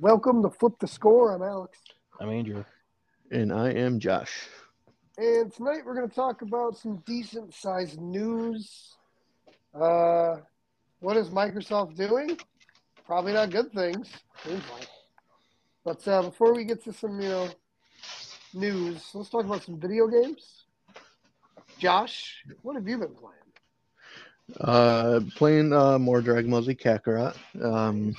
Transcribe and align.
Welcome 0.00 0.44
to 0.44 0.50
Flip 0.50 0.74
the 0.78 0.86
Score. 0.86 1.34
I'm 1.34 1.42
Alex. 1.42 1.76
I'm 2.20 2.30
Andrew. 2.30 2.64
And 3.32 3.52
I 3.52 3.70
am 3.70 3.98
Josh. 3.98 4.46
And 5.16 5.52
tonight 5.52 5.80
we're 5.84 5.96
going 5.96 6.08
to 6.08 6.14
talk 6.14 6.42
about 6.42 6.76
some 6.76 7.02
decent 7.04 7.52
sized 7.52 8.00
news. 8.00 8.94
Uh, 9.74 10.36
what 11.00 11.16
is 11.16 11.30
Microsoft 11.30 11.96
doing? 11.96 12.38
Probably 13.06 13.32
not 13.32 13.50
good 13.50 13.72
things. 13.72 14.08
But 15.84 16.06
uh, 16.06 16.22
before 16.22 16.54
we 16.54 16.62
get 16.62 16.84
to 16.84 16.92
some, 16.92 17.20
you 17.20 17.30
know, 17.30 17.48
news, 18.54 19.04
let's 19.14 19.30
talk 19.30 19.46
about 19.46 19.64
some 19.64 19.80
video 19.80 20.06
games. 20.06 20.62
Josh, 21.80 22.44
what 22.62 22.76
have 22.76 22.86
you 22.86 22.98
been 22.98 23.16
playing? 23.16 24.60
Uh, 24.60 25.20
playing 25.34 25.72
uh, 25.72 25.98
more 25.98 26.20
Dragon 26.20 26.52
Ball 26.52 26.62
Z 26.62 26.76
Kakarot. 26.76 27.34
Um, 27.60 28.14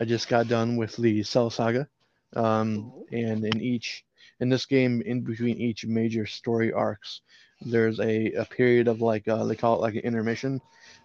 I 0.00 0.04
just 0.04 0.28
got 0.28 0.48
done 0.48 0.76
with 0.76 0.96
the 0.96 1.22
Cell 1.22 1.50
Saga, 1.50 1.88
um, 2.34 2.92
and 3.12 3.44
in 3.44 3.60
each 3.60 4.04
in 4.40 4.48
this 4.48 4.66
game, 4.66 5.02
in 5.02 5.22
between 5.22 5.56
each 5.58 5.86
major 5.86 6.26
story 6.26 6.72
arcs, 6.72 7.22
there's 7.62 7.98
a, 8.00 8.32
a 8.32 8.44
period 8.44 8.88
of 8.88 9.00
like 9.00 9.26
uh, 9.28 9.44
they 9.44 9.56
call 9.56 9.76
it 9.76 9.80
like 9.80 9.94
an 9.94 10.00
intermission, 10.00 10.60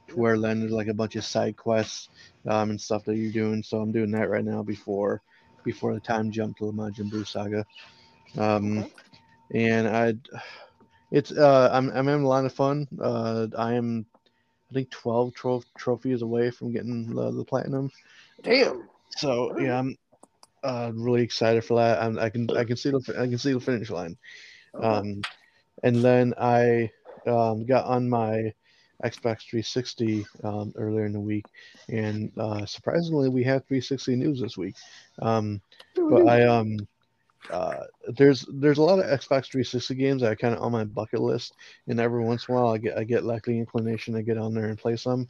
to 0.10 0.16
where 0.16 0.38
then 0.40 0.60
there's 0.60 0.72
like 0.72 0.88
a 0.88 0.94
bunch 0.94 1.16
of 1.16 1.24
side 1.24 1.56
quests 1.56 2.10
um, 2.48 2.72
and 2.72 2.82
stuff 2.82 3.06
that 3.06 3.16
you're 3.16 3.32
doing. 3.32 3.64
So 3.64 3.80
I'm 3.80 3.92
doing 3.92 4.12
that 4.12 4.30
right 4.30 4.46
now 4.46 4.64
before 4.64 5.22
before 5.64 5.94
the 5.94 6.00
time 6.02 6.32
jump 6.32 6.58
to 6.58 6.66
the 6.66 6.74
Majin 6.74 7.10
Buu 7.12 7.26
Saga, 7.26 7.66
um, 8.38 8.86
and 9.54 9.88
I, 9.88 10.16
it's 11.12 11.32
uh, 11.32 11.70
I'm 11.72 11.90
I'm 11.92 12.08
having 12.08 12.26
a 12.26 12.28
lot 12.28 12.46
of 12.46 12.54
fun. 12.54 12.88
Uh, 13.00 13.48
I 13.58 13.74
am 13.74 14.06
I 14.72 14.74
think 14.74 14.90
12 14.90 15.34
tro- 15.34 15.64
trophies 15.78 16.22
away 16.22 16.50
from 16.50 16.72
getting 16.72 17.14
the, 17.14 17.32
the 17.32 17.44
platinum. 17.44 17.92
Damn. 18.42 18.88
So 19.18 19.58
yeah, 19.60 19.80
I'm 19.80 19.98
uh, 20.64 20.92
really 20.94 21.22
excited 21.22 21.64
for 21.64 21.78
that. 21.78 22.02
I'm, 22.02 22.18
I 22.20 22.30
can 22.30 22.50
I 22.56 22.64
can 22.64 22.78
see 22.78 22.92
the 22.92 23.16
I 23.18 23.28
can 23.28 23.38
see 23.38 23.54
the 23.54 23.60
finish 23.60 23.90
line. 23.90 24.18
Um, 24.74 25.22
and 25.84 25.98
then 25.98 26.34
I 26.40 26.90
um, 27.28 27.66
got 27.66 27.86
on 27.86 28.10
my 28.10 28.54
Xbox 29.04 29.50
360 29.50 30.26
um, 30.44 30.74
earlier 30.76 31.06
in 31.06 31.14
the 31.14 31.20
week, 31.20 31.46
and 31.90 32.32
uh, 32.38 32.66
surprisingly, 32.66 33.30
we 33.30 33.44
have 33.44 33.66
360 33.66 34.16
news 34.16 34.40
this 34.40 34.58
week. 34.58 34.76
Um, 35.22 35.62
but 35.96 36.28
I 36.28 36.46
um 36.46 36.78
uh, 37.50 37.86
there's 38.08 38.46
there's 38.54 38.78
a 38.78 38.84
lot 38.84 39.00
of 39.00 39.06
Xbox 39.06 39.48
360 39.48 39.96
games 39.96 40.22
that 40.22 40.32
are 40.32 40.36
kind 40.36 40.54
of 40.54 40.62
on 40.62 40.72
my 40.72 40.84
bucket 40.84 41.22
list, 41.22 41.56
and 41.88 42.00
every 42.00 42.24
once 42.24 42.48
in 42.48 42.54
a 42.54 42.58
while 42.58 42.74
I 42.74 42.78
get 42.78 42.98
I 42.98 43.04
get 43.04 43.24
like 43.24 43.44
the 43.44 43.58
inclination 43.58 44.14
to 44.14 44.24
get 44.24 44.38
on 44.38 44.54
there 44.54 44.66
and 44.66 44.78
play 44.78 44.96
some. 44.96 45.28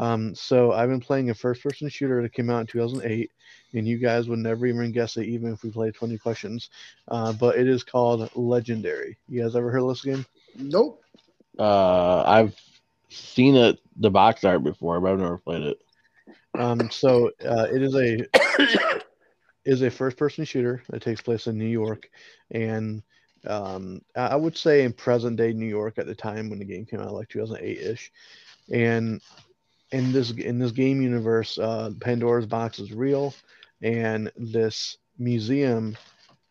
Um, 0.00 0.34
so 0.34 0.72
I've 0.72 0.88
been 0.88 1.00
playing 1.00 1.28
a 1.28 1.34
first-person 1.34 1.90
shooter 1.90 2.22
that 2.22 2.32
came 2.32 2.48
out 2.48 2.62
in 2.62 2.66
2008, 2.66 3.30
and 3.74 3.86
you 3.86 3.98
guys 3.98 4.28
would 4.28 4.38
never 4.38 4.66
even 4.66 4.92
guess 4.92 5.18
it, 5.18 5.26
even 5.26 5.52
if 5.52 5.62
we 5.62 5.70
played 5.70 5.94
20 5.94 6.16
questions. 6.16 6.70
Uh, 7.08 7.34
but 7.34 7.58
it 7.58 7.68
is 7.68 7.84
called 7.84 8.30
Legendary. 8.34 9.18
You 9.28 9.42
guys 9.42 9.54
ever 9.54 9.70
heard 9.70 9.82
of 9.82 9.88
this 9.88 10.02
game? 10.02 10.24
Nope. 10.56 11.02
Uh, 11.58 12.22
I've 12.26 12.56
seen 13.10 13.56
it, 13.56 13.78
the 13.96 14.10
box 14.10 14.42
art 14.42 14.64
before, 14.64 14.98
but 15.00 15.12
I've 15.12 15.18
never 15.18 15.36
played 15.36 15.64
it. 15.64 15.80
Um, 16.58 16.90
so 16.90 17.30
uh, 17.46 17.66
it 17.70 17.82
is 17.82 17.94
a 17.94 18.26
is 19.66 19.82
a 19.82 19.90
first 19.90 20.16
person 20.16 20.46
shooter 20.46 20.82
that 20.88 21.02
takes 21.02 21.20
place 21.20 21.46
in 21.46 21.58
New 21.58 21.66
York, 21.66 22.08
and 22.50 23.02
um, 23.46 24.00
I 24.16 24.34
would 24.34 24.56
say 24.56 24.84
in 24.84 24.94
present 24.94 25.36
day 25.36 25.52
New 25.52 25.66
York 25.66 25.98
at 25.98 26.06
the 26.06 26.14
time 26.14 26.48
when 26.48 26.58
the 26.58 26.64
game 26.64 26.86
came 26.86 27.00
out, 27.00 27.12
like 27.12 27.28
2008 27.28 27.78
ish, 27.78 28.10
and 28.72 29.20
in 29.92 30.12
this 30.12 30.30
in 30.32 30.58
this 30.58 30.72
game 30.72 31.00
universe, 31.02 31.58
uh, 31.58 31.90
Pandora's 32.00 32.46
box 32.46 32.78
is 32.78 32.92
real, 32.92 33.34
and 33.82 34.30
this 34.36 34.98
museum, 35.18 35.96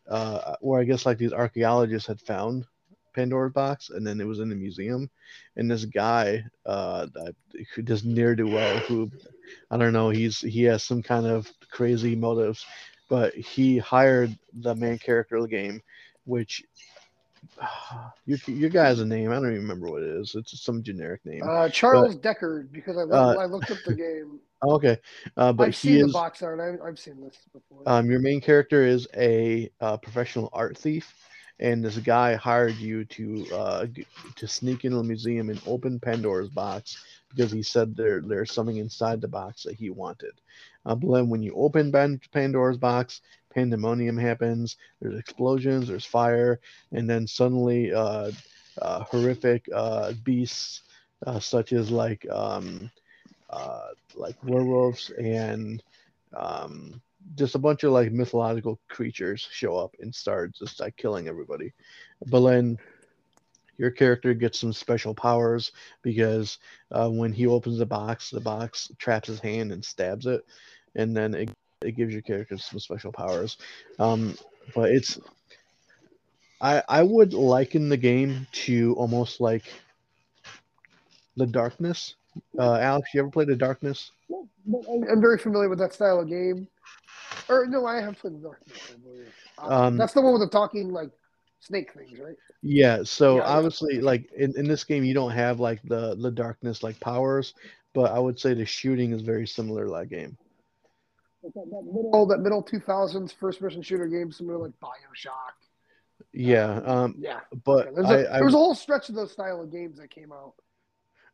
uh, 0.08 0.56
where 0.60 0.80
I 0.80 0.84
guess 0.84 1.06
like 1.06 1.18
these 1.18 1.32
archaeologists 1.32 2.08
had 2.08 2.20
found 2.20 2.66
Pandora's 3.14 3.52
box, 3.52 3.90
and 3.90 4.06
then 4.06 4.20
it 4.20 4.26
was 4.26 4.40
in 4.40 4.48
the 4.48 4.56
museum, 4.56 5.10
and 5.56 5.70
this 5.70 5.84
guy, 5.84 6.44
uh, 6.66 7.06
who 7.74 7.82
does 7.82 8.04
near 8.04 8.34
do 8.34 8.46
well, 8.46 8.78
who 8.80 9.10
I 9.70 9.76
don't 9.76 9.92
know, 9.92 10.10
he's 10.10 10.40
he 10.40 10.62
has 10.64 10.82
some 10.82 11.02
kind 11.02 11.26
of 11.26 11.50
crazy 11.70 12.14
motives, 12.14 12.64
but 13.08 13.34
he 13.34 13.78
hired 13.78 14.36
the 14.52 14.74
main 14.74 14.98
character 14.98 15.36
of 15.36 15.42
the 15.42 15.48
game, 15.48 15.82
which 16.24 16.62
your 18.26 18.38
your 18.46 18.70
guy's 18.70 19.00
a 19.00 19.04
name. 19.04 19.30
I 19.30 19.34
don't 19.34 19.46
even 19.46 19.62
remember 19.62 19.90
what 19.90 20.02
it 20.02 20.08
is. 20.08 20.34
It's 20.34 20.60
some 20.62 20.82
generic 20.82 21.24
name. 21.24 21.42
Uh, 21.44 21.68
Charles 21.68 22.14
but, 22.14 22.36
Deckard, 22.36 22.72
because 22.72 22.96
I 22.96 23.02
looked, 23.02 23.12
uh, 23.12 23.40
I 23.40 23.44
looked 23.46 23.70
up 23.70 23.78
the 23.86 23.94
game. 23.94 24.40
Okay, 24.62 24.98
uh, 25.38 25.54
but 25.54 25.68
I've 25.68 25.76
seen 25.76 25.96
is, 25.96 26.08
the 26.08 26.12
box 26.12 26.42
art. 26.42 26.60
I, 26.60 26.86
have 26.86 26.98
seen 26.98 27.18
this 27.18 27.34
before. 27.50 27.82
Um, 27.86 28.10
your 28.10 28.20
main 28.20 28.42
character 28.42 28.84
is 28.84 29.08
a 29.16 29.70
uh, 29.80 29.96
professional 29.96 30.50
art 30.52 30.76
thief, 30.76 31.14
and 31.60 31.82
this 31.82 31.96
guy 31.96 32.34
hired 32.34 32.74
you 32.76 33.06
to 33.06 33.46
uh, 33.54 33.86
to 34.36 34.46
sneak 34.46 34.84
into 34.84 34.98
the 34.98 35.02
museum 35.02 35.48
and 35.48 35.62
open 35.66 35.98
Pandora's 35.98 36.50
box 36.50 37.02
because 37.30 37.50
he 37.50 37.62
said 37.62 37.96
there 37.96 38.20
there's 38.20 38.52
something 38.52 38.76
inside 38.76 39.22
the 39.22 39.28
box 39.28 39.62
that 39.62 39.76
he 39.76 39.88
wanted. 39.88 40.32
Uh, 40.84 40.94
but 40.94 41.10
then 41.10 41.30
when 41.30 41.42
you 41.42 41.54
open 41.54 41.90
Pandora's 42.32 42.76
box, 42.76 43.22
pandemonium 43.50 44.16
happens. 44.16 44.76
There's 45.00 45.18
explosions, 45.18 45.88
there's 45.88 46.04
fire, 46.04 46.60
and 46.92 47.08
then 47.08 47.26
suddenly 47.26 47.92
uh, 47.92 48.32
uh, 48.80 49.04
horrific 49.04 49.68
uh, 49.74 50.12
beasts 50.24 50.82
uh, 51.26 51.40
such 51.40 51.72
as 51.72 51.90
like 51.90 52.26
um, 52.30 52.90
uh, 53.50 53.88
like 54.16 54.36
werewolves 54.44 55.10
and 55.10 55.82
um, 56.36 57.00
just 57.36 57.54
a 57.54 57.58
bunch 57.58 57.84
of 57.84 57.92
like 57.92 58.12
mythological 58.12 58.80
creatures 58.88 59.48
show 59.52 59.76
up 59.76 59.94
and 60.00 60.14
start 60.14 60.54
just 60.54 60.80
like 60.80 60.96
killing 60.96 61.28
everybody. 61.28 61.72
But 62.26 62.40
then 62.40 62.78
your 63.76 63.90
character 63.90 64.34
gets 64.34 64.58
some 64.58 64.72
special 64.72 65.14
powers 65.14 65.72
because 66.02 66.58
uh, 66.92 67.08
when 67.08 67.32
he 67.32 67.46
opens 67.46 67.78
the 67.78 67.86
box, 67.86 68.30
the 68.30 68.40
box 68.40 68.90
traps 68.98 69.28
his 69.28 69.40
hand 69.40 69.72
and 69.72 69.84
stabs 69.84 70.26
it, 70.26 70.44
and 70.94 71.16
then 71.16 71.34
it 71.34 71.50
it 71.82 71.92
gives 71.92 72.12
your 72.12 72.22
character 72.22 72.58
some 72.58 72.78
special 72.78 73.12
powers. 73.12 73.56
Um, 73.98 74.36
but 74.74 74.90
it's 74.90 75.18
I 76.60 76.82
I 76.88 77.02
would 77.02 77.32
liken 77.32 77.88
the 77.88 77.96
game 77.96 78.46
to 78.52 78.94
almost 78.96 79.40
like 79.40 79.64
the 81.36 81.46
darkness. 81.46 82.14
Uh, 82.58 82.74
Alex, 82.74 83.10
you 83.14 83.20
ever 83.20 83.30
played 83.30 83.48
the 83.48 83.56
darkness? 83.56 84.12
I'm 84.30 85.20
very 85.20 85.38
familiar 85.38 85.68
with 85.68 85.78
that 85.78 85.94
style 85.94 86.20
of 86.20 86.28
game. 86.28 86.68
Or 87.48 87.66
no, 87.66 87.86
I 87.86 88.00
have 88.00 88.18
played 88.18 88.34
the 88.34 88.38
darkness. 88.38 88.78
Um, 89.58 89.96
That's 89.96 90.12
the 90.12 90.20
one 90.20 90.32
with 90.32 90.42
the 90.42 90.48
talking 90.48 90.92
like 90.92 91.10
snake 91.60 91.92
things, 91.94 92.18
right? 92.20 92.36
Yeah. 92.62 93.02
So 93.04 93.36
yeah, 93.36 93.42
obviously, 93.42 94.00
like 94.00 94.30
in, 94.32 94.56
in 94.56 94.68
this 94.68 94.84
game, 94.84 95.02
you 95.02 95.14
don't 95.14 95.32
have 95.32 95.60
like 95.60 95.80
the 95.82 96.14
the 96.14 96.30
darkness 96.30 96.82
like 96.82 97.00
powers, 97.00 97.54
but 97.94 98.12
I 98.12 98.18
would 98.18 98.38
say 98.38 98.54
the 98.54 98.66
shooting 98.66 99.12
is 99.12 99.22
very 99.22 99.46
similar 99.46 99.86
to 99.86 99.92
that 99.92 100.10
game 100.10 100.36
that, 101.42 101.52
that 101.54 101.82
middle 101.84 102.26
that 102.26 102.38
middle 102.40 102.62
two 102.62 102.80
thousands 102.80 103.32
first 103.32 103.60
person 103.60 103.82
shooter 103.82 104.06
game, 104.06 104.30
similar 104.32 104.58
like 104.58 104.72
Bioshock. 104.82 105.54
Yeah, 106.32 106.80
um, 106.84 107.16
yeah, 107.18 107.40
but 107.64 107.94
there's, 107.94 108.10
a, 108.10 108.40
was 108.42 108.54
a 108.54 108.58
whole 108.58 108.74
stretch 108.74 109.08
of 109.08 109.14
those 109.14 109.32
style 109.32 109.60
of 109.60 109.72
games 109.72 109.98
that 109.98 110.10
came 110.10 110.32
out. 110.32 110.54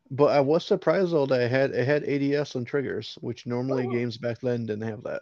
But 0.09 0.31
I 0.31 0.39
was 0.39 0.65
surprised 0.65 1.11
though 1.11 1.25
that 1.25 1.41
it 1.41 1.51
had 1.51 1.71
it 1.71 1.85
had 1.85 2.05
ADS 2.05 2.55
and 2.55 2.65
triggers, 2.65 3.17
which 3.21 3.45
normally 3.45 3.85
Oh, 3.87 3.91
games 3.91 4.17
back 4.17 4.39
then 4.41 4.65
didn't 4.65 4.87
have 4.87 5.03
that. 5.03 5.21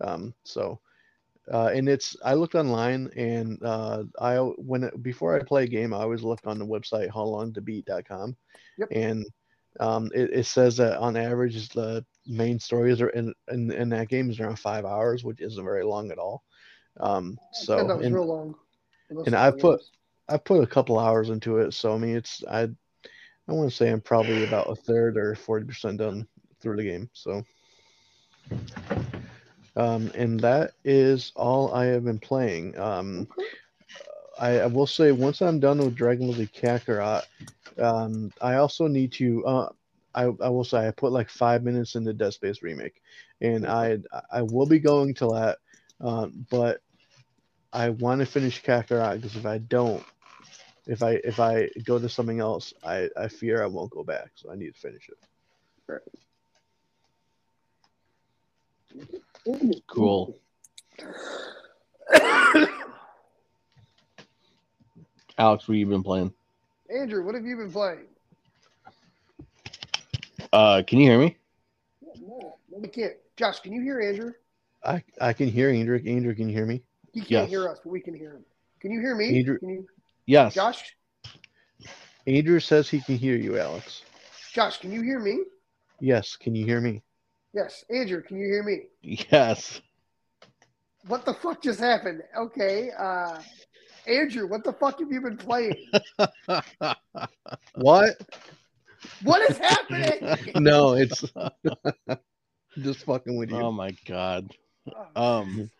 Um, 0.00 0.34
so, 0.44 0.80
uh, 1.52 1.70
and 1.72 1.88
it's 1.88 2.16
I 2.24 2.34
looked 2.34 2.56
online 2.56 3.10
and 3.16 3.62
uh, 3.62 4.02
I 4.20 4.38
when 4.38 4.90
before 5.02 5.36
I 5.36 5.44
play 5.44 5.64
a 5.64 5.68
game, 5.68 5.94
I 5.94 5.98
always 5.98 6.24
look 6.24 6.40
on 6.44 6.58
the 6.58 6.66
website 6.66 7.08
howlongtobeat.com, 7.10 8.36
Yep. 8.78 8.88
and 8.90 9.24
um, 9.80 10.10
it, 10.14 10.30
it 10.32 10.46
says 10.46 10.76
that 10.78 10.98
on 10.98 11.16
average 11.16 11.68
the 11.70 12.04
main 12.26 12.58
stories 12.58 13.00
are 13.00 13.10
in, 13.10 13.32
in 13.50 13.70
in 13.72 13.88
that 13.90 14.08
game 14.08 14.30
is 14.30 14.40
around 14.40 14.58
five 14.58 14.84
hours, 14.84 15.24
which 15.24 15.40
isn't 15.40 15.64
very 15.64 15.84
long 15.84 16.10
at 16.10 16.18
all. 16.18 16.42
Um, 16.98 17.38
so 17.52 17.84
was 17.84 18.04
and, 18.04 18.14
real 18.14 18.26
long. 18.26 18.54
and 19.10 19.34
I 19.34 19.50
put 19.50 19.80
I 20.28 20.38
put 20.38 20.62
a 20.62 20.66
couple 20.66 20.98
hours 20.98 21.30
into 21.30 21.58
it, 21.58 21.72
so 21.74 21.94
I 21.94 21.98
mean 21.98 22.16
it's 22.16 22.42
I 22.50 22.62
I 23.48 23.52
want 23.52 23.70
to 23.70 23.76
say 23.76 23.90
I'm 23.90 24.00
probably 24.00 24.44
about 24.44 24.70
a 24.70 24.74
third 24.74 25.16
or 25.16 25.34
forty 25.34 25.66
percent 25.66 25.98
done 25.98 26.26
through 26.60 26.76
the 26.76 26.84
game. 26.84 27.10
So, 27.12 27.44
um, 29.76 30.10
and 30.14 30.40
that 30.40 30.72
is 30.84 31.32
all 31.36 31.72
I 31.74 31.86
have 31.86 32.04
been 32.04 32.18
playing. 32.18 32.78
Um, 32.78 33.28
I, 34.38 34.60
I 34.60 34.66
will 34.66 34.86
say 34.86 35.12
once 35.12 35.40
I'm 35.40 35.60
done 35.60 35.78
with 35.78 35.94
Dragon 35.94 36.32
Z 36.32 36.48
Kakarot, 36.54 37.24
um, 37.78 38.32
I 38.40 38.54
also 38.56 38.86
need 38.86 39.12
to. 39.12 39.44
Uh, 39.44 39.68
I, 40.14 40.22
I 40.24 40.48
will 40.48 40.64
say 40.64 40.86
I 40.86 40.90
put 40.92 41.12
like 41.12 41.28
five 41.28 41.62
minutes 41.62 41.94
into 41.94 42.12
Dead 42.14 42.32
Space 42.32 42.62
remake, 42.62 43.02
and 43.40 43.66
I 43.66 43.98
I 44.32 44.42
will 44.42 44.66
be 44.66 44.78
going 44.78 45.14
to 45.14 45.26
that, 45.28 45.58
um, 46.00 46.46
but 46.50 46.80
I 47.72 47.90
want 47.90 48.20
to 48.20 48.26
finish 48.26 48.62
Kakarot 48.62 49.16
because 49.16 49.36
if 49.36 49.44
I 49.46 49.58
don't, 49.58 50.02
if 50.86 51.02
I 51.02 51.12
if 51.24 51.40
I 51.40 51.68
go 51.84 51.98
to 51.98 52.08
something 52.08 52.40
else, 52.40 52.72
I 52.84 53.08
I 53.16 53.28
fear 53.28 53.62
I 53.62 53.66
won't 53.66 53.90
go 53.90 54.02
back. 54.04 54.30
So 54.34 54.50
I 54.50 54.56
need 54.56 54.74
to 54.74 54.80
finish 54.80 55.08
it. 55.08 55.18
Cool. 59.86 60.38
Alex, 65.38 65.68
what 65.68 65.74
have 65.74 65.78
you 65.80 65.86
been 65.86 66.02
playing? 66.02 66.32
Andrew, 66.94 67.24
what 67.24 67.34
have 67.34 67.44
you 67.44 67.56
been 67.56 67.72
playing? 67.72 68.06
Uh, 70.52 70.82
can 70.86 70.98
you 70.98 71.10
hear 71.10 71.18
me? 71.18 71.36
No, 72.20 72.56
no, 72.70 72.78
we 72.78 72.88
can't. 72.88 73.14
Josh, 73.36 73.60
can 73.60 73.72
you 73.72 73.82
hear 73.82 74.00
Andrew? 74.00 74.32
I, 74.84 75.02
I 75.20 75.32
can 75.32 75.48
hear 75.48 75.70
Andrew. 75.70 76.00
Andrew, 76.06 76.34
can 76.34 76.48
you 76.48 76.54
hear 76.56 76.66
me? 76.66 76.82
He 77.12 77.20
can't 77.20 77.30
Yes. 77.30 77.48
hear 77.50 77.68
us, 77.68 77.78
but 77.82 77.90
we 77.90 78.00
can 78.00 78.14
hear 78.14 78.32
him. 78.34 78.44
Can 78.80 78.92
you 78.92 79.00
hear 79.00 79.14
me? 79.14 79.38
Andrew- 79.38 79.58
Can 79.58 79.68
you, 79.70 79.86
Yes. 80.26 80.54
Josh? 80.54 80.96
Andrew 82.26 82.60
says 82.60 82.88
he 82.88 83.00
can 83.00 83.16
hear 83.16 83.36
you, 83.36 83.58
Alex. 83.58 84.02
Josh, 84.52 84.78
can 84.78 84.92
you 84.92 85.02
hear 85.02 85.18
me? 85.20 85.38
Yes, 86.00 86.36
can 86.36 86.54
you 86.54 86.64
hear 86.64 86.80
me? 86.80 87.02
Yes. 87.52 87.84
Andrew, 87.90 88.22
can 88.22 88.38
you 88.38 88.46
hear 88.46 88.62
me? 88.62 88.82
Yes. 89.02 89.80
What 91.06 91.24
the 91.24 91.34
fuck 91.34 91.62
just 91.62 91.78
happened? 91.80 92.22
Okay. 92.36 92.90
Uh, 92.98 93.40
Andrew, 94.06 94.46
what 94.46 94.64
the 94.64 94.72
fuck 94.72 95.00
have 95.00 95.10
you 95.10 95.20
been 95.20 95.36
playing? 95.36 95.74
What? 97.74 98.14
What 99.22 99.42
is 99.50 99.58
happening? 99.58 100.52
No, 100.56 100.94
it's 100.94 101.24
just 102.78 103.04
fucking 103.04 103.36
with 103.36 103.50
you. 103.50 103.56
oh 103.56 103.72
my 103.72 103.90
god. 104.06 104.50
Oh, 105.16 105.38
Um. 105.44 105.70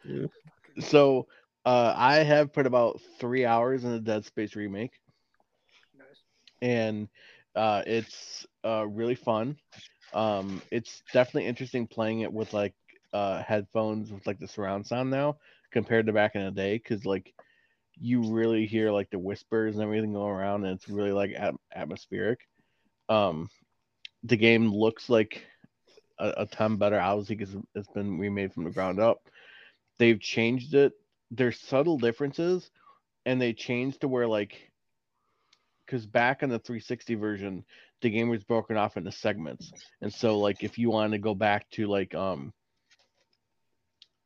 So, 0.78 1.26
uh, 1.64 1.94
I 1.96 2.16
have 2.16 2.52
put 2.52 2.66
about 2.66 3.00
three 3.18 3.44
hours 3.46 3.84
in 3.84 3.92
the 3.92 4.00
Dead 4.00 4.24
Space 4.24 4.54
remake. 4.56 4.92
nice. 5.96 6.22
and 6.62 7.08
uh, 7.54 7.82
it's 7.86 8.46
uh, 8.64 8.86
really 8.86 9.14
fun. 9.14 9.56
Um, 10.12 10.62
it's 10.70 11.02
definitely 11.12 11.46
interesting 11.46 11.86
playing 11.86 12.20
it 12.20 12.32
with 12.32 12.52
like 12.52 12.74
uh, 13.12 13.42
headphones 13.42 14.12
with 14.12 14.26
like 14.26 14.38
the 14.38 14.48
surround 14.48 14.86
sound 14.86 15.10
now 15.10 15.36
compared 15.72 16.06
to 16.06 16.12
back 16.12 16.34
in 16.34 16.44
the 16.44 16.50
day 16.50 16.76
because 16.76 17.04
like 17.06 17.32
you 17.98 18.32
really 18.32 18.66
hear 18.66 18.90
like 18.90 19.10
the 19.10 19.18
whispers 19.18 19.74
and 19.74 19.82
everything 19.82 20.12
going 20.12 20.30
around 20.30 20.64
and 20.64 20.74
it's 20.74 20.88
really 20.88 21.12
like 21.12 21.32
at- 21.36 21.54
atmospheric. 21.74 22.40
Um, 23.08 23.48
the 24.24 24.36
game 24.36 24.72
looks 24.72 25.08
like 25.08 25.46
a, 26.18 26.32
a 26.38 26.46
ton 26.46 26.76
better, 26.76 27.00
obviously 27.00 27.36
because 27.36 27.56
it's 27.74 27.88
been 27.88 28.18
remade 28.18 28.52
from 28.52 28.64
the 28.64 28.70
ground 28.70 29.00
up. 29.00 29.18
They've 29.98 30.20
changed 30.20 30.74
it. 30.74 30.92
There's 31.30 31.60
subtle 31.60 31.98
differences, 31.98 32.70
and 33.24 33.40
they 33.40 33.52
changed 33.52 34.00
to 34.00 34.08
where 34.08 34.26
like 34.26 34.70
because 35.84 36.06
back 36.06 36.42
on 36.42 36.48
the 36.48 36.58
360 36.58 37.14
version, 37.14 37.64
the 38.02 38.10
game 38.10 38.28
was 38.28 38.44
broken 38.44 38.76
off 38.76 38.96
into 38.96 39.12
segments, 39.12 39.72
and 40.02 40.12
so 40.12 40.38
like 40.38 40.62
if 40.62 40.78
you 40.78 40.90
wanted 40.90 41.12
to 41.16 41.22
go 41.22 41.34
back 41.34 41.68
to 41.70 41.86
like 41.86 42.14
um 42.14 42.52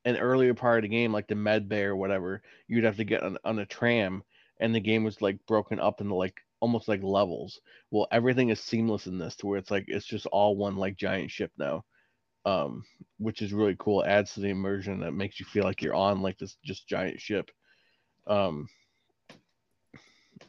an 0.05 0.17
earlier 0.17 0.55
part 0.55 0.79
of 0.79 0.82
the 0.82 0.88
game, 0.88 1.12
like 1.12 1.29
the 1.29 1.35
med 1.35 1.69
bay 1.69 1.82
or 1.82 1.97
whatever, 1.97 2.43
you'd 2.69 2.85
have 2.85 2.97
to 2.97 3.05
get 3.05 3.23
on, 3.23 3.37
on 3.44 3.58
a 3.58 3.67
tram, 3.67 4.23
and 4.61 4.75
the 4.75 4.81
game 4.81 5.05
was 5.05 5.20
like 5.20 5.38
broken 5.47 5.79
up 5.81 6.00
into 6.00 6.14
like 6.14 6.41
almost 6.61 6.88
like 6.88 7.02
levels. 7.02 7.61
Well, 7.91 8.06
everything 8.12 8.50
is 8.50 8.61
seamless 8.61 9.06
in 9.06 9.19
this 9.19 9.37
to 9.37 9.47
where 9.47 9.58
it's 9.58 9.70
like 9.70 9.85
it's 9.88 10.06
just 10.06 10.26
all 10.26 10.56
one 10.56 10.76
like 10.76 10.97
giant 10.97 11.31
ship 11.31 11.52
now. 11.58 11.85
Um, 12.47 12.85
which 13.19 13.43
is 13.43 13.52
really 13.52 13.76
cool. 13.79 14.00
It 14.00 14.08
adds 14.08 14.32
to 14.32 14.41
the 14.41 14.49
immersion 14.49 15.00
that 15.00 15.12
makes 15.12 15.38
you 15.38 15.44
feel 15.44 15.64
like 15.64 15.82
you're 15.82 15.94
on 15.94 16.23
like 16.23 16.38
this 16.38 16.56
just 16.64 16.88
giant 16.88 17.20
ship. 17.20 17.50
Um, 18.26 18.67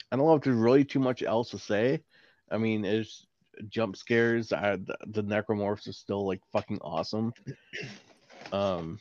I 0.10 0.16
don't 0.16 0.26
know 0.26 0.36
if 0.36 0.44
there's 0.44 0.56
really 0.56 0.86
too 0.86 1.00
much 1.00 1.22
else 1.22 1.50
to 1.50 1.60
say. 1.60 2.02
I 2.50 2.58
mean, 2.58 2.86
it's 2.86 3.26
jump 3.68 3.98
scares. 3.98 4.54
I, 4.54 4.78
the, 4.78 4.96
the 5.08 5.24
necromorphs 5.24 5.88
is 5.90 5.98
still 5.98 6.26
like 6.26 6.42
fucking 6.54 6.80
awesome. 6.82 7.34
Um, 8.54 9.00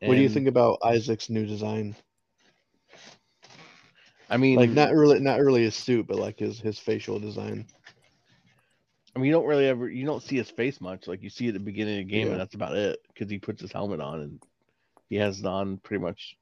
What 0.00 0.14
do 0.14 0.20
you 0.20 0.28
think 0.28 0.46
about 0.46 0.78
Isaac's 0.84 1.28
new 1.28 1.46
design? 1.46 1.96
I 4.30 4.36
mean, 4.36 4.56
Like 4.56 4.70
not 4.70 4.92
really 4.92 5.20
not 5.20 5.40
really 5.40 5.62
his 5.64 5.74
suit, 5.74 6.06
but 6.06 6.18
like 6.18 6.38
his 6.38 6.60
his 6.60 6.78
facial 6.78 7.18
design. 7.18 7.66
I 9.16 9.18
mean, 9.18 9.26
you 9.26 9.32
don't 9.32 9.46
really 9.46 9.66
ever 9.66 9.88
you 9.88 10.04
don't 10.04 10.22
see 10.22 10.36
his 10.36 10.50
face 10.50 10.80
much. 10.80 11.06
Like 11.08 11.22
you 11.22 11.30
see 11.30 11.48
at 11.48 11.54
the 11.54 11.60
beginning 11.60 12.00
of 12.02 12.06
the 12.06 12.12
game, 12.12 12.26
Yeah. 12.26 12.32
and 12.32 12.40
that's 12.40 12.54
about 12.54 12.76
it. 12.76 13.00
Because 13.08 13.30
he 13.30 13.38
puts 13.38 13.60
his 13.62 13.72
helmet 13.72 14.00
on 14.00 14.20
and 14.20 14.42
he 15.08 15.16
has 15.16 15.40
it 15.40 15.46
on 15.46 15.78
pretty 15.78 16.02
much 16.02 16.36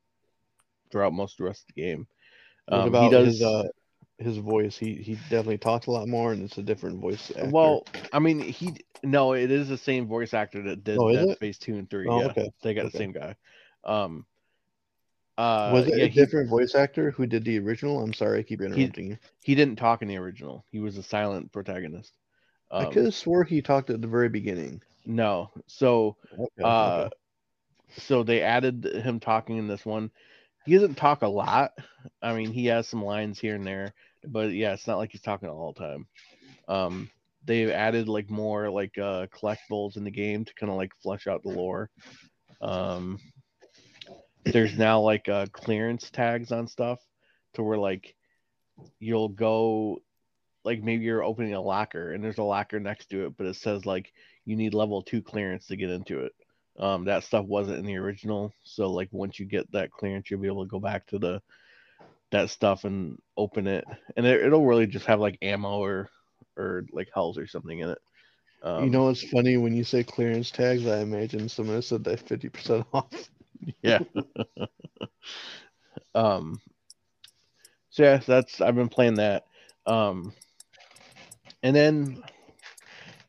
throughout 0.91 1.13
most 1.13 1.35
of 1.35 1.39
the 1.39 1.45
rest 1.45 1.63
of 1.63 1.75
the 1.75 1.81
game. 1.83 2.07
What 2.67 2.81
Um, 2.81 2.89
about 2.89 3.05
he 3.05 3.11
does 3.11 3.27
his 3.29 3.43
uh 3.43 3.69
his 4.19 4.39
voice? 4.39 4.77
He 4.77 4.95
he 4.95 5.15
definitely 5.15 5.59
talks 5.59 5.87
a 5.87 5.91
lot 5.91 6.09
more, 6.09 6.33
and 6.33 6.43
it's 6.43 6.59
a 6.59 6.63
different 6.63 7.01
voice. 7.01 7.31
Actor. 7.31 7.51
well. 7.51 7.85
I 8.13 8.19
mean, 8.19 8.41
he 8.41 8.73
no, 9.03 9.35
it 9.35 9.51
is 9.51 9.69
the 9.69 9.79
same 9.79 10.07
voice 10.07 10.35
actor 10.35 10.63
that 10.63 10.85
did 10.85 10.99
Oh, 10.99 11.13
Dead? 11.13 11.37
Space 11.37 11.59
two 11.59 11.75
and 11.75 11.89
three. 11.89 12.09
Oh, 12.09 12.21
yeah, 12.21 12.27
okay. 12.27 12.51
they 12.63 12.75
got 12.75 12.91
the 12.91 12.99
same 12.99 13.13
guy. 13.13 13.37
Um, 13.85 14.27
uh, 15.39 15.73
was 15.73 15.87
it 15.87 15.99
yeah, 15.99 16.05
a 16.05 16.09
he, 16.09 16.25
different 16.25 16.49
voice 16.49 16.75
actor 16.75 17.11
who 17.11 17.27
did 17.27 17.45
the 17.45 17.59
original? 17.59 18.01
I'm 18.01 18.15
sorry, 18.15 18.41
I 18.41 18.43
keep 18.43 18.61
interrupting 18.63 19.09
you. 19.09 19.19
he 19.43 19.55
didn't 19.55 19.77
talk 19.77 20.03
in 20.03 20.09
the 20.09 20.17
original. 20.17 20.65
He 20.71 20.81
was 20.81 20.97
a 20.97 21.03
silent 21.03 21.53
protagonist. 21.53 22.13
I 22.73 22.85
Um, 22.85 22.93
could 22.93 23.05
have 23.05 23.15
swore 23.15 23.45
he 23.45 23.63
talked 23.63 23.91
at 23.91 24.01
the 24.01 24.09
very 24.09 24.29
beginning. 24.29 24.81
no, 25.05 25.51
so 25.67 26.17
Okay, 26.33 26.63
uh 26.65 27.09
okay. 27.09 27.17
so 27.99 28.23
they 28.23 28.43
added 28.43 28.85
him 28.85 29.21
talking 29.21 29.57
in 29.59 29.69
this 29.69 29.87
one 29.87 30.11
he 30.67 30.75
doesn't 30.75 30.97
talk 30.97 31.23
a 31.23 31.29
lot. 31.29 31.73
I 32.21 32.35
mean 32.35 32.53
he 32.53 32.67
has 32.67 32.89
some 32.89 33.05
lines 33.05 33.39
here 33.39 33.55
and 33.55 33.67
there 33.67 33.95
but 34.25 34.53
yeah 34.53 34.73
it's 34.73 34.87
not 34.87 34.99
like 34.99 35.13
he's 35.13 35.23
talking 35.23 35.49
all 35.49 35.73
the 35.73 35.81
time. 35.81 36.07
Um 36.69 37.11
they've 37.45 37.71
added 37.71 38.09
like 38.09 38.29
more 38.29 38.71
like 38.71 38.99
uh 38.99 39.27
collectibles 39.29 39.97
in 39.97 40.05
the 40.05 40.11
game 40.11 40.45
to 40.45 40.55
kind 40.55 40.71
of 40.71 40.77
like 40.77 40.93
flesh 41.03 41.27
out 41.27 41.43
the 41.43 41.49
lore. 41.49 41.91
Um 42.61 43.19
there's 44.45 44.77
now 44.79 45.01
like 45.01 45.29
uh 45.29 45.47
clearance 45.53 46.11
tags 46.11 46.53
on 46.53 46.69
stuff 46.69 47.01
to 47.55 47.63
where 47.63 47.79
like 47.79 48.15
you'll 48.99 49.29
go 49.29 49.99
like 50.65 50.83
maybe 50.83 51.05
you're 51.05 51.25
opening 51.25 51.55
a 51.55 51.61
locker 51.61 52.13
and 52.13 52.23
there's 52.23 52.39
a 52.39 52.43
locker 52.43 52.79
next 52.81 53.07
to 53.11 53.27
it 53.27 53.37
but 53.37 53.47
it 53.47 53.57
says 53.57 53.87
like 53.87 54.13
you 54.45 54.57
need 54.57 54.75
level 54.75 55.03
two 55.03 55.23
clearance 55.23 55.67
to 55.67 55.77
get 55.77 55.91
into 55.91 56.21
it 56.21 56.33
um, 56.79 57.05
that 57.05 57.25
stuff 57.25 57.47
wasn't 57.47 57.79
in 57.79 57.87
the 57.87 57.97
original, 57.97 58.53
so 58.65 58.91
like 58.91 59.09
once 59.13 59.39
you 59.39 59.47
get 59.47 59.71
that 59.73 59.91
clearance, 59.91 60.31
you'll 60.31 60.41
be 60.41 60.49
able 60.49 60.65
to 60.65 60.71
go 60.71 60.81
back 60.81 61.07
to 61.07 61.19
the 61.19 61.41
that 62.33 62.51
stuff 62.51 62.85
and 62.85 63.19
open 63.37 63.67
it, 63.67 63.85
and 64.17 64.27
it, 64.27 64.43
it'll 64.43 64.67
really 64.67 64.87
just 64.87 65.07
have 65.07 65.21
like 65.21 65.39
ammo 65.43 65.79
or 65.79 66.09
or 66.57 66.85
like 66.93 67.09
hulls 67.15 67.39
or 67.39 67.47
something 67.47 67.79
in 67.79 67.91
it. 67.91 67.99
Um, 68.63 68.85
you 68.85 68.91
know, 68.91 69.09
it's 69.09 69.23
funny 69.23 69.57
when 69.57 69.75
you 69.75 69.85
say 69.85 70.03
clearance 70.03 70.51
tags. 70.51 70.87
I 70.87 71.01
imagine 71.01 71.49
someone 71.49 71.81
said 71.83 72.05
that 72.05 72.21
fifty 72.21 72.49
percent 72.49 72.87
off. 72.93 73.31
yeah. 73.83 74.01
um. 76.15 76.61
So 77.91 78.03
yeah, 78.03 78.19
that's 78.19 78.61
I've 78.61 78.75
been 78.75 78.89
playing 78.89 79.15
that. 79.15 79.45
Um. 79.87 80.33
And 81.63 81.75
then, 81.75 82.23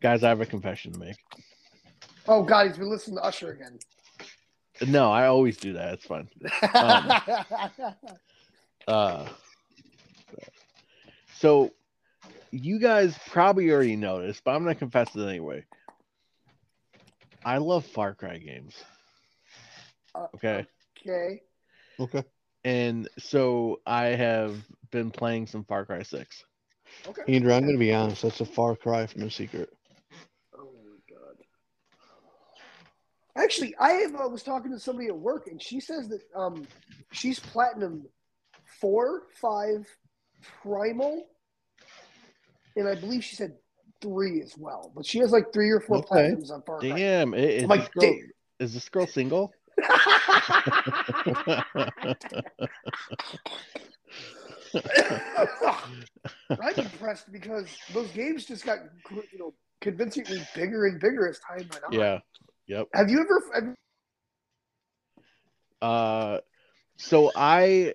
guys, 0.01 0.23
I 0.23 0.29
have 0.29 0.41
a 0.41 0.45
confession 0.45 0.93
to 0.93 0.99
make. 0.99 1.15
Oh 2.27 2.43
God, 2.43 2.67
he's 2.67 2.77
been 2.77 2.89
listening 2.89 3.17
to 3.17 3.23
Usher 3.23 3.51
again. 3.51 3.79
No, 4.87 5.11
I 5.11 5.27
always 5.27 5.57
do 5.57 5.73
that. 5.73 5.93
It's 5.93 6.05
fun. 6.05 6.29
Uh, 8.87 9.27
so 11.33 11.73
you 12.51 12.79
guys 12.79 13.19
probably 13.27 13.69
already 13.69 13.97
noticed, 13.97 14.41
but 14.45 14.51
I'm 14.51 14.63
gonna 14.63 14.75
confess 14.75 15.13
it 15.13 15.27
anyway. 15.27 15.65
I 17.43 17.57
love 17.57 17.85
Far 17.85 18.15
Cry 18.15 18.37
games. 18.37 18.81
Uh, 20.15 20.27
Okay, 20.35 20.65
okay. 21.05 21.41
Okay. 21.99 22.23
and 22.63 23.09
so 23.19 23.81
I 23.85 24.05
have 24.05 24.55
been 24.91 25.11
playing 25.11 25.47
some 25.47 25.65
Far 25.65 25.85
Cry 25.85 26.03
Six. 26.03 26.45
Okay. 27.07 27.23
Andrew, 27.35 27.53
I'm 27.53 27.65
gonna 27.65 27.77
be 27.77 27.93
honest. 27.93 28.21
That's 28.21 28.41
a 28.41 28.45
far 28.45 28.75
cry 28.75 29.05
from 29.05 29.23
a 29.23 29.31
secret. 29.31 29.69
Oh 30.57 30.69
my 30.83 31.15
god. 31.15 31.35
Actually, 33.37 33.75
I 33.79 33.91
have, 33.91 34.15
uh, 34.15 34.27
was 34.29 34.43
talking 34.43 34.71
to 34.71 34.79
somebody 34.79 35.07
at 35.07 35.17
work, 35.17 35.47
and 35.47 35.61
she 35.61 35.79
says 35.79 36.07
that 36.09 36.21
um, 36.35 36.67
she's 37.13 37.39
platinum 37.39 38.07
four, 38.81 39.23
five, 39.39 39.87
primal, 40.61 41.27
and 42.75 42.87
I 42.87 42.95
believe 42.95 43.23
she 43.23 43.35
said 43.35 43.53
three 44.01 44.41
as 44.41 44.55
well. 44.57 44.91
But 44.95 45.05
she 45.05 45.19
has 45.19 45.31
like 45.31 45.53
three 45.53 45.69
or 45.69 45.79
four 45.79 45.97
Okay. 45.97 46.31
platinums 46.31 46.51
on 46.51 46.63
Far 46.63 46.79
Cry. 46.79 46.89
Damn, 46.89 47.33
is, 47.33 47.63
I'm 47.63 47.69
like, 47.69 47.81
this 47.81 47.89
girl, 47.89 48.03
damn. 48.13 48.31
is 48.59 48.73
this 48.73 48.89
girl 48.89 49.07
single? 49.07 49.51
I'm 56.59 56.73
impressed 56.77 57.31
because 57.31 57.65
those 57.93 58.09
games 58.11 58.45
just 58.45 58.65
got 58.65 58.79
you 59.31 59.39
know 59.39 59.53
convincingly 59.81 60.39
bigger 60.55 60.87
and 60.87 60.99
bigger 60.99 61.27
as 61.29 61.39
time 61.39 61.67
went 61.71 61.83
on. 61.85 61.93
yeah. 61.93 62.19
Yep. 62.67 62.87
Have 62.93 63.09
you 63.09 63.21
ever? 63.21 63.43
Have, 63.53 63.75
Uh, 65.81 66.39
so 66.97 67.31
I 67.35 67.93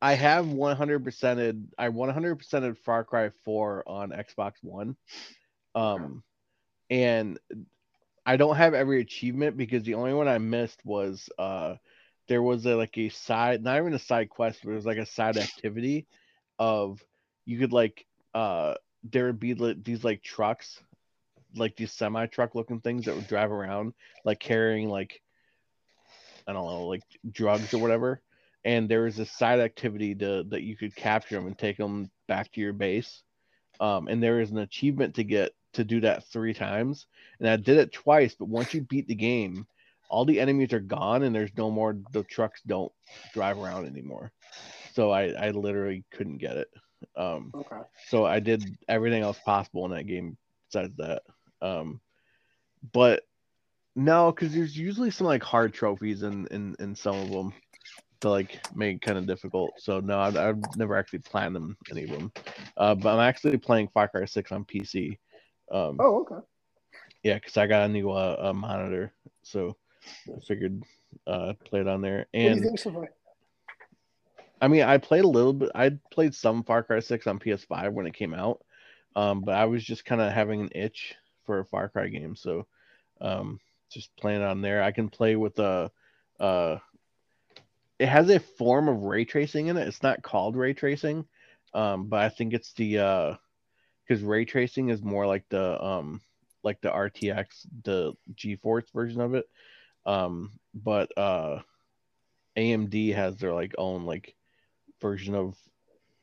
I 0.00 0.14
have 0.14 0.46
100%ed 0.46 1.68
I 1.78 1.88
100%ed 1.88 2.78
Far 2.78 3.04
Cry 3.04 3.30
4 3.44 3.84
on 3.86 4.10
Xbox 4.10 4.52
One. 4.62 4.96
Um 5.74 6.22
and 6.90 7.38
I 8.24 8.36
don't 8.36 8.56
have 8.56 8.74
every 8.74 9.00
achievement 9.00 9.56
because 9.56 9.82
the 9.82 9.94
only 9.94 10.14
one 10.14 10.28
I 10.28 10.38
missed 10.38 10.80
was 10.84 11.28
uh 11.38 11.76
there 12.28 12.42
was 12.42 12.66
a 12.66 12.76
like 12.76 12.96
a 12.98 13.08
side 13.08 13.62
not 13.62 13.78
even 13.78 13.94
a 13.94 13.98
side 13.98 14.30
quest, 14.30 14.60
but 14.64 14.70
it 14.72 14.74
was 14.76 14.86
like 14.86 14.98
a 14.98 15.06
side 15.06 15.36
activity 15.36 16.06
of 16.58 17.02
you 17.44 17.58
could 17.58 17.72
like 17.72 18.06
uh 18.34 18.74
there 19.04 19.26
would 19.26 19.40
be 19.40 19.54
li- 19.54 19.80
these 19.82 20.04
like 20.04 20.22
trucks 20.22 20.80
like 21.56 21.76
these 21.76 21.92
semi 21.92 22.26
truck 22.26 22.54
looking 22.54 22.80
things 22.80 23.04
that 23.04 23.14
would 23.14 23.26
drive 23.26 23.50
around 23.52 23.94
like 24.24 24.40
carrying 24.40 24.88
like 24.88 25.20
I 26.46 26.52
don't 26.52 26.66
know 26.66 26.86
like 26.86 27.02
drugs 27.30 27.72
or 27.74 27.78
whatever. 27.78 28.22
And 28.64 28.88
there 28.88 29.02
was 29.02 29.18
a 29.18 29.26
side 29.26 29.60
activity 29.60 30.14
to 30.16 30.44
that 30.50 30.62
you 30.62 30.76
could 30.76 30.94
capture 30.94 31.36
them 31.36 31.46
and 31.46 31.58
take 31.58 31.76
them 31.76 32.10
back 32.26 32.52
to 32.52 32.60
your 32.60 32.72
base. 32.72 33.22
Um 33.80 34.08
and 34.08 34.22
there 34.22 34.40
is 34.40 34.50
an 34.50 34.58
achievement 34.58 35.14
to 35.16 35.24
get 35.24 35.52
to 35.74 35.84
do 35.84 36.00
that 36.00 36.24
three 36.24 36.54
times. 36.54 37.06
And 37.40 37.48
I 37.48 37.56
did 37.56 37.78
it 37.78 37.92
twice 37.92 38.34
but 38.34 38.48
once 38.48 38.74
you 38.74 38.82
beat 38.82 39.06
the 39.08 39.14
game 39.14 39.66
all 40.08 40.24
the 40.24 40.40
enemies 40.40 40.72
are 40.72 40.80
gone 40.80 41.22
and 41.22 41.34
there's 41.34 41.56
no 41.56 41.70
more 41.70 41.96
the 42.12 42.24
trucks 42.24 42.62
don't 42.66 42.92
drive 43.32 43.58
around 43.58 43.86
anymore. 43.86 44.32
So 44.92 45.10
I 45.10 45.28
I 45.30 45.50
literally 45.50 46.04
couldn't 46.12 46.38
get 46.38 46.56
it. 46.56 46.68
Um 47.16 47.54
Okay. 47.54 47.82
so 48.04 48.24
I 48.24 48.40
did 48.40 48.76
everything 48.88 49.22
else 49.22 49.38
possible 49.40 49.84
in 49.86 49.92
that 49.92 50.06
game 50.06 50.36
besides 50.70 50.96
that. 50.98 51.22
Um, 51.62 52.00
but 52.92 53.22
no, 53.96 54.30
because 54.30 54.54
there's 54.54 54.76
usually 54.76 55.10
some 55.10 55.26
like 55.26 55.42
hard 55.42 55.74
trophies 55.74 56.22
in 56.22 56.46
in, 56.48 56.76
in 56.78 56.94
some 56.94 57.16
of 57.16 57.30
them 57.30 57.52
to 58.20 58.30
like 58.30 58.60
make 58.74 58.96
it 58.96 59.02
kind 59.02 59.18
of 59.18 59.26
difficult. 59.26 59.72
So 59.78 60.00
no, 60.00 60.18
I've, 60.18 60.36
I've 60.36 60.76
never 60.76 60.96
actually 60.96 61.20
planned 61.20 61.54
them 61.54 61.76
any 61.90 62.04
of 62.04 62.10
them. 62.10 62.32
Uh, 62.76 62.94
but 62.94 63.14
I'm 63.14 63.20
actually 63.20 63.56
playing 63.58 63.88
Far 63.88 64.08
Cry 64.08 64.24
6 64.24 64.52
on 64.52 64.64
PC. 64.64 65.18
Um, 65.70 65.96
Oh, 66.00 66.22
okay. 66.22 66.44
yeah, 67.22 67.34
because 67.34 67.56
I 67.56 67.66
got 67.66 67.88
a 67.88 67.92
new 67.92 68.10
uh, 68.10 68.36
uh, 68.50 68.52
monitor, 68.52 69.12
so 69.42 69.76
I 70.28 70.40
figured 70.46 70.82
uh, 71.26 71.54
play 71.64 71.80
it 71.80 71.88
on 71.88 72.00
there. 72.00 72.18
what 72.18 72.32
do 72.32 72.38
you 72.40 72.50
And 72.54 72.64
think 72.64 72.78
so? 72.78 73.04
I 74.60 74.66
mean, 74.68 74.82
I 74.82 74.98
played 74.98 75.24
a 75.24 75.28
little 75.28 75.52
bit. 75.52 75.70
I 75.74 75.92
played 76.10 76.34
some 76.34 76.64
Far 76.64 76.82
Cry 76.82 76.98
6 77.00 77.26
on 77.26 77.38
PS5 77.38 77.92
when 77.92 78.06
it 78.06 78.14
came 78.14 78.34
out, 78.34 78.64
um, 79.14 79.42
but 79.42 79.54
I 79.54 79.66
was 79.66 79.84
just 79.84 80.04
kind 80.04 80.20
of 80.20 80.32
having 80.32 80.60
an 80.60 80.70
itch 80.74 81.14
for 81.48 81.60
a 81.60 81.64
Far 81.64 81.88
Cry 81.88 82.08
game, 82.08 82.36
so 82.36 82.66
um, 83.22 83.58
just 83.90 84.14
playing 84.16 84.42
on 84.42 84.60
there. 84.60 84.82
I 84.82 84.92
can 84.92 85.08
play 85.08 85.34
with 85.34 85.58
a. 85.58 85.90
Uh, 86.38 86.76
it 87.98 88.06
has 88.06 88.28
a 88.28 88.38
form 88.38 88.86
of 88.86 89.02
ray 89.04 89.24
tracing 89.24 89.68
in 89.68 89.78
it. 89.78 89.88
It's 89.88 90.02
not 90.02 90.22
called 90.22 90.56
ray 90.56 90.74
tracing, 90.74 91.24
um, 91.72 92.08
but 92.08 92.20
I 92.20 92.28
think 92.28 92.52
it's 92.52 92.74
the 92.74 93.38
because 94.06 94.22
ray 94.22 94.44
tracing 94.44 94.90
is 94.90 95.00
more 95.02 95.26
like 95.26 95.48
the 95.48 95.82
um, 95.82 96.20
like 96.62 96.82
the 96.82 96.90
RTX, 96.90 97.46
the 97.82 98.12
GeForce 98.34 98.92
version 98.92 99.22
of 99.22 99.34
it. 99.34 99.48
Um, 100.04 100.52
but 100.74 101.16
uh, 101.16 101.60
AMD 102.58 103.14
has 103.14 103.38
their 103.38 103.54
like 103.54 103.74
own 103.78 104.04
like 104.04 104.34
version 105.00 105.34
of 105.34 105.56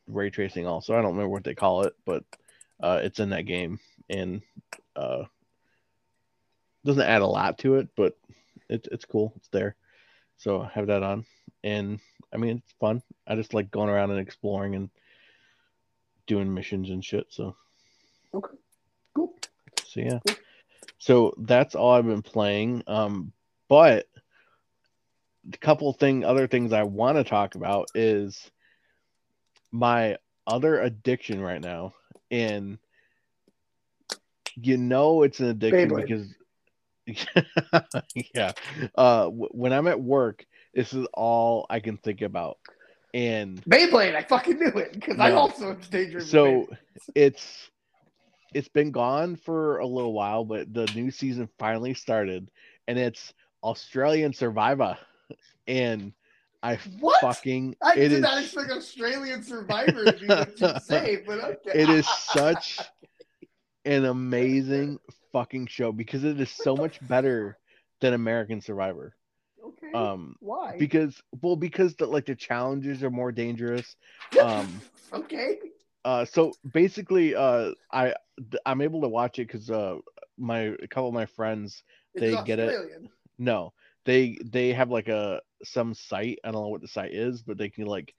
ray 0.08 0.30
tracing 0.30 0.68
also. 0.68 0.94
I 0.94 0.98
don't 0.98 1.14
remember 1.14 1.30
what 1.30 1.44
they 1.44 1.56
call 1.56 1.82
it, 1.86 1.96
but 2.06 2.24
uh, 2.80 3.00
it's 3.02 3.20
in 3.20 3.32
that 3.32 3.48
game 3.48 3.80
and 4.10 4.42
uh, 4.96 5.24
doesn't 6.86 7.02
add 7.02 7.22
a 7.22 7.28
lot 7.28 7.58
to 7.60 7.76
it, 7.76 7.90
but 7.96 8.18
it's 8.70 8.88
it's 8.92 9.06
cool. 9.06 9.34
It's 9.36 9.50
there, 9.50 9.76
so 10.38 10.62
I 10.62 10.70
have 10.74 10.88
that 10.88 11.04
on, 11.04 11.26
and 11.64 12.00
I 12.34 12.38
mean 12.38 12.58
it's 12.58 12.74
fun. 12.80 13.02
I 13.28 13.36
just 13.36 13.54
like 13.54 13.72
going 13.72 13.90
around 13.90 14.12
and 14.12 14.20
exploring 14.20 14.76
and 14.76 14.90
doing 16.28 16.54
missions 16.54 16.90
and 16.90 17.04
shit. 17.04 17.28
So 17.30 17.56
Okay. 18.34 18.56
Cool. 19.16 19.34
so 19.86 20.00
yeah, 20.00 20.20
Cool. 20.26 20.36
so 20.98 21.34
that's 21.38 21.76
all 21.76 21.92
I've 21.92 22.06
been 22.06 22.22
playing. 22.22 22.84
Um, 22.88 23.32
but 23.68 24.08
a 25.54 25.58
couple 25.58 25.92
thing 25.94 26.24
other 26.24 26.48
things 26.48 26.74
I 26.74 26.84
want 26.84 27.18
to 27.18 27.24
talk 27.24 27.56
about 27.56 27.88
is 27.96 28.50
my 29.72 30.18
other 30.48 30.80
addiction 30.82 31.42
right 31.42 31.62
now, 31.62 31.94
and 32.32 32.78
you 34.62 34.78
know 34.78 35.24
it's 35.24 35.40
an 35.40 35.48
addiction 35.48 35.90
Beyblade. 35.90 36.08
because 36.08 36.34
yeah, 38.34 38.52
uh, 38.96 39.26
w- 39.26 39.50
when 39.52 39.74
I'm 39.74 39.88
at 39.88 40.02
work, 40.02 40.46
this 40.74 40.94
is 40.94 41.06
all 41.14 41.66
I 41.70 41.80
can 41.80 41.98
think 41.98 42.22
about, 42.22 42.58
and 43.14 43.62
Beyblade, 43.64 44.16
I 44.16 44.24
fucking 44.24 44.58
knew 44.58 44.68
it 44.70 44.94
because 44.94 45.20
I 45.20 45.32
also 45.32 45.72
am 45.72 45.80
daydreaming. 45.90 46.26
so 46.26 46.68
it's 47.16 47.70
it's 48.54 48.70
been 48.70 48.92
gone 48.92 49.36
for 49.36 49.80
a 49.80 49.86
little 49.86 50.14
while, 50.14 50.46
but 50.46 50.74
the 50.74 50.88
new 50.96 51.12
season 51.12 51.50
finally 51.60 51.94
started, 51.94 52.50
and 52.88 52.98
it's 52.98 53.34
Australian 53.64 54.34
Survivor, 54.34 54.98
and 55.68 56.14
I 56.64 56.80
What? 57.00 57.22
fucking 57.22 57.76
I 57.84 57.94
it 57.94 58.10
did 58.10 58.12
is 58.14 58.22
not 58.22 58.42
expect 58.42 58.72
Australian 58.72 59.44
Survivor 59.44 60.06
to 60.06 60.20
be 60.20 60.28
what 60.28 60.60
you 60.60 60.80
say, 60.80 61.24
but 61.28 61.44
okay. 61.44 61.72
it 61.80 61.90
is 61.90 62.08
such 62.08 62.82
an 63.86 64.06
amazing 64.06 65.00
fucking 65.32 65.68
show 65.68 65.92
because 65.92 66.24
it 66.24 66.40
is 66.40 66.50
so 66.52 66.76
much 66.76 67.06
better 67.08 67.58
than 68.02 68.14
American 68.14 68.62
Survivor. 68.62 69.16
okay. 69.64 69.92
Um, 69.94 70.36
Why? 70.40 70.78
because 70.78 71.22
well, 71.42 71.56
because 71.56 71.96
the 71.96 72.06
like 72.06 72.26
the 72.26 72.36
challenges 72.36 73.04
are 73.04 73.12
more 73.12 73.32
dangerous. 73.32 73.96
um, 74.42 74.82
okay. 75.14 75.58
Uh, 76.04 76.26
so 76.26 76.54
basically, 76.74 77.36
uh, 77.36 77.72
I 77.92 78.14
I'm 78.66 78.82
able 78.82 79.02
to 79.02 79.10
watch 79.10 79.40
it 79.40 79.48
because 79.48 79.70
uh, 79.70 79.98
my 80.38 80.76
a 80.82 80.88
couple 80.88 81.08
of 81.08 81.14
my 81.14 81.26
friends 81.26 81.84
It's 82.14 82.22
they 82.22 82.44
get 82.44 82.60
it. 82.60 82.76
No 83.38 83.74
they 84.06 84.38
they 84.44 84.72
have 84.72 84.90
like 84.90 85.08
a 85.08 85.42
some 85.64 85.94
site 85.94 86.40
I 86.44 86.52
don't 86.52 86.62
know 86.62 86.70
what 86.70 86.82
the 86.82 86.88
site 86.88 87.14
is 87.14 87.42
but 87.42 87.58
they 87.58 87.70
can 87.70 87.86
like 87.86 88.14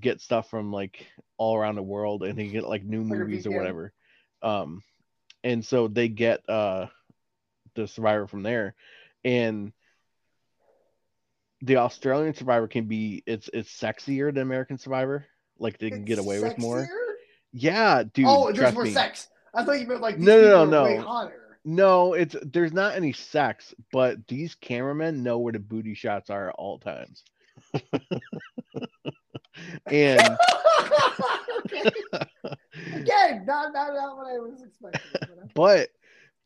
get 0.00 0.20
stuff 0.20 0.50
from 0.50 0.72
like 0.72 1.06
all 1.38 1.56
around 1.56 1.76
the 1.76 1.82
world 1.82 2.22
and 2.22 2.38
they 2.38 2.48
get 2.48 2.64
like 2.64 2.84
new 2.84 3.02
Like 3.02 3.18
movies 3.18 3.46
or 3.46 3.52
whatever 3.52 3.92
um 4.44 4.82
and 5.42 5.64
so 5.64 5.88
they 5.88 6.08
get 6.08 6.48
uh 6.48 6.86
the 7.74 7.88
survivor 7.88 8.26
from 8.26 8.42
there 8.42 8.74
and 9.24 9.72
the 11.62 11.76
australian 11.76 12.34
survivor 12.34 12.68
can 12.68 12.84
be 12.84 13.22
it's 13.26 13.48
it's 13.52 13.70
sexier 13.70 14.32
than 14.32 14.42
american 14.42 14.78
survivor 14.78 15.26
like 15.58 15.78
they 15.78 15.90
can 15.90 16.00
It's 16.00 16.08
get 16.08 16.18
away 16.18 16.40
with 16.40 16.58
more 16.58 16.88
yeah 17.52 18.02
dude 18.12 18.26
oh, 18.28 18.52
there's 18.52 18.74
more 18.74 18.84
me. 18.84 18.92
sex. 18.92 19.28
I 19.54 19.64
thought 19.64 19.80
you 19.80 19.86
meant 19.86 20.00
like 20.00 20.18
No, 20.18 20.40
no, 20.40 20.64
no, 20.64 20.98
no. 20.98 21.30
No, 21.66 22.12
it's 22.12 22.36
there's 22.42 22.74
not 22.74 22.94
any 22.94 23.12
sex, 23.12 23.72
but 23.90 24.26
these 24.28 24.54
cameramen 24.56 25.22
know 25.22 25.38
where 25.38 25.52
the 25.52 25.58
booty 25.58 25.94
shots 25.94 26.28
are 26.28 26.50
at 26.50 26.54
all 26.56 26.78
times. 26.78 27.24
and. 29.86 30.36
Again, 32.94 33.44
not, 33.46 33.72
not 33.72 33.94
not 33.94 34.16
what 34.16 34.26
I 34.26 34.38
was 34.38 34.62
expecting. 34.62 35.00
But 35.54 35.54
but 35.54 35.88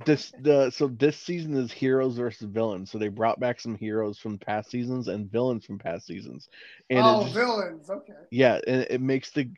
this 0.07 0.33
the 0.43 0.71
so 0.71 0.88
this 0.88 1.17
season 1.17 1.55
is 1.55 1.73
heroes 1.73 2.17
versus 2.17 2.49
villains. 2.49 2.90
So 2.90 2.99
they 2.99 3.09
brought 3.09 3.40
back 3.40 3.61
some 3.61 3.75
heroes 3.75 4.19
from 4.19 4.38
past 4.38 4.71
seasons 4.71 5.09
and 5.09 5.31
villains 5.31 5.64
from 5.64 5.78
past 5.78 6.07
seasons. 6.07 6.49
And 6.90 7.05
oh, 7.05 7.23
just- 7.23 7.35
villains. 7.35 7.90
Okay. 7.90 8.12
yeah, 8.31 8.61
and 8.67 8.87
it 8.88 9.00
makes 9.00 9.31
the 9.31 9.50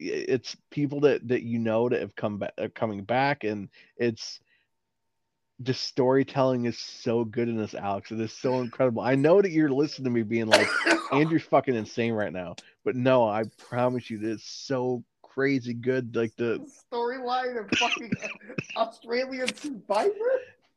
it's 0.00 0.56
people 0.70 1.00
that 1.00 1.26
that 1.28 1.42
you 1.42 1.58
know 1.58 1.88
that 1.88 2.00
have 2.00 2.16
come 2.16 2.38
back 2.38 2.52
are 2.58 2.68
coming 2.68 3.04
back 3.04 3.44
and 3.44 3.68
it's 3.96 4.40
the 5.60 5.72
storytelling 5.72 6.64
is 6.64 6.76
so 6.76 7.24
good 7.24 7.48
in 7.48 7.56
this 7.56 7.74
alex 7.74 8.10
it 8.10 8.20
is 8.20 8.32
so 8.32 8.60
incredible 8.60 9.02
i 9.02 9.14
know 9.14 9.40
that 9.40 9.52
you're 9.52 9.70
listening 9.70 10.04
to 10.04 10.10
me 10.10 10.22
being 10.22 10.46
like 10.46 10.66
andrew's 11.12 11.44
fucking 11.44 11.76
insane 11.76 12.12
right 12.12 12.32
now 12.32 12.56
but 12.84 12.96
no 12.96 13.26
i 13.26 13.44
promise 13.56 14.10
you 14.10 14.18
it's 14.20 14.44
so 14.44 15.04
crazy 15.34 15.74
good 15.74 16.14
like 16.14 16.34
the 16.36 16.64
storyline 16.92 17.58
of 17.58 17.78
fucking 17.78 18.12
Australian 18.76 19.48
Survivor. 19.54 20.12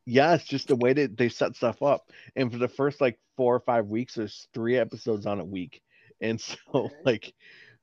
yeah 0.04 0.34
it's 0.34 0.44
just 0.44 0.68
the 0.68 0.76
way 0.76 0.92
that 0.92 1.16
they 1.16 1.28
set 1.28 1.54
stuff 1.54 1.82
up 1.82 2.10
and 2.36 2.50
for 2.50 2.58
the 2.58 2.68
first 2.68 3.00
like 3.00 3.18
four 3.36 3.54
or 3.54 3.60
five 3.60 3.86
weeks 3.86 4.14
there's 4.14 4.48
three 4.54 4.76
episodes 4.76 5.26
on 5.26 5.38
a 5.40 5.44
week 5.44 5.80
and 6.20 6.40
so 6.40 6.56
Okay. 6.74 6.94
like 7.04 7.34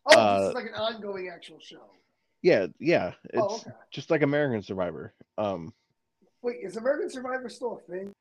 Oh, 0.08 0.12
this 0.12 0.46
Uh, 0.46 0.48
is 0.50 0.54
like 0.56 0.66
an 0.66 0.74
ongoing 0.76 1.30
actual 1.34 1.60
show. 1.60 1.82
yeah 2.44 2.68
yeah 2.80 3.14
it's 3.34 3.42
Oh, 3.42 3.56
okay. 3.56 3.72
just 3.92 4.12
like 4.12 4.22
american 4.22 4.62
survivor 4.62 5.14
um 5.38 5.74
Wait, 6.42 6.58
is 6.62 6.78
American 6.78 7.10
Survivor 7.10 7.50
still 7.50 7.82
a 7.84 7.92
thing? 7.92 8.12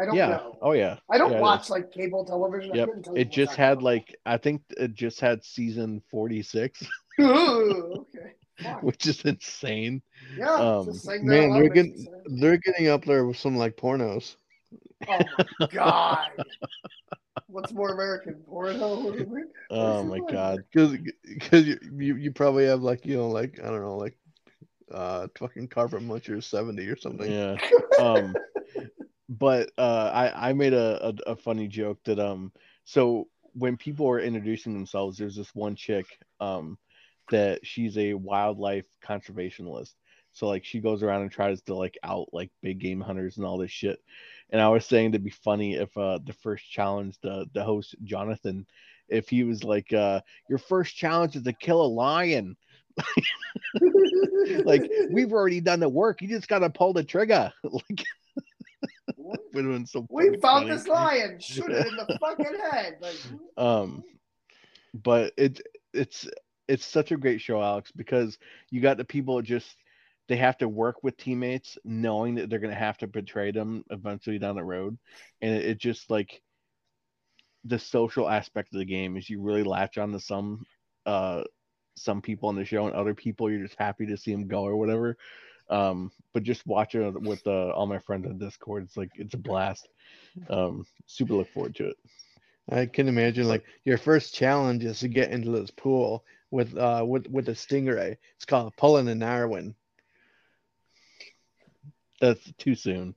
I 0.00 0.04
don't 0.04 0.14
yeah 0.14 0.28
know. 0.36 0.56
oh 0.62 0.70
yeah 0.70 0.98
I 1.10 1.18
don't 1.18 1.32
yeah, 1.32 1.40
watch 1.40 1.68
like 1.68 1.90
cable 1.90 2.24
television. 2.24 2.72
Yep. 2.76 2.88
It 3.16 3.32
just 3.32 3.56
had 3.56 3.82
like 3.82 4.14
I 4.24 4.36
think 4.36 4.62
it 4.76 4.94
just 4.94 5.18
had 5.20 5.42
season 5.44 6.00
46, 6.08 6.86
Ooh, 7.20 8.06
okay. 8.14 8.34
Fuck. 8.62 8.82
which 8.82 9.06
is 9.06 9.22
insane. 9.22 10.02
Yeah, 10.36 10.54
um, 10.54 11.00
Man, 11.22 11.26
they're 11.26 11.48
loud 11.48 11.62
makes 11.62 11.74
me 11.74 11.82
getting 11.82 12.40
they're 12.40 12.56
getting 12.58 12.88
up 12.88 13.04
there 13.04 13.26
with 13.26 13.36
some 13.36 13.56
like 13.56 13.76
pornos. 13.76 14.36
Oh 15.08 15.18
my 15.60 15.66
god. 15.72 16.18
What's 17.48 17.72
more 17.72 17.92
American 17.92 18.34
porno? 18.48 18.96
What 19.02 19.14
is 19.16 19.20
it? 19.20 19.48
Oh 19.70 20.04
my 20.04 20.16
like? 20.16 20.28
god. 20.28 20.64
Because 20.72 20.96
because 21.24 21.66
you, 21.66 21.78
you 21.98 22.16
you 22.16 22.32
probably 22.32 22.66
have 22.66 22.82
like 22.82 23.06
you 23.06 23.16
know 23.16 23.28
like 23.28 23.58
I 23.60 23.66
don't 23.68 23.80
know 23.82 23.96
like 23.96 24.16
uh 24.92 25.28
fucking 25.38 25.68
carpet 25.68 26.02
muncher 26.02 26.42
seventy 26.42 26.86
or 26.88 26.96
something. 26.96 27.30
Yeah. 27.30 27.56
Um 27.98 28.34
but 29.28 29.70
uh, 29.78 30.10
I 30.12 30.50
I 30.50 30.52
made 30.52 30.74
a, 30.74 31.08
a 31.08 31.32
a 31.32 31.36
funny 31.36 31.68
joke 31.68 31.98
that 32.04 32.18
um 32.18 32.52
so 32.84 33.28
when 33.54 33.76
people 33.76 34.08
are 34.08 34.20
introducing 34.20 34.72
themselves, 34.74 35.18
there's 35.18 35.36
this 35.36 35.54
one 35.54 35.74
chick 35.74 36.06
um 36.40 36.78
that 37.32 37.66
she's 37.66 37.98
a 37.98 38.14
wildlife 38.14 38.86
conservationist. 39.04 39.94
So 40.32 40.46
like 40.48 40.64
she 40.64 40.80
goes 40.80 41.02
around 41.02 41.22
and 41.22 41.30
tries 41.30 41.60
to 41.62 41.74
like 41.74 41.98
out 42.02 42.28
like 42.32 42.50
big 42.62 42.78
game 42.78 43.00
hunters 43.00 43.36
and 43.36 43.44
all 43.44 43.58
this 43.58 43.70
shit. 43.70 43.98
And 44.50 44.60
I 44.60 44.68
was 44.68 44.86
saying 44.86 45.10
it'd 45.10 45.24
be 45.24 45.30
funny 45.30 45.74
if 45.74 45.94
uh 45.96 46.20
the 46.24 46.32
first 46.32 46.70
challenge 46.70 47.18
the 47.22 47.46
the 47.52 47.64
host 47.64 47.94
Jonathan, 48.04 48.66
if 49.08 49.28
he 49.28 49.44
was 49.44 49.62
like 49.62 49.92
uh 49.92 50.20
your 50.48 50.58
first 50.58 50.96
challenge 50.96 51.36
is 51.36 51.42
to 51.42 51.52
kill 51.52 51.82
a 51.82 51.86
lion. 51.86 52.56
like 54.64 54.90
we've 55.10 55.32
already 55.32 55.60
done 55.60 55.80
the 55.80 55.88
work. 55.88 56.22
You 56.22 56.28
just 56.28 56.48
gotta 56.48 56.70
pull 56.70 56.92
the 56.92 57.04
trigger. 57.04 57.52
like 57.64 58.04
would 59.16 59.64
have 59.64 59.74
been 59.74 59.86
so 59.86 60.06
we 60.10 60.30
found 60.38 60.40
funny. 60.40 60.70
this 60.70 60.88
lion. 60.88 61.38
Shoot 61.40 61.70
it 61.70 61.86
in 61.86 61.96
the 61.96 62.18
fucking 62.20 62.58
head. 62.70 62.96
Like, 63.00 63.16
um 63.58 64.02
but 64.94 65.32
it 65.36 65.60
it's 65.92 66.26
it's 66.68 66.84
such 66.84 67.12
a 67.12 67.16
great 67.16 67.40
show 67.40 67.62
alex 67.62 67.90
because 67.94 68.38
you 68.70 68.80
got 68.80 68.96
the 68.96 69.04
people 69.04 69.40
just 69.42 69.76
they 70.28 70.36
have 70.36 70.56
to 70.58 70.68
work 70.68 71.02
with 71.02 71.16
teammates 71.16 71.76
knowing 71.84 72.36
that 72.36 72.48
they're 72.48 72.58
going 72.58 72.72
to 72.72 72.78
have 72.78 72.98
to 72.98 73.06
betray 73.06 73.50
them 73.50 73.84
eventually 73.90 74.38
down 74.38 74.56
the 74.56 74.64
road. 74.64 74.96
And 75.40 75.54
it, 75.54 75.66
it 75.66 75.78
just 75.78 76.10
like 76.10 76.40
the 77.64 77.78
social 77.78 78.28
aspect 78.28 78.72
of 78.72 78.78
the 78.78 78.84
game 78.84 79.16
is 79.16 79.28
you 79.28 79.40
really 79.40 79.62
latch 79.62 79.98
on 79.98 80.12
to 80.12 80.20
some 80.20 80.64
uh 81.06 81.42
some 81.96 82.22
people 82.22 82.48
on 82.48 82.56
the 82.56 82.64
show 82.64 82.86
and 82.86 82.94
other 82.94 83.14
people 83.14 83.50
you're 83.50 83.66
just 83.66 83.78
happy 83.78 84.06
to 84.06 84.16
see 84.16 84.32
them 84.32 84.48
go 84.48 84.62
or 84.62 84.76
whatever. 84.76 85.16
Um 85.68 86.10
but 86.32 86.44
just 86.44 86.66
watching 86.66 87.02
it 87.02 87.20
with 87.20 87.46
uh, 87.46 87.70
all 87.70 87.86
my 87.86 87.98
friends 87.98 88.26
on 88.26 88.38
discord 88.38 88.84
it's 88.84 88.96
like 88.96 89.10
it's 89.16 89.34
a 89.34 89.38
blast. 89.38 89.88
Um 90.48 90.86
super 91.06 91.34
look 91.34 91.52
forward 91.52 91.74
to 91.76 91.88
it. 91.88 91.96
I 92.70 92.86
can 92.86 93.08
imagine 93.08 93.48
like 93.48 93.64
your 93.84 93.98
first 93.98 94.34
challenge 94.34 94.84
is 94.84 95.00
to 95.00 95.08
get 95.08 95.30
into 95.30 95.50
this 95.50 95.70
pool 95.70 96.24
with 96.52 96.76
uh 96.76 97.04
with 97.04 97.26
with 97.28 97.48
a 97.48 97.52
stingray. 97.52 98.16
It's 98.36 98.44
called 98.44 98.76
pulling 98.76 99.08
an 99.08 99.22
Irwin. 99.24 99.74
that's 102.20 102.52
too 102.58 102.76
soon 102.76 103.16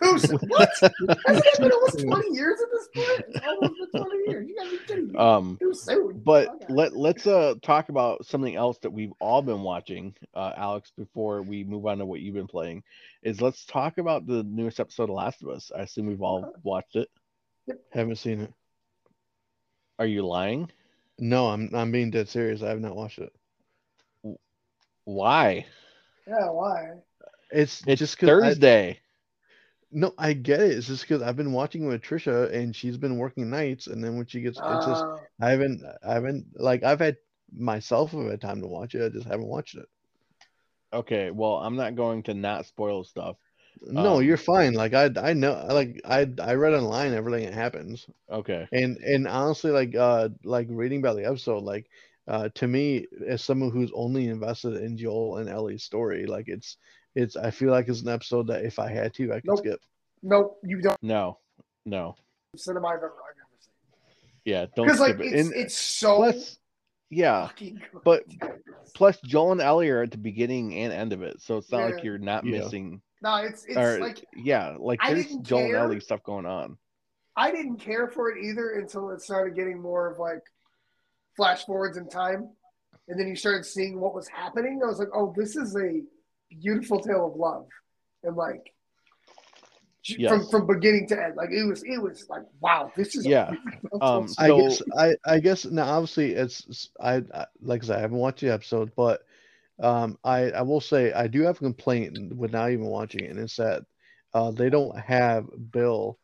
who's 0.00 0.24
what? 0.48 0.68
Hasn't 0.82 1.46
it 1.46 1.58
been 1.60 1.72
almost 1.72 2.00
20 2.04 2.34
years 2.36 2.60
at 2.60 2.68
this 2.70 2.88
point? 2.94 3.42
Almost 3.46 3.90
20 3.96 4.30
years. 4.30 4.46
You 4.46 4.54
gotta 4.56 4.70
be 4.70 4.78
kidding 4.86 5.12
me. 5.12 5.18
um 5.18 5.56
Too 5.60 5.72
soon. 5.72 6.20
but 6.24 6.48
Okay. 6.48 6.66
let 6.68 6.94
let's 6.94 7.26
uh 7.26 7.54
talk 7.62 7.88
about 7.88 8.26
something 8.26 8.54
else 8.54 8.76
that 8.82 8.90
we've 8.92 9.12
all 9.18 9.40
been 9.40 9.62
watching 9.62 10.14
uh 10.34 10.52
alex 10.58 10.92
before 10.96 11.40
we 11.42 11.64
move 11.64 11.86
on 11.86 11.98
to 11.98 12.04
what 12.04 12.20
you've 12.20 12.34
been 12.34 12.46
playing 12.48 12.82
is 13.22 13.40
let's 13.40 13.64
talk 13.64 13.96
about 13.96 14.26
the 14.26 14.42
newest 14.42 14.78
episode 14.78 15.04
of 15.08 15.16
last 15.16 15.42
of 15.42 15.48
us 15.48 15.72
i 15.74 15.80
assume 15.82 16.06
we've 16.06 16.20
all 16.22 16.52
watched 16.64 16.96
it 16.96 17.08
Haven't 17.92 18.16
seen 18.16 18.42
it. 18.42 18.52
are 19.98 20.06
you 20.06 20.26
lying 20.26 20.70
No, 21.22 21.48
I'm 21.50 21.70
I'm 21.72 21.92
being 21.92 22.10
dead 22.10 22.28
serious. 22.28 22.62
I 22.62 22.70
have 22.70 22.80
not 22.80 22.96
watched 22.96 23.20
it. 23.20 23.32
why 25.04 25.66
Yeah, 26.26 26.50
why? 26.50 26.94
It's, 27.50 27.82
it's 27.86 27.98
just 28.00 28.18
'cause 28.18 28.28
I- 28.28 28.32
thursday 28.32 28.98
no, 29.94 30.14
I 30.18 30.32
get 30.32 30.60
it. 30.60 30.72
It's 30.72 30.86
just 30.86 31.02
because 31.02 31.22
I've 31.22 31.36
been 31.36 31.52
watching 31.52 31.86
with 31.86 32.00
Trisha 32.02 32.52
and 32.52 32.74
she's 32.74 32.96
been 32.96 33.18
working 33.18 33.50
nights, 33.50 33.86
and 33.88 34.02
then 34.02 34.16
when 34.16 34.26
she 34.26 34.40
gets, 34.40 34.58
it's 34.58 34.84
just 34.84 35.04
Uh, 35.04 35.18
I 35.40 35.50
haven't 35.50 35.84
I 36.02 36.14
haven't 36.14 36.46
like 36.58 36.82
I've 36.82 36.98
had 37.00 37.18
myself 37.52 38.12
have 38.12 38.30
had 38.30 38.40
time 38.40 38.60
to 38.62 38.66
watch 38.66 38.94
it. 38.94 39.04
I 39.04 39.08
just 39.10 39.26
haven't 39.26 39.46
watched 39.48 39.76
it. 39.76 39.86
okay 40.92 41.30
well 41.30 41.56
i'm 41.56 41.76
not 41.76 41.94
going 41.96 42.22
to 42.22 42.34
not 42.34 42.66
spoil 42.66 43.04
stuff 43.04 43.36
No, 43.80 44.16
Um, 44.16 44.22
you're 44.24 44.36
fine. 44.36 44.74
Like 44.74 44.94
I 44.94 45.10
I 45.16 45.32
know 45.32 45.66
like 45.70 46.00
I 46.04 46.28
I 46.40 46.54
read 46.54 46.74
online 46.74 47.14
everything 47.14 47.46
that 47.46 47.54
happens. 47.54 48.06
okay 48.30 48.68
And 48.72 48.96
and 48.98 49.26
honestly, 49.26 49.70
like 49.70 49.94
uh 49.94 50.28
like 50.44 50.68
reading 50.70 51.00
about 51.00 51.16
the 51.16 51.24
episode, 51.26 51.64
like 51.64 51.88
uh 52.28 52.48
to 52.54 52.68
me, 52.68 53.06
as 53.26 53.42
someone 53.42 53.70
who's 53.70 53.90
only 53.94 54.28
invested 54.28 54.74
in 54.76 54.96
Joel 54.96 55.38
and 55.38 55.48
Ellie's 55.48 55.82
story, 55.82 56.26
like 56.26 56.46
it's 56.48 56.76
it's 57.14 57.36
I 57.36 57.50
feel 57.50 57.70
like 57.70 57.88
it's 57.88 58.02
an 58.02 58.08
episode 58.08 58.46
that 58.48 58.64
if 58.64 58.78
I 58.78 58.88
had 58.90 59.14
to, 59.14 59.32
I 59.32 59.36
could 59.40 59.46
Nope. 59.46 59.58
skip. 59.58 59.80
nope, 60.22 60.58
you 60.62 60.80
don't 60.80 61.02
no 61.02 61.38
no 61.84 62.14
cinema 62.56 62.86
I've 62.88 62.98
ever, 62.98 63.06
I've 63.06 63.36
ever 63.36 63.58
seen. 63.58 63.72
yeah 64.44 64.66
don't 64.76 64.86
Because 64.86 65.00
like 65.00 65.14
skip 65.14 65.26
it 65.26 65.32
it's 65.34 65.48
And 65.48 65.56
it's 65.56 65.76
so 65.76 66.16
plus 66.16 66.58
yeah 67.10 67.48
but- 68.04 68.22
plus 68.94 69.18
joel 69.22 69.52
and 69.52 69.60
ellie 69.60 69.90
are 69.90 70.02
at 70.02 70.10
the 70.12 70.18
beginning 70.18 70.74
and 70.78 70.92
end 70.92 71.12
of 71.12 71.22
it 71.22 71.40
so 71.42 71.56
it's 71.58 71.70
not 71.72 71.90
like 71.90 72.04
you're 72.04 72.18
not 72.18 72.44
Yeah. 72.44 72.58
missing 72.60 73.02
no, 73.22 73.36
it's 73.36 73.64
it's 73.64 73.76
or 73.76 73.98
like 74.00 74.24
yeah 74.36 74.76
like 74.78 74.98
I 75.02 75.14
there's 75.14 75.26
didn't 75.26 75.44
joel 75.44 75.64
and 75.64 75.74
ellie 75.74 76.00
stuff 76.00 76.22
going 76.24 76.46
on 76.46 76.76
I 77.36 77.50
didn't 77.50 77.76
care 77.78 78.08
for 78.08 78.30
it 78.30 78.44
either 78.44 78.72
until 78.72 79.10
it 79.10 79.22
started 79.22 79.56
getting 79.56 79.80
more 79.80 80.10
of 80.12 80.18
like 80.18 80.42
flash 81.34 81.64
forwards 81.64 81.96
in 81.96 82.06
time. 82.08 82.50
And 83.08 83.18
then 83.18 83.26
you 83.26 83.36
started 83.36 83.64
seeing 83.64 83.98
what 83.98 84.14
was 84.14 84.28
happening. 84.28 84.80
I 84.84 84.86
was 84.86 84.98
like, 84.98 85.08
oh, 85.14 85.32
this 85.34 85.56
is 85.56 85.74
a 85.76 86.02
beautiful 86.60 87.00
tale 87.00 87.26
of 87.28 87.36
love. 87.36 87.66
And 88.22 88.36
like 88.36 88.72
Yes. 90.04 90.30
from 90.30 90.46
from 90.48 90.66
beginning 90.66 91.06
to 91.08 91.22
end. 91.24 91.36
Like 91.36 91.50
it 91.52 91.64
was 91.64 91.82
it 91.84 92.02
was 92.02 92.26
like, 92.28 92.42
wow, 92.60 92.90
this 92.96 93.14
is 93.14 93.24
Yeah. 93.24 93.52
Um, 94.00 94.26
story. 94.26 94.50
I 94.50 94.58
guess 94.60 94.82
I 94.96 95.14
I 95.24 95.38
guess 95.38 95.64
now 95.64 95.86
obviously 95.88 96.32
it's 96.32 96.60
it's- 96.62 96.88
I, 97.00 97.22
I 97.38 97.46
like 97.60 97.84
I 97.84 97.86
said 97.86 97.98
I 97.98 98.00
haven't 98.00 98.18
watched 98.18 98.40
the 98.40 98.50
episode, 98.52 98.90
but 98.96 99.22
um 99.80 100.18
I 100.24 100.50
I 100.50 100.62
will 100.62 100.80
say 100.80 101.12
I 101.12 101.26
do 101.26 101.42
have 101.42 101.56
a 101.56 101.60
complaint 101.60 102.34
without 102.36 102.70
even 102.70 102.86
watching 102.86 103.24
it, 103.24 103.30
and 103.30 103.40
it's 103.40 103.56
that 103.56 103.82
uh 104.34 104.50
they 104.50 104.70
don't 104.70 104.98
have 104.98 105.46
Bill 105.70 106.18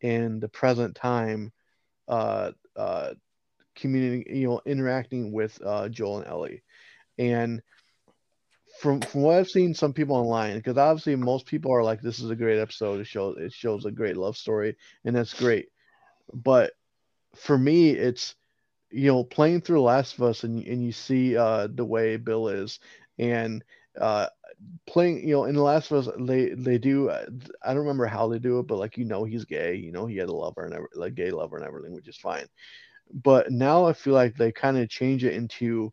in 0.00 0.40
the 0.40 0.48
present 0.48 0.94
time 0.94 1.52
uh 2.08 2.52
uh 2.76 3.14
community 3.76 4.38
you 4.38 4.48
know 4.48 4.60
interacting 4.66 5.32
with 5.32 5.60
uh 5.64 5.88
Joel 5.88 6.18
and 6.18 6.26
Ellie, 6.28 6.62
and 7.18 7.62
from 8.80 9.00
from 9.00 9.22
what 9.22 9.36
I've 9.36 9.48
seen 9.48 9.74
some 9.74 9.92
people 9.92 10.16
online 10.16 10.56
because 10.56 10.76
obviously 10.76 11.16
most 11.16 11.46
people 11.46 11.72
are 11.72 11.82
like 11.82 12.00
this 12.00 12.18
is 12.20 12.30
a 12.30 12.36
great 12.36 12.58
episode. 12.58 13.00
It 13.00 13.06
shows 13.06 13.36
it 13.38 13.52
shows 13.52 13.84
a 13.84 13.90
great 13.90 14.16
love 14.16 14.36
story 14.36 14.76
and 15.04 15.16
that's 15.16 15.34
great. 15.34 15.68
But 16.32 16.72
for 17.34 17.58
me 17.58 17.90
it's 17.90 18.34
you 18.96 19.12
know 19.12 19.24
playing 19.24 19.60
through 19.60 19.82
Last 19.82 20.14
of 20.14 20.22
Us 20.22 20.44
and 20.44 20.64
and 20.64 20.84
you 20.84 20.92
see 20.92 21.36
uh 21.36 21.68
the 21.72 21.84
way 21.84 22.16
Bill 22.16 22.48
is 22.48 22.80
and 23.18 23.62
uh 24.00 24.26
playing 24.86 25.26
you 25.26 25.34
know 25.34 25.44
in 25.44 25.54
The 25.54 25.62
Last 25.62 25.90
of 25.90 26.08
Us 26.08 26.14
they 26.18 26.50
they 26.50 26.78
do 26.78 27.10
uh, 27.10 27.26
I 27.62 27.68
don't 27.68 27.82
remember 27.82 28.06
how 28.06 28.28
they 28.28 28.38
do 28.38 28.58
it 28.60 28.66
but 28.66 28.78
like 28.78 28.96
you 28.96 29.04
know 29.04 29.24
he's 29.24 29.44
gay 29.44 29.74
you 29.74 29.92
know 29.92 30.06
he 30.06 30.16
had 30.16 30.28
a 30.30 30.34
lover 30.34 30.64
and 30.64 30.74
every, 30.74 30.88
like 30.94 31.14
gay 31.14 31.30
lover 31.30 31.58
and 31.58 31.66
everything 31.66 31.94
which 31.94 32.08
is 32.08 32.16
fine. 32.16 32.46
But 33.22 33.50
now 33.52 33.84
I 33.84 33.92
feel 33.92 34.14
like 34.14 34.36
they 34.36 34.52
kind 34.52 34.78
of 34.78 34.88
change 34.88 35.24
it 35.24 35.34
into 35.34 35.92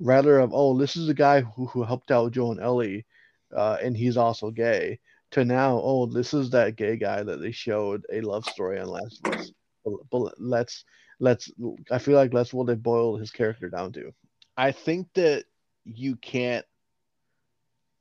rather 0.00 0.38
of 0.40 0.50
oh 0.52 0.76
this 0.76 0.96
is 0.96 1.08
a 1.08 1.14
guy 1.14 1.40
who, 1.42 1.66
who 1.66 1.84
helped 1.84 2.10
out 2.10 2.32
Joe 2.32 2.50
and 2.50 2.60
Ellie 2.60 3.06
uh, 3.54 3.78
and 3.82 3.96
he's 3.96 4.16
also 4.16 4.50
gay 4.50 4.98
to 5.32 5.44
now 5.44 5.80
oh 5.82 6.06
this 6.06 6.34
is 6.34 6.50
that 6.50 6.76
gay 6.76 6.96
guy 6.96 7.22
that 7.22 7.40
they 7.40 7.52
showed 7.52 8.04
a 8.12 8.20
love 8.22 8.44
story 8.44 8.80
on 8.80 8.88
Last 8.88 9.20
of 9.24 9.34
Us. 9.34 9.52
But, 9.84 9.94
but 10.10 10.34
let's 10.40 10.84
let's 11.20 11.50
I 11.90 11.98
feel 11.98 12.16
like 12.16 12.32
that's 12.32 12.52
what 12.52 12.66
they 12.66 12.74
boiled 12.74 13.20
his 13.20 13.30
character 13.30 13.68
down 13.68 13.92
to 13.92 14.12
I 14.56 14.72
think 14.72 15.08
that 15.14 15.44
you 15.84 16.16
can't 16.16 16.64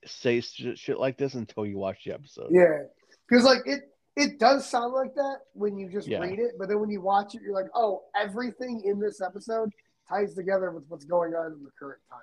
say 0.06 0.42
shit, 0.42 0.78
shit 0.78 1.00
like 1.00 1.18
this 1.18 1.34
until 1.34 1.66
you 1.66 1.78
watch 1.78 2.04
the 2.06 2.14
episode. 2.14 2.50
Yeah. 2.52 2.84
Because 3.28 3.44
like 3.46 3.62
it 3.66 3.90
it 4.16 4.38
does 4.40 4.70
sound 4.70 4.94
like 4.94 5.16
that 5.16 5.38
when 5.54 5.78
you 5.78 5.90
just 5.90 6.08
Yeah. 6.08 6.20
read 6.20 6.38
it, 6.40 6.52
but 6.60 6.68
then 6.68 6.80
when 6.80 6.90
you 6.92 7.02
watch 7.02 7.34
it, 7.34 7.42
you're 7.42 7.54
like, 7.56 7.72
oh, 7.74 8.04
everything 8.16 8.84
in 8.86 9.00
this 9.00 9.22
episode 9.22 9.72
ties 10.08 10.36
together 10.36 10.70
with 10.72 10.84
what's 10.88 11.06
going 11.06 11.34
on 11.34 11.54
in 11.54 11.64
the 11.64 11.72
current 11.80 12.02
time. 12.10 12.20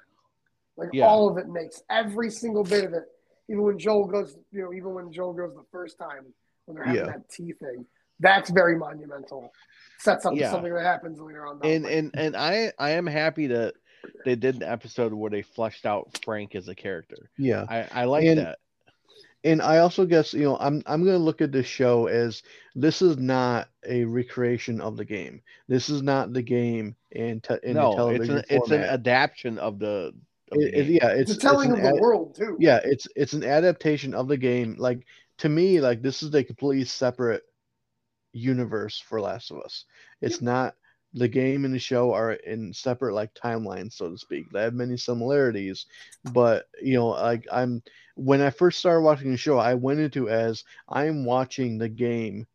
Like 0.77 0.91
Yeah. 0.93 1.07
all 1.07 1.29
of 1.29 1.37
it 1.39 1.49
makes 1.49 1.83
every 1.91 2.31
single 2.31 2.63
bit 2.63 2.85
of 2.85 2.93
it. 2.93 3.05
Even 3.49 3.63
when 3.65 3.79
Joel 3.79 4.07
goes, 4.07 4.37
you 4.53 4.63
know, 4.63 4.73
even 4.73 4.95
when 4.95 5.11
Joel 5.11 5.33
goes 5.33 5.53
the 5.55 5.65
first 5.73 5.99
time 5.99 6.33
when 6.67 6.77
they're 6.77 6.85
having 6.85 7.01
Yeah. 7.01 7.07
that 7.13 7.29
tea 7.29 7.53
thing, 7.53 7.85
that's 8.21 8.51
very 8.51 8.77
monumental. 8.77 9.53
Sets 9.99 10.25
up 10.25 10.35
Yeah. 10.35 10.51
something 10.51 10.73
that 10.73 10.83
happens 10.85 11.21
later 11.21 11.47
on. 11.47 11.59
And 11.63 11.85
the 11.85 11.89
line. 11.89 11.99
and 11.99 12.11
and 12.19 12.37
I 12.37 12.73
I 12.79 12.91
am 12.91 13.07
happy 13.07 13.47
that 13.49 13.75
they 14.25 14.35
did 14.35 14.57
an 14.57 14.63
episode 14.63 15.13
where 15.13 15.31
they 15.31 15.43
fleshed 15.43 15.85
out 15.85 16.19
Frank 16.25 16.55
as 16.55 16.69
a 16.69 16.75
character. 16.75 17.31
yeah 17.37 17.67
I 17.69 17.87
I 18.03 18.05
like 18.05 18.25
And- 18.25 18.39
that. 18.41 18.59
and 19.45 19.61
I 19.61 19.79
also 19.79 20.07
guess 20.07 20.33
you 20.33 20.45
know 20.45 20.57
I'm 20.59 20.83
I'm 20.87 21.05
gonna 21.05 21.19
look 21.19 21.41
at 21.43 21.53
this 21.53 21.67
show 21.67 22.07
as 22.07 22.43
this 22.75 23.03
is 23.03 23.19
not 23.19 23.69
a 23.87 24.05
recreation 24.05 24.81
of 24.81 24.97
the 24.97 25.05
game. 25.05 25.43
This 25.69 25.89
is 25.91 26.03
not 26.03 26.33
the 26.33 26.43
game 26.43 26.97
in 27.13 27.41
te- 27.41 27.55
in 27.63 27.75
the 27.75 27.81
no, 27.81 27.89
it's 27.91 27.97
television 27.97 28.37
an 28.39 28.45
it's 28.49 28.71
an 28.71 28.81
adaptation 28.83 29.59
of 29.59 29.79
the. 29.79 30.15
It- 30.53 30.75
it- 30.75 30.87
yeah, 30.87 31.09
it's, 31.09 31.31
it's 31.33 31.41
telling 31.43 31.71
it's 31.71 31.79
of 31.79 31.83
the 31.85 31.89
ad- 31.91 32.01
world 32.01 32.35
too. 32.35 32.57
yeah, 32.59 32.81
it's 32.85 33.07
it's 33.17 33.35
an 33.35 33.45
adaptation 33.45 34.15
of 34.15 34.29
the 34.29 34.37
game. 34.37 34.77
Like 34.79 35.05
to 35.39 35.49
me, 35.49 35.81
like 35.81 36.01
this 36.03 36.23
is 36.23 36.35
a 36.35 36.43
completely 36.43 36.85
separate 36.87 37.45
universe 38.33 38.99
for 38.99 39.21
Last 39.21 39.51
of 39.51 39.59
Us. 39.59 39.85
It's 40.21 40.41
not 40.41 40.75
the 41.13 41.29
game 41.29 41.65
and 41.65 41.75
the 41.75 41.79
show 41.79 42.13
are 42.13 42.33
in 42.33 42.73
separate 42.73 43.15
like 43.15 43.35
timelines, 43.35 43.95
so 43.95 44.11
to 44.11 44.19
speak. 44.19 44.51
They 44.51 44.63
have 44.63 44.75
many 44.75 44.97
similarities, 44.97 45.87
but 46.33 46.67
you 46.81 46.95
know, 46.95 47.09
like 47.09 47.47
I'm 47.51 47.83
when 48.15 48.41
I 48.41 48.51
first 48.51 48.79
started 48.79 49.03
watching 49.03 49.31
the 49.31 49.37
show, 49.37 49.59
I 49.59 49.75
went 49.75 50.01
into 50.01 50.29
as 50.29 50.65
I'm 50.89 51.25
watching 51.25 51.79
the 51.79 51.89
game 51.89 52.47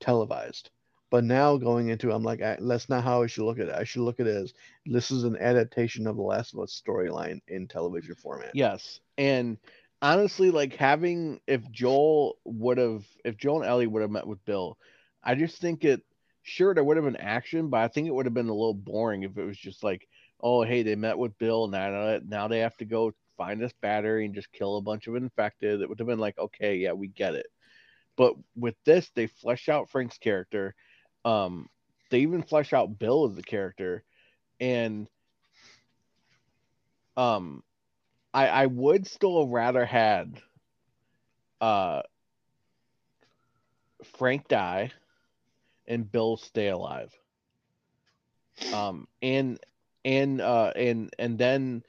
televised. 0.00 0.70
But 1.10 1.24
now 1.24 1.58
going 1.58 1.90
into, 1.90 2.10
I'm 2.10 2.22
like, 2.22 2.40
I, 2.40 2.56
that's 2.58 2.88
not 2.88 3.04
how 3.04 3.22
I 3.22 3.26
should 3.26 3.44
look 3.44 3.58
at 3.58 3.68
it. 3.68 3.74
I 3.74 3.84
should 3.84 4.00
look 4.00 4.18
at 4.18 4.26
it 4.26 4.34
as 4.34 4.54
this 4.86 5.10
is 5.10 5.24
an 5.24 5.36
adaptation 5.36 6.06
of 6.06 6.16
the 6.16 6.22
Last 6.22 6.54
of 6.54 6.60
Us 6.60 6.82
storyline 6.82 7.40
in 7.48 7.68
television 7.68 8.14
format. 8.14 8.52
Yes, 8.54 9.00
and 9.18 9.58
honestly, 10.00 10.50
like 10.50 10.74
having 10.74 11.38
if 11.46 11.70
Joel 11.70 12.38
would 12.44 12.78
have, 12.78 13.04
if 13.26 13.36
Joel 13.36 13.60
and 13.60 13.70
Ellie 13.70 13.86
would 13.86 14.00
have 14.00 14.10
met 14.10 14.26
with 14.26 14.42
Bill, 14.46 14.78
I 15.22 15.34
just 15.34 15.60
think 15.60 15.84
it. 15.84 16.02
Sure, 16.44 16.74
there 16.74 16.82
would 16.82 16.96
have 16.96 17.04
been 17.06 17.16
action, 17.16 17.68
but 17.68 17.80
I 17.80 17.88
think 17.88 18.08
it 18.08 18.14
would 18.14 18.26
have 18.26 18.34
been 18.34 18.48
a 18.48 18.54
little 18.54 18.74
boring 18.74 19.22
if 19.22 19.38
it 19.38 19.44
was 19.44 19.56
just 19.58 19.84
like, 19.84 20.08
oh, 20.40 20.62
hey, 20.62 20.82
they 20.82 20.96
met 20.96 21.16
with 21.18 21.38
Bill, 21.38 21.68
now 21.68 22.18
now 22.26 22.48
they 22.48 22.60
have 22.60 22.76
to 22.78 22.84
go 22.84 23.12
find 23.36 23.60
this 23.60 23.72
battery 23.80 24.24
and 24.26 24.34
just 24.34 24.52
kill 24.52 24.76
a 24.76 24.82
bunch 24.82 25.06
of 25.06 25.14
infected. 25.14 25.80
It 25.80 25.88
would 25.88 26.00
have 26.00 26.08
been 26.08 26.18
like, 26.18 26.36
okay, 26.38 26.76
yeah, 26.76 26.92
we 26.92 27.06
get 27.08 27.34
it. 27.36 27.46
But 28.16 28.34
with 28.56 28.76
this, 28.84 29.10
they 29.14 29.26
flesh 29.28 29.68
out 29.68 29.90
Frank's 29.90 30.18
character. 30.18 30.74
Um, 31.24 31.68
they 32.10 32.20
even 32.20 32.42
flesh 32.42 32.72
out 32.72 32.98
Bill 32.98 33.30
as 33.30 33.38
a 33.38 33.42
character, 33.42 34.04
and 34.60 35.08
um, 37.16 37.62
I 38.34 38.48
I 38.48 38.66
would 38.66 39.06
still 39.06 39.48
rather 39.48 39.84
had 39.86 40.40
uh 41.60 42.02
Frank 44.04 44.46
die 44.46 44.92
and 45.86 46.10
Bill 46.10 46.36
stay 46.36 46.68
alive. 46.68 47.12
Um, 48.72 49.08
and 49.20 49.58
and 50.04 50.40
uh 50.40 50.72
and 50.74 51.14
and 51.18 51.38
then 51.38 51.82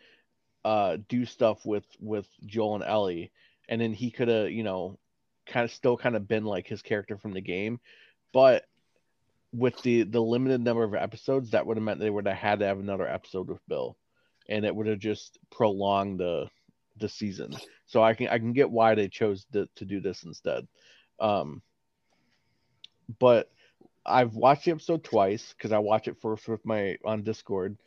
uh 0.63 0.97
do 1.09 1.25
stuff 1.25 1.65
with 1.65 1.85
with 1.99 2.27
Joel 2.45 2.75
and 2.75 2.83
Ellie, 2.83 3.31
and 3.67 3.81
then 3.81 3.93
he 3.93 4.11
could 4.11 4.27
have 4.27 4.51
you 4.51 4.63
know 4.63 4.97
kind 5.45 5.65
of 5.65 5.71
still 5.71 5.97
kind 5.97 6.15
of 6.15 6.27
been 6.27 6.45
like 6.45 6.67
his 6.67 6.81
character 6.81 7.17
from 7.17 7.33
the 7.33 7.41
game, 7.41 7.79
but 8.31 8.65
with 9.53 9.79
the 9.83 10.03
the 10.03 10.21
limited 10.21 10.61
number 10.61 10.83
of 10.83 10.95
episodes, 10.95 11.51
that 11.51 11.65
would 11.65 11.77
have 11.77 11.83
meant 11.83 11.99
they 11.99 12.09
would 12.09 12.27
have 12.27 12.37
had 12.37 12.59
to 12.59 12.65
have 12.65 12.79
another 12.79 13.07
episode 13.07 13.49
with 13.49 13.65
Bill, 13.67 13.97
and 14.49 14.65
it 14.65 14.75
would 14.75 14.87
have 14.87 14.99
just 14.99 15.37
prolonged 15.51 16.19
the 16.19 16.49
the 16.97 17.09
season. 17.09 17.55
So 17.85 18.01
I 18.01 18.15
can 18.15 18.27
I 18.29 18.39
can 18.39 18.53
get 18.53 18.71
why 18.71 18.95
they 18.95 19.07
chose 19.07 19.45
to, 19.53 19.67
to 19.75 19.85
do 19.85 19.99
this 19.99 20.23
instead. 20.23 20.67
Um, 21.19 21.61
but 23.19 23.51
I've 24.05 24.35
watched 24.35 24.65
the 24.65 24.71
episode 24.71 25.03
twice 25.03 25.53
because 25.57 25.71
I 25.71 25.79
watch 25.79 26.07
it 26.07 26.21
first 26.21 26.47
with 26.47 26.65
my 26.65 26.97
on 27.05 27.23
Discord, 27.23 27.77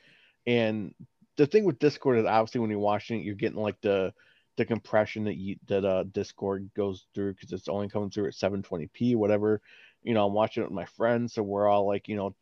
and 0.46 0.94
the 1.36 1.46
thing 1.46 1.64
with 1.64 1.78
Discord 1.78 2.18
is 2.18 2.24
obviously 2.24 2.60
when 2.60 2.70
you're 2.70 2.78
watching 2.78 3.20
it, 3.20 3.24
you're 3.24 3.34
getting 3.34 3.60
like 3.60 3.80
the 3.82 4.12
the 4.56 4.64
compression 4.64 5.24
that 5.24 5.36
you 5.36 5.56
that 5.68 5.84
uh 5.84 6.04
Discord 6.04 6.70
goes 6.74 7.04
through 7.14 7.34
because 7.34 7.52
it's 7.52 7.68
only 7.68 7.88
coming 7.88 8.10
through 8.10 8.28
at 8.28 8.34
720p, 8.34 9.16
whatever 9.16 9.60
you 10.06 10.14
know, 10.14 10.24
I'm 10.24 10.32
watching 10.32 10.62
it 10.62 10.66
with 10.66 10.74
my 10.74 10.84
friends, 10.96 11.34
so 11.34 11.42
we're 11.42 11.68
all 11.68 11.84
like, 11.84 12.06
you 12.06 12.14
know, 12.14 12.32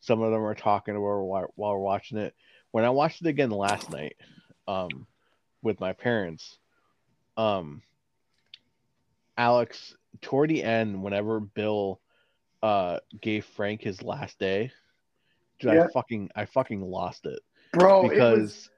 some 0.00 0.20
of 0.20 0.30
them 0.30 0.42
are 0.42 0.54
talking 0.54 1.00
while, 1.00 1.50
while 1.56 1.72
we're 1.72 1.78
watching 1.78 2.18
it. 2.18 2.34
When 2.72 2.84
I 2.84 2.90
watched 2.90 3.22
it 3.22 3.28
again 3.28 3.50
last 3.50 3.90
night, 3.90 4.16
um, 4.68 5.06
with 5.62 5.80
my 5.80 5.94
parents, 5.94 6.58
um, 7.38 7.80
Alex, 9.38 9.96
toward 10.20 10.50
the 10.50 10.62
end, 10.62 11.02
whenever 11.02 11.40
Bill, 11.40 12.00
uh, 12.62 12.98
gave 13.20 13.44
Frank 13.44 13.82
his 13.82 14.02
last 14.02 14.38
day, 14.38 14.70
dude, 15.60 15.74
Yeah. 15.74 15.84
I 15.84 15.88
fucking, 15.88 16.30
I 16.34 16.44
fucking 16.46 16.82
lost 16.82 17.26
it 17.26 17.40
bro. 17.72 18.08
because 18.08 18.28
it 18.28 18.40
was, 18.42 18.70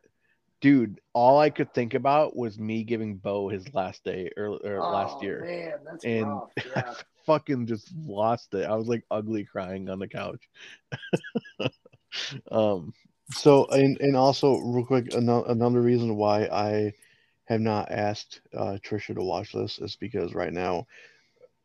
dude 0.60 1.00
all 1.12 1.38
i 1.38 1.50
could 1.50 1.72
think 1.72 1.94
about 1.94 2.36
was 2.36 2.58
me 2.58 2.82
giving 2.82 3.16
bo 3.16 3.48
his 3.48 3.72
last 3.74 4.02
day 4.02 4.28
or 4.36 4.58
last 4.64 5.18
oh, 5.18 5.22
year 5.22 5.44
Man, 5.46 5.78
that's 5.84 6.04
and 6.04 6.26
rough. 6.26 6.50
I 6.76 6.94
fucking 7.26 7.66
just 7.66 7.94
lost 7.96 8.54
it 8.54 8.64
i 8.68 8.74
was 8.74 8.88
like 8.88 9.04
ugly 9.10 9.44
crying 9.44 9.88
on 9.88 10.00
the 10.00 10.08
couch 10.08 10.48
um 12.50 12.92
So, 13.30 13.66
and, 13.66 14.00
and 14.00 14.16
also, 14.16 14.56
real 14.56 14.86
quick, 14.86 15.12
another, 15.12 15.44
another 15.50 15.82
reason 15.82 16.16
why 16.16 16.44
I 16.46 16.94
have 17.44 17.60
not 17.60 17.90
asked 17.90 18.40
uh, 18.56 18.78
Trisha 18.82 19.14
to 19.14 19.22
watch 19.22 19.52
this 19.52 19.78
is 19.78 19.96
because 19.96 20.34
right 20.34 20.52
now, 20.52 20.86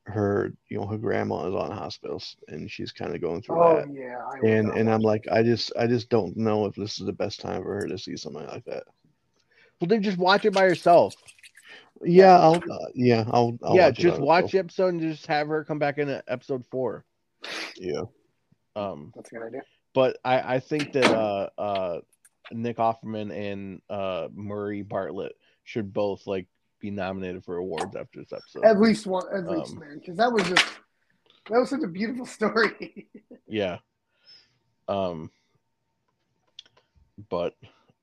her, 0.05 0.51
you 0.69 0.77
know, 0.77 0.85
her 0.87 0.97
grandma 0.97 1.47
is 1.47 1.53
on 1.55 1.71
hospice 1.71 2.35
and 2.47 2.69
she's 2.69 2.91
kind 2.91 3.15
of 3.15 3.21
going 3.21 3.41
through 3.41 3.61
Oh 3.61 3.75
that. 3.77 3.87
yeah. 3.93 4.19
I 4.25 4.45
And 4.45 4.67
not 4.67 4.77
and 4.77 4.89
I'm 4.89 5.01
like, 5.01 5.25
I 5.31 5.43
just, 5.43 5.71
I 5.77 5.87
just 5.87 6.09
don't 6.09 6.35
know 6.35 6.65
if 6.65 6.75
this 6.75 6.99
is 6.99 7.05
the 7.05 7.13
best 7.13 7.39
time 7.39 7.63
for 7.63 7.73
her 7.75 7.87
to 7.87 7.97
see 7.97 8.17
something 8.17 8.45
like 8.47 8.65
that. 8.65 8.83
well 9.79 9.87
then 9.87 10.01
just 10.03 10.17
watch 10.17 10.45
it 10.45 10.53
by 10.53 10.65
yourself 10.65 11.15
Yeah, 12.01 12.37
I'll, 12.37 12.55
uh, 12.55 12.77
yeah, 12.95 13.23
I'll, 13.31 13.57
I'll 13.63 13.75
yeah 13.75 13.87
watch 13.87 13.97
just 13.97 14.17
on 14.19 14.25
watch 14.25 14.43
itself. 14.45 14.51
the 14.51 14.59
episode 14.59 14.87
and 14.93 15.01
just 15.01 15.25
have 15.27 15.47
her 15.47 15.63
come 15.63 15.79
back 15.79 15.97
in 15.97 16.21
episode 16.27 16.65
four 16.69 17.05
Yeah. 17.77 18.01
um 18.75 19.11
That's 19.15 19.31
a 19.31 19.35
good 19.35 19.43
idea. 19.47 19.61
but 19.93 20.17
i 20.25 20.55
i 20.55 20.59
think 20.59 20.91
that 20.93 21.05
uh 21.11 21.49
uh 21.57 21.99
nick 22.51 22.77
offerman 22.77 23.31
and 23.31 23.81
uh 23.89 24.27
murray 24.33 24.81
bartlett 24.81 25.33
should 25.63 25.93
both 25.93 26.27
like 26.27 26.47
be 26.83 26.91
nominated 26.91 27.43
for 27.45 27.55
awards 27.57 27.95
after 27.95 28.19
this 28.19 28.33
episode. 28.33 28.65
At 28.65 28.79
least 28.79 29.07
one, 29.07 29.23
at 29.33 29.45
least 29.49 29.71
Um, 29.71 29.79
man, 29.79 29.99
because 29.99 30.17
that 30.17 30.31
was 30.31 30.43
just 30.43 30.65
that 31.49 31.59
was 31.59 31.69
such 31.69 31.81
a 31.81 31.87
beautiful 31.87 32.25
story. 32.37 33.07
yeah. 33.47 33.77
Um 34.89 35.31
but 37.29 37.53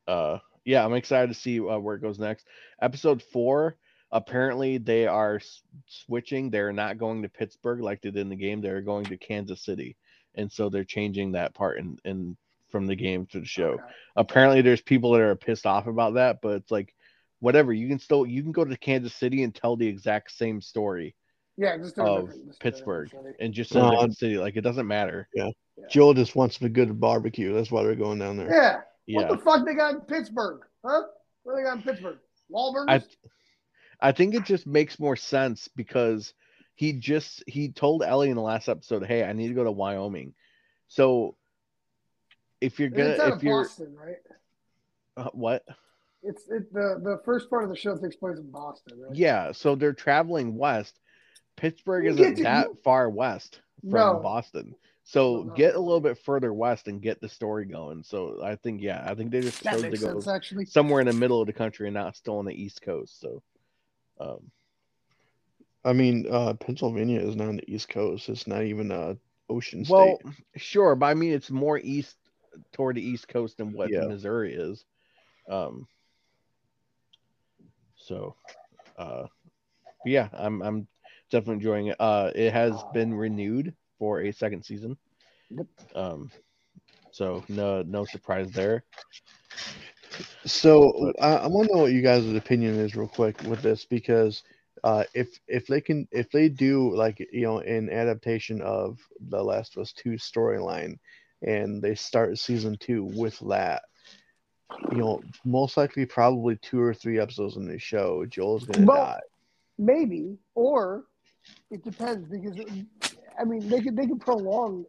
uh 0.09 0.39
yeah 0.65 0.85
i'm 0.85 0.95
excited 0.95 1.27
to 1.29 1.35
see 1.39 1.59
uh, 1.61 1.79
where 1.79 1.95
it 1.97 2.03
goes 2.03 2.19
next. 2.19 2.47
Episode 2.81 3.23
four 3.23 3.77
apparently 4.13 4.79
they 4.79 5.07
are 5.07 5.37
s- 5.37 5.63
switching. 5.87 6.51
They're 6.51 6.73
not 6.73 6.99
going 6.99 7.23
to 7.23 7.29
pittsburgh 7.29 7.81
like 7.81 8.01
they 8.03 8.11
did 8.11 8.21
in 8.23 8.29
the 8.29 8.35
game. 8.37 8.61
They're 8.61 8.81
going 8.81 9.05
to 9.07 9.17
kansas 9.17 9.63
city. 9.65 9.97
And 10.35 10.51
so 10.51 10.69
they're 10.69 10.83
changing 10.85 11.33
that 11.33 11.55
part 11.55 11.79
in, 11.79 11.97
in 12.05 12.37
from 12.71 12.87
the 12.87 12.97
game 12.97 13.27
to 13.27 13.41
the 13.41 13.47
show. 13.47 13.73
Okay. 13.75 13.83
apparently 14.17 14.63
there's 14.63 14.81
people 14.81 15.13
that 15.13 15.21
are 15.21 15.37
pissed 15.37 15.67
off 15.67 15.87
about 15.87 16.15
that 16.15 16.41
but 16.41 16.55
it's 16.57 16.71
like 16.71 16.95
whatever 17.41 17.73
you 17.73 17.89
can 17.89 17.99
still 17.99 18.25
you 18.27 18.43
can 18.43 18.53
go 18.53 18.65
to 18.65 18.77
kansas 18.77 19.15
city 19.15 19.43
and 19.43 19.55
tell 19.55 19.77
the 19.77 19.87
exact 19.87 20.31
same 20.33 20.61
story 20.61 21.15
Yeah, 21.57 21.77
just 21.79 21.97
do 21.97 22.03
of 22.03 22.29
different- 22.29 22.47
just 22.49 22.61
do 22.61 22.69
a 22.69 22.71
different 22.71 22.75
pittsburgh 22.77 23.11
city. 23.11 23.37
and 23.41 23.55
just 23.55 23.73
in 23.73 23.79
a 23.79 23.81
No, 23.83 23.91
different 23.91 24.17
city 24.19 24.39
like 24.39 24.57
it 24.57 24.61
doesn't 24.63 24.87
matter 24.87 25.29
Yeah. 25.35 25.51
Joel 25.91 26.15
just 26.15 26.37
wants 26.37 26.61
a 26.61 26.69
good 26.69 27.01
barbecue. 27.01 27.55
That's 27.55 27.71
why 27.71 27.83
they're 27.83 27.95
going 27.95 28.19
down 28.19 28.37
there. 28.37 28.51
Yeah. 28.55 28.81
yeah 29.07 29.17
What 29.17 29.29
the 29.31 29.43
fuck 29.43 29.65
they 29.65 29.75
got 29.75 29.95
in 29.95 30.01
Pittsburgh? 30.03 30.61
Huh? 30.85 31.05
What 31.43 31.57
they 31.57 31.63
got 31.63 31.77
in 31.79 31.83
Pittsburgh? 31.83 32.19
Wahlburgers? 32.53 32.87
I 34.01 34.09
I 34.09 34.13
think 34.13 34.35
it 34.35 34.45
just 34.45 34.67
makes 34.67 34.99
more 35.01 35.17
sense 35.17 35.69
because 35.75 36.35
he 36.75 36.93
just 36.93 37.43
he 37.47 37.71
told 37.71 38.03
Ellie 38.03 38.29
in 38.29 38.37
the 38.37 38.43
last 38.43 38.69
episode, 38.69 39.07
"Hey, 39.07 39.25
I 39.25 39.33
need 39.33 39.49
to 39.49 39.55
go 39.55 39.65
to 39.65 39.71
Wyoming." 39.73 40.35
So 40.89 41.37
if 42.61 42.79
you're 42.79 42.89
gonna 42.91 43.11
it's 43.11 43.21
out 43.21 43.29
if 43.29 43.35
of 43.37 43.43
you're 43.45 43.63
Boston, 43.63 43.95
right? 43.97 44.17
uh, 45.17 45.31
what? 45.33 45.65
It's 46.23 46.43
it, 46.49 46.73
the 46.73 47.01
the 47.03 47.21
first 47.25 47.49
part 47.49 47.65
of 47.65 47.71
the 47.71 47.77
show 47.77 47.97
takes 47.97 48.17
place 48.17 48.39
in 48.39 48.51
Boston, 48.51 49.01
right? 49.01 49.15
Yeah, 49.15 49.53
so 49.53 49.75
they're 49.75 49.93
traveling 49.95 50.57
west. 50.57 50.99
Pittsburgh 51.57 52.05
You 52.05 52.11
isn't 52.11 52.37
to- 52.37 52.43
that 52.43 52.69
you- 52.69 52.79
far 52.85 53.09
west 53.11 53.61
from 53.81 53.91
No. 53.91 54.21
Boston. 54.21 54.75
So 55.03 55.45
No, 55.45 55.55
get 55.55 55.75
a 55.75 55.81
little 55.81 56.01
bit 56.01 56.19
further 56.19 56.53
west 56.53 56.87
and 56.89 57.01
get 57.03 57.21
the 57.21 57.29
story 57.29 57.65
going. 57.65 58.03
So 58.05 58.43
I 58.45 58.57
think 58.57 58.81
yeah, 58.83 59.03
I 59.05 59.15
think 59.15 59.31
they 59.31 59.41
just 59.41 59.63
chose 59.65 59.83
to 59.83 59.91
go 59.91 59.97
sense, 59.97 60.29
actually. 60.29 60.67
somewhere 60.67 61.01
in 61.01 61.07
the 61.07 61.13
middle 61.15 61.41
of 61.41 61.47
the 61.47 61.53
country 61.53 61.89
and 61.89 61.95
not 61.95 62.17
still 62.17 62.39
on 62.39 62.45
the 62.45 62.55
east 62.55 62.83
coast. 62.83 63.19
So 63.21 63.43
um 64.21 64.51
I 65.83 65.95
mean, 65.95 66.27
uh, 66.31 66.53
Pennsylvania 66.55 67.21
is 67.21 67.37
not 67.37 67.49
on 67.49 67.57
the 67.57 67.73
East 67.73 67.89
Coast. 67.89 68.29
It's 68.29 68.47
not 68.47 68.65
even 68.65 68.91
a 68.91 69.17
ocean 69.49 69.83
state. 69.83 69.95
Well, 69.95 70.19
sure, 70.57 70.95
but 70.95 71.07
I 71.07 71.15
mean 71.15 71.33
it's 71.33 71.51
more 71.51 71.79
east 71.79 72.17
toward 72.73 72.97
the 72.97 73.03
east 73.03 73.29
coast 73.29 73.57
than 73.57 73.73
what 73.73 73.89
Yeah. 73.91 74.05
Missouri 74.07 74.53
is. 74.55 74.85
Um 75.49 75.89
so 78.11 78.37
uh 78.99 79.29
yeah, 80.07 80.29
I'm 80.35 80.63
I'm 80.63 80.89
definitely 81.31 81.55
enjoying 81.57 81.87
it. 81.89 81.97
Uh 82.01 82.31
it 82.35 82.53
has 82.53 82.83
been 82.95 83.15
renewed 83.15 83.75
for 83.99 84.21
a 84.23 84.33
second 84.33 84.65
season. 84.65 84.99
Yep. 85.51 85.67
Um 85.95 86.31
so 87.13 87.45
no 87.49 87.83
no 87.83 88.05
surprise 88.05 88.53
there. 88.53 88.85
So 90.47 91.13
I, 91.21 91.35
I 91.37 91.47
want 91.49 91.69
to 91.69 91.75
know 91.75 91.83
what 91.83 91.93
you 91.93 92.03
guys' 92.03 92.33
opinion 92.33 92.79
is 92.79 92.97
real 92.97 93.09
quick 93.09 93.43
with 93.43 93.63
this 93.63 93.85
because 93.87 94.43
uh, 94.85 95.05
if 95.15 95.41
if 95.49 95.67
they 95.67 95.81
can 95.81 96.09
if 96.13 96.31
they 96.31 96.49
do 96.49 96.95
like 96.97 97.21
you 97.33 97.43
know 97.43 97.61
an 97.61 97.91
adaptation 97.91 98.61
of 98.63 98.99
the 99.29 99.43
Last 99.43 99.77
of 99.77 99.83
Us 99.83 99.93
two 99.93 100.13
storyline 100.13 100.99
and 101.43 101.83
they 101.83 101.95
start 101.95 102.39
season 102.39 102.77
two 102.81 103.05
with 103.05 103.39
that, 103.49 103.83
you 104.93 104.99
know 104.99 105.23
most 105.45 105.77
likely 105.77 106.07
probably 106.07 106.57
two 106.57 106.81
or 106.81 106.95
three 106.95 107.19
episodes 107.19 107.57
in 107.57 107.67
the 107.67 107.79
show 107.79 108.25
Joel's 108.27 108.65
gonna 108.65 108.87
Well- 108.87 108.97
die. 109.05 109.21
Maybe, 109.79 110.37
or 110.55 111.05
it 111.71 111.83
depends 111.83 112.29
because 112.29 112.59
I 113.39 113.45
mean 113.45 113.67
they 113.69 113.81
could 113.81 113.97
they 113.97 114.07
could 114.07 114.21
prolong 114.21 114.85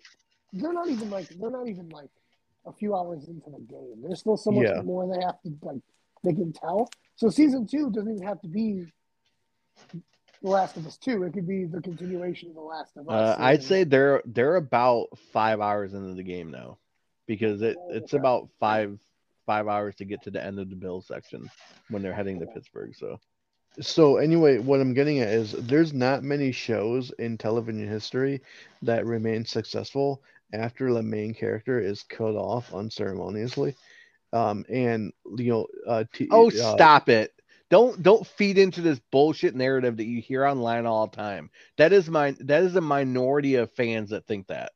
they're 0.52 0.74
not 0.74 0.89
even 0.89 1.10
like 1.10 1.30
they're 1.30 1.50
not 1.50 1.70
even 1.70 1.88
like 1.89 2.10
a 2.65 2.74
few 2.74 2.94
hours 2.94 3.28
into 3.30 3.50
the 3.50 3.60
game. 3.62 4.02
There's 4.04 4.20
still 4.20 4.36
so 4.36 4.52
much 4.52 4.67
Yeah. 4.67 4.82
more 4.82 5.08
they 5.08 5.24
have 5.24 5.41
to 5.44 5.58
like 5.62 5.80
they 6.24 6.34
can 6.34 6.52
tell. 6.52 6.89
So 7.15 7.30
season 7.30 7.65
two 7.67 7.89
doesn't 7.89 8.12
even 8.15 8.28
have 8.28 8.41
to 8.41 8.50
be 8.50 8.86
The 10.41 10.50
Last 10.50 10.76
of 10.76 10.86
Us 10.86 10.98
Two. 10.98 11.24
It 11.24 11.32
could 11.34 11.48
be 11.48 11.63
the 11.65 11.80
continuation 11.82 12.50
of 12.50 12.56
The 12.56 12.62
Last 12.62 12.98
of 12.98 13.08
Us. 13.08 13.38
Uh, 13.39 13.41
I'd 13.41 13.63
say 13.63 13.86
they're 13.86 14.22
they're 14.26 14.58
about 14.58 15.17
five 15.32 15.62
hours 15.62 15.94
into 15.94 16.13
the 16.15 16.24
game 16.24 16.52
now, 16.52 16.78
because 17.28 17.62
it 17.62 17.78
it's 17.91 18.12
about 18.13 18.50
five 18.60 19.00
five 19.52 19.68
hours 19.68 19.96
to 19.96 20.06
get 20.06 20.24
to 20.24 20.32
the 20.32 20.44
end 20.44 20.60
of 20.60 20.70
the 20.70 20.76
Bills 20.76 21.08
section 21.08 21.50
when 21.90 22.02
they're 22.02 22.14
heading 22.14 22.40
to 22.40 22.48
Pittsburgh. 22.48 22.96
So 22.96 23.20
So 23.82 24.18
anyway, 24.18 24.60
what 24.60 24.80
I'm 24.80 24.94
getting 24.94 25.20
at 25.20 25.30
is 25.30 25.52
there's 25.52 25.94
not 25.94 26.24
many 26.24 26.52
shows 26.52 27.12
in 27.20 27.38
television 27.38 27.88
history 27.88 28.42
that 28.84 29.06
remain 29.06 29.46
successful 29.46 30.22
after 30.54 30.94
the 30.94 31.04
main 31.04 31.34
character 31.34 31.80
is 31.80 32.04
cut 32.04 32.36
off 32.36 32.74
unceremoniously. 32.74 33.76
Um, 34.34 34.66
and 34.70 35.12
you 35.38 35.52
know, 35.52 35.68
uh, 35.88 36.04
t- 36.14 36.30
oh 36.32 36.48
uh, 36.48 36.52
stop 36.52 37.10
it! 37.10 37.34
Don't 37.70 38.02
don't 38.02 38.26
feed 38.26 38.58
into 38.58 38.82
this 38.82 39.00
bullshit 39.12 39.56
narrative 39.56 39.98
that 39.98 40.06
you 40.06 40.22
hear 40.22 40.46
online 40.46 40.86
all 40.86 41.08
the 41.08 41.16
time. 41.18 41.50
That 41.78 41.92
is 41.92 42.10
my 42.10 42.36
that 42.40 42.64
is 42.64 42.76
a 42.76 42.82
minority 42.82 43.56
of 43.56 43.72
fans 43.72 44.12
that 44.12 44.28
think 44.28 44.48
that. 44.48 44.72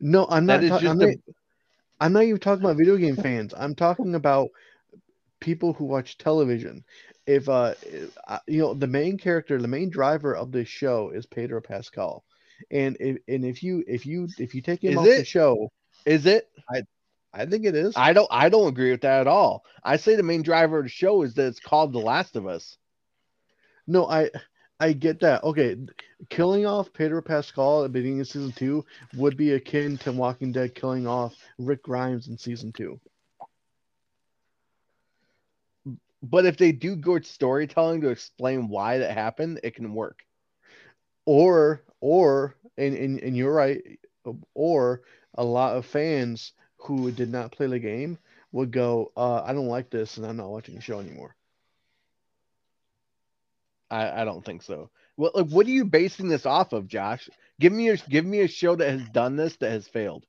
No, 0.00 0.26
I'm 0.28 0.46
not. 0.46 0.62
is 0.64 0.70
ta- 0.70 0.78
just 0.78 0.90
I'm, 0.90 1.02
a- 1.02 1.06
not 1.06 1.33
I'm 2.04 2.12
not 2.12 2.24
even 2.24 2.38
talking 2.38 2.62
about 2.62 2.76
video 2.76 2.98
game 2.98 3.16
fans. 3.16 3.54
I'm 3.56 3.74
talking 3.74 4.14
about 4.14 4.50
people 5.40 5.72
who 5.72 5.86
watch 5.86 6.18
television. 6.18 6.84
If 7.26 7.48
uh, 7.48 7.74
you 8.46 8.60
know, 8.60 8.74
the 8.74 8.86
main 8.86 9.16
character, 9.16 9.58
the 9.58 9.68
main 9.68 9.88
driver 9.88 10.36
of 10.36 10.52
this 10.52 10.68
show 10.68 11.10
is 11.10 11.24
Pedro 11.24 11.62
Pascal, 11.62 12.22
and 12.70 12.94
if 13.00 13.16
and 13.26 13.42
if 13.46 13.62
you 13.62 13.82
if 13.86 14.04
you 14.04 14.28
if 14.38 14.54
you 14.54 14.60
take 14.60 14.84
him 14.84 14.98
Is 14.98 14.98
off 14.98 15.14
the 15.14 15.20
it? 15.20 15.26
show, 15.26 15.70
Is 16.04 16.26
it? 16.26 16.46
I 16.70 16.82
I 17.32 17.46
think 17.46 17.64
it 17.64 17.74
is. 17.74 17.96
I 17.96 18.12
don't 18.12 18.28
I 18.30 18.50
don't 18.50 18.68
agree 18.68 18.90
with 18.90 19.00
that 19.00 19.22
at 19.22 19.26
all. 19.26 19.64
I 19.82 19.96
say 19.96 20.14
the 20.14 20.22
main 20.22 20.42
driver 20.42 20.80
of 20.80 20.84
the 20.84 20.90
show 20.90 21.22
is 21.22 21.32
that 21.34 21.46
it's 21.46 21.60
called 21.60 21.94
The 21.94 22.00
Last 22.00 22.36
of 22.36 22.46
Us. 22.46 22.76
No, 23.86 24.06
I 24.06 24.30
I 24.80 24.92
get 24.92 25.20
that. 25.20 25.44
Okay, 25.44 25.76
killing 26.28 26.66
off 26.66 26.92
Pedro 26.92 27.22
Pascal 27.22 27.80
at 27.80 27.82
the 27.84 27.88
beginning 27.90 28.20
of 28.20 28.28
season 28.28 28.52
two 28.52 28.84
would 29.14 29.36
be 29.36 29.52
akin 29.52 29.96
to 29.98 30.12
Walking 30.12 30.52
Dead 30.52 30.74
killing 30.74 31.06
off 31.06 31.34
Rick 31.58 31.84
Grimes 31.84 32.28
in 32.28 32.36
season 32.36 32.72
two. 32.72 33.00
But 36.22 36.46
if 36.46 36.56
they 36.56 36.72
do 36.72 36.96
good 36.96 37.26
storytelling 37.26 38.00
to 38.00 38.08
explain 38.08 38.68
why 38.68 38.98
that 38.98 39.16
happened, 39.16 39.60
it 39.62 39.74
can 39.74 39.94
work. 39.94 40.24
Or 41.26 41.82
or 42.00 42.56
and, 42.76 42.94
and 42.96 43.20
and 43.20 43.36
you're 43.36 43.54
right, 43.54 43.82
or 44.54 45.02
a 45.34 45.44
lot 45.44 45.76
of 45.76 45.86
fans 45.86 46.52
who 46.78 47.10
did 47.12 47.30
not 47.30 47.52
play 47.52 47.66
the 47.66 47.78
game 47.78 48.18
would 48.52 48.70
go, 48.70 49.12
uh, 49.16 49.42
I 49.42 49.52
don't 49.52 49.66
like 49.66 49.90
this 49.90 50.16
and 50.16 50.26
I'm 50.26 50.36
not 50.36 50.50
watching 50.50 50.74
the 50.74 50.80
show 50.80 51.00
anymore. 51.00 51.34
I, 53.94 54.22
I 54.22 54.24
don't 54.24 54.44
think 54.44 54.62
so. 54.62 54.90
Well, 55.16 55.30
like, 55.34 55.48
what 55.48 55.66
are 55.66 55.70
you 55.70 55.84
basing 55.84 56.28
this 56.28 56.46
off 56.46 56.72
of, 56.72 56.88
Josh? 56.88 57.30
Give 57.60 57.72
me 57.72 57.90
a 57.90 57.96
give 57.96 58.24
me 58.26 58.40
a 58.40 58.48
show 58.48 58.74
that 58.76 58.90
has 58.90 59.08
done 59.10 59.36
this 59.36 59.56
that 59.58 59.70
has 59.70 59.88
failed. 59.88 60.26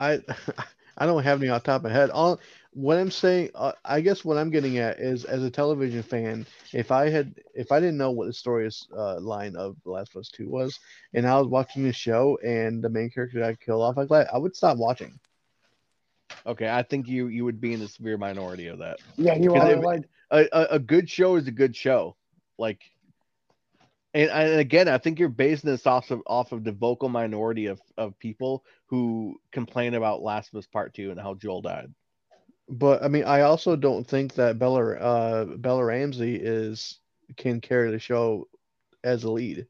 I 0.00 0.20
I 0.98 1.06
don't 1.06 1.22
have 1.22 1.40
any 1.40 1.50
off 1.50 1.62
top 1.64 1.80
of 1.80 1.84
my 1.84 1.90
head. 1.90 2.10
All 2.10 2.40
what 2.72 2.98
I'm 2.98 3.10
saying, 3.10 3.50
uh, 3.54 3.72
I 3.84 4.00
guess 4.00 4.24
what 4.24 4.36
I'm 4.36 4.50
getting 4.50 4.78
at 4.78 4.98
is, 5.00 5.24
as 5.24 5.42
a 5.42 5.50
television 5.50 6.02
fan, 6.02 6.46
if 6.72 6.90
I 6.90 7.08
had, 7.08 7.34
if 7.54 7.72
I 7.72 7.80
didn't 7.80 7.98
know 7.98 8.10
what 8.10 8.26
the 8.26 8.32
story 8.32 8.68
uh, 8.96 9.20
line 9.20 9.56
of 9.56 9.76
The 9.84 9.90
Last 9.90 10.14
of 10.14 10.20
Us 10.20 10.28
Two 10.30 10.48
was, 10.48 10.78
and 11.14 11.26
I 11.26 11.38
was 11.38 11.48
watching 11.48 11.84
the 11.84 11.92
show 11.92 12.38
and 12.44 12.82
the 12.82 12.90
main 12.90 13.10
character 13.10 13.40
got 13.40 13.60
killed 13.60 13.82
off 13.82 13.96
like 13.96 14.08
that, 14.10 14.32
I 14.34 14.38
would 14.38 14.56
stop 14.56 14.78
watching. 14.78 15.18
Okay, 16.48 16.68
I 16.68 16.82
think 16.82 17.06
you 17.06 17.28
you 17.28 17.44
would 17.44 17.60
be 17.60 17.74
in 17.74 17.80
the 17.80 17.88
severe 17.88 18.16
minority 18.16 18.66
of 18.68 18.78
that. 18.78 18.98
yeah, 19.16 19.34
you 19.34 19.52
Because 19.52 19.68
are 19.68 19.72
it- 19.72 19.80
like 19.84 20.02
A, 20.30 20.48
a, 20.52 20.66
a 20.72 20.78
good 20.78 21.08
show 21.08 21.36
is 21.36 21.46
a 21.46 21.52
good 21.52 21.76
show. 21.76 22.16
Like, 22.58 22.80
and, 24.14 24.30
and 24.30 24.58
again, 24.58 24.88
I 24.88 24.98
think 24.98 25.18
you're 25.18 25.28
basing 25.28 25.70
this 25.70 25.86
off 25.86 26.10
of 26.10 26.22
off 26.26 26.52
of 26.52 26.64
the 26.64 26.72
vocal 26.72 27.08
minority 27.10 27.66
of 27.66 27.80
of 27.96 28.18
people 28.18 28.64
who 28.86 29.36
complain 29.52 29.94
about 29.94 30.22
Last 30.22 30.48
of 30.52 30.58
Us 30.58 30.66
Part 30.66 30.94
Two 30.94 31.10
and 31.10 31.20
how 31.20 31.34
Joel 31.34 31.60
died. 31.62 31.92
But 32.68 33.02
I 33.02 33.08
mean, 33.08 33.24
I 33.24 33.42
also 33.42 33.76
don't 33.76 34.06
think 34.06 34.34
that 34.34 34.58
Bella 34.58 34.94
uh, 34.96 35.44
Bella 35.56 35.84
Ramsey 35.84 36.36
is 36.36 36.98
can 37.36 37.60
carry 37.60 37.90
the 37.90 37.98
show 37.98 38.48
as 39.04 39.24
a 39.24 39.30
lead. 39.30 39.66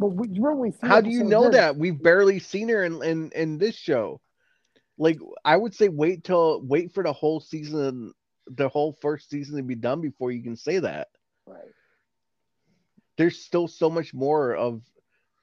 but 0.00 0.08
we, 0.08 0.28
we're 0.40 0.52
only 0.52 0.72
three 0.72 0.88
How 0.88 1.00
do 1.00 1.10
you 1.10 1.22
know 1.24 1.46
in. 1.46 1.52
that? 1.52 1.76
We've 1.76 2.00
barely 2.02 2.40
seen 2.40 2.68
her 2.68 2.82
in, 2.84 3.02
in 3.04 3.30
in 3.32 3.58
this 3.58 3.76
show. 3.76 4.20
Like 4.98 5.18
I 5.44 5.56
would 5.56 5.74
say 5.74 5.88
wait 5.88 6.24
till 6.24 6.62
wait 6.62 6.92
for 6.92 7.02
the 7.02 7.12
whole 7.12 7.40
season 7.40 8.12
the 8.46 8.68
whole 8.68 8.92
first 8.92 9.30
season 9.30 9.56
to 9.56 9.62
be 9.62 9.74
done 9.74 10.00
before 10.00 10.30
you 10.32 10.42
can 10.42 10.56
say 10.56 10.78
that. 10.78 11.08
Right. 11.46 11.74
There's 13.16 13.38
still 13.38 13.68
so 13.68 13.90
much 13.90 14.14
more 14.14 14.54
of 14.54 14.82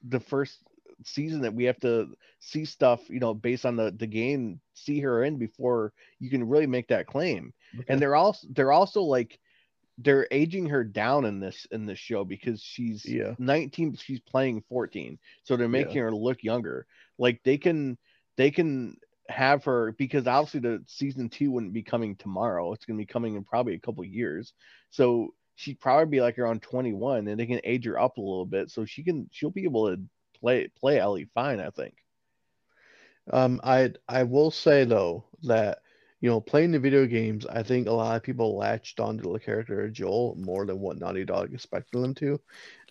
the 0.04 0.20
first 0.20 0.64
season 1.04 1.42
that 1.42 1.54
we 1.54 1.66
have 1.66 1.80
to 1.80 2.16
see 2.40 2.66
stuff, 2.66 3.10
you 3.10 3.20
know, 3.20 3.34
based 3.34 3.66
on 3.66 3.76
the 3.76 3.92
the 3.92 4.08
game, 4.08 4.60
see 4.74 5.00
her 5.02 5.24
in 5.24 5.38
before 5.38 5.94
you 6.20 6.30
can 6.30 6.48
really 6.48 6.68
make 6.68 6.88
that 6.90 7.08
claim. 7.08 7.54
And 7.88 8.02
they're 8.02 8.16
also 8.16 8.48
they're 8.52 8.72
also 8.72 9.02
like 9.02 9.40
they're 9.98 10.28
aging 10.32 10.68
her 10.70 10.84
down 10.84 11.26
in 11.26 11.40
this 11.40 11.66
in 11.72 11.86
this 11.86 12.00
show 12.00 12.24
because 12.26 12.62
she's 12.62 13.06
Yeah. 13.06 13.36
19 13.38 13.96
she's 13.96 14.20
playing 14.20 14.62
14 14.62 15.18
so 15.44 15.56
they're 15.56 15.68
Yeah. 15.70 15.70
making 15.70 16.02
her 16.02 16.14
look 16.14 16.44
younger 16.44 16.86
like 17.18 17.42
they 17.44 17.58
can 17.58 17.98
they 18.38 18.52
can 18.52 18.98
have 19.30 19.64
her 19.66 19.94
because 19.98 20.28
obviously 20.28 20.60
the 20.60 20.84
season 20.88 21.30
two 21.30 21.52
wouldn't 21.52 21.74
be 21.74 21.84
coming 21.84 22.16
tomorrow. 22.16 22.74
It's 22.74 22.86
to 22.86 22.94
be 22.94 23.06
coming 23.06 23.36
in 23.36 23.44
probably 23.44 23.76
a 23.76 23.80
couple 23.80 24.04
years. 24.04 24.54
So 24.90 25.34
she'd 25.56 25.80
probably 25.80 26.06
be 26.06 26.22
like 26.22 26.40
around 26.40 26.62
21 26.62 27.28
and 27.28 27.40
they 27.40 27.46
can 27.46 27.62
age 27.64 27.86
her 27.86 28.00
up 28.00 28.18
a 28.18 28.22
little 28.22 28.46
bit 28.46 28.70
so 28.70 28.86
she 28.86 29.04
can 29.04 29.30
she'll 29.32 29.50
be 29.52 29.66
able 29.66 29.90
to 29.90 30.02
play 30.40 30.70
play 30.80 31.00
ellie 31.00 31.28
fine 31.34 31.60
i 31.60 31.70
think. 31.70 31.96
Um, 33.32 33.60
I 33.64 33.92
I 34.08 34.24
will 34.24 34.52
say 34.52 34.86
though 34.86 35.26
that 35.44 35.80
you 36.22 36.30
know 36.30 36.42
playing 36.42 36.72
the 36.72 36.80
video 36.80 37.06
games, 37.06 37.46
I 37.46 37.64
think 37.64 37.88
a 37.88 37.92
lot 37.92 38.16
of 38.16 38.24
people 38.24 38.58
latched 38.58 39.00
onto 39.00 39.32
the 39.32 39.40
character 39.40 39.86
of 39.86 39.94
Joel 39.94 40.36
more 40.40 40.66
than 40.66 40.80
what 40.80 40.98
Naughty 40.98 41.26
Dog 41.26 41.54
expected 41.54 42.02
them 42.02 42.16
to, 42.16 42.42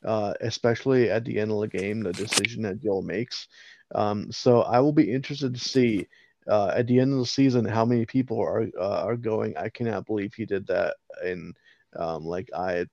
uh, 0.05 0.35
especially 0.41 1.11
at 1.11 1.25
the 1.25 1.39
end 1.39 1.51
of 1.51 1.61
the 1.61 1.69
game, 1.69 2.03
the 2.03 2.13
decision 2.13 2.63
that 2.63 2.81
Joel 2.81 3.03
makes. 3.03 3.49
Um, 3.95 4.31
so 4.31 4.63
I 4.63 4.81
will 4.81 4.93
be 4.93 5.11
interested 5.11 5.55
to 5.55 5.61
see 5.61 6.07
uh, 6.49 6.73
at 6.75 6.87
the 6.87 6.99
end 7.01 7.13
of 7.13 7.19
the 7.19 7.27
season 7.27 7.65
how 7.65 7.85
many 7.85 8.07
people 8.07 8.41
are 8.41 8.67
uh, 8.79 9.03
are 9.05 9.17
going. 9.17 9.57
I 9.57 9.69
cannot 9.69 10.07
believe 10.07 10.35
he 10.35 10.47
did 10.47 10.67
that, 10.69 10.97
and 11.23 11.55
um, 11.97 12.25
like 12.25 12.51
I, 12.57 12.87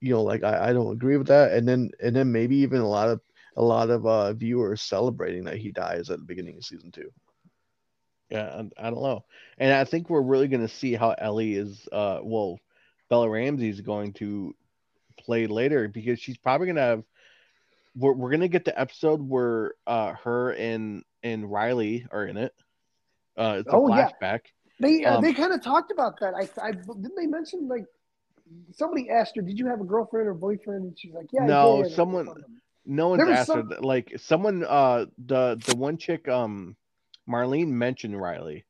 you 0.00 0.14
know, 0.14 0.22
like 0.22 0.42
I, 0.44 0.70
I 0.70 0.72
don't 0.72 0.92
agree 0.92 1.16
with 1.16 1.28
that, 1.28 1.52
and 1.52 1.66
then 1.68 1.90
and 2.02 2.14
then 2.14 2.32
maybe 2.32 2.56
even 2.58 2.80
a 2.80 2.88
lot 2.88 3.08
of 3.08 3.20
a 3.56 3.62
lot 3.62 3.90
of 3.90 4.06
uh, 4.06 4.32
viewers 4.34 4.82
celebrating 4.82 5.44
that 5.44 5.58
he 5.58 5.70
dies 5.72 6.10
at 6.10 6.18
the 6.18 6.24
beginning 6.24 6.56
of 6.56 6.64
season 6.64 6.90
two. 6.92 7.10
yeah 8.30 8.62
I, 8.78 8.86
I 8.86 8.90
don't 8.90 9.02
know 9.02 9.24
and 9.58 9.72
i 9.72 9.84
think 9.84 10.08
we're 10.10 10.22
really 10.22 10.48
going 10.48 10.60
to 10.62 10.68
see 10.68 10.94
how 10.94 11.14
ellie 11.18 11.54
is 11.54 11.86
uh 11.92 12.20
well 12.22 12.58
bella 13.08 13.28
ramsey 13.28 13.68
is 13.68 13.80
going 13.80 14.12
to 14.14 14.54
play 15.18 15.46
later 15.46 15.88
because 15.88 16.18
she's 16.20 16.38
probably 16.38 16.66
going 16.66 16.76
to 16.76 16.82
have 16.82 17.04
we're, 17.96 18.12
we're 18.14 18.30
going 18.30 18.40
to 18.40 18.48
get 18.48 18.64
the 18.64 18.78
episode 18.78 19.20
where 19.22 19.74
uh 19.86 20.12
her 20.24 20.52
and 20.54 21.02
and 21.22 21.50
riley 21.50 22.06
are 22.10 22.26
in 22.26 22.36
it 22.36 22.52
uh 23.36 23.56
it's 23.60 23.68
a 23.68 23.76
Oh, 23.76 23.88
yeah. 23.88 24.08
flashback 24.20 24.40
They 24.80 25.04
uh, 25.04 25.16
Um, 25.16 25.22
they 25.22 25.32
kind 25.32 25.52
of 25.52 25.62
talked 25.62 25.90
about 25.92 26.18
that. 26.20 26.34
I, 26.34 26.48
I 26.62 26.72
didn't 26.72 27.14
they 27.16 27.26
mention 27.26 27.68
like 27.68 27.84
somebody 28.72 29.08
asked 29.10 29.36
her, 29.36 29.42
"Did 29.42 29.58
you 29.58 29.66
have 29.66 29.80
a 29.80 29.84
girlfriend 29.84 30.28
or 30.28 30.34
boyfriend?" 30.34 30.84
And 30.84 30.98
she's 30.98 31.14
like, 31.14 31.26
"Yeah." 31.32 31.46
No, 31.46 31.82
did." 31.82 31.92
someone- 31.92 32.28
no 32.86 33.08
one's 33.08 33.22
asked 33.22 33.48
her 33.50 33.60
some- 33.60 33.68
that. 33.70 33.84
like 33.84 34.12
someone 34.18 34.64
uh 34.64 35.06
the 35.26 35.58
the 35.64 35.74
one 35.74 35.96
chick 35.96 36.28
um 36.28 36.76
marlene 37.28 37.68
mentioned 37.68 38.20
riley 38.20 38.66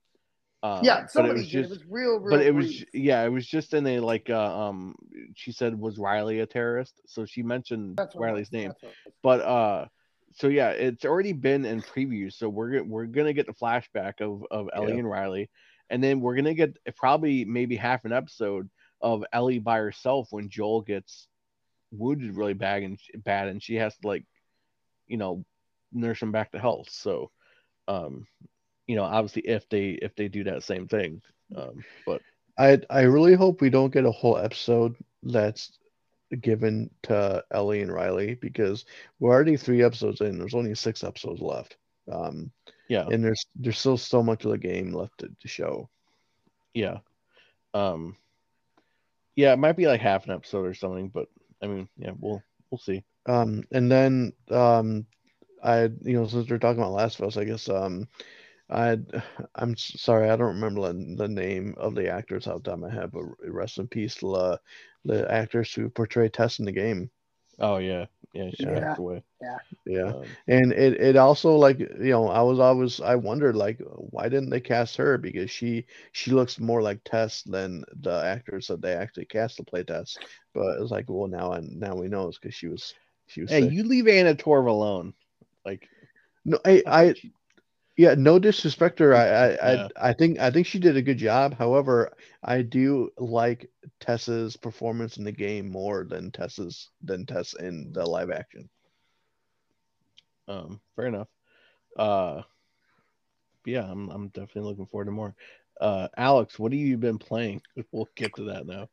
um, 0.62 0.80
Yeah, 0.84 1.06
but 1.14 1.26
it 1.26 1.32
was 1.34 1.46
just 1.48 1.66
it 1.66 1.70
was 1.70 1.84
real, 1.90 2.18
real. 2.20 2.30
but 2.30 2.40
it 2.46 2.54
was 2.54 2.84
yeah 2.94 3.22
it 3.24 3.28
was 3.28 3.44
just 3.46 3.74
in 3.74 3.84
a 3.86 3.98
like 4.00 4.30
uh, 4.30 4.68
um 4.68 4.94
she 5.34 5.50
said 5.52 5.78
was 5.78 5.98
riley 5.98 6.38
a 6.40 6.46
terrorist 6.46 7.00
so 7.06 7.26
she 7.26 7.42
mentioned 7.42 7.96
That's 7.96 8.14
riley's 8.14 8.52
name 8.52 8.68
that's 8.68 8.82
what 8.82 8.92
it 8.92 8.96
was. 9.06 9.14
but 9.22 9.40
uh 9.40 9.86
so 10.34 10.48
yeah 10.48 10.70
it's 10.70 11.04
already 11.04 11.32
been 11.32 11.64
in 11.64 11.82
preview 11.82 12.32
so 12.32 12.48
we're 12.48 12.82
we're 12.84 13.06
gonna 13.06 13.32
get 13.32 13.46
the 13.46 13.52
flashback 13.54 14.20
of 14.20 14.44
of 14.50 14.68
ellie 14.74 14.92
Yeah. 14.92 14.98
and 15.00 15.10
riley 15.10 15.50
and 15.90 16.02
then 16.02 16.20
we're 16.20 16.36
gonna 16.36 16.54
get 16.54 16.76
probably 16.96 17.44
maybe 17.44 17.76
half 17.76 18.04
an 18.04 18.12
episode 18.12 18.68
of 19.00 19.24
ellie 19.32 19.58
by 19.60 19.78
herself 19.78 20.28
when 20.30 20.48
joel 20.50 20.82
gets 20.82 21.28
wounded 21.92 22.36
really 22.36 22.54
bad 22.54 22.82
and 22.82 22.98
bad 23.24 23.48
and 23.48 23.62
she 23.62 23.76
has 23.76 23.96
to 23.98 24.06
like 24.08 24.24
you 25.06 25.16
know 25.16 25.44
nurse 25.92 26.20
him 26.22 26.32
back 26.32 26.50
to 26.52 26.58
health 26.58 26.88
so 26.90 27.30
um 27.88 28.26
you 28.86 28.96
know 28.96 29.04
obviously 29.04 29.42
if 29.42 29.68
they 29.68 29.90
if 29.90 30.14
they 30.16 30.28
do 30.28 30.44
that 30.44 30.62
same 30.62 30.88
thing 30.88 31.20
um 31.56 31.84
but 32.06 32.22
I 32.58 32.80
I 32.90 33.02
really 33.02 33.34
hope 33.34 33.60
we 33.60 33.70
don't 33.70 33.92
get 33.92 34.04
a 34.04 34.10
whole 34.10 34.36
episode 34.36 34.96
that's 35.22 35.78
given 36.40 36.90
to 37.04 37.44
Ellie 37.50 37.82
and 37.82 37.92
Riley 37.92 38.34
because 38.34 38.84
we're 39.18 39.30
already 39.32 39.56
three 39.56 39.82
episodes 39.82 40.20
in. 40.20 40.38
There's 40.38 40.54
only 40.54 40.74
six 40.74 41.04
episodes 41.04 41.40
left. 41.40 41.76
Um, 42.10 42.50
Yeah. 42.88 43.06
and 43.08 43.24
there's 43.24 43.46
there's 43.56 43.78
still 43.78 43.96
so 43.96 44.22
much 44.22 44.44
of 44.44 44.50
the 44.50 44.58
game 44.58 44.92
left 44.92 45.18
to, 45.18 45.28
to 45.40 45.48
show. 45.48 45.88
Yeah. 46.74 46.98
Um 47.72 48.16
yeah, 49.36 49.52
it 49.52 49.58
might 49.58 49.76
be 49.76 49.86
like 49.86 50.00
half 50.00 50.26
an 50.26 50.32
episode 50.32 50.66
or 50.66 50.74
something, 50.74 51.08
but 51.08 51.28
I 51.62 51.66
mean, 51.66 51.88
yeah, 51.96 52.12
we'll 52.18 52.42
we'll 52.70 52.78
see. 52.78 53.04
Um, 53.26 53.64
and 53.72 53.90
then 53.90 54.32
um, 54.50 55.06
I 55.62 55.84
you 56.02 56.12
know 56.12 56.26
since 56.26 56.48
we're 56.48 56.58
talking 56.58 56.80
about 56.80 56.92
Last 56.92 57.18
of 57.18 57.26
Us, 57.26 57.36
I 57.36 57.44
guess 57.44 57.68
um, 57.68 58.06
I 58.70 58.98
I'm 59.54 59.76
sorry 59.76 60.30
I 60.30 60.36
don't 60.36 60.60
remember 60.60 60.92
the, 60.92 61.14
the 61.16 61.28
name 61.28 61.74
of 61.78 61.94
the 61.94 62.08
actors 62.08 62.46
off 62.46 62.62
the 62.62 62.70
top 62.70 62.74
of 62.74 62.80
my 62.80 62.90
head, 62.90 63.10
but 63.12 63.24
rest 63.50 63.78
in 63.78 63.88
peace 63.88 64.14
the 64.16 64.60
the 65.04 65.30
actors 65.30 65.72
who 65.74 65.88
portray 65.90 66.28
Tess 66.28 66.58
in 66.58 66.64
the 66.66 66.72
game. 66.72 67.10
Oh 67.58 67.76
yeah. 67.78 68.06
Yeah, 68.32 68.50
she 68.52 68.66
Yeah. 68.66 68.80
passed 68.80 68.98
away. 68.98 69.22
Yeah, 69.86 70.12
Um, 70.12 70.36
and 70.48 70.72
it 70.72 71.00
it 71.00 71.16
also 71.16 71.54
like 71.56 71.78
you 71.78 72.10
know 72.10 72.28
I 72.28 72.42
was 72.42 72.58
always 72.58 73.00
I 73.00 73.14
wondered 73.16 73.56
like 73.56 73.80
why 73.96 74.28
didn't 74.28 74.50
they 74.50 74.60
cast 74.60 74.96
her 74.96 75.18
because 75.18 75.50
she 75.50 75.86
she 76.12 76.30
looks 76.30 76.58
more 76.60 76.82
like 76.82 77.00
Tess 77.04 77.42
than 77.42 77.84
the 78.00 78.22
actors 78.24 78.66
that 78.68 78.80
they 78.80 78.94
actually 78.94 79.26
cast 79.26 79.56
to 79.56 79.64
play 79.64 79.82
Tess. 79.84 80.18
But 80.54 80.76
it 80.76 80.80
was 80.80 80.90
like 80.90 81.08
well 81.08 81.28
now 81.28 81.52
and 81.52 81.78
now 81.78 81.94
we 81.94 82.08
know 82.08 82.28
it's 82.28 82.38
because 82.38 82.54
she 82.54 82.68
was 82.68 82.94
she 83.26 83.42
was 83.42 83.52
hey, 83.52 83.60
sick. 83.60 83.70
you 83.70 83.84
leave 83.84 84.08
Anna 84.08 84.34
Torv 84.34 84.66
alone. 84.68 85.14
Like 85.64 85.88
no 86.44 86.58
I 86.64 86.82
I 86.86 87.14
Yeah, 87.96 88.14
no 88.18 88.38
disrespect 88.40 88.96
to 88.98 89.04
her. 89.04 89.14
I, 89.14 89.26
I, 89.26 89.72
Yeah. 89.72 89.88
I, 89.96 90.10
I 90.10 90.12
think 90.12 90.38
I 90.40 90.50
think 90.50 90.66
she 90.66 90.80
did 90.80 90.96
a 90.96 91.02
good 91.02 91.18
job. 91.18 91.56
However, 91.56 92.12
I 92.42 92.62
do 92.62 93.10
like 93.18 93.70
Tessa's 94.00 94.56
performance 94.56 95.16
in 95.16 95.24
the 95.24 95.32
game 95.32 95.70
more 95.70 96.04
than 96.04 96.32
Tessa's 96.32 96.90
than 97.02 97.24
Tess 97.24 97.54
in 97.54 97.92
the 97.92 98.04
live 98.04 98.30
action. 98.30 98.68
Um, 100.48 100.80
fair 100.96 101.06
enough. 101.06 101.28
Uh, 101.96 102.42
yeah, 103.64 103.88
I'm 103.88 104.10
I'm 104.10 104.28
definitely 104.28 104.70
looking 104.70 104.86
forward 104.86 105.06
to 105.06 105.12
more. 105.12 105.34
Uh, 105.80 106.08
Alex, 106.16 106.58
what 106.58 106.72
have 106.72 106.80
you 106.80 106.96
been 106.98 107.18
playing? 107.18 107.60
We'll 107.92 108.08
get 108.16 108.34
to 108.36 108.44
that 108.44 108.66
now. 108.66 108.88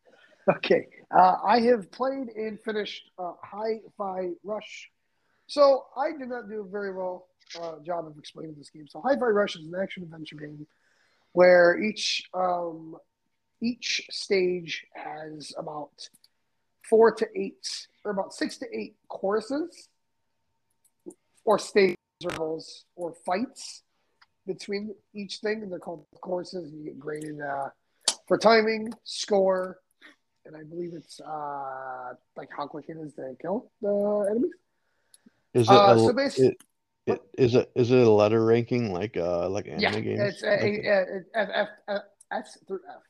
Okay. 0.58 0.88
Uh, 1.16 1.38
I 1.46 1.60
have 1.62 1.92
played 1.92 2.30
and 2.30 2.60
finished 2.60 3.10
uh, 3.18 3.34
Hi 3.44 3.80
Fi 3.98 4.30
Rush. 4.44 4.90
So 5.48 5.86
I 5.98 6.12
did 6.18 6.30
not 6.30 6.50
do 6.50 6.68
very 6.72 6.94
well 6.94 7.28
uh, 7.60 7.80
job 7.84 8.08
of 8.08 8.18
explaining 8.18 8.56
this 8.58 8.70
game. 8.70 8.88
So 8.88 9.02
Hi-Fi 9.02 9.26
Rush 9.26 9.56
is 9.56 9.66
an 9.66 9.74
action 9.82 10.04
adventure 10.04 10.36
game 10.36 10.68
where 11.34 11.80
each 11.80 12.30
um, 12.34 12.98
each 13.62 14.06
stage 14.10 14.86
has 14.94 15.54
about 15.58 16.10
four 16.90 17.12
to 17.14 17.28
eight, 17.36 17.88
or 18.04 18.12
about 18.12 18.34
six 18.34 18.58
to 18.58 18.66
eight 18.78 18.96
courses, 19.08 19.88
or 21.46 21.58
stages 21.58 21.98
or 22.26 22.32
goals 22.32 22.86
or 22.96 23.14
fights 23.26 23.84
between 24.46 24.94
each 25.14 25.38
thing, 25.38 25.62
and 25.64 25.72
they're 25.72 25.80
called 25.80 26.06
courses. 26.22 26.72
And 26.72 26.80
you 26.80 26.86
get 26.86 27.00
graded 27.00 27.40
uh, 27.40 27.70
for 28.28 28.38
timing, 28.38 28.94
score, 29.04 29.80
and 30.46 30.56
I 30.56 30.64
believe 30.64 30.94
it's 30.94 31.20
uh 31.22 32.14
like 32.36 32.50
how 32.56 32.68
quick 32.68 32.86
it 32.90 32.98
is 32.98 33.14
to 33.14 33.36
kill 33.42 33.72
the 33.82 34.28
enemies. 34.30 34.52
Is 35.54 35.68
it, 35.68 35.74
Uh, 35.74 35.94
a, 35.94 36.00
so 36.00 36.14
basically, 36.14 36.48
it, 36.48 36.58
it 37.08 37.22
is 37.38 37.56
it 37.56 37.72
is 37.76 37.92
it 37.92 38.06
a 38.06 38.10
letter 38.10 38.44
ranking 38.46 38.94
like 38.94 39.18
uh 39.18 39.50
like 39.50 39.68
anime 39.68 39.82
yeah, 39.82 40.00
games? 40.00 40.20
it's 40.22 40.44
a, 40.44 40.54
Okay. 40.54 40.88
a, 40.88 41.02
a, 41.02 41.22
F, 41.36 41.50
F, 41.54 41.68
F, 41.88 42.02
S 42.32 42.58
through 42.68 42.82
F, 42.90 43.02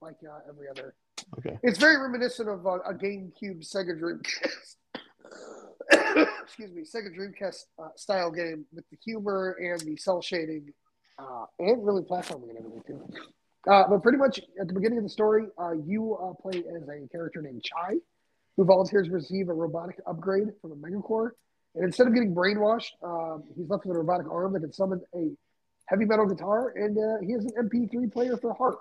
like 0.00 0.16
uh, 0.24 0.40
every 0.48 0.68
other. 0.68 0.94
okay. 1.38 1.58
It's 1.62 1.78
very 1.78 1.96
reminiscent 1.96 2.48
of 2.48 2.66
uh, 2.66 2.78
a 2.80 2.94
GameCube 2.94 3.66
Sega 3.66 3.98
Dreamcast. 3.98 4.76
excuse 6.42 6.72
me, 6.72 6.82
Sega 6.82 7.08
Dreamcast 7.16 7.64
uh, 7.82 7.88
style 7.96 8.30
game 8.30 8.66
with 8.72 8.84
the 8.90 8.98
humor 9.04 9.56
and 9.60 9.80
the 9.80 9.96
cel 9.96 10.20
shading, 10.20 10.68
uh, 11.18 11.46
and 11.58 11.84
really 11.84 12.02
platforming 12.02 12.50
and 12.50 12.58
everything 12.58 12.82
too. 12.86 13.02
Uh, 13.68 13.84
but 13.88 14.02
pretty 14.02 14.18
much 14.18 14.40
at 14.60 14.68
the 14.68 14.74
beginning 14.74 14.98
of 14.98 15.04
the 15.04 15.10
story, 15.10 15.46
uh, 15.60 15.72
you 15.72 16.16
uh, 16.16 16.32
play 16.40 16.62
as 16.76 16.82
a 16.88 17.08
character 17.08 17.42
named 17.42 17.62
Chai, 17.62 17.94
who 18.56 18.64
volunteers 18.64 19.08
to 19.08 19.12
receive 19.12 19.48
a 19.48 19.52
robotic 19.52 19.96
upgrade 20.06 20.48
from 20.60 20.72
a 20.72 20.76
Megacore. 20.76 21.30
And 21.74 21.84
instead 21.84 22.06
of 22.06 22.14
getting 22.14 22.34
brainwashed, 22.34 22.92
um, 23.02 23.44
he's 23.56 23.68
left 23.68 23.84
with 23.84 23.96
a 23.96 23.98
robotic 24.00 24.30
arm 24.30 24.52
that 24.54 24.60
can 24.60 24.72
summon 24.72 25.00
a 25.14 25.30
heavy 25.86 26.04
metal 26.04 26.26
guitar, 26.26 26.72
and 26.76 26.96
uh, 26.98 27.24
he 27.24 27.32
has 27.32 27.44
an 27.44 27.52
MP3 27.68 28.12
player 28.12 28.36
for 28.36 28.52
heart. 28.54 28.78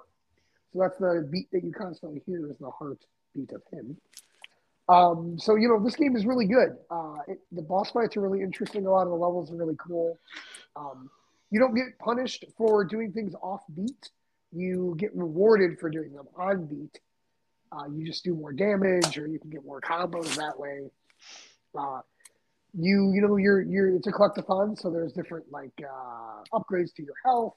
So 0.73 0.79
that's 0.79 0.97
the 0.97 1.27
beat 1.31 1.49
that 1.51 1.63
you 1.63 1.71
constantly 1.71 2.21
hear 2.25 2.49
is 2.49 2.57
the 2.57 2.69
heartbeat 2.69 3.51
of 3.51 3.61
him. 3.71 3.97
Um, 4.89 5.37
so 5.37 5.55
you 5.55 5.67
know 5.67 5.83
this 5.83 5.95
game 5.95 6.15
is 6.15 6.25
really 6.25 6.45
good. 6.45 6.77
Uh, 6.89 7.17
it, 7.27 7.39
the 7.51 7.61
boss 7.61 7.91
fights 7.91 8.15
are 8.15 8.21
really 8.21 8.41
interesting. 8.41 8.85
A 8.85 8.89
lot 8.89 9.03
of 9.03 9.09
the 9.09 9.15
levels 9.15 9.51
are 9.51 9.55
really 9.55 9.75
cool. 9.75 10.17
Um, 10.75 11.09
you 11.51 11.59
don't 11.59 11.75
get 11.75 11.97
punished 11.99 12.45
for 12.57 12.85
doing 12.85 13.11
things 13.11 13.33
off 13.41 13.61
beat. 13.75 14.09
You 14.51 14.95
get 14.97 15.15
rewarded 15.15 15.79
for 15.79 15.89
doing 15.89 16.13
them 16.13 16.27
on 16.37 16.65
beat. 16.65 16.99
Uh, 17.71 17.85
you 17.93 18.05
just 18.05 18.23
do 18.23 18.33
more 18.33 18.53
damage, 18.53 19.17
or 19.17 19.27
you 19.27 19.39
can 19.39 19.49
get 19.49 19.65
more 19.65 19.81
combos 19.81 20.35
that 20.35 20.57
way. 20.57 20.89
Uh, 21.77 21.99
you 22.77 23.11
you 23.13 23.21
know 23.21 23.37
you're 23.37 23.61
you're 23.61 23.95
it's 23.95 24.07
a 24.07 24.11
collectathon, 24.11 24.79
so 24.79 24.91
there's 24.91 25.11
different 25.13 25.45
like 25.51 25.71
uh, 25.81 26.57
upgrades 26.57 26.93
to 26.95 27.03
your 27.03 27.15
health, 27.25 27.55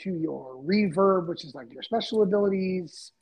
to 0.00 0.10
your 0.10 0.62
reverb, 0.62 1.28
which 1.28 1.44
is 1.44 1.54
like 1.54 1.72
your 1.72 1.82
special 1.82 2.22
abilities. 2.22 3.12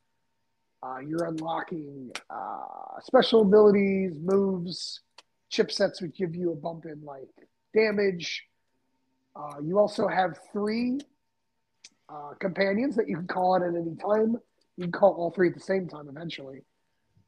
Uh, 0.82 0.98
you're 0.98 1.26
unlocking 1.26 2.11
uh, 2.28 3.00
special 3.00 3.42
abilities, 3.42 4.18
moves, 4.20 5.00
chipsets 5.50 6.02
which 6.02 6.16
give 6.16 6.35
you 6.35 6.50
a 6.50 6.56
bump 6.56 6.87
in 6.87 7.00
like 7.04 7.30
damage. 7.72 8.42
Uh, 9.37 9.61
you 9.62 9.78
also 9.78 10.08
have 10.08 10.37
three 10.52 10.98
uh, 12.08 12.32
companions 12.40 12.96
that 12.96 13.08
you 13.08 13.16
can 13.16 13.28
call 13.28 13.54
on 13.54 13.62
at 13.62 13.80
any 13.80 13.94
time. 13.96 14.37
You 14.76 14.85
can 14.85 14.92
call 14.92 15.12
all 15.12 15.30
three 15.30 15.48
at 15.48 15.54
the 15.54 15.61
same 15.61 15.87
time 15.88 16.08
eventually. 16.08 16.62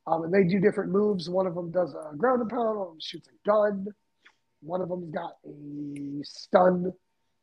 Um, 0.06 0.24
and 0.24 0.34
they 0.34 0.44
do 0.44 0.60
different 0.60 0.92
moves. 0.92 1.30
One 1.30 1.46
of 1.46 1.54
them 1.54 1.70
does 1.70 1.94
a 1.94 2.14
ground 2.16 2.42
and 2.42 2.50
pound, 2.50 2.78
one 2.78 3.00
shoots 3.00 3.28
a 3.28 3.48
gun. 3.48 3.86
One 4.60 4.80
of 4.80 4.88
them's 4.88 5.10
got 5.10 5.36
a 5.46 6.22
stun 6.22 6.92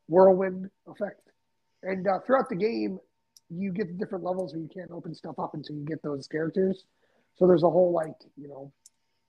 whirlwind 0.08 0.69
effect. 0.88 1.30
And 1.84 2.08
uh, 2.08 2.19
throughout 2.26 2.50
the 2.50 2.56
game, 2.56 3.00
you 3.50 3.71
get 3.71 3.88
to 3.88 3.93
different 3.93 4.24
levels 4.24 4.54
where 4.54 4.62
you 4.62 4.69
can't 4.74 4.91
open 4.91 5.13
stuff 5.13 5.38
up 5.39 5.54
until 5.54 5.76
you 5.76 5.86
get 5.86 6.02
those 6.04 6.28
characters. 6.28 6.86
So 7.36 7.47
there's 7.47 7.63
a 7.63 7.69
whole 7.69 7.91
like, 7.91 8.15
you 8.38 8.47
know, 8.47 8.71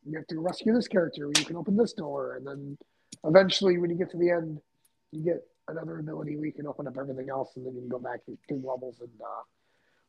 you 0.05 0.16
have 0.16 0.27
to 0.29 0.40
rescue 0.40 0.75
this 0.75 0.88
character, 0.88 1.31
you 1.37 1.45
can 1.45 1.57
open 1.57 1.77
this 1.77 1.92
door, 1.92 2.37
and 2.37 2.47
then 2.47 2.77
eventually 3.25 3.79
when 3.79 3.90
you 3.90 3.97
get 3.97 4.11
to 4.11 4.16
the 4.16 4.31
end, 4.31 4.61
you 5.12 5.23
get 5.23 5.42
another 5.68 5.99
ability 5.99 6.37
where 6.37 6.47
you 6.47 6.53
can 6.53 6.66
open 6.66 6.87
up 6.87 6.97
everything 6.99 7.31
else, 7.31 7.51
and 7.57 7.64
then 7.64 7.75
you 7.75 7.81
can 7.81 7.88
go 7.88 7.99
back 7.99 8.25
to 8.27 8.37
do 8.49 8.55
levels 8.57 9.01
and 9.01 9.11
uh, 9.21 9.42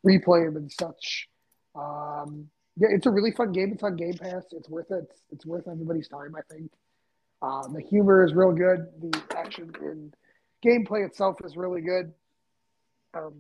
replay 0.06 0.46
them 0.46 0.58
and 0.58 0.72
such. 0.72 1.30
Um, 1.76 2.50
yeah, 2.78 2.88
it's 2.92 3.06
a 3.06 3.12
really 3.12 3.32
fun 3.32 3.52
game. 3.52 3.72
It's 3.74 3.84
on 3.84 3.96
Game 3.96 4.14
Pass. 4.18 4.44
It's 4.52 4.70
worth 4.70 4.92
it. 4.92 5.06
It's, 5.10 5.22
it's 5.32 5.46
worth 5.46 5.68
everybody's 5.68 6.08
time, 6.08 6.36
I 6.36 6.42
think. 6.54 6.72
Uh, 7.42 7.68
the 7.68 7.82
humor 7.82 8.24
is 8.24 8.34
real 8.34 8.52
good. 8.52 8.88
The 9.02 9.22
action 9.38 9.72
and 9.82 10.14
gameplay 10.66 11.06
itself 11.06 11.38
is 11.44 11.56
really 11.58 11.82
good. 11.82 12.14
Um, 13.14 13.34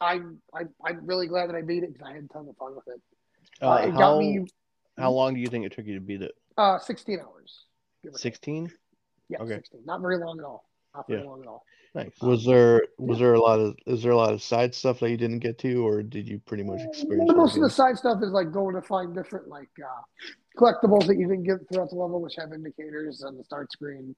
I'm, 0.00 0.38
I'm 0.54 0.70
I'm 0.84 1.06
really 1.06 1.26
glad 1.26 1.48
that 1.48 1.56
I 1.56 1.62
beat 1.62 1.82
it 1.82 1.92
because 1.92 2.08
I 2.08 2.14
had 2.14 2.24
a 2.24 2.28
ton 2.28 2.48
of 2.48 2.56
fun 2.56 2.74
with 2.74 2.88
it. 2.88 3.00
Uh, 3.60 3.70
Uh, 3.70 3.76
it 3.76 3.92
how, 3.92 3.98
got 3.98 4.18
me 4.18 4.46
how 4.98 5.10
long 5.10 5.34
do 5.34 5.40
you 5.40 5.46
think 5.48 5.64
it 5.66 5.72
took 5.72 5.84
you 5.86 5.94
to 5.94 6.00
beat 6.00 6.22
it? 6.22 6.32
uh, 6.58 6.78
16 6.78 7.18
hours. 7.20 7.64
give 8.02 8.10
or 8.10 8.18
take. 8.18 8.22
16? 8.34 8.72
Yeah, 9.28 9.38
okay. 9.42 9.56
16. 9.56 9.80
Not 9.84 10.00
very 10.00 10.18
long 10.18 10.38
at 10.38 10.44
all. 10.44 10.64
Not 10.94 11.06
very 11.08 11.22
Yeah. 11.22 11.26
long 11.28 11.42
at 11.42 11.46
all. 11.46 11.64
Nice. 11.94 12.20
Was 12.22 12.44
there 12.44 12.86
was 12.98 13.18
there 13.18 13.34
a 13.34 13.40
lot 13.40 13.60
of 13.60 13.76
is 13.86 14.02
there 14.02 14.12
a 14.12 14.16
lot 14.16 14.32
of 14.32 14.42
side 14.42 14.74
stuff 14.74 15.00
that 15.00 15.10
you 15.10 15.18
didn't 15.18 15.40
get 15.40 15.58
to, 15.58 15.86
or 15.86 16.02
did 16.02 16.26
you 16.26 16.38
pretty 16.38 16.62
much 16.62 16.80
experience? 16.80 17.28
Well, 17.28 17.36
most 17.36 17.56
of 17.56 17.62
the 17.62 17.70
side 17.70 17.98
stuff 17.98 18.22
is 18.22 18.30
like 18.30 18.50
going 18.50 18.74
to 18.74 18.82
find 18.82 19.14
different 19.14 19.48
like 19.48 19.68
uh, 19.78 20.02
collectibles 20.58 21.06
that 21.06 21.18
you 21.18 21.28
didn't 21.28 21.44
get 21.44 21.58
throughout 21.68 21.90
the 21.90 21.96
level, 21.96 22.20
which 22.22 22.36
have 22.36 22.52
indicators 22.52 23.22
on 23.22 23.36
the 23.36 23.44
start 23.44 23.70
screen. 23.72 24.16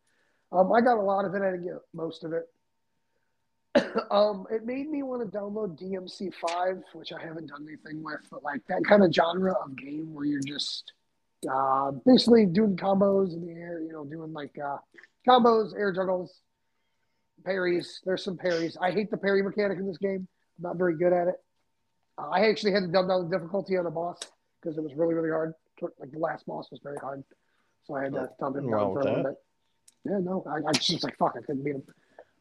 Um, 0.52 0.72
I 0.72 0.80
got 0.80 0.98
a 0.98 1.02
lot 1.02 1.24
of 1.24 1.34
it. 1.34 1.42
I 1.42 1.50
didn't 1.50 1.64
get 1.64 1.74
most 1.92 2.22
of 2.22 2.32
it. 2.32 2.48
um, 4.12 4.46
it 4.52 4.64
made 4.64 4.88
me 4.88 5.02
want 5.02 5.28
to 5.28 5.36
download 5.36 5.76
DMC5, 5.80 6.82
which 6.92 7.12
I 7.12 7.20
haven't 7.20 7.48
done 7.48 7.66
anything 7.66 8.04
with, 8.04 8.20
but 8.30 8.44
like 8.44 8.64
that 8.68 8.84
kind 8.84 9.02
of 9.02 9.12
genre 9.12 9.52
of 9.52 9.74
game 9.76 10.14
where 10.14 10.24
you're 10.24 10.40
just 10.40 10.92
uh, 11.52 11.90
basically 12.06 12.46
doing 12.46 12.76
combos 12.76 13.34
in 13.34 13.44
the 13.44 13.52
air, 13.52 13.80
you 13.80 13.92
know, 13.92 14.04
doing 14.04 14.32
like 14.32 14.56
uh, 14.64 14.76
combos, 15.28 15.74
air 15.76 15.92
juggles, 15.92 16.40
parries. 17.44 18.00
There's 18.04 18.24
some 18.24 18.36
parries. 18.36 18.76
I 18.80 18.90
hate 18.90 19.10
the 19.10 19.16
parry 19.16 19.42
mechanic 19.42 19.78
in 19.78 19.86
this 19.86 19.98
game. 19.98 20.26
I'm 20.58 20.62
not 20.62 20.76
very 20.76 20.96
good 20.96 21.12
at 21.12 21.28
it. 21.28 21.34
Uh, 22.18 22.28
I 22.30 22.48
actually 22.48 22.72
had 22.72 22.82
to 22.82 22.88
dumb 22.88 23.08
down 23.08 23.28
the 23.28 23.36
difficulty 23.36 23.76
on 23.76 23.84
the 23.84 23.90
boss 23.90 24.18
because 24.60 24.78
it 24.78 24.82
was 24.82 24.94
really, 24.94 25.14
really 25.14 25.30
hard. 25.30 25.54
Like 25.98 26.12
the 26.12 26.18
last 26.18 26.46
boss 26.46 26.70
was 26.70 26.80
very 26.82 26.98
hard, 26.98 27.24
so 27.84 27.96
I 27.96 28.04
had 28.04 28.12
to 28.12 28.30
dumb 28.38 28.56
it 28.56 28.60
down 28.60 28.70
for 28.70 29.00
a 29.00 29.04
little 29.04 29.22
bit. 29.24 29.34
Yeah, 30.04 30.18
no, 30.22 30.44
I, 30.46 30.56
I 30.56 30.60
was 30.60 30.78
just 30.78 31.02
like 31.02 31.16
fuck, 31.16 31.34
I 31.36 31.40
couldn't 31.40 31.64
beat 31.64 31.74
him. 31.74 31.82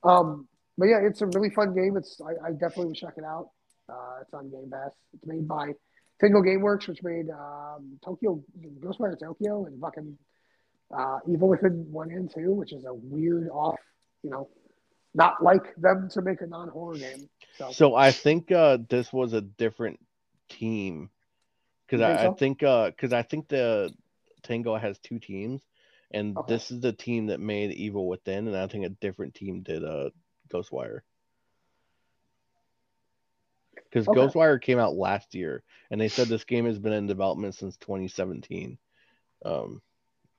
Um, 0.04 0.48
but 0.78 0.86
yeah, 0.86 1.00
it's 1.00 1.22
a 1.22 1.28
really 1.28 1.50
fun 1.50 1.74
game. 1.74 1.98
It's 1.98 2.22
I, 2.22 2.48
I 2.48 2.52
definitely 2.52 2.88
would 2.88 2.96
check 2.96 3.14
it 3.18 3.24
out. 3.24 3.50
Uh, 3.90 4.22
it's 4.22 4.34
on 4.34 4.50
Game 4.50 4.70
Pass. 4.72 4.92
It's 5.14 5.26
made 5.26 5.48
by 5.48 5.74
Tango 6.22 6.42
GameWorks, 6.42 6.88
which 6.88 7.04
made 7.04 7.30
um, 7.30 7.98
Tokyo 8.04 8.42
Ghostwire 8.80 9.20
Tokyo 9.20 9.66
and 9.66 9.80
fucking 9.82 10.18
uh, 10.96 11.20
Evil 11.28 11.50
Within 11.50 11.92
one 11.92 12.12
and 12.12 12.32
two, 12.34 12.54
which 12.54 12.72
is 12.72 12.86
a 12.86 12.94
weird 12.94 13.50
off, 13.50 13.80
you 14.22 14.30
know, 14.30 14.50
not 15.14 15.44
like 15.44 15.76
them 15.78 16.10
to 16.12 16.22
make 16.22 16.42
a 16.42 16.48
non 16.48 16.70
horror 16.70 16.98
game. 16.98 17.30
So, 17.58 17.72
So 17.72 17.96
I 17.96 18.12
think 18.12 18.52
uh, 18.52 18.80
this 18.90 19.14
was 19.14 19.34
a 19.34 19.42
different 19.42 20.00
team 20.50 21.10
because 21.86 22.02
I, 22.02 22.24
so? 22.24 22.32
I 22.32 22.36
think 22.36 22.60
because 22.60 23.14
I 23.14 23.22
think 23.22 23.48
the 23.48 23.94
Tango 24.44 24.76
has 24.76 24.98
two 25.00 25.20
teams, 25.20 25.62
and 26.12 26.36
Okay. 26.38 26.54
this 26.54 26.72
is 26.72 26.80
the 26.80 26.94
team 26.94 27.28
that 27.28 27.40
made 27.40 27.72
Evil 27.72 28.08
Within, 28.08 28.48
and 28.48 28.58
I 28.58 28.68
think 28.68 28.86
a 28.86 28.90
different 28.90 29.36
team 29.36 29.62
did 29.62 29.84
uh, 29.84 30.10
Ghostwire. 30.52 31.02
Because 33.76 34.08
Okay. 34.08 34.20
Ghostwire 34.20 34.60
came 34.60 34.80
out 34.80 34.96
last 34.96 35.36
year, 35.36 35.64
and 35.92 36.02
they 36.02 36.10
said 36.10 36.28
this 36.28 36.46
game 36.46 36.66
has 36.66 36.80
been 36.80 36.94
in 36.94 37.06
development 37.06 37.56
since 37.56 37.78
2017. 37.78 38.78
Um, 39.46 39.82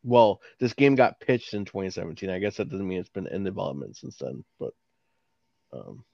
well, 0.05 0.41
this 0.61 0.73
game 0.75 0.95
got 0.95 1.19
pitched 1.21 1.55
in 1.55 1.65
2017. 1.65 2.31
I 2.31 2.39
guess 2.39 2.57
that 2.59 2.69
doesn't 2.69 2.87
mean 2.87 2.99
it's 2.99 3.09
been 3.09 3.27
in 3.27 3.43
development 3.45 3.97
since 3.97 4.17
then, 4.17 4.45
but 4.61 4.73
um, 5.73 6.05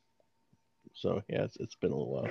so 0.94 1.22
yeah, 1.28 1.42
it's, 1.42 1.56
it's 1.56 1.74
been 1.74 1.90
a 1.90 1.96
little 1.96 2.12
while. 2.12 2.30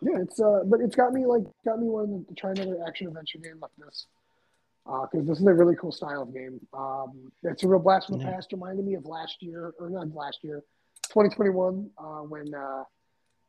yeah, 0.00 0.18
it's 0.22 0.40
uh, 0.40 0.60
but 0.66 0.80
it's 0.80 0.96
got 0.96 1.12
me 1.12 1.26
like 1.26 1.42
got 1.64 1.78
me 1.80 1.88
wanting 1.88 2.24
to 2.26 2.34
try 2.34 2.50
another 2.50 2.78
action 2.86 3.08
adventure 3.08 3.38
game 3.38 3.58
like 3.60 3.70
this. 3.78 4.06
uh, 4.86 5.06
Because 5.10 5.26
this 5.26 5.38
is 5.40 5.46
a 5.46 5.52
really 5.52 5.76
cool 5.76 5.92
style 5.92 6.22
of 6.22 6.32
game. 6.32 6.60
Um, 6.72 7.30
it's 7.42 7.62
a 7.64 7.68
real 7.68 7.80
blast 7.80 8.06
from 8.08 8.18
the 8.18 8.24
Yeah. 8.24 8.32
past. 8.32 8.52
Reminded 8.52 8.84
me 8.84 8.94
of 8.94 9.04
last 9.04 9.42
year, 9.42 9.74
or 9.78 9.90
not 9.90 10.14
last 10.14 10.38
year, 10.42 10.62
2021, 11.08 11.90
uh, 11.98 12.04
when 12.22 12.54
uh, 12.54 12.84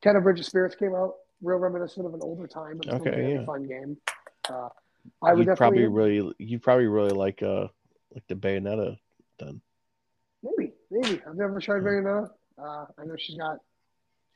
Kena 0.03 0.21
Bridge 0.21 0.39
of 0.39 0.45
Spirits 0.45 0.75
came 0.75 0.93
out. 0.95 1.13
Real 1.41 1.57
reminiscent 1.57 2.05
of 2.05 2.13
an 2.13 2.21
older 2.23 2.47
time. 2.47 2.79
It 2.81 2.85
was 2.85 3.01
Okay, 3.01 3.09
a 3.11 3.15
very 3.15 3.33
yeah. 3.33 3.45
fun 3.45 3.67
game. 3.67 3.97
Uh, 4.49 4.69
I 5.21 5.33
would 5.33 5.47
probably 5.57 5.85
really 5.87 6.33
you 6.37 6.59
probably 6.59 6.87
really 6.87 7.11
like 7.11 7.41
uh 7.43 7.67
like 8.13 8.23
the 8.27 8.35
Bayonetta 8.35 8.97
then. 9.39 9.61
Maybe, 10.43 10.73
maybe. 10.91 11.21
I've 11.27 11.35
never 11.35 11.59
tried 11.59 11.79
Hmm. 11.79 11.87
Bayonetta. 11.87 12.29
Uh, 12.57 12.85
I 12.99 13.05
know 13.05 13.15
she's 13.17 13.37
got 13.37 13.57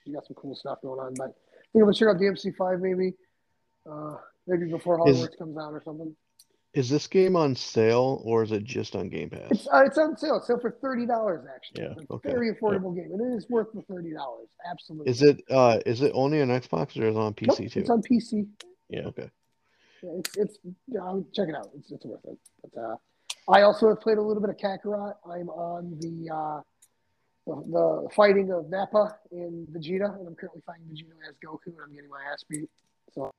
she's 0.03 0.13
got 0.13 0.25
some 0.25 0.35
cool 0.35 0.55
stuff 0.55 0.81
going 0.81 0.99
on, 0.99 1.13
but 1.15 1.29
I 1.29 1.59
think 1.73 1.75
I'm 1.75 1.81
gonna 1.81 1.93
check 1.93 2.07
out 2.09 2.17
DMC 2.17 2.55
five 2.55 2.79
maybe. 2.79 3.13
Uh, 3.89 4.15
maybe 4.47 4.69
before 4.71 5.07
Is- 5.07 5.17
Hogwarts 5.17 5.37
comes 5.37 5.57
out 5.57 5.71
or 5.73 5.81
something. 5.83 6.15
Is 6.73 6.89
this 6.89 7.07
game 7.07 7.35
on 7.35 7.55
sale 7.55 8.21
or 8.23 8.43
is 8.43 8.51
it 8.51 8.63
just 8.63 8.95
on 8.95 9.09
Game 9.09 9.31
Pass? 9.31 9.47
It's 9.49 9.67
uh, 9.67 9.83
it's 9.85 9.97
on 9.97 10.15
sale. 10.15 10.35
It's 10.37 10.47
sale 10.47 10.59
for 10.59 10.77
thirty 10.79 11.07
dollars 11.07 11.45
actually. 11.55 11.83
Yeah, 11.83 11.93
It's 11.97 12.09
a 12.09 12.13
okay, 12.15 12.29
very 12.31 12.53
affordable 12.53 12.93
game, 12.95 13.09
and 13.13 13.33
it 13.33 13.35
is 13.37 13.49
worth 13.49 13.67
the 13.73 13.81
thirty 13.83 14.13
dollars. 14.13 14.49
Absolutely. 14.69 15.09
Is 15.09 15.21
it 15.23 15.41
uh 15.49 15.79
is 15.87 16.01
it 16.01 16.11
only 16.13 16.39
on 16.41 16.49
Xbox 16.49 16.99
or 16.99 17.07
is 17.07 17.15
it 17.15 17.17
on 17.17 17.33
Nope, 17.41 17.57
PC 17.57 17.71
too? 17.71 17.79
It's 17.79 17.89
on 17.89 18.01
PC. 18.03 18.47
Yeah. 18.89 19.07
Okay. 19.07 19.29
It's 20.03 20.37
it's 20.37 20.57
yeah, 20.87 21.01
I'll 21.01 21.25
check 21.33 21.49
it 21.49 21.55
out. 21.55 21.69
It's 21.77 21.91
it's 21.91 22.05
worth 22.05 22.25
it. 22.25 22.37
But 22.61 22.81
uh, 22.81 22.95
I 23.49 23.61
also 23.61 23.89
have 23.89 24.01
played 24.01 24.17
a 24.17 24.21
little 24.21 24.41
bit 24.41 24.49
of 24.49 24.57
Kakarot. 24.57 25.15
I'm 25.25 25.49
on 25.49 25.97
the 25.99 26.33
uh, 26.33 26.61
the, 27.45 27.55
the 27.71 28.09
fighting 28.15 28.51
of 28.51 28.69
Nappa 28.69 29.17
and 29.31 29.67
Vegeta, 29.69 30.17
and 30.19 30.27
I'm 30.27 30.35
currently 30.35 30.61
fighting 30.65 30.85
Vegeta 30.91 31.29
as 31.29 31.35
Goku, 31.43 31.67
and 31.67 31.77
I'm 31.83 31.93
getting 31.93 32.09
my 32.09 32.21
ass 32.31 32.43
beat. 32.49 32.69
So 33.13 33.31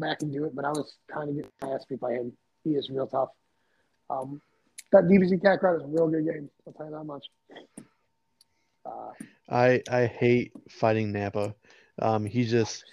back 0.00 0.22
and 0.22 0.32
do 0.32 0.44
it, 0.44 0.54
but 0.54 0.64
I 0.64 0.70
was 0.70 0.94
kind 1.12 1.30
of 1.30 1.36
getting 1.36 1.50
my 1.62 1.70
ass 1.70 1.84
beat 1.88 2.00
by 2.00 2.12
him. 2.12 2.32
He 2.64 2.70
is 2.70 2.90
real 2.90 3.06
tough. 3.06 3.30
Um, 4.10 4.40
that 4.92 5.04
DBZ 5.04 5.42
Kakarot 5.42 5.78
is 5.78 5.84
a 5.84 5.86
real 5.86 6.08
good 6.08 6.24
game. 6.24 6.50
I'll 6.66 6.72
tell 6.72 6.86
you 6.86 6.92
that 6.92 7.04
much. 7.04 7.26
Uh, 8.86 9.10
I 9.48 9.82
I 9.90 10.06
hate 10.06 10.52
fighting 10.68 11.12
Nappa. 11.12 11.54
Um 12.00 12.26
he 12.26 12.44
just 12.44 12.84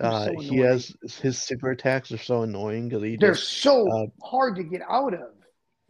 uh 0.00 0.26
so 0.26 0.40
he 0.40 0.56
has 0.58 0.94
his 1.22 1.38
super 1.40 1.70
attacks 1.70 2.10
are 2.12 2.18
so 2.18 2.42
annoying 2.42 2.88
because 2.88 3.02
he 3.02 3.16
They're 3.16 3.34
just 3.34 3.48
so 3.62 3.88
uh, 3.88 4.06
hard 4.22 4.56
to 4.56 4.64
get 4.64 4.82
out 4.88 5.14
of. 5.14 5.30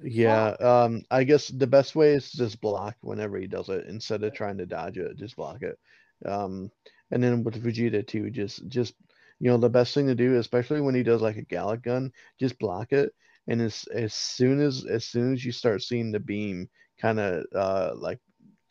yeah 0.03 0.49
um 0.61 1.03
I 1.11 1.25
guess 1.25 1.49
the 1.49 1.67
best 1.67 1.95
way 1.95 2.13
is 2.15 2.31
to 2.31 2.39
just 2.39 2.61
block 2.61 2.97
whenever 3.01 3.39
he 3.39 3.47
does 3.47 3.69
it 3.69 3.87
instead 3.87 4.23
of 4.25 4.35
trying 4.35 4.59
to 4.59 4.67
dodge 4.67 4.99
it 4.99 5.17
just 5.17 5.37
block 5.37 5.63
it. 5.63 5.79
Um 6.27 6.71
and 7.11 7.23
then 7.23 7.45
with 7.45 7.63
Vegeta 7.63 8.07
too 8.07 8.31
just 8.31 8.67
just 8.69 8.95
you 9.41 9.51
know 9.51 9.57
the 9.57 9.71
best 9.71 9.95
thing 9.95 10.07
to 10.09 10.15
do 10.15 10.37
especially 10.37 10.81
when 10.81 10.95
he 10.95 11.03
does 11.03 11.23
like 11.23 11.37
a 11.37 11.45
Galick 11.45 11.83
Gun 11.83 12.13
just 12.39 12.59
block 12.59 12.93
it. 12.93 13.13
And 13.47 13.61
as 13.63 13.85
as 13.95 14.15
soon 14.15 14.61
as 14.61 14.85
as 14.85 15.05
soon 15.05 15.33
as 15.33 15.45
you 15.45 15.53
start 15.53 15.83
seeing 15.83 16.11
the 16.13 16.21
beam 16.21 16.69
kind 17.01 17.21
of 17.21 17.45
uh 17.55 17.93
like 17.97 18.19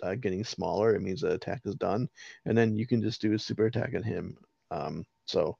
uh, 0.03 0.15
getting 0.15 0.43
smaller 0.43 0.93
it 0.93 1.01
means 1.01 1.21
the 1.21 1.31
attack 1.31 1.61
is 1.65 1.75
done. 1.75 2.09
And 2.45 2.57
then 2.57 2.75
you 2.75 2.85
can 2.85 3.01
just 3.01 3.21
do 3.21 3.33
a 3.33 3.39
super 3.39 3.65
attack 3.67 3.93
at 3.93 4.03
him 4.03 4.37
um 4.71 5.05
so 5.25 5.57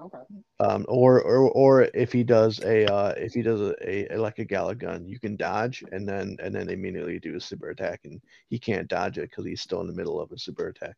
Okay. 0.00 0.18
um, 0.60 0.84
or, 0.88 1.22
or 1.22 1.50
or 1.50 1.82
if 1.94 2.12
he 2.12 2.22
does 2.22 2.60
a 2.60 2.90
uh, 2.92 3.14
if 3.16 3.32
he 3.32 3.42
does 3.42 3.60
a, 3.60 4.14
a 4.14 4.16
like 4.18 4.38
a 4.38 4.44
Galick 4.44 4.78
Gun, 4.78 5.06
you 5.06 5.18
can 5.18 5.36
dodge 5.36 5.84
and 5.92 6.08
then 6.08 6.36
and 6.42 6.54
then 6.54 6.68
immediately 6.68 7.18
do 7.18 7.36
a 7.36 7.40
super 7.40 7.70
attack, 7.70 8.00
and 8.04 8.20
he 8.48 8.58
can't 8.58 8.88
dodge 8.88 9.18
it 9.18 9.30
because 9.30 9.44
he's 9.46 9.62
still 9.62 9.80
in 9.80 9.86
the 9.86 9.94
middle 9.94 10.20
of 10.20 10.32
a 10.32 10.38
super 10.38 10.68
attack. 10.68 10.96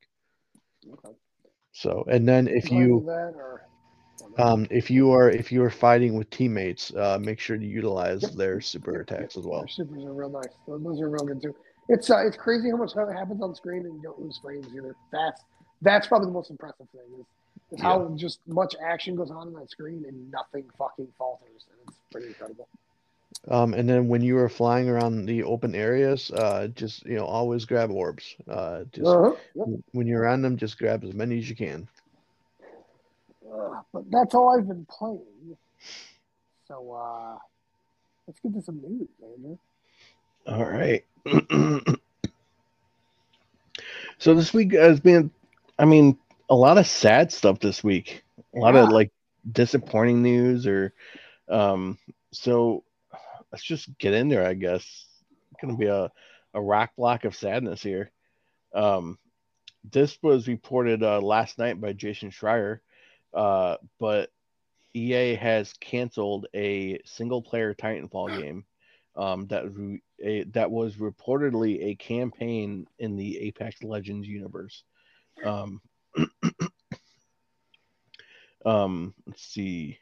Okay. 0.92 1.14
So 1.72 2.04
and 2.08 2.26
then 2.26 2.48
if 2.48 2.64
Do 2.64 2.74
I 2.74 2.78
do 2.78 2.84
you 2.84 3.08
or 3.08 3.68
um 4.38 4.66
if 4.70 4.90
you 4.90 5.12
are 5.12 5.30
if 5.30 5.52
you 5.52 5.62
are 5.62 5.70
fighting 5.70 6.16
with 6.16 6.30
teammates, 6.30 6.92
uh, 6.94 7.18
make 7.20 7.38
sure 7.38 7.56
to 7.56 7.66
utilize 7.66 8.22
Yep. 8.22 8.32
their 8.32 8.60
super 8.60 9.00
attacks 9.00 9.36
as 9.36 9.44
well. 9.44 9.60
Their 9.60 9.68
supers 9.68 10.04
are 10.04 10.12
real 10.12 10.30
nice. 10.30 10.48
Those, 10.66 10.82
those 10.82 11.00
are 11.00 11.08
real 11.08 11.24
good 11.24 11.42
too. 11.42 11.54
It's 11.88 12.10
uh, 12.10 12.26
it's 12.26 12.36
crazy 12.36 12.70
how 12.70 12.76
much 12.76 12.92
happens 12.94 13.42
on 13.42 13.54
screen 13.54 13.86
and 13.86 13.94
you 13.94 14.02
don't 14.02 14.20
lose 14.20 14.38
frames 14.42 14.66
either. 14.74 14.94
That's 15.12 15.42
that's 15.82 16.06
probably 16.06 16.26
the 16.26 16.32
most 16.32 16.50
impressive 16.50 16.88
thing 16.90 17.00
is, 17.18 17.26
is 17.70 17.80
how 17.80 18.10
just 18.16 18.40
much 18.46 18.74
action 18.82 19.14
goes 19.14 19.30
on 19.30 19.48
on 19.48 19.52
that 19.54 19.70
screen 19.70 20.04
and 20.06 20.30
nothing 20.30 20.64
fucking 20.78 21.08
falters, 21.18 21.66
and 21.70 21.78
it's 21.88 21.98
pretty 22.10 22.28
incredible. 22.28 22.68
Um, 23.48 23.74
and 23.74 23.88
then 23.88 24.08
when 24.08 24.22
you 24.22 24.36
are 24.38 24.48
flying 24.48 24.88
around 24.88 25.26
the 25.26 25.42
open 25.42 25.74
areas, 25.74 26.30
uh, 26.30 26.68
just 26.74 27.04
you 27.04 27.16
know 27.16 27.24
always 27.24 27.64
grab 27.64 27.90
orbs. 27.90 28.34
Uh, 28.48 28.84
just 28.92 29.06
Uh-huh. 29.06 29.34
Yep. 29.54 29.66
when 29.92 30.06
you're 30.06 30.26
on 30.26 30.42
them, 30.42 30.56
just 30.56 30.78
grab 30.78 31.04
as 31.04 31.12
many 31.14 31.38
as 31.38 31.48
you 31.48 31.54
can. 31.56 31.86
Uh, 33.50 33.80
but 33.92 34.10
that's 34.10 34.34
all 34.34 34.56
I've 34.58 34.66
been 34.66 34.86
playing. 34.86 35.56
So 36.66 36.92
uh, 36.92 37.38
let's 38.26 38.40
get 38.40 38.54
to 38.54 38.62
some 38.62 38.80
news, 38.82 39.08
Andrew. 39.22 39.58
All 40.46 40.64
right. 40.64 41.04
so 44.18 44.34
this 44.34 44.52
week 44.52 44.72
has 44.72 45.00
been, 45.00 45.30
I 45.78 45.84
mean, 45.84 46.18
a 46.48 46.54
lot 46.54 46.78
of 46.78 46.86
sad 46.86 47.32
stuff 47.32 47.58
this 47.60 47.82
week. 47.82 48.24
A 48.54 48.58
lot 48.58 48.76
of 48.76 48.90
like 48.90 49.12
disappointing 49.50 50.22
news, 50.22 50.66
or 50.66 50.92
um. 51.48 51.98
So 52.32 52.84
let's 53.52 53.64
just 53.64 53.96
get 53.98 54.14
in 54.14 54.28
there. 54.28 54.46
I 54.46 54.54
guess 54.54 54.82
it's 54.82 55.60
gonna 55.60 55.76
be 55.76 55.86
a 55.86 56.10
a 56.54 56.60
rock 56.60 56.92
block 56.96 57.24
of 57.24 57.36
sadness 57.36 57.82
here. 57.82 58.10
Um, 58.74 59.18
this 59.90 60.18
was 60.22 60.48
reported 60.48 61.02
uh, 61.02 61.20
last 61.20 61.58
night 61.58 61.80
by 61.80 61.92
Jason 61.92 62.30
Schreier, 62.30 62.80
uh, 63.32 63.76
but 63.98 64.30
EA 64.94 65.34
has 65.34 65.72
canceled 65.74 66.46
a 66.54 67.00
single 67.04 67.42
player 67.42 67.74
Titanfall 67.74 68.40
game 68.40 68.64
um, 69.16 69.46
that 69.48 69.72
re- 69.72 70.02
a, 70.22 70.44
that 70.44 70.70
was 70.70 70.96
reportedly 70.96 71.90
a 71.90 71.94
campaign 71.94 72.86
in 72.98 73.16
the 73.16 73.38
Apex 73.38 73.82
Legends 73.82 74.26
universe. 74.26 74.82
Um, 75.44 75.80
um, 78.64 79.14
let's 79.26 79.42
see. 79.42 79.98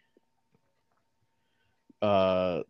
Uh, 2.02 2.62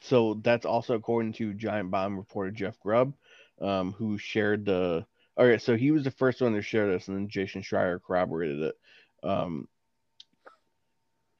so 0.00 0.34
that's 0.42 0.66
also 0.66 0.94
according 0.94 1.32
to 1.34 1.54
Giant 1.54 1.90
Bomb 1.90 2.16
reporter 2.16 2.50
Jeff 2.50 2.78
Grubb, 2.80 3.14
um, 3.60 3.92
who 3.92 4.18
shared 4.18 4.64
the. 4.64 5.06
All 5.36 5.46
right, 5.46 5.62
so 5.62 5.76
he 5.76 5.92
was 5.92 6.02
the 6.02 6.10
first 6.10 6.40
one 6.40 6.54
to 6.54 6.62
share 6.62 6.90
this, 6.90 7.06
and 7.06 7.16
then 7.16 7.28
Jason 7.28 7.62
Schreier 7.62 8.02
corroborated 8.02 8.60
it. 8.60 8.74
Um, 9.22 9.68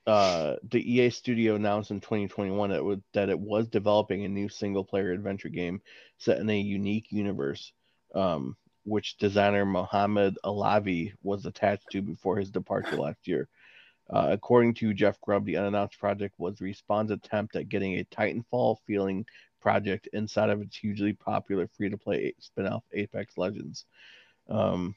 uh, 0.07 0.57
the 0.71 0.81
EA 0.81 1.11
studio 1.11 1.57
announced 1.57 1.91
in 1.91 2.01
2021 2.01 2.71
that 2.71 2.77
it, 2.77 2.85
would, 2.85 3.03
that 3.13 3.29
it 3.29 3.39
was 3.39 3.69
developing 3.69 4.25
a 4.25 4.29
new 4.29 4.49
single 4.49 4.83
player 4.83 5.13
adventure 5.13 5.51
game 5.51 5.83
set 6.17 6.39
in 6.39 6.49
a 6.49 6.59
unique 6.59 7.11
universe, 7.11 7.73
um, 8.15 8.57
which 8.85 9.19
designer 9.19 9.67
Mohammed 9.67 10.39
Alavi 10.45 11.13
was 11.23 11.45
attached 11.45 11.91
to 11.91 12.01
before 12.01 12.39
his 12.39 12.51
departure 12.51 12.97
last 12.97 13.29
year. 13.29 13.49
Uh, 14.11 14.29
according 14.31 14.75
to 14.75 14.95
Jeff 14.95 15.21
Grubb, 15.21 15.45
the 15.45 15.57
unannounced 15.57 15.99
project 15.99 16.35
was 16.39 16.61
Respawn's 16.61 17.11
attempt 17.11 17.57
at 17.57 17.69
getting 17.69 17.95
a 17.99 18.05
Titanfall 18.05 18.79
feeling 18.87 19.27
project 19.61 20.09
inside 20.13 20.51
of 20.51 20.63
its 20.63 20.77
hugely 20.77 21.13
popular 21.13 21.69
free 21.69 21.91
to 21.91 21.99
play 21.99 22.33
spin 22.39 22.67
off 22.67 22.85
Apex 22.93 23.37
Legends. 23.37 23.85
Um, 24.49 24.95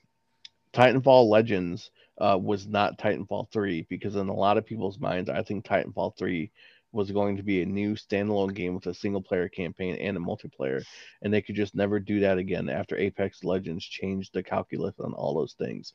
Titanfall 0.74 1.28
Legends 1.28 1.92
uh, 2.18 2.38
was 2.42 2.68
not 2.68 2.98
Titanfall 2.98 3.52
3 3.52 3.86
because, 3.90 4.16
in 4.16 4.30
a 4.30 4.34
lot 4.34 4.58
of 4.58 4.66
people's 4.66 5.00
minds, 5.00 5.30
I 5.30 5.44
think 5.44 5.66
Titanfall 5.66 6.18
3 6.18 6.50
was 6.94 7.12
going 7.12 7.38
to 7.38 7.44
be 7.44 7.62
a 7.62 7.66
new 7.66 7.96
standalone 7.96 8.54
game 8.54 8.76
with 8.76 8.86
a 8.86 8.94
single 8.94 9.22
player 9.22 9.48
campaign 9.48 9.96
and 9.96 10.18
a 10.18 10.20
multiplayer, 10.20 10.84
and 11.22 11.34
they 11.34 11.42
could 11.42 11.56
just 11.56 11.76
never 11.76 12.00
do 12.00 12.20
that 12.22 12.38
again 12.38 12.70
after 12.70 12.98
Apex 12.98 13.44
Legends 13.44 13.86
changed 13.86 14.34
the 14.34 14.44
calculus 14.44 15.00
on 15.00 15.14
all 15.14 15.34
those 15.34 15.54
things. 15.54 15.94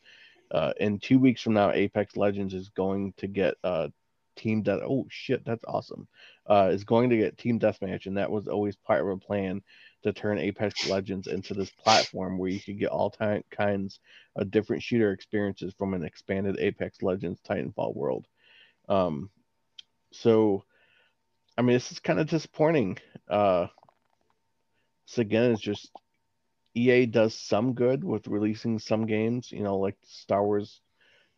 Uh, 0.50 0.72
in 0.78 0.98
two 0.98 1.18
weeks 1.18 1.42
from 1.42 1.54
now, 1.54 1.72
Apex 1.72 2.16
Legends 2.16 2.54
is 2.54 2.68
going 2.70 3.12
to 3.16 3.26
get 3.26 3.54
uh, 3.64 3.88
team 4.36 4.62
death. 4.62 4.80
Oh 4.84 5.06
shit, 5.10 5.44
that's 5.44 5.64
awesome. 5.66 6.06
Uh, 6.48 6.70
is 6.72 6.84
going 6.84 7.10
to 7.10 7.16
get 7.16 7.38
team 7.38 7.58
deathmatch, 7.58 8.06
and 8.06 8.16
that 8.16 8.30
was 8.30 8.46
always 8.46 8.76
part 8.76 9.00
of 9.00 9.08
a 9.08 9.16
plan 9.16 9.62
to 10.04 10.12
turn 10.12 10.38
Apex 10.38 10.88
Legends 10.88 11.26
into 11.26 11.54
this 11.54 11.70
platform 11.70 12.38
where 12.38 12.50
you 12.50 12.60
could 12.60 12.78
get 12.78 12.90
all 12.90 13.10
ty- 13.10 13.42
kinds 13.50 13.98
of 14.36 14.50
different 14.50 14.82
shooter 14.82 15.10
experiences 15.12 15.74
from 15.76 15.94
an 15.94 16.04
expanded 16.04 16.58
Apex 16.60 17.02
Legends 17.02 17.40
Titanfall 17.48 17.96
world. 17.96 18.26
Um, 18.88 19.30
so, 20.12 20.64
I 21.58 21.62
mean, 21.62 21.74
this 21.74 21.90
is 21.90 21.98
kind 21.98 22.20
of 22.20 22.28
disappointing. 22.28 22.98
Uh, 23.28 23.66
this 25.08 25.18
again 25.18 25.50
is 25.50 25.60
just 25.60 25.90
EA 26.76 27.06
does 27.06 27.34
some 27.34 27.72
good 27.72 28.04
with 28.04 28.28
releasing 28.28 28.78
some 28.78 29.06
games, 29.06 29.50
you 29.50 29.62
know, 29.62 29.78
like 29.78 29.96
Star 30.04 30.44
Wars 30.44 30.80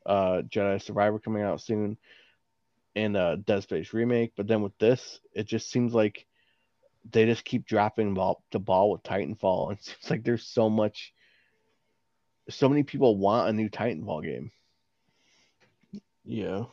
uh, 0.04 0.42
Jedi 0.48 0.82
Survivor 0.82 1.18
coming 1.18 1.42
out 1.42 1.60
soon 1.60 1.96
and 2.96 3.16
uh, 3.16 3.36
Dead 3.36 3.62
Space 3.62 3.92
remake. 3.92 4.32
But 4.36 4.48
then 4.48 4.62
with 4.62 4.76
this, 4.78 5.20
it 5.34 5.46
just 5.46 5.70
seems 5.70 5.94
like 5.94 6.26
they 7.10 7.24
just 7.26 7.44
keep 7.44 7.66
dropping 7.66 8.14
ball, 8.14 8.42
the 8.50 8.58
ball 8.58 8.90
with 8.90 9.02
Titanfall. 9.02 9.72
It 9.72 9.84
seems 9.84 10.10
like 10.10 10.24
there's 10.24 10.44
so 10.44 10.68
much, 10.68 11.12
so 12.50 12.68
many 12.68 12.82
people 12.82 13.16
want 13.16 13.48
a 13.48 13.52
new 13.52 13.68
Titanfall 13.68 14.24
game. 14.24 14.50
Yeah. 16.24 16.64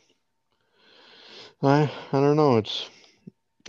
I 1.62 1.92
I 2.12 2.20
don't 2.20 2.36
know. 2.36 2.58
It's 2.58 2.90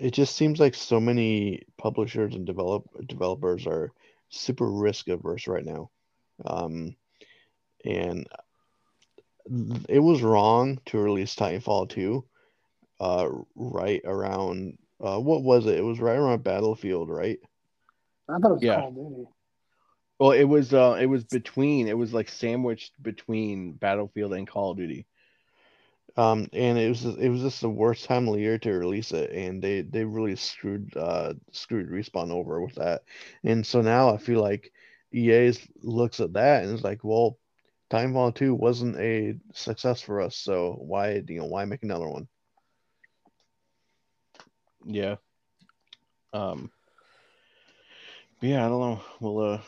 it 0.01 0.13
just 0.13 0.37
seems 0.37 0.59
like 0.59 0.75
so 0.75 1.01
many 1.01 1.63
publishers 1.79 2.35
and 2.35 2.45
develop 2.45 2.85
developers 3.07 3.67
are 3.67 3.93
super 4.29 4.71
risk 4.71 5.09
averse 5.09 5.47
right 5.47 5.65
now. 5.65 5.91
Um, 6.45 6.97
and 7.85 8.27
it 9.89 10.01
was 10.01 10.23
wrong 10.23 10.81
to 10.87 10.99
release 10.99 11.35
Titanfall 11.35 11.89
2 11.91 12.25
uh, 13.01 13.29
right 13.55 14.01
around 14.05 14.79
uh, 15.01 15.19
what 15.19 15.43
was 15.43 15.67
it? 15.67 15.79
It 15.79 15.85
was 15.85 16.01
right 16.01 16.17
around 16.17 16.43
Battlefield, 16.43 17.11
right? 17.11 17.39
I 18.29 18.39
thought 18.39 18.51
it 18.51 18.55
was 18.55 18.63
Yeah. 18.63 18.81
Call 18.81 18.89
of 18.89 18.95
Duty. 18.95 19.29
Well, 20.19 20.31
it 20.33 20.45
was 20.45 20.73
uh, 20.73 20.97
it 20.99 21.07
was 21.07 21.25
between 21.25 21.89
it 21.89 21.99
was 21.99 22.15
like 22.15 22.31
sandwiched 22.31 22.93
between 23.03 23.73
Battlefield 23.73 24.33
and 24.33 24.49
Call 24.49 24.71
of 24.71 24.79
Duty. 24.79 25.07
Um, 26.17 26.49
and 26.53 26.79
it 26.79 26.89
was 26.89 27.05
it 27.05 27.29
was 27.29 27.43
just 27.43 27.61
the 27.61 27.69
worst 27.71 28.05
time 28.07 28.27
of 28.29 28.35
the 28.35 28.41
year 28.41 28.59
to 28.59 28.73
release 28.73 29.13
it, 29.13 29.31
and 29.33 29.63
they 29.63 29.83
they 29.83 30.05
really 30.05 30.37
screwed 30.37 30.97
uh 30.97 31.35
screwed 31.53 31.91
respawn 31.91 32.31
over 32.33 32.61
with 32.63 32.75
that. 32.77 33.03
And 33.45 33.67
so 33.67 33.83
now 33.83 34.11
I 34.15 34.19
feel 34.19 34.41
like 34.41 34.73
EA 35.13 35.53
looks 35.83 36.21
at 36.21 36.33
that 36.35 36.65
and 36.65 36.75
is 36.75 36.85
like, 36.85 37.05
well, 37.05 37.39
Titanfall 37.91 38.35
2 38.35 38.55
wasn't 38.55 38.97
a 38.99 39.37
success 39.53 40.01
for 40.03 40.21
us, 40.21 40.37
so 40.37 40.75
why 40.81 41.23
you 41.29 41.39
know 41.39 41.47
why 41.47 41.65
make 41.65 41.83
another 41.83 42.09
one? 42.09 42.29
Yeah. 44.87 45.17
Um. 46.33 46.71
yeah, 48.41 48.65
I 48.67 48.69
don't 48.69 48.81
know. 48.81 49.01
We'll 49.21 49.55
uh, 49.55 49.61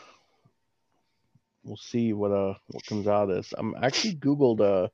we'll 1.63 1.77
see 1.77 2.13
what 2.13 2.31
uh 2.31 2.53
what 2.67 2.85
comes 2.85 3.07
out 3.07 3.29
of 3.29 3.35
this. 3.35 3.53
I'm 3.57 3.75
actually 3.81 4.15
googled 4.15 4.61
uh 4.61 4.87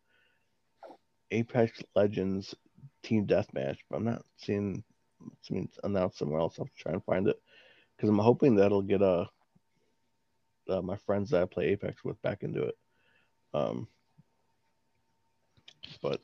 Apex 1.32 1.82
Legends 1.96 2.56
Team 3.04 3.28
Deathmatch, 3.28 3.78
but 3.90 3.98
I'm 3.98 4.06
not 4.06 4.26
seeing 4.38 4.84
it's 5.40 5.50
been 5.50 5.70
announced 5.84 6.18
somewhere 6.18 6.40
else. 6.40 6.58
I'll 6.60 6.70
try 6.78 6.94
and 6.94 7.04
find 7.04 7.28
it 7.28 7.40
because 7.96 8.10
I'm 8.10 8.20
hoping 8.20 8.56
that'll 8.56 8.82
get 8.82 9.02
uh, 9.02 9.26
uh 10.70 10.82
my 10.82 10.98
friends 10.98 11.32
that 11.32 11.42
I 11.42 11.46
play 11.46 11.68
Apex 11.68 12.04
with 12.04 12.22
back 12.22 12.44
into 12.44 12.64
it. 12.64 12.76
Um. 13.54 13.88
But 16.02 16.22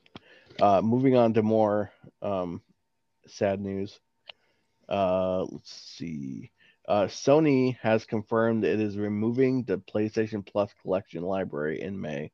uh, 0.60 0.82
moving 0.82 1.16
on 1.16 1.34
to 1.34 1.42
more 1.42 1.92
um 2.20 2.62
sad 3.26 3.60
news. 3.60 3.98
Uh, 4.88 5.44
let's 5.44 5.72
see. 5.72 6.50
Uh, 6.86 7.04
Sony 7.04 7.76
has 7.80 8.04
confirmed 8.04 8.64
it 8.64 8.80
is 8.80 8.98
removing 8.98 9.62
the 9.62 9.78
PlayStation 9.78 10.44
Plus 10.44 10.70
collection 10.82 11.22
library 11.22 11.80
in 11.80 12.00
May. 12.00 12.32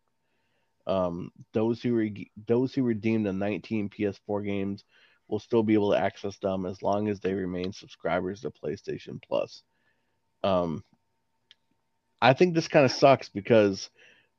Um, 0.89 1.31
those 1.53 1.83
who 1.83 1.95
re- 1.95 2.31
those 2.47 2.75
who 2.75 2.83
redeem 2.83 3.23
the 3.23 3.33
19 3.33 3.91
PS4 3.91 4.45
games 4.45 4.85
will 5.29 5.39
still 5.39 5.63
be 5.63 5.75
able 5.75 5.93
to 5.93 5.99
access 5.99 6.39
them 6.39 6.65
as 6.65 6.83
long 6.83 7.09
as 7.09 7.21
they 7.21 7.35
remain 7.35 7.73
subscribers 7.73 8.41
to 8.41 8.51
PlayStation 8.51 9.23
Plus. 9.23 9.63
Um, 10.43 10.83
I 12.21 12.33
think 12.33 12.55
this 12.55 12.69
kind 12.69 12.85
of 12.87 12.91
sucks 12.91 13.29
because 13.29 13.91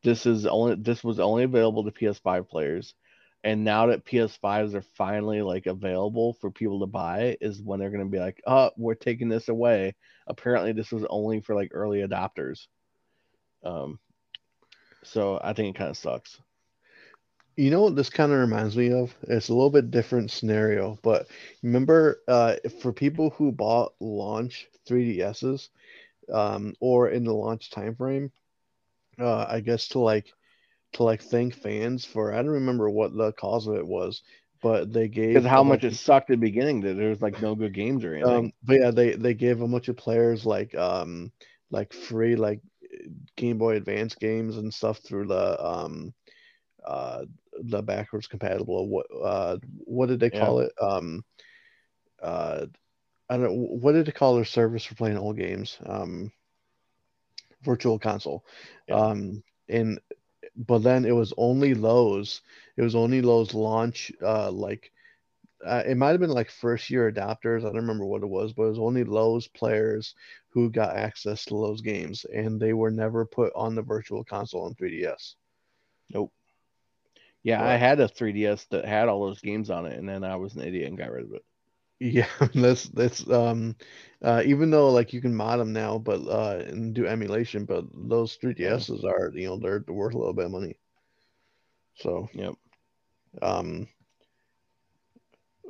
this 0.04 0.26
is 0.26 0.46
only 0.46 0.76
this 0.76 1.04
was 1.04 1.20
only 1.20 1.44
available 1.44 1.84
to 1.84 1.92
PS5 1.92 2.50
players 2.50 2.96
and 3.44 3.64
now 3.64 3.88
that 3.88 4.06
PS5s 4.06 4.74
are 4.74 4.82
finally 4.82 5.42
like 5.42 5.66
available 5.66 6.34
for 6.34 6.52
people 6.52 6.82
to 6.82 6.86
buy 6.86 7.38
is 7.40 7.62
when 7.62 7.80
they're 7.80 7.90
going 7.90 8.04
to 8.04 8.12
be 8.12 8.20
like, 8.20 8.42
"Oh, 8.46 8.72
we're 8.78 8.96
taking 8.96 9.30
this 9.30 9.48
away." 9.48 9.96
Apparently 10.28 10.74
this 10.74 10.92
was 10.92 11.06
only 11.10 11.40
for 11.42 11.56
like 11.56 11.72
early 11.74 12.00
adopters. 12.00 12.68
Um 13.64 14.00
so 15.04 15.40
I 15.44 15.54
think 15.54 15.76
it 15.76 15.80
kind 15.80 15.90
of 15.90 15.98
sucks. 15.98 16.40
You 17.58 17.70
know 17.72 17.82
what 17.84 17.96
this 17.96 18.10
kind 18.10 18.32
of 18.32 18.40
reminds 18.40 18.78
me 18.78 18.92
of? 18.92 19.14
It's 19.24 19.50
a 19.50 19.54
little 19.54 19.70
bit 19.70 19.92
different 19.92 20.32
scenario, 20.32 20.98
but 21.02 21.28
remember, 21.62 22.22
uh, 22.28 22.56
for 22.82 22.94
people 22.94 23.32
who 23.32 23.52
bought 23.52 23.94
launch 24.00 24.68
3DSs, 24.88 25.70
um, 26.34 26.74
or 26.80 27.10
in 27.10 27.24
the 27.24 27.34
launch 27.34 27.70
time 27.70 27.96
frame, 27.96 28.32
uh, 29.20 29.46
I 29.50 29.60
guess 29.62 29.90
to 29.90 30.00
like 30.00 30.28
to 30.94 31.04
like 31.04 31.22
thank 31.22 31.56
fans 31.56 32.06
for 32.06 32.34
I 32.34 32.38
don't 32.38 32.48
remember 32.52 32.90
what 32.90 33.16
the 33.16 33.32
cause 33.34 33.68
of 33.68 33.76
it 33.76 33.88
was, 33.88 34.22
but 34.62 34.92
they 34.94 35.08
gave 35.08 35.44
Because 35.44 35.46
how 35.46 35.64
much 35.64 35.84
bunch 35.84 35.84
it 35.84 35.96
sucked 35.96 36.30
at 36.30 36.34
the 36.34 36.38
beginning 36.38 36.82
that 36.82 36.96
there 36.96 37.10
was 37.10 37.22
like 37.22 37.42
no 37.42 37.56
good 37.56 37.74
games 37.74 38.04
or 38.06 38.16
anything. 38.16 38.46
um, 38.46 38.52
but 38.64 38.80
yeah, 38.80 38.92
they 38.92 39.14
they 39.16 39.34
gave 39.34 39.62
a 39.62 39.68
bunch 39.68 39.88
of 39.88 39.98
players 39.98 40.46
like 40.46 40.76
um 40.76 41.32
like 41.72 41.94
free 41.94 42.36
like 42.36 42.62
Game 43.36 43.58
Boy 43.58 43.76
Advance 43.76 44.16
games 44.16 44.58
and 44.58 44.74
stuff 44.74 45.00
through 45.00 45.28
the 45.28 45.64
um 45.64 46.14
uh 46.86 47.26
the 47.64 47.82
backwards 47.82 48.28
compatible 48.28 48.88
what 48.88 49.06
uh 49.24 49.58
what 49.86 50.08
did 50.08 50.20
they 50.20 50.30
Yeah. 50.32 50.32
call 50.32 50.60
it 50.60 50.72
um 50.82 51.24
uh 52.22 52.66
I 53.30 53.38
don't 53.38 53.44
know 53.46 53.68
what 53.82 53.94
did 53.94 54.06
they 54.06 54.12
call 54.12 54.36
their 54.36 54.46
service 54.46 54.84
for 54.84 54.96
playing 54.96 55.18
old 55.18 55.38
games 55.38 55.78
um 55.86 56.32
virtual 57.64 58.00
console 58.00 58.44
Yeah. 58.88 59.00
um 59.00 59.42
and 59.70 60.00
but 60.56 60.80
then 60.84 61.06
it 61.06 61.12
was 61.16 61.34
only 61.38 61.74
those 61.74 62.42
it 62.78 62.82
was 62.82 62.96
only 62.96 63.22
those 63.22 63.54
launch 63.54 64.12
uh 64.24 64.52
like 64.52 64.92
uh, 65.66 65.84
it 65.86 65.96
might 65.98 66.10
have 66.12 66.20
been 66.20 66.30
like 66.30 66.50
first 66.50 66.90
year 66.90 67.12
adopters. 67.12 67.62
I 67.62 67.66
don't 67.68 67.76
remember 67.78 68.06
what 68.06 68.22
it 68.24 68.28
was, 68.30 68.54
but 68.54 68.64
it 68.64 68.70
was 68.70 68.80
only 68.80 69.04
those 69.04 69.48
players 69.48 70.14
who 70.50 70.70
got 70.70 70.96
access 70.96 71.46
to 71.46 71.54
those 71.56 71.82
games, 71.82 72.26
and 72.26 72.60
they 72.60 72.74
were 72.74 72.92
never 72.92 73.26
put 73.26 73.52
on 73.56 73.76
the 73.76 73.82
virtual 73.82 74.24
console 74.24 74.66
on 74.66 74.76
3DS. 74.76 75.36
Nope. 76.10 76.32
Yeah, 77.44 77.64
I 77.64 77.76
had 77.76 78.00
a 78.00 78.08
3DS 78.08 78.66
that 78.68 78.86
had 78.86 79.08
all 79.08 79.26
those 79.26 79.42
games 79.42 79.70
on 79.70 79.86
it, 79.86 79.98
and 79.98 80.08
then 80.08 80.24
I 80.24 80.36
was 80.36 80.56
an 80.56 80.62
idiot 80.62 80.88
and 80.88 80.98
got 80.98 81.12
rid 81.12 81.26
of 81.26 81.34
it. 81.34 81.44
Yeah, 82.00 82.28
that's 82.56 82.86
that's 82.90 83.30
um, 83.30 83.76
uh, 84.22 84.42
even 84.46 84.70
though 84.72 84.92
like 84.92 85.14
you 85.14 85.22
can 85.22 85.36
mod 85.36 85.60
them 85.60 85.74
now, 85.74 85.98
but 85.98 86.22
uh, 86.28 86.64
and 86.68 86.94
do 86.94 87.06
emulation, 87.06 87.66
but 87.66 87.86
those 87.94 88.36
3DSs 88.38 89.04
are 89.04 89.32
you 89.34 89.48
know 89.48 89.58
they're 89.58 89.84
worth 89.88 90.14
a 90.16 90.18
little 90.18 90.34
bit 90.34 90.46
of 90.46 90.52
money. 90.52 90.78
So 91.96 92.30
Yep. 92.34 92.56
um, 93.42 93.88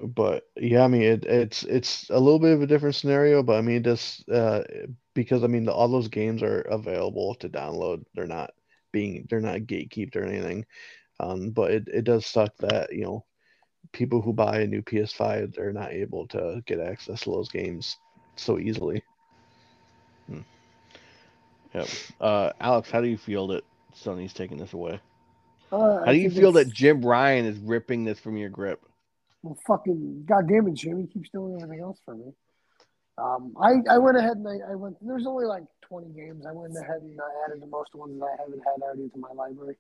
but 0.02 0.44
yeah, 0.56 0.84
I 0.84 0.88
mean 0.88 1.02
it, 1.04 1.26
it's 1.26 1.64
it's 1.64 2.10
a 2.10 2.20
little 2.20 2.40
bit 2.40 2.54
of 2.54 2.62
a 2.62 2.68
different 2.68 2.96
scenario, 2.96 3.44
but 3.44 3.58
I 3.58 3.62
mean 3.62 3.84
just 3.84 4.28
uh, 4.30 4.64
because 5.14 5.44
I 5.44 5.48
mean 5.48 5.66
the, 5.66 5.74
all 5.74 5.88
those 5.88 6.08
games 6.08 6.44
are 6.44 6.62
available 6.62 7.36
to 7.36 7.50
download. 7.50 8.04
They're 8.16 8.28
not 8.28 8.52
being 8.92 9.28
they're 9.30 9.42
not 9.42 9.62
gatekept 9.62 10.16
or 10.16 10.24
anything. 10.24 10.66
Um, 11.20 11.50
but 11.50 11.72
it, 11.72 11.88
it 11.88 12.04
does 12.04 12.26
suck 12.26 12.56
that 12.60 12.94
you 12.94 13.04
know 13.04 13.26
people 13.92 14.22
who 14.22 14.34
buy 14.34 14.60
a 14.60 14.68
new 14.68 14.82
PS5 14.82 15.56
they're 15.56 15.74
not 15.74 15.92
able 15.92 16.28
to 16.28 16.62
get 16.66 16.80
access 16.80 17.22
to 17.22 17.32
those 17.32 17.50
games 17.50 17.98
so 18.36 18.60
easily. 18.60 19.04
Yep. 21.74 21.88
Uh, 22.20 22.52
Alex, 22.60 22.90
how 22.90 23.02
do 23.02 23.08
you 23.08 23.18
feel 23.18 23.48
that 23.48 23.64
Sony's 23.96 24.34
taking 24.34 24.58
this 24.58 24.74
away? 24.74 25.00
Uh, 25.72 26.04
How 26.04 26.12
do 26.12 26.18
you 26.18 26.32
feel 26.32 26.52
that 26.54 26.74
Jim 26.74 27.02
Ryan 27.02 27.46
is 27.46 27.58
ripping 27.60 28.04
this 28.04 28.20
from 28.20 28.38
your 28.38 28.50
grip? 28.50 28.84
Well, 29.42 29.58
fucking 29.66 30.26
goddamn 30.28 30.68
it, 30.68 30.74
Jim! 30.76 31.00
He 31.00 31.08
keeps 31.08 31.30
doing 31.30 31.62
everything 31.62 31.82
else 31.84 32.00
for 32.04 32.16
me. 32.16 32.34
Um, 33.18 33.54
I, 33.62 33.76
I 33.90 33.98
went 33.98 34.18
ahead 34.18 34.38
and 34.38 34.48
I, 34.48 34.72
I 34.72 34.76
went. 34.76 34.98
There's 35.02 35.28
only 35.28 35.46
like 35.46 35.64
20 35.82 36.10
games. 36.10 36.46
I 36.46 36.52
went 36.52 36.76
ahead 36.78 37.02
and 37.02 37.20
uh, 37.20 37.24
added 37.46 37.62
the 37.62 37.68
most 37.68 37.94
ones 37.96 38.20
that 38.20 38.26
I 38.26 38.42
haven't 38.42 38.60
had 38.66 38.82
already 38.82 39.10
to 39.10 39.18
my 39.18 39.32
library. 39.34 39.76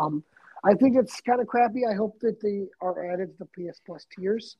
Um, 0.00 0.24
I 0.64 0.74
think 0.74 0.96
it's 0.96 1.20
kind 1.20 1.40
of 1.40 1.46
crappy. 1.46 1.86
I 1.86 1.94
hope 1.94 2.18
that 2.20 2.40
they 2.40 2.66
are 2.80 3.12
added 3.12 3.36
to 3.38 3.44
the 3.44 3.70
PS 3.70 3.80
Plus 3.84 4.06
tiers, 4.16 4.56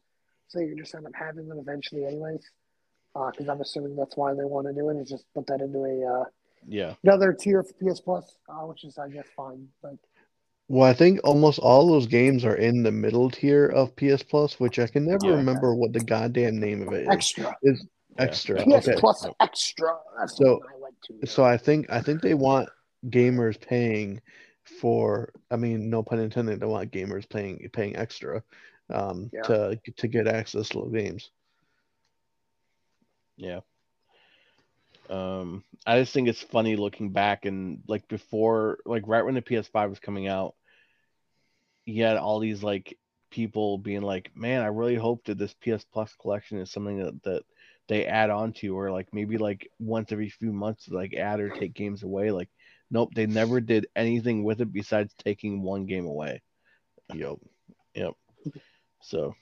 so 0.49 0.61
you 0.61 0.77
just 0.77 0.95
end 0.95 1.07
up 1.07 1.13
having 1.15 1.49
them 1.49 1.59
eventually, 1.59 2.05
anyways. 2.05 2.51
Because 3.15 3.49
I'm 3.49 3.61
assuming 3.61 3.97
that's 3.97 4.17
why 4.17 4.33
they 4.35 4.45
want 4.45 4.69
to 4.69 4.73
do 4.73 4.89
it. 4.91 4.97
Is 5.01 5.09
just 5.11 5.25
put 5.35 5.47
that 5.49 5.61
into 5.61 5.81
a 5.85 6.21
uh, 6.21 6.25
Yeah. 6.67 6.95
another 7.03 7.33
tier 7.33 7.65
for 7.65 7.73
PS 7.75 8.01
Plus, 8.01 8.37
uh, 8.49 8.67
which 8.67 8.85
is 8.85 8.99
I 8.99 9.09
guess 9.09 9.27
fine. 9.37 9.67
But 9.83 9.97
Well, 10.71 10.89
I 10.89 10.93
think 10.95 11.19
almost 11.25 11.59
all 11.59 11.89
those 11.89 12.07
games 12.07 12.45
are 12.45 12.55
in 12.55 12.85
the 12.85 12.93
middle 12.93 13.29
tier 13.29 13.67
of 13.67 13.97
PS 13.97 14.23
Plus, 14.23 14.61
which 14.61 14.79
I 14.79 14.87
can 14.87 15.05
never 15.05 15.27
Yeah. 15.27 15.33
remember 15.33 15.75
what 15.75 15.93
the 15.93 15.99
goddamn 15.99 16.61
name 16.61 16.87
of 16.87 16.95
it 16.95 17.03
is. 17.03 17.09
Extra. 17.09 17.57
Is 17.65 17.85
Yeah. 18.17 18.23
extra. 18.23 18.63
PS 18.65 18.87
Okay. 18.89 19.01
Plus 19.01 19.27
Extra. 19.41 19.99
That's 20.17 20.37
So- 20.37 20.59
what 20.59 20.73
I 20.73 20.77
went 20.77 20.95
to. 21.23 21.27
So 21.27 21.43
I 21.43 21.57
think 21.57 21.91
I 21.91 22.01
think 22.01 22.23
they 22.23 22.35
want 22.35 22.69
gamers 23.07 23.61
paying 23.61 24.23
for 24.63 25.33
I 25.51 25.57
mean 25.57 25.91
no 25.91 26.05
pun 26.05 26.21
intended 26.21 26.61
they 26.61 26.67
want 26.67 26.93
gamers 26.93 27.29
paying 27.29 27.69
paying 27.73 27.97
extra 27.97 28.45
um 28.91 29.29
Yeah. 29.33 29.43
to 29.43 29.81
to 29.97 30.07
get 30.07 30.29
access 30.29 30.69
to 30.69 30.89
the 30.89 30.97
games. 30.97 31.33
Yeah. 33.37 33.61
Um, 35.09 35.65
I 35.85 35.99
just 35.99 36.13
think 36.13 36.29
it's 36.29 36.41
funny 36.43 36.77
looking 36.77 37.11
back 37.11 37.45
and 37.45 37.83
like 37.89 38.07
before, 38.07 38.79
like 38.87 39.03
right 39.09 39.25
when 39.25 39.35
the 39.35 39.43
PS5 39.43 39.89
was 39.91 39.99
coming 39.99 40.29
out, 40.29 40.55
you 41.85 42.05
had 42.05 42.17
all 42.17 42.39
these 42.41 42.63
like 42.63 42.97
people 43.31 43.79
being 43.79 44.03
like, 44.03 44.31
"Man, 44.35 44.63
I 44.63 44.67
really 44.67 44.97
hope 44.97 45.25
that 45.25 45.39
this 45.39 45.55
PS 45.55 45.85
Plus 45.85 46.15
collection 46.17 46.59
is 46.59 46.71
something 46.71 46.99
that 46.99 47.23
that 47.25 47.43
they 47.89 48.07
add 48.07 48.31
on 48.31 48.53
to, 48.55 48.77
or 48.79 48.91
like 48.91 49.09
maybe 49.13 49.39
like 49.39 49.71
once 49.79 50.13
every 50.13 50.29
few 50.31 50.53
months, 50.53 50.89
like 50.89 51.15
add 51.15 51.41
or 51.41 51.51
take 51.51 51.75
games 51.75 52.03
away." 52.03 52.31
Like, 52.31 52.51
nope, 52.91 53.11
they 53.15 53.27
never 53.27 53.61
did 53.61 53.87
anything 53.97 54.45
with 54.45 54.61
it 54.61 54.73
besides 54.73 55.15
taking 55.19 55.63
one 55.63 55.87
game 55.87 56.07
away. 56.07 56.43
Yep. 57.13 57.39
Yep. 57.95 58.15
So 59.03 59.35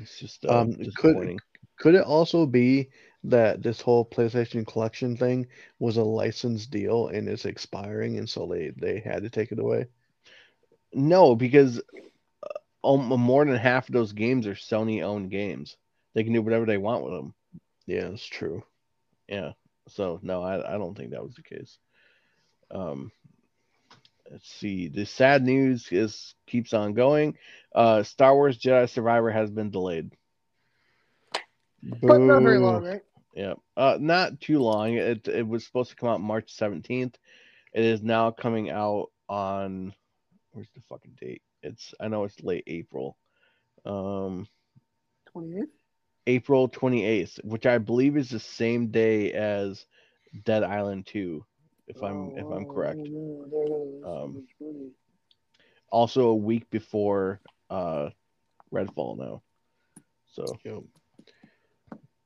it's 0.00 0.18
just 0.18 0.44
uh, 0.44 0.48
Um, 0.48 0.74
could- 0.96 1.16
disappointing. 1.16 1.38
Could 1.78 1.94
it 1.96 2.04
also 2.04 2.46
be 2.46 2.90
that 3.24 3.62
this 3.62 3.80
whole 3.80 4.04
PlayStation 4.04 4.66
collection 4.66 5.16
thing 5.16 5.46
was 5.80 5.96
a 5.96 6.04
licensed 6.04 6.70
deal 6.70 7.08
and 7.08 7.28
it's 7.28 7.44
expiring 7.44 8.18
and 8.18 8.28
so 8.28 8.46
they 8.46 8.70
they 8.76 9.00
had 9.00 9.22
to 9.24 9.30
take 9.30 9.50
it 9.52 9.58
away? 9.58 9.86
No, 10.92 11.34
because 11.34 11.80
uh, 12.84 12.88
um, 12.88 13.06
more 13.20 13.44
than 13.44 13.56
half 13.56 13.88
of 13.88 13.92
those 13.92 14.12
games 14.12 14.46
are 14.46 14.54
Sony 14.54 15.02
owned 15.02 15.30
games. 15.30 15.76
They 16.14 16.24
can 16.24 16.32
do 16.32 16.42
whatever 16.42 16.66
they 16.66 16.78
want 16.78 17.04
with 17.04 17.14
them. 17.14 17.34
Yeah, 17.86 18.08
that's 18.08 18.26
true. 18.26 18.62
Yeah. 19.28 19.52
So 19.88 20.20
no, 20.22 20.42
I, 20.42 20.74
I 20.74 20.78
don't 20.78 20.96
think 20.96 21.10
that 21.10 21.24
was 21.24 21.34
the 21.34 21.42
case. 21.42 21.78
Um, 22.70 23.10
let's 24.30 24.48
see. 24.48 24.88
The 24.88 25.04
sad 25.04 25.44
news 25.44 25.88
is 25.90 26.34
keeps 26.46 26.72
on 26.72 26.94
going. 26.94 27.36
Uh, 27.74 28.02
Star 28.02 28.34
Wars 28.34 28.58
Jedi 28.58 28.88
Survivor 28.88 29.30
has 29.30 29.50
been 29.50 29.70
delayed. 29.70 30.10
but 32.02 32.18
not 32.18 32.42
very 32.42 32.58
long, 32.58 32.84
right? 32.84 33.02
Yeah. 33.34 33.54
Uh, 33.76 33.98
not 34.00 34.40
too 34.40 34.58
long. 34.58 34.94
It 34.94 35.26
it 35.28 35.46
was 35.46 35.64
supposed 35.64 35.90
to 35.90 35.96
come 35.96 36.08
out 36.08 36.20
March 36.20 36.52
seventeenth. 36.52 37.16
It 37.72 37.84
is 37.84 38.02
now 38.02 38.30
coming 38.30 38.70
out 38.70 39.10
on 39.28 39.94
where's 40.52 40.70
the 40.74 40.80
fucking 40.80 41.16
date? 41.20 41.42
It's 41.62 41.94
I 42.00 42.08
know 42.08 42.24
it's 42.24 42.40
late 42.42 42.64
April. 42.66 43.16
Um. 43.84 44.46
28th? 45.34 45.66
April 46.26 46.68
28th, 46.68 47.44
which 47.44 47.66
I 47.66 47.78
believe 47.78 48.16
is 48.16 48.30
the 48.30 48.38
same 48.38 48.88
day 48.88 49.32
as 49.32 49.86
Dead 50.44 50.62
Island 50.62 51.06
2, 51.06 51.44
if 51.88 52.02
I'm 52.02 52.32
if 52.36 52.44
I'm 52.50 52.64
correct. 52.64 53.00
Um, 54.04 54.46
Also 55.90 56.28
a 56.28 56.34
week 56.34 56.68
before 56.70 57.40
uh 57.70 58.10
Redfall 58.72 59.18
now. 59.18 59.42
So 60.26 60.44
Yep. 60.64 60.82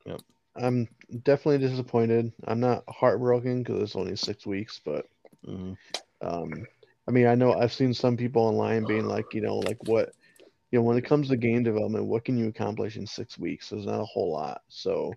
Yep. 0.05 0.21
I'm 0.55 0.87
definitely 1.23 1.67
disappointed. 1.67 2.31
I'm 2.45 2.59
not 2.59 2.83
heartbroken 2.87 3.63
because 3.63 3.81
it's 3.81 3.95
only 3.95 4.15
six 4.15 4.45
weeks, 4.45 4.79
but 4.83 5.05
mhm. 5.45 5.77
um, 6.21 6.65
I 7.07 7.11
mean, 7.11 7.27
I 7.27 7.35
know 7.35 7.53
I've 7.53 7.73
seen 7.73 7.93
some 7.93 8.17
people 8.17 8.43
online 8.43 8.85
being 8.85 9.07
like, 9.07 9.33
you 9.33 9.41
know, 9.41 9.57
like 9.57 9.81
what, 9.85 10.13
you 10.71 10.79
know, 10.79 10.83
when 10.83 10.97
it 10.97 11.05
comes 11.05 11.29
to 11.29 11.37
game 11.37 11.63
development, 11.63 12.05
what 12.05 12.25
can 12.25 12.37
you 12.37 12.47
accomplish 12.47 12.97
in 12.97 13.07
six 13.07 13.37
weeks? 13.37 13.69
There's 13.69 13.85
not 13.85 14.01
a 14.01 14.05
whole 14.05 14.31
lot. 14.31 14.61
So, 14.67 15.13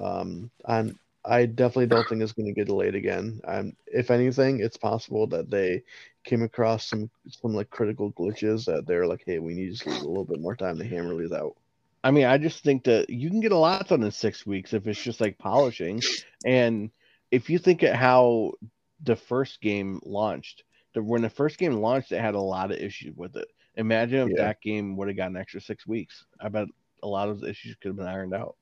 um, 0.00 0.50
I'm 0.64 0.98
I 1.24 1.46
definitely 1.46 1.86
don't 1.86 2.08
think 2.08 2.20
it's 2.20 2.32
going 2.32 2.46
to 2.46 2.52
get 2.52 2.66
delayed 2.66 2.96
again. 2.96 3.40
Um, 3.46 3.76
if 3.86 4.10
anything, 4.10 4.58
it's 4.60 4.76
possible 4.76 5.28
that 5.28 5.50
they 5.50 5.84
came 6.24 6.42
across 6.42 6.88
some 6.88 7.10
some 7.28 7.54
like 7.54 7.70
critical 7.70 8.12
glitches 8.12 8.64
that 8.64 8.86
they're 8.86 9.06
like, 9.06 9.22
hey, 9.24 9.38
we 9.38 9.54
need 9.54 9.74
just 9.74 9.86
a 9.86 10.08
little 10.08 10.24
bit 10.24 10.40
more 10.40 10.56
time 10.56 10.78
to 10.78 10.84
hammer 10.84 11.16
these 11.16 11.32
out. 11.32 11.54
I 12.02 12.10
mean, 12.10 12.24
I 12.24 12.38
just 12.38 12.64
think 12.64 12.84
that 12.84 13.10
you 13.10 13.30
can 13.30 13.40
get 13.40 13.52
a 13.52 13.56
lot 13.56 13.86
done 13.86 14.02
in 14.02 14.10
six 14.10 14.44
weeks 14.44 14.72
if 14.72 14.88
it's 14.88 15.00
just 15.00 15.20
like 15.20 15.38
polishing. 15.38 16.00
And 16.44 16.90
if 17.30 17.48
you 17.48 17.58
think 17.58 17.84
at 17.84 17.94
how 17.94 18.54
the 19.04 19.14
first 19.14 19.60
game 19.60 20.00
launched, 20.04 20.64
the 20.94 21.02
when 21.02 21.22
the 21.22 21.30
first 21.30 21.58
game 21.58 21.72
launched, 21.74 22.12
it 22.12 22.20
had 22.20 22.34
a 22.34 22.40
lot 22.40 22.70
of 22.70 22.78
issues 22.78 23.14
with 23.16 23.36
it. 23.36 23.48
Imagine 23.76 24.28
if 24.28 24.34
Yeah. 24.36 24.44
that 24.44 24.60
game 24.60 24.96
would 24.96 25.08
have 25.08 25.16
gotten 25.16 25.36
an 25.36 25.42
extra 25.42 25.60
six 25.60 25.86
weeks. 25.86 26.24
I 26.40 26.48
bet 26.48 26.68
a 27.02 27.08
lot 27.08 27.28
of 27.28 27.40
those 27.40 27.48
issues 27.50 27.76
could 27.76 27.88
have 27.88 27.96
been 27.96 28.06
ironed 28.06 28.34
out. 28.34 28.56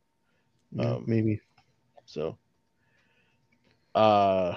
Yeah, 0.72 0.96
Um, 0.96 1.04
maybe. 1.06 1.40
So, 2.04 2.38
uh, 3.94 4.56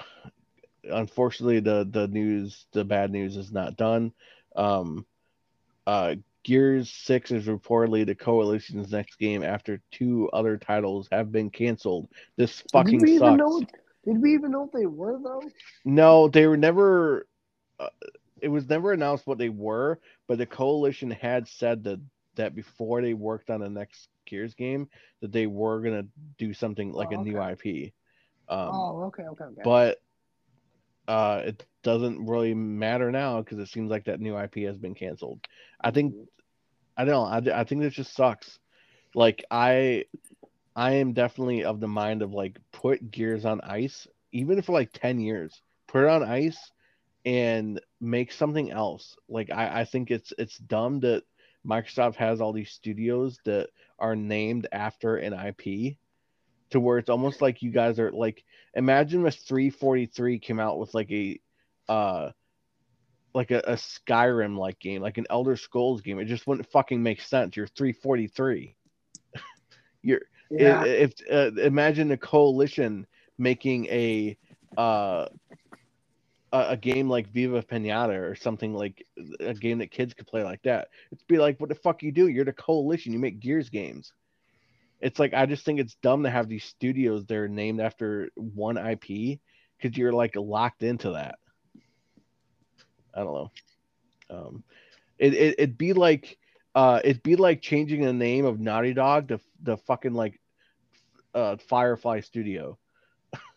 unfortunately, 0.84 1.60
the 1.60 1.86
the 1.90 2.08
news, 2.08 2.66
the 2.72 2.84
bad 2.84 3.10
news, 3.10 3.36
is 3.36 3.52
not 3.52 3.76
done. 3.76 4.12
Um, 4.56 5.06
uh, 5.86 6.16
Gears 6.44 6.90
Six 6.90 7.30
is 7.30 7.46
reportedly 7.46 8.06
the 8.06 8.14
Coalition's 8.14 8.92
next 8.92 9.18
game 9.18 9.42
after 9.42 9.80
two 9.90 10.28
other 10.32 10.56
titles 10.56 11.08
have 11.10 11.32
been 11.32 11.50
canceled. 11.50 12.08
This 12.36 12.62
fucking 12.72 13.00
did 13.00 13.08
we 13.08 13.18
sucks. 13.18 13.26
even 13.26 13.36
know? 13.36 13.60
Did 14.04 14.22
we 14.22 14.34
even 14.34 14.50
know 14.52 14.62
what 14.62 14.72
they 14.72 14.86
were 14.86 15.18
though? 15.22 15.42
No, 15.84 16.28
they 16.28 16.46
were 16.46 16.56
never. 16.56 17.26
Uh, 17.78 17.88
it 18.40 18.48
was 18.48 18.68
never 18.68 18.92
announced 18.92 19.26
what 19.26 19.38
they 19.38 19.48
were, 19.48 19.98
but 20.26 20.38
the 20.38 20.46
coalition 20.46 21.10
had 21.10 21.48
said 21.48 21.84
that 21.84 22.00
that 22.36 22.54
before 22.54 23.00
they 23.00 23.14
worked 23.14 23.48
on 23.48 23.60
the 23.60 23.70
next 23.70 24.08
Gears 24.26 24.54
game, 24.54 24.88
that 25.20 25.32
they 25.32 25.46
were 25.46 25.80
gonna 25.80 26.06
do 26.36 26.52
something 26.52 26.92
like 26.92 27.08
Oh, 27.12 27.20
a 27.20 27.24
new. 27.24 27.40
IP. 27.40 27.92
Um, 28.48 28.70
oh, 28.72 29.02
okay, 29.04 29.22
okay, 29.22 29.44
okay. 29.44 29.62
but 29.64 30.02
uh, 31.08 31.42
it 31.44 31.64
doesn't 31.82 32.26
really 32.26 32.54
matter 32.54 33.10
now 33.10 33.40
because 33.40 33.58
it 33.58 33.68
seems 33.68 33.90
like 33.90 34.04
that 34.04 34.20
new 34.20 34.38
IP 34.38 34.56
has 34.66 34.76
been 34.76 34.94
canceled. 34.94 35.40
I 35.80 35.90
think 35.90 36.14
I 36.96 37.04
don't. 37.04 37.48
I, 37.48 37.60
I 37.60 37.64
think 37.64 37.80
this 37.80 37.94
just 37.94 38.14
sucks. 38.14 38.58
Like 39.14 39.44
I, 39.50 40.04
I 40.74 40.94
am 40.94 41.12
definitely 41.12 41.64
of 41.64 41.80
the 41.80 41.88
mind 41.88 42.22
of 42.22 42.32
like 42.32 42.58
put 42.72 43.10
Gears 43.10 43.44
on 43.44 43.60
ice, 43.62 44.06
even 44.32 44.60
for 44.62 44.72
like 44.72 44.92
ten 44.92 45.20
years. 45.20 45.60
Put 45.86 46.04
it 46.04 46.10
on 46.10 46.22
ice 46.24 46.72
and 47.24 47.80
make 48.00 48.32
something 48.32 48.70
else. 48.70 49.16
Like 49.28 49.50
I, 49.50 49.80
I 49.80 49.84
think 49.84 50.10
it's 50.10 50.32
it's 50.38 50.58
dumb 50.58 51.00
that 51.00 51.22
Microsoft 51.66 52.16
has 52.16 52.40
all 52.40 52.52
these 52.52 52.70
studios 52.70 53.38
that 53.44 53.68
are 53.98 54.16
named 54.16 54.66
after 54.72 55.16
an 55.16 55.32
IP, 55.32 55.96
to 56.70 56.80
where 56.80 56.98
it's 56.98 57.10
almost 57.10 57.40
like 57.40 57.62
you 57.62 57.70
guys 57.70 57.98
are 57.98 58.10
like 58.12 58.44
imagine 58.74 59.26
if 59.26 59.36
343 59.36 60.38
came 60.38 60.60
out 60.60 60.78
with 60.78 60.92
like 60.94 61.10
a 61.10 61.40
uh 61.88 62.30
like 63.34 63.50
a, 63.50 63.58
a 63.60 63.74
Skyrim 63.74 64.56
like 64.56 64.78
game, 64.78 65.02
like 65.02 65.18
an 65.18 65.26
Elder 65.28 65.56
Scrolls 65.56 66.00
game. 66.00 66.20
It 66.20 66.26
just 66.26 66.46
wouldn't 66.46 66.70
fucking 66.70 67.02
make 67.02 67.20
sense. 67.20 67.56
You're 67.56 67.66
343. 67.66 68.76
You're 70.02 70.20
yeah, 70.50 70.84
if 70.84 71.14
uh, 71.30 71.50
imagine 71.60 72.12
a 72.12 72.16
coalition 72.16 73.06
making 73.38 73.86
a 73.86 74.36
uh 74.76 75.26
a, 76.54 76.76
game 76.76 77.08
like 77.08 77.32
Viva 77.32 77.62
Pinata 77.62 78.18
or 78.18 78.34
something 78.34 78.74
like 78.74 79.04
a 79.40 79.54
game 79.54 79.78
that 79.78 79.90
kids 79.90 80.14
could 80.14 80.26
play 80.26 80.44
like 80.44 80.62
that. 80.62 80.88
It's 81.10 81.22
be 81.24 81.38
like, 81.38 81.58
what 81.60 81.68
the 81.68 81.74
fuck 81.74 82.02
you 82.02 82.12
do? 82.12 82.28
You're 82.28 82.44
the 82.44 82.52
coalition. 82.52 83.12
You 83.12 83.18
make 83.18 83.40
Gears 83.40 83.68
games. 83.68 84.12
It's 85.00 85.18
like 85.18 85.34
I 85.34 85.46
just 85.46 85.64
think 85.64 85.80
it's 85.80 85.96
dumb 85.96 86.22
to 86.22 86.30
have 86.30 86.48
these 86.48 86.64
studios 86.64 87.26
that 87.26 87.36
are 87.36 87.48
named 87.48 87.80
after 87.80 88.30
one 88.36 88.78
IP 88.78 89.40
because 89.76 89.98
you're 89.98 90.12
like 90.12 90.34
locked 90.36 90.82
into 90.82 91.10
that. 91.12 91.38
I 93.14 93.20
don't 93.20 93.34
know. 93.34 93.50
Um, 94.30 94.64
it, 95.18 95.34
it 95.34 95.54
it'd 95.58 95.78
be 95.78 95.92
like 95.92 96.38
uh 96.74 97.00
it'd 97.04 97.22
be 97.22 97.36
like 97.36 97.60
changing 97.60 98.02
the 98.02 98.12
name 98.12 98.44
of 98.44 98.60
Naughty 98.60 98.94
Dog 98.94 99.28
to 99.28 99.40
the 99.62 99.76
fucking 99.76 100.14
like 100.14 100.40
uh 101.34 101.56
Firefly 101.68 102.20
Studio. 102.20 102.78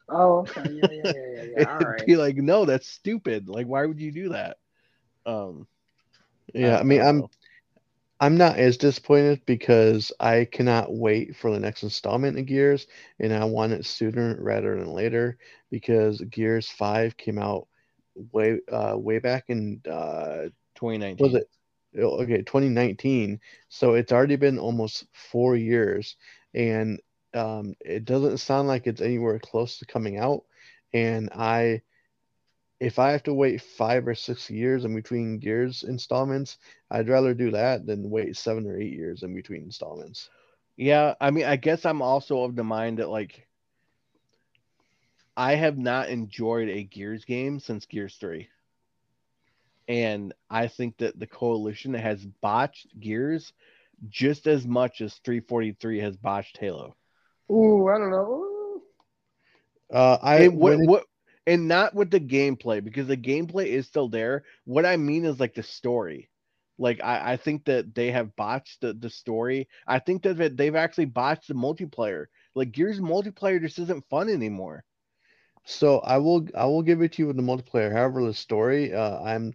Oh, 0.09 0.39
okay, 0.39 0.67
yeah, 0.69 0.89
yeah, 0.89 1.05
yeah, 1.11 1.27
yeah. 1.35 1.43
yeah. 1.55 1.65
All 1.67 1.93
be 2.05 2.15
like, 2.17 2.37
no, 2.37 2.65
that's 2.65 2.87
stupid. 2.87 3.49
Like, 3.49 3.67
why 3.67 3.85
would 3.85 3.99
you 3.99 4.11
do 4.11 4.29
that? 4.29 4.57
Um, 5.25 5.67
Yeah, 6.53 6.77
I 6.79 6.83
mean, 6.83 7.01
don't 7.01 7.01
I'm. 7.01 7.27
I'm 8.19 8.37
not 8.37 8.57
as 8.57 8.77
disappointed 8.77 9.41
because 9.45 10.11
I 10.19 10.45
cannot 10.51 10.93
wait 10.93 11.35
for 11.35 11.51
the 11.51 11.59
next 11.59 11.83
installment 11.83 12.37
of 12.39 12.45
Gears, 12.45 12.87
and 13.19 13.33
I 13.33 13.45
want 13.45 13.73
it 13.73 13.85
sooner 13.85 14.37
rather 14.41 14.75
than 14.77 14.91
later 14.93 15.37
because 15.69 16.21
Gears 16.29 16.69
Five 16.69 17.17
came 17.17 17.37
out 17.39 17.67
way 18.31 18.59
uh 18.71 18.95
way 18.97 19.19
back 19.19 19.45
in 19.49 19.81
uh 19.89 20.49
2019. 20.75 21.19
was 21.19 21.33
it 21.35 21.49
oh, 22.01 22.21
okay 22.23 22.41
2019 22.43 23.39
so 23.69 23.93
it's 23.93 24.11
already 24.11 24.35
been 24.35 24.57
almost 24.59 25.05
four 25.13 25.55
years 25.55 26.15
and 26.53 26.99
um 27.34 27.73
it 27.82 28.05
doesn't 28.05 28.38
sound 28.38 28.67
like 28.67 28.88
it's 28.88 29.01
anywhere 29.01 29.39
close 29.39 29.80
to 29.80 29.86
coming 29.86 30.17
out 30.17 30.43
and 30.93 31.30
i 31.36 31.82
if 32.80 32.99
I 32.99 33.11
have 33.11 33.23
to 33.23 33.34
wait 33.34 33.61
five 33.61 34.07
or 34.07 34.13
six 34.15 34.49
years 34.49 34.86
in 34.86 34.93
between 34.93 35.39
Gears 35.39 35.84
installments, 35.84 36.57
I'd 36.91 37.09
rather 37.09 37.34
do 37.34 37.51
that 37.51 37.86
than 37.86 38.09
wait 38.09 38.38
seven 38.38 38.67
or 38.67 38.80
eight 38.80 38.93
years 38.93 39.23
in 39.23 39.34
between 39.34 39.63
installments. 39.63 40.30
Yeah, 40.75 41.15
I 41.19 41.32
mean, 41.32 41.45
I 41.45 41.55
guess 41.55 41.86
I'm 41.86 42.03
also 42.03 42.43
of 42.43 42.55
the 42.55 42.63
mind 42.63 42.99
that 42.99 43.09
like 43.09 43.47
I 45.36 45.55
have 45.55 45.78
not 45.78 46.09
enjoyed 46.09 46.69
a 46.69 46.84
Gears 46.84 47.25
game 47.25 47.59
since 47.59 47.86
Gears 47.86 48.15
3. 48.17 48.47
And 49.88 50.34
I 50.49 50.67
think 50.67 50.97
that 50.97 51.17
the 51.17 51.28
coalition 51.28 51.93
has 51.93 52.25
botched 52.25 52.88
Gears 52.99 53.53
just 54.09 54.45
as 54.45 54.67
much 54.67 55.01
as 55.01 55.15
343 55.23 55.99
has 55.99 56.17
botched 56.17 56.57
Halo. 56.57 56.95
Ooh, 57.51 57.87
I 57.87 57.97
don't 57.97 58.11
know. 58.11 58.81
Uh, 59.91 60.17
I 60.21 60.47
and 60.47 60.59
what, 60.59 60.79
it- 60.81 60.81
what 60.81 61.05
and 61.45 61.67
not 61.67 61.93
with 61.95 62.11
the 62.11 62.19
gameplay 62.19 62.83
because 62.83 63.07
the 63.07 63.17
gameplay 63.17 63.67
is 63.67 63.87
still 63.87 64.09
there. 64.09 64.43
What 64.65 64.85
I 64.85 64.97
mean 64.97 65.25
is 65.25 65.39
like 65.39 65.53
the 65.55 65.63
story. 65.63 66.29
Like 66.77 67.01
I, 67.03 67.33
I 67.33 67.37
think 67.37 67.65
that 67.65 67.93
they 67.95 68.11
have 68.11 68.35
botched 68.35 68.81
the, 68.81 68.93
the 68.93 69.09
story. 69.09 69.67
I 69.87 69.99
think 69.99 70.23
that 70.23 70.57
they've 70.57 70.75
actually 70.75 71.05
botched 71.05 71.47
the 71.47 71.53
multiplayer. 71.55 72.25
Like 72.55 72.71
Gears 72.71 72.99
multiplayer 72.99 73.61
just 73.61 73.79
isn't 73.79 74.07
fun 74.09 74.29
anymore. 74.29 74.83
So 75.65 75.99
I 75.99 76.17
will 76.17 76.47
I 76.55 76.65
will 76.65 76.81
give 76.83 77.01
it 77.01 77.13
to 77.13 77.21
you 77.23 77.27
with 77.27 77.37
the 77.37 77.43
multiplayer. 77.43 77.91
However, 77.91 78.23
the 78.23 78.33
story, 78.33 78.93
uh, 78.93 79.19
I'm 79.21 79.53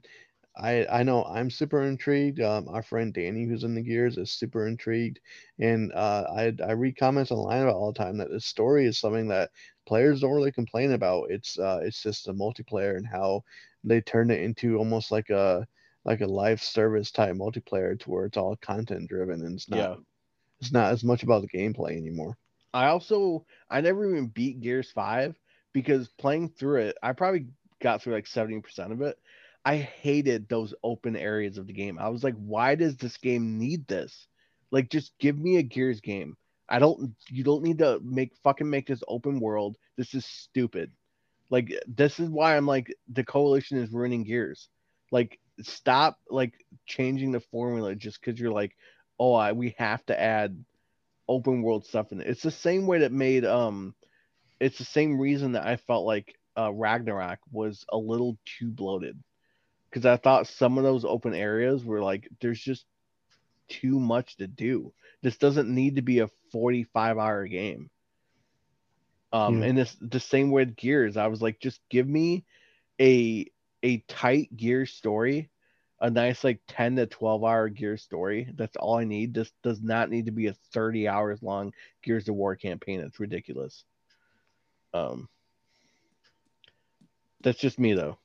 I 0.56 0.86
I 0.86 1.02
know 1.02 1.24
I'm 1.24 1.50
super 1.50 1.82
intrigued. 1.82 2.40
Um, 2.40 2.68
our 2.68 2.82
friend 2.82 3.12
Danny, 3.14 3.46
who's 3.46 3.64
in 3.64 3.74
the 3.74 3.82
Gears, 3.82 4.16
is 4.18 4.32
super 4.32 4.66
intrigued, 4.66 5.20
and 5.58 5.92
uh, 5.92 6.26
I 6.30 6.52
I 6.62 6.72
read 6.72 6.96
comments 6.96 7.30
online 7.30 7.62
about 7.62 7.74
all 7.76 7.92
the 7.92 7.98
time 7.98 8.18
that 8.18 8.30
the 8.30 8.40
story 8.40 8.86
is 8.86 8.98
something 8.98 9.28
that 9.28 9.50
players 9.86 10.20
don't 10.20 10.32
really 10.34 10.52
complain 10.52 10.92
about. 10.92 11.30
It's 11.30 11.58
uh 11.58 11.80
it's 11.82 12.02
just 12.02 12.26
the 12.26 12.32
multiplayer 12.34 12.96
and 12.96 13.06
how 13.06 13.44
they 13.84 14.00
turned 14.00 14.30
it 14.32 14.42
into 14.42 14.76
almost 14.78 15.10
like 15.10 15.30
a 15.30 15.66
like 16.04 16.20
a 16.20 16.26
live 16.26 16.62
service 16.62 17.10
type 17.10 17.34
multiplayer 17.36 17.98
to 18.00 18.10
where 18.10 18.26
it's 18.26 18.36
all 18.36 18.56
content 18.56 19.08
driven 19.08 19.44
and 19.44 19.54
it's 19.54 19.68
not 19.70 19.88
Yeah. 19.88 19.96
it's 20.60 20.72
not 20.72 20.92
as 20.92 21.04
much 21.04 21.22
about 21.24 21.42
the 21.42 21.48
gameplay 21.48 21.96
anymore. 21.96 22.38
I 22.72 22.86
also 22.86 23.46
I 23.68 23.80
never 23.80 24.08
even 24.08 24.28
beat 24.28 24.60
Gears 24.60 24.90
5 24.90 25.38
because 25.72 26.08
playing 26.08 26.50
through 26.50 26.82
it, 26.82 26.96
I 27.02 27.12
probably 27.12 27.48
got 27.80 28.02
through 28.02 28.14
like 28.14 28.26
70% 28.26 28.92
of 28.92 29.02
it. 29.02 29.18
I 29.64 29.76
hated 29.78 30.48
those 30.48 30.74
open 30.82 31.16
areas 31.16 31.58
of 31.58 31.66
the 31.66 31.72
game. 31.72 31.98
I 31.98 32.08
was 32.08 32.24
like, 32.24 32.34
why 32.36 32.74
does 32.74 32.96
this 32.96 33.16
game 33.16 33.58
need 33.58 33.86
this? 33.86 34.26
Like 34.70 34.90
just 34.90 35.12
give 35.18 35.38
me 35.38 35.58
a 35.58 35.62
Gears 35.62 36.00
game. 36.00 36.36
I 36.68 36.78
don't 36.78 37.14
you 37.28 37.44
don't 37.44 37.62
need 37.62 37.78
to 37.78 38.00
make 38.02 38.32
fucking 38.42 38.68
make 38.68 38.86
this 38.86 39.02
open 39.08 39.40
world. 39.40 39.76
This 39.96 40.14
is 40.14 40.24
stupid. 40.24 40.90
Like 41.50 41.72
this 41.86 42.18
is 42.18 42.28
why 42.30 42.56
I'm 42.56 42.66
like 42.66 42.94
the 43.12 43.24
coalition 43.24 43.78
is 43.78 43.92
ruining 43.92 44.24
Gears. 44.24 44.68
Like 45.12 45.38
stop 45.60 46.18
like 46.30 46.54
changing 46.86 47.32
the 47.32 47.40
formula 47.40 47.94
just 47.94 48.20
because 48.20 48.40
you're 48.40 48.52
like, 48.52 48.76
oh, 49.18 49.34
I, 49.34 49.52
we 49.52 49.74
have 49.78 50.04
to 50.06 50.20
add 50.20 50.64
open 51.28 51.62
world 51.62 51.86
stuff 51.86 52.12
in 52.12 52.20
it. 52.20 52.26
It's 52.26 52.42
the 52.42 52.50
same 52.50 52.86
way 52.86 53.00
that 53.00 53.12
made 53.12 53.44
um 53.44 53.94
it's 54.60 54.78
the 54.78 54.84
same 54.84 55.18
reason 55.20 55.52
that 55.52 55.66
I 55.66 55.76
felt 55.76 56.06
like 56.06 56.34
uh 56.56 56.72
Ragnarok 56.72 57.38
was 57.52 57.84
a 57.92 57.98
little 57.98 58.38
too 58.46 58.70
bloated. 58.70 59.18
Cuz 59.92 60.04
I 60.06 60.16
thought 60.16 60.46
some 60.48 60.78
of 60.78 60.84
those 60.84 61.04
open 61.04 61.34
areas 61.34 61.84
were 61.84 62.02
like 62.02 62.28
there's 62.40 62.60
just 62.60 62.86
too 63.68 63.98
much 64.00 64.36
to 64.38 64.46
do. 64.48 64.92
This 65.22 65.36
doesn't 65.38 65.72
need 65.74 65.96
to 65.96 66.02
be 66.02 66.20
a 66.20 66.28
45 66.52 67.18
hour 67.18 67.46
game. 67.46 67.90
Um 69.32 69.62
Yeah. 69.62 69.62
and 69.62 69.76
this 69.78 69.96
the 70.00 70.20
same 70.20 70.50
with 70.50 70.76
Gears. 70.76 71.16
I 71.16 71.26
was 71.28 71.42
like 71.42 71.60
just 71.60 71.80
give 71.90 72.08
me 72.08 72.44
a 73.00 73.46
a 73.82 73.98
tight 74.08 74.54
gear 74.56 74.86
story 74.86 75.50
a 76.00 76.10
nice 76.10 76.44
like 76.44 76.60
10 76.68 76.96
to 76.96 77.06
12 77.06 77.44
hour 77.44 77.68
gear 77.68 77.96
story 77.96 78.48
that's 78.56 78.76
all 78.76 78.96
i 78.98 79.04
need 79.04 79.34
this 79.34 79.52
does 79.62 79.80
not 79.82 80.10
need 80.10 80.26
to 80.26 80.32
be 80.32 80.46
a 80.48 80.54
30 80.72 81.08
hours 81.08 81.42
long 81.42 81.72
gears 82.02 82.28
of 82.28 82.34
war 82.34 82.56
campaign 82.56 83.00
it's 83.00 83.20
ridiculous 83.20 83.84
um 84.94 85.28
that's 87.42 87.58
just 87.58 87.78
me 87.78 87.92
though 87.94 88.18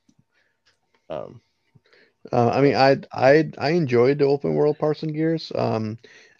um 1.09 1.41
Uh, 2.31 2.49
I 2.49 2.61
mean, 2.61 2.75
I 2.75 2.97
I 3.13 3.51
I 3.57 3.71
enjoyed 3.71 4.19
the 4.19 4.25
open 4.25 4.53
world 4.55 4.77
parts 4.79 5.03
and 5.03 5.13
gears. 5.13 5.51
Um, 5.55 5.97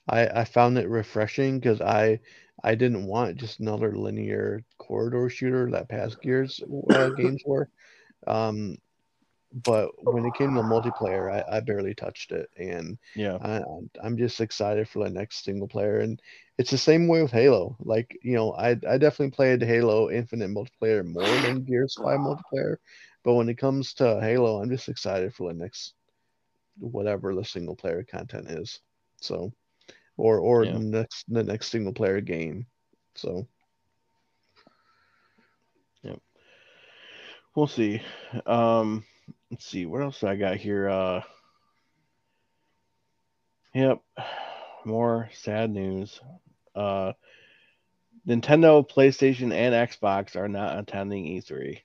I 0.07 0.27
I 0.27 0.43
found 0.45 0.77
it 0.77 0.89
refreshing 0.89 1.59
because 1.59 1.81
I 1.81 2.19
I 2.63 2.75
didn't 2.75 3.05
want 3.05 3.37
just 3.37 3.59
another 3.59 3.95
linear 3.95 4.63
corridor 4.77 5.29
shooter 5.29 5.69
that 5.71 5.89
past 5.89 6.21
gears 6.21 6.61
uh, 6.93 7.09
games 7.09 7.43
were. 7.45 7.69
Um, 8.27 8.77
but 9.65 9.91
when 10.03 10.25
it 10.25 10.33
came 10.33 10.53
to 10.55 10.61
multiplayer, 10.63 11.31
I, 11.31 11.57
I 11.57 11.59
barely 11.61 11.95
touched 11.95 12.31
it, 12.31 12.49
and 12.57 12.97
yeah 13.15 13.39
I, 13.39 13.55
I'm- 13.57 13.89
I'm 14.03 14.17
just 14.17 14.41
excited 14.41 14.87
for 14.89 15.03
the 15.03 15.09
next 15.11 15.43
single 15.45 15.67
player. 15.67 15.99
And 15.99 16.21
it's 16.57 16.71
the 16.71 16.77
same 16.77 17.07
way 17.07 17.21
with 17.21 17.31
Halo. 17.31 17.77
Like, 17.79 18.17
you 18.23 18.35
know, 18.35 18.53
I 18.53 18.71
I 18.89 18.97
definitely 18.97 19.31
played 19.31 19.61
Halo 19.63 20.09
Infinite 20.11 20.49
multiplayer 20.51 21.05
more 21.05 21.39
than 21.39 21.63
Gears 21.65 21.99
5 22.03 22.19
multiplayer. 22.19 22.77
But 23.27 23.33
when 23.33 23.49
it 23.49 23.57
comes 23.57 23.93
to 23.95 24.21
Halo, 24.21 24.61
I'm 24.61 24.69
just 24.69 24.87
excited 24.87 25.33
for 25.33 25.51
the 25.51 25.59
next 25.59 25.95
whatever 26.79 27.35
the 27.35 27.43
single 27.43 27.75
player 27.75 28.05
content 28.09 28.49
is. 28.49 28.79
So 29.19 29.51
or 30.15 30.39
or 30.39 30.63
Yeah. 30.63 30.71
the 30.71 30.79
next 30.79 31.25
the 31.27 31.43
next 31.43 31.67
single 31.67 31.91
player 31.91 32.21
game. 32.21 32.67
So 33.15 33.45
yep. 36.03 36.21
we'll 37.53 37.67
see 37.67 38.01
um 38.45 39.03
let's 39.51 39.65
see 39.65 39.85
what 39.85 40.01
else 40.01 40.21
do 40.21 40.27
i 40.27 40.37
got 40.37 40.55
here 40.55 40.87
uh 40.87 41.21
yep 43.73 44.01
more 44.85 45.29
sad 45.33 45.69
news 45.69 46.21
uh 46.75 47.11
nintendo 48.25 48.89
playstation 48.89 49.51
and 49.51 49.89
xbox 49.89 50.37
are 50.37 50.47
not 50.47 50.79
attending 50.79 51.25
e3 51.25 51.81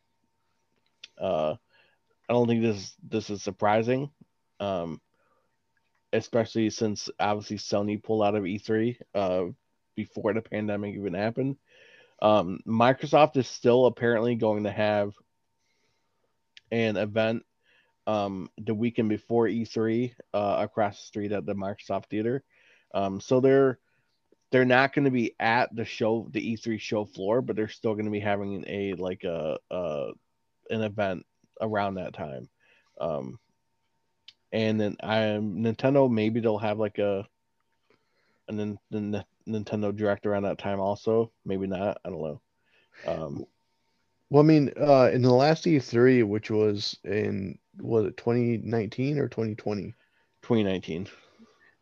uh 1.21 1.55
i 2.29 2.33
don't 2.33 2.47
think 2.47 2.63
this 2.63 2.95
this 3.09 3.31
is 3.31 3.43
surprising 3.43 4.11
um 4.61 5.01
especially 6.13 6.71
since 6.71 7.09
obviously 7.19 7.57
sony 7.57 8.03
pulled 8.03 8.23
out 8.23 8.35
of 8.35 8.45
e3 8.45 8.97
uh 9.15 9.45
before 9.97 10.33
the 10.33 10.43
pandemic 10.43 10.95
even 10.95 11.15
happened 11.15 11.57
um 12.21 12.61
microsoft 12.67 13.37
is 13.37 13.49
still 13.49 13.87
apparently 13.87 14.35
going 14.35 14.65
to 14.65 14.71
have 14.71 15.13
an 16.71 16.97
event 16.97 17.45
um, 18.07 18.49
the 18.59 18.75
weekend 18.75 19.09
before 19.09 19.47
E3 19.47 20.13
uh, 20.35 20.57
across 20.61 20.99
the 20.99 21.07
street 21.07 21.33
at 21.33 21.47
the 21.47 21.55
Microsoft 21.55 22.07
Theater. 22.07 22.43
Um, 22.95 23.21
so 23.21 23.41
they're 23.41 23.79
they're 24.51 24.65
not 24.67 24.93
going 24.93 25.07
to 25.07 25.11
be 25.11 25.35
at 25.41 25.75
the 25.75 25.85
show, 25.85 26.29
the 26.31 26.55
E3 26.55 26.79
show 26.79 27.07
floor, 27.07 27.41
but 27.41 27.57
they're 27.57 27.69
still 27.69 27.95
going 27.95 28.05
to 28.05 28.11
be 28.11 28.21
having 28.21 28.65
a 28.67 28.95
like 28.95 29.25
a, 29.25 29.59
a 29.71 30.11
an 30.73 30.83
event 30.83 31.25
around 31.61 31.95
that 31.95 32.15
time. 32.15 32.49
Um, 33.01 33.39
and 34.53 34.81
then 34.81 34.97
I'm 35.03 35.57
Nintendo. 35.57 36.11
Maybe 36.11 36.41
they'll 36.41 36.59
have 36.59 36.79
like 36.79 36.99
a 36.99 37.27
and 38.49 38.59
then 38.59 38.79
the 38.91 39.25
Nintendo 39.49 39.95
Direct 39.95 40.27
around 40.27 40.43
that 40.45 40.59
time 40.59 40.81
also. 40.81 41.31
Maybe 41.45 41.67
not. 41.67 41.99
I 42.05 42.11
don't 42.11 42.23
know. 42.23 42.41
Um, 43.07 43.45
well, 44.31 44.43
I 44.43 44.47
mean, 44.47 44.73
uh, 44.81 45.11
in 45.13 45.23
the 45.23 45.33
last 45.33 45.65
E3, 45.65 46.27
which 46.27 46.51
was 46.51 46.97
in 47.05 47.59
was 47.79 48.07
it 48.07 48.17
2019 48.17 49.19
or 49.19 49.29
2020? 49.29 49.95
2019. 50.43 51.09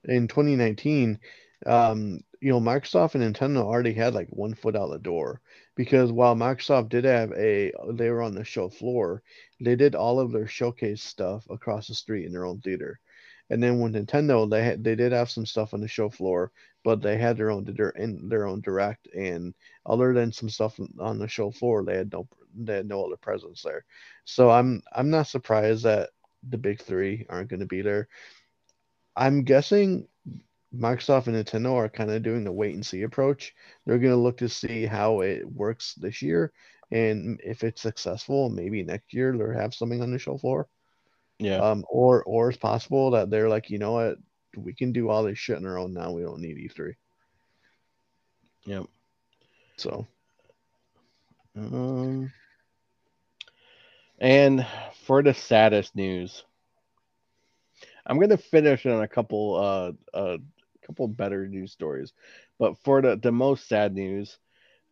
in 0.05 0.29
2019, 0.29 1.19
um, 1.67 2.21
you 2.41 2.51
know, 2.51 2.61
Microsoft 2.61 3.15
and 3.15 3.35
Nintendo 3.35 3.63
already 3.63 3.93
had 3.93 4.15
like 4.15 4.29
one 4.31 4.55
foot 4.55 4.77
out 4.77 4.91
the 4.91 4.99
door 4.99 5.41
because 5.81 6.13
while 6.13 6.37
Microsoft 6.37 6.91
did 6.91 7.07
have 7.07 7.33
a, 7.33 7.73
they 7.93 8.11
were 8.11 8.21
on 8.21 8.35
the 8.35 8.45
show 8.45 8.69
floor, 8.69 9.23
they 9.63 9.75
did 9.75 9.95
all 9.95 10.21
of 10.21 10.31
their 10.31 10.47
showcase 10.47 11.03
stuff 11.03 11.47
across 11.49 11.89
the 11.89 11.95
street 11.95 12.27
in 12.27 12.33
their 12.33 12.45
own 12.45 12.61
theater. 12.61 13.01
And 13.49 13.63
then 13.63 13.81
with 13.81 13.95
Nintendo, 13.95 14.49
they 14.49 14.63
had, 14.63 14.85
they 14.85 14.95
did 14.95 15.13
have 15.13 15.31
some 15.31 15.47
stuff 15.47 15.73
on 15.73 15.81
the 15.81 15.89
show 15.89 16.11
floor, 16.11 16.53
but 16.85 17.01
they 17.01 17.17
had 17.17 17.39
their 17.39 17.51
own 17.51 17.65
their 17.65 17.89
in 17.91 18.29
their 18.29 18.47
own 18.47 18.61
direct, 18.61 19.09
and 19.15 19.55
other 19.87 20.13
than 20.13 20.33
some 20.33 20.51
stuff 20.51 20.79
on 20.99 21.19
the 21.19 21.27
show 21.27 21.51
floor, 21.51 21.83
they 21.83 21.97
had 21.97 22.13
no 22.13 22.29
they 22.55 22.77
had 22.77 22.87
no 22.87 23.03
other 23.03 23.17
presence 23.17 23.63
there. 23.63 23.87
So 24.27 24.51
I'm 24.51 24.83
I'm 24.95 25.09
not 25.09 25.29
surprised 25.29 25.85
that 25.85 26.11
the 26.47 26.59
big 26.59 26.83
three 26.83 27.25
aren't 27.31 27.49
going 27.49 27.61
to 27.61 27.67
be 27.67 27.81
there. 27.81 28.07
I'm 29.17 29.45
guessing 29.45 30.09
Microsoft 30.75 31.27
and 31.27 31.37
Nintendo 31.37 31.75
are 31.75 31.89
kind 31.89 32.11
of 32.11 32.23
doing 32.23 32.45
the 32.45 32.53
wait 32.53 32.75
and 32.75 32.87
see 32.87 33.03
approach. 33.03 33.55
They're 33.87 33.99
going 33.99 34.13
to 34.13 34.17
look 34.17 34.39
to 34.39 34.49
see 34.49 34.87
how 34.87 35.21
it 35.21 35.45
works 35.51 35.95
this 35.95 36.23
year, 36.23 36.53
and 36.91 37.41
if 37.43 37.65
it's 37.65 37.83
successful, 37.83 38.51
maybe 38.51 38.83
next 38.83 39.13
year 39.13 39.37
they'll 39.37 39.53
have 39.53 39.75
something 39.75 40.01
on 40.03 40.13
the 40.13 40.19
show 40.19 40.39
floor. 40.39 40.69
Yeah. 41.39 41.57
Um, 41.57 41.85
or 41.89 42.23
or 42.25 42.51
it's 42.51 42.59
possible 42.59 43.11
that 43.13 43.31
they're 43.31 43.49
like, 43.49 43.71
you 43.71 43.79
know 43.79 43.93
what, 43.93 44.19
we 44.57 44.75
can 44.75 44.93
do 44.93 45.09
all 45.09 45.23
this 45.25 45.39
shit 45.39 45.57
on 45.57 45.67
our 45.67 45.79
own 45.79 45.95
now. 45.95 46.13
We 46.13 46.23
don't 46.23 46.41
need 46.41 46.57
E3. 46.57 46.95
Yep. 48.67 48.87
So 49.77 50.07
Um, 51.57 52.33
And 54.19 54.67
for 55.07 55.23
the 55.23 55.33
saddest 55.33 55.97
news, 55.97 56.45
I'm 58.07 58.21
gonna 58.21 58.37
finish 58.37 58.85
on 58.85 59.03
a 59.03 59.09
couple 59.09 59.57
uh 59.57 59.93
a 60.13 60.39
couple 60.91 61.09
better 61.09 61.47
news 61.47 61.73
stories, 61.73 62.13
but 62.59 62.77
for 62.79 63.01
the 63.01 63.17
the 63.17 63.33
most 63.33 63.69
sad 63.69 63.95
news, 63.95 64.39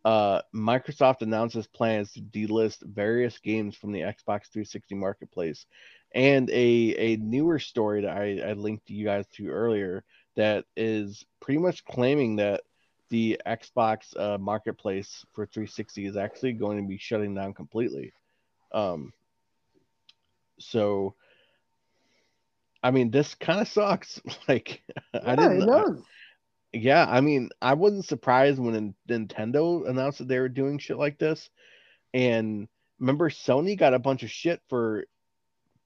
uh, 0.05 0.41
Microsoft 0.55 1.21
announces 1.21 1.67
plans 1.67 2.13
to 2.13 2.21
delist 2.21 2.81
various 2.83 3.37
games 3.39 3.75
from 3.75 3.91
the 3.91 4.01
Xbox 4.01 4.47
360 4.51 4.95
marketplace, 4.95 5.65
and 6.13 6.49
a 6.49 6.95
a 6.97 7.17
newer 7.17 7.59
story 7.59 8.01
that 8.01 8.17
I, 8.17 8.49
I 8.49 8.53
linked 8.53 8.89
you 8.89 9.05
guys 9.05 9.25
to 9.35 9.49
earlier 9.49 10.03
that 10.35 10.65
is 10.77 11.25
pretty 11.41 11.59
much 11.59 11.83
claiming 11.83 12.37
that 12.37 12.61
the 13.09 13.41
Xbox 13.45 14.17
uh, 14.17 14.37
marketplace 14.37 15.25
for 15.33 15.45
360 15.45 16.05
is 16.05 16.15
actually 16.15 16.53
going 16.53 16.77
to 16.81 16.87
be 16.87 16.97
shutting 16.97 17.33
down 17.35 17.53
completely. 17.53 18.13
Um, 18.71 19.11
so, 20.59 21.15
I 22.81 22.91
mean, 22.91 23.11
this 23.11 23.35
kind 23.35 23.61
of 23.61 23.67
sucks. 23.67 24.21
like, 24.47 24.81
I 25.13 25.35
didn't. 25.35 25.63
it 25.63 25.65
does. 25.65 26.01
Yeah, 26.71 27.05
I 27.09 27.21
mean, 27.21 27.49
I 27.61 27.73
wasn't 27.73 28.05
surprised 28.05 28.59
when 28.59 28.93
Nintendo 29.09 29.89
announced 29.89 30.19
that 30.19 30.27
they 30.27 30.39
were 30.39 30.49
doing 30.49 30.77
shit 30.77 30.97
like 30.97 31.17
this. 31.17 31.49
And 32.13 32.67
remember, 32.99 33.29
Sony 33.29 33.77
got 33.77 33.95
a 33.95 33.99
bunch 33.99 34.23
of 34.23 34.29
shit 34.29 34.61
for 34.69 35.05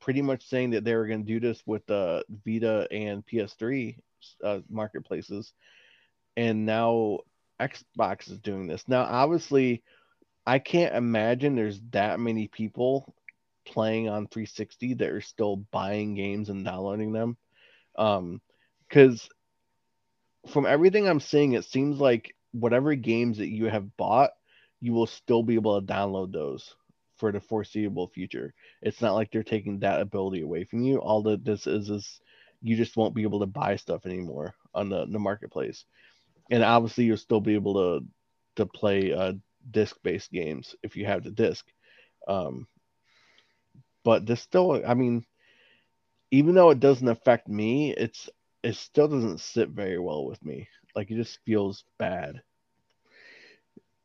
pretty 0.01 0.21
much 0.21 0.47
saying 0.47 0.71
that 0.71 0.83
they 0.83 0.95
were 0.95 1.07
going 1.07 1.25
to 1.25 1.33
do 1.33 1.39
this 1.39 1.63
with 1.65 1.85
the 1.85 2.25
Vita 2.45 2.87
and 2.91 3.25
PS3 3.25 3.97
uh, 4.43 4.59
marketplaces. 4.69 5.53
And 6.35 6.65
now 6.65 7.19
Xbox 7.61 8.29
is 8.29 8.39
doing 8.39 8.67
this. 8.67 8.83
Now, 8.87 9.03
obviously, 9.03 9.83
I 10.45 10.59
can't 10.59 10.95
imagine 10.95 11.55
there's 11.55 11.79
that 11.91 12.19
many 12.19 12.49
people 12.49 13.15
playing 13.65 14.09
on 14.09 14.27
360 14.27 14.95
that 14.95 15.09
are 15.09 15.21
still 15.21 15.57
buying 15.57 16.15
games 16.15 16.49
and 16.49 16.65
downloading 16.65 17.11
them. 17.13 17.37
Um, 17.95 18.41
because 18.87 19.27
from 20.49 20.65
everything 20.65 21.07
I'm 21.07 21.19
seeing, 21.19 21.53
it 21.53 21.65
seems 21.65 21.99
like 21.99 22.35
whatever 22.51 22.95
games 22.95 23.37
that 23.37 23.49
you 23.49 23.65
have 23.65 23.95
bought, 23.97 24.31
you 24.81 24.93
will 24.93 25.07
still 25.07 25.43
be 25.43 25.55
able 25.55 25.79
to 25.79 25.87
download 25.87 26.31
those 26.31 26.75
for 27.17 27.31
the 27.31 27.39
foreseeable 27.39 28.07
future. 28.07 28.53
It's 28.81 29.01
not 29.01 29.13
like 29.13 29.31
they're 29.31 29.43
taking 29.43 29.79
that 29.79 30.01
ability 30.01 30.41
away 30.41 30.65
from 30.65 30.83
you. 30.83 30.97
All 30.97 31.23
that 31.23 31.45
this 31.45 31.67
is 31.67 31.89
is 31.89 32.19
you 32.61 32.75
just 32.75 32.97
won't 32.97 33.15
be 33.15 33.23
able 33.23 33.39
to 33.39 33.45
buy 33.45 33.75
stuff 33.75 34.05
anymore 34.05 34.55
on 34.73 34.89
the, 34.89 35.05
the 35.05 35.19
marketplace. 35.19 35.85
And 36.51 36.63
obviously 36.63 37.05
you'll 37.05 37.17
still 37.17 37.41
be 37.41 37.55
able 37.55 37.73
to 37.75 38.05
to 38.55 38.65
play 38.67 39.11
uh, 39.11 39.33
disc 39.71 39.95
based 40.03 40.31
games 40.31 40.75
if 40.83 40.95
you 40.95 41.05
have 41.05 41.23
the 41.23 41.31
disc. 41.31 41.65
Um, 42.27 42.67
but 44.03 44.25
this 44.25 44.41
still 44.41 44.81
I 44.85 44.93
mean 44.93 45.25
even 46.31 46.55
though 46.55 46.69
it 46.71 46.79
doesn't 46.79 47.07
affect 47.07 47.47
me, 47.47 47.91
it's 47.93 48.29
it 48.63 48.75
still 48.75 49.07
doesn't 49.07 49.39
sit 49.39 49.69
very 49.69 49.99
well 49.99 50.25
with 50.25 50.43
me. 50.43 50.67
Like 50.95 51.11
it 51.11 51.15
just 51.15 51.39
feels 51.45 51.83
bad. 51.97 52.41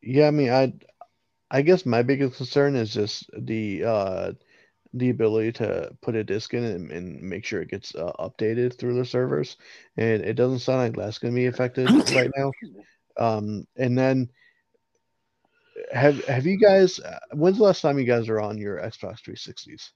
Yeah, 0.03 0.29
I 0.29 0.31
mean, 0.31 0.51
I 0.51 0.73
I 1.51 1.63
guess 1.63 1.87
my 1.87 2.03
biggest 2.03 2.37
concern 2.37 2.77
is 2.77 2.93
just 2.93 3.31
the 3.39 3.85
uh 3.85 4.33
the 4.95 5.11
ability 5.11 5.53
to 5.53 5.91
put 6.03 6.17
a 6.17 6.25
disk 6.25 6.55
in 6.55 6.65
and, 6.65 6.91
and 6.91 7.23
make 7.23 7.45
sure 7.45 7.61
it 7.63 7.71
gets 7.71 7.95
uh, 7.95 8.13
updated 8.19 8.79
through 8.79 8.95
the 8.95 9.05
servers, 9.05 9.57
and 9.97 10.23
it 10.23 10.35
doesn't 10.35 10.61
sound 10.61 10.81
like 10.81 10.97
that's 10.97 11.19
going 11.19 11.35
to 11.35 11.39
be 11.41 11.47
affected 11.47 11.91
right 12.15 12.31
now. 12.37 12.53
Um, 13.19 13.67
and 13.77 13.99
then 13.99 14.31
have 15.93 16.25
have 16.27 16.47
you 16.47 16.59
guys? 16.59 16.99
uh, 17.01 17.19
When's 17.33 17.59
the 17.59 17.65
last 17.65 17.81
time 17.83 17.99
you 17.99 18.05
guys 18.05 18.29
are 18.29 18.41
on 18.41 18.59
your 18.59 18.79
Xbox 18.79 19.21
360s? 19.23 19.93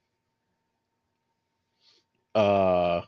Uh 2.34 3.02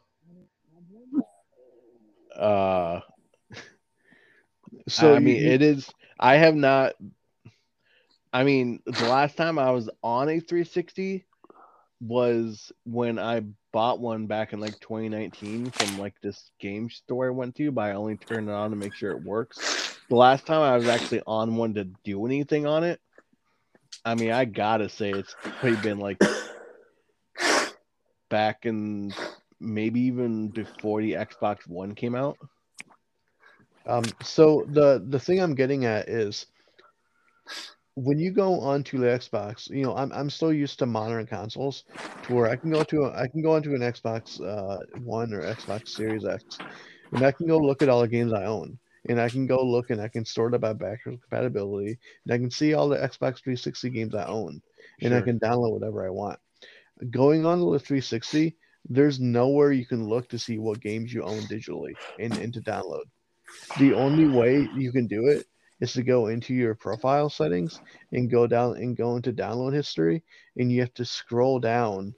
uh 2.37 3.01
So 4.89 5.15
I 5.15 5.21
mean 5.21 5.39
you- 5.39 5.53
it 5.53 5.63
is 5.63 5.93
I 6.19 6.37
have 6.37 6.55
not 6.55 6.95
I 8.33 8.45
mean 8.45 8.81
the 8.87 9.05
last 9.05 9.37
time 9.37 9.59
I 9.59 9.71
was 9.71 9.89
on 10.03 10.29
a 10.29 10.41
360 10.41 11.27
was 12.01 12.73
when 12.85 13.19
I 13.19 13.43
bought 13.73 14.01
one 14.01 14.27
back 14.27 14.53
in 14.53 14.61
like 14.61 14.79
2019 14.81 15.71
from 15.73 15.99
like 15.99 16.15
this 16.21 16.51
game 16.61 16.91
store 16.91 17.29
I 17.29 17.31
went 17.31 17.57
to, 17.57 17.71
but 17.73 17.83
I 17.83 17.93
only 17.93 18.17
turned 18.17 18.49
it 18.49 18.53
on 18.53 18.71
to 18.71 18.77
make 18.77 18.95
sure 18.95 19.11
it 19.13 19.23
works. 19.23 19.71
The 20.09 20.17
last 20.17 20.47
time 20.47 20.61
I 20.61 20.77
was 20.77 20.87
actually 20.87 21.23
on 21.27 21.57
one 21.57 21.75
to 21.75 21.85
do 22.05 22.27
anything 22.27 22.67
on 22.67 22.85
it, 22.85 23.01
I 24.05 24.15
mean, 24.15 24.33
I 24.33 24.45
gotta 24.45 24.89
say 24.89 25.11
it's 25.11 25.35
probably 25.41 25.77
been 25.77 25.99
like 25.99 26.19
back 28.29 28.67
in 28.67 29.13
maybe 29.61 30.01
even 30.01 30.49
before 30.49 31.01
the 31.01 31.13
Xbox 31.13 31.67
One 31.67 31.95
came 31.95 32.15
out. 32.15 32.37
Um, 33.87 34.05
so 34.23 34.65
the 34.69 35.05
the 35.09 35.19
thing 35.19 35.41
I'm 35.41 35.55
getting 35.55 35.85
at 35.85 36.09
is 36.09 36.47
when 37.97 38.19
you 38.19 38.33
go 38.33 38.61
onto 38.61 38.99
the 38.99 39.07
Xbox, 39.07 39.71
you 39.71 39.83
know, 39.83 39.97
I'm 39.97 40.13
I'm 40.13 40.31
so 40.31 40.49
used 40.51 40.79
to 40.81 40.87
modern 40.87 41.27
consoles 41.27 41.85
to 42.25 42.35
where 42.35 42.51
I 42.51 42.57
can 42.57 42.71
go 42.71 42.83
to 42.83 43.05
a, 43.05 43.13
I 43.13 43.29
can 43.29 43.43
go 43.43 43.55
onto 43.55 43.75
an 43.75 43.81
Xbox 43.81 44.41
uh, 44.41 44.79
One 45.03 45.33
or 45.33 45.43
Xbox 45.43 45.89
Series 45.89 46.25
X, 46.25 46.59
and 47.13 47.25
I 47.25 47.31
can 47.31 47.47
go 47.47 47.59
look 47.59 47.83
at 47.83 47.89
all 47.89 48.01
the 48.01 48.09
games 48.09 48.33
I 48.33 48.45
own, 48.47 48.79
and 49.09 49.21
I 49.21 49.29
can 49.29 49.47
go 49.47 49.63
look 49.63 49.91
and 49.91 50.01
I 50.01 50.09
can 50.09 50.25
sort 50.25 50.55
it 50.55 50.61
by 50.61 50.73
backwards 50.73 51.21
compatibility, 51.21 51.99
and 52.25 52.35
I 52.35 52.39
can 52.39 52.51
see 52.51 52.75
all 52.75 52.89
the 52.89 52.97
Xbox 52.97 53.43
360 53.43 53.91
games 53.91 54.15
I 54.15 54.27
own, 54.27 54.63
and 55.03 55.15
I 55.15 55.21
can 55.21 55.39
download 55.39 55.73
whatever 55.73 56.07
I 56.07 56.11
want. 56.11 56.39
Going 57.11 57.45
on 57.45 57.59
to 57.59 57.73
the 57.73 57.79
360, 57.79 58.57
there's 58.89 59.21
nowhere 59.21 59.73
you 59.73 59.87
can 59.87 60.09
look 60.09 60.29
to 60.29 60.39
see 60.39 60.59
what 60.59 60.81
games 60.81 61.13
you 61.13 61.23
own 61.23 61.41
digitally 61.43 61.95
and, 62.19 62.37
and 62.37 62.53
to 62.55 62.61
download. 62.61 63.05
The 63.79 63.95
only 63.95 64.27
way 64.27 64.69
you 64.77 64.93
can 64.93 65.07
do 65.07 65.27
it 65.29 65.47
is 65.81 65.93
to 65.95 66.03
go 66.03 66.29
into 66.29 66.55
your 66.55 66.75
profile 66.75 67.29
settings 67.29 67.81
and 68.13 68.31
go 68.31 68.47
down 68.47 68.77
and 68.77 68.97
go 68.97 69.17
into 69.17 69.33
download 69.33 69.75
history, 69.75 70.23
and 70.57 70.71
you 70.71 70.81
have 70.81 70.95
to 70.95 71.05
scroll 71.05 71.59
down 71.59 72.15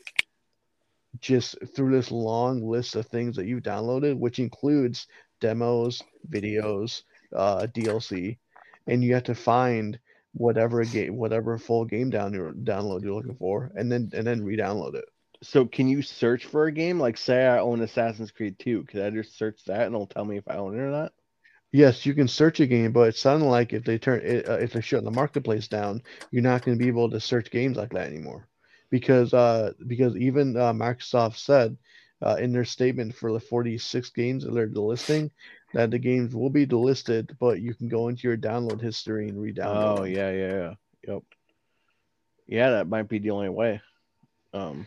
just 1.20 1.56
through 1.74 1.92
this 1.92 2.10
long 2.10 2.62
list 2.62 2.94
of 2.94 3.06
things 3.06 3.36
that 3.36 3.46
you've 3.46 3.62
downloaded, 3.62 4.18
which 4.18 4.38
includes 4.38 5.06
demos, 5.40 6.02
videos, 6.30 7.02
uh, 7.34 7.66
DLC, 7.66 8.38
and 8.86 9.02
you 9.02 9.14
have 9.14 9.24
to 9.24 9.34
find 9.34 9.98
whatever 10.34 10.84
game, 10.84 11.16
whatever 11.16 11.58
full 11.58 11.84
game 11.84 12.10
down 12.10 12.34
your 12.34 12.52
download 12.52 13.02
you're 13.02 13.14
looking 13.14 13.36
for, 13.36 13.70
and 13.74 13.90
then 13.90 14.10
and 14.12 14.26
then 14.26 14.44
re-download 14.44 14.94
it. 14.94 15.06
So 15.42 15.66
can 15.66 15.88
you 15.88 16.02
search 16.02 16.46
for 16.46 16.66
a 16.66 16.72
game? 16.72 16.98
Like 17.00 17.16
say 17.18 17.46
I 17.46 17.58
own 17.58 17.80
Assassin's 17.82 18.30
Creed 18.32 18.58
2. 18.58 18.84
Could 18.84 19.02
I 19.02 19.10
just 19.10 19.36
search 19.38 19.64
that 19.66 19.86
and 19.86 19.94
it'll 19.94 20.06
tell 20.06 20.24
me 20.24 20.36
if 20.36 20.48
I 20.48 20.56
own 20.56 20.74
it 20.74 20.82
or 20.82 20.90
not? 20.90 21.12
Yes, 21.72 22.06
you 22.06 22.14
can 22.14 22.28
search 22.28 22.60
a 22.60 22.66
game, 22.66 22.92
but 22.92 23.08
it 23.08 23.16
sounded 23.16 23.46
like 23.46 23.72
if 23.72 23.84
they 23.84 23.98
turn 23.98 24.20
it, 24.24 24.48
uh, 24.48 24.54
if 24.54 24.72
they 24.72 24.80
shut 24.80 25.04
the 25.04 25.10
marketplace 25.10 25.68
down, 25.68 26.02
you're 26.30 26.42
not 26.42 26.64
going 26.64 26.76
to 26.78 26.82
be 26.82 26.88
able 26.88 27.10
to 27.10 27.20
search 27.20 27.50
games 27.50 27.76
like 27.76 27.92
that 27.92 28.06
anymore, 28.06 28.48
because 28.90 29.34
uh 29.34 29.72
because 29.86 30.16
even 30.16 30.56
uh, 30.56 30.72
Microsoft 30.72 31.36
said 31.36 31.76
uh, 32.22 32.36
in 32.36 32.52
their 32.52 32.64
statement 32.64 33.14
for 33.14 33.32
the 33.32 33.40
46 33.40 34.10
games 34.10 34.44
that 34.44 34.52
they're 34.52 34.68
delisting 34.68 35.30
that 35.76 35.90
the 35.90 35.98
games 35.98 36.34
will 36.34 36.48
be 36.48 36.66
delisted, 36.66 37.36
but 37.38 37.60
you 37.60 37.74
can 37.74 37.88
go 37.88 38.08
into 38.08 38.26
your 38.26 38.36
download 38.36 38.80
history 38.80 39.28
and 39.28 39.40
re-download. 39.40 39.98
Oh 39.98 40.02
them. 40.04 40.12
yeah, 40.12 40.30
yeah, 40.30 40.54
yeah. 40.54 40.74
Yep. 41.08 41.22
Yeah, 42.46 42.70
that 42.70 42.88
might 42.88 43.08
be 43.08 43.18
the 43.18 43.30
only 43.30 43.50
way. 43.50 43.80
Um 44.54 44.86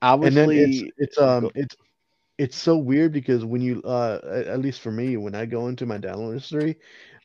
obviously 0.00 0.58
it's 0.58 0.92
it's 0.96 1.18
um 1.18 1.50
it's 1.54 1.76
it's 2.38 2.56
so 2.56 2.78
weird 2.78 3.12
because 3.12 3.44
when 3.44 3.60
you 3.60 3.82
uh 3.82 4.42
at 4.46 4.60
least 4.60 4.80
for 4.80 4.92
me 4.92 5.16
when 5.16 5.34
I 5.34 5.44
go 5.44 5.68
into 5.68 5.84
my 5.84 5.98
download 5.98 6.34
history, 6.34 6.78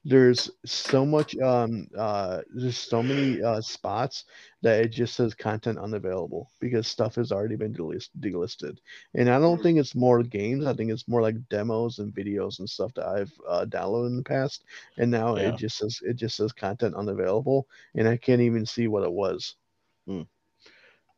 there's 0.05 0.49
so 0.65 1.05
much 1.05 1.35
um 1.39 1.87
uh 1.97 2.39
there's 2.53 2.77
so 2.77 3.01
many 3.03 3.41
uh 3.41 3.61
spots 3.61 4.25
that 4.61 4.79
it 4.83 4.89
just 4.89 5.15
says 5.15 5.33
content 5.33 5.77
unavailable 5.77 6.49
because 6.59 6.87
stuff 6.87 7.15
has 7.15 7.31
already 7.31 7.55
been 7.55 7.73
delist- 7.73 8.09
delisted. 8.19 8.77
And 9.15 9.29
I 9.29 9.39
don't 9.39 9.61
think 9.61 9.79
it's 9.79 9.95
more 9.95 10.23
games. 10.23 10.65
I 10.65 10.73
think 10.73 10.91
it's 10.91 11.07
more 11.07 11.21
like 11.21 11.35
demos 11.49 11.99
and 11.99 12.13
videos 12.13 12.59
and 12.59 12.69
stuff 12.69 12.93
that 12.95 13.07
I've 13.07 13.33
uh, 13.47 13.65
downloaded 13.65 14.07
in 14.07 14.17
the 14.17 14.23
past. 14.23 14.63
And 14.97 15.11
now 15.11 15.35
Yeah. 15.35 15.47
it 15.47 15.55
just 15.55 15.77
says 15.77 15.99
it 16.03 16.15
just 16.15 16.37
says 16.37 16.51
content 16.53 16.95
unavailable, 16.95 17.67
and 17.95 18.07
I 18.07 18.17
can't 18.17 18.41
even 18.41 18.65
see 18.65 18.87
what 18.87 19.03
it 19.03 19.11
was. 19.11 19.55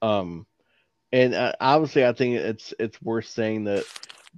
um 0.01 0.45
and 1.11 1.33
uh, 1.33 1.53
obviously 1.59 2.05
i 2.05 2.13
think 2.13 2.35
it's 2.35 2.73
it's 2.79 3.01
worth 3.01 3.25
saying 3.25 3.63
that 3.65 3.85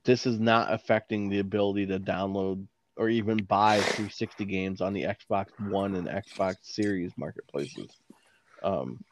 this 0.06 0.26
is 0.26 0.39
not 0.39 0.72
affecting 0.74 1.30
the 1.30 1.39
ability 1.39 1.86
to 1.88 2.00
download 2.00 2.66
or 2.98 3.10
even 3.10 3.43
buy 3.43 3.78
360 3.78 4.45
games 4.45 4.82
on 4.82 4.93
the 4.93 5.04
xbox 5.04 5.48
one 5.58 5.95
and 5.95 6.08
xbox 6.08 6.56
series 6.62 7.12
marketplaces 7.18 7.89
um 8.64 9.04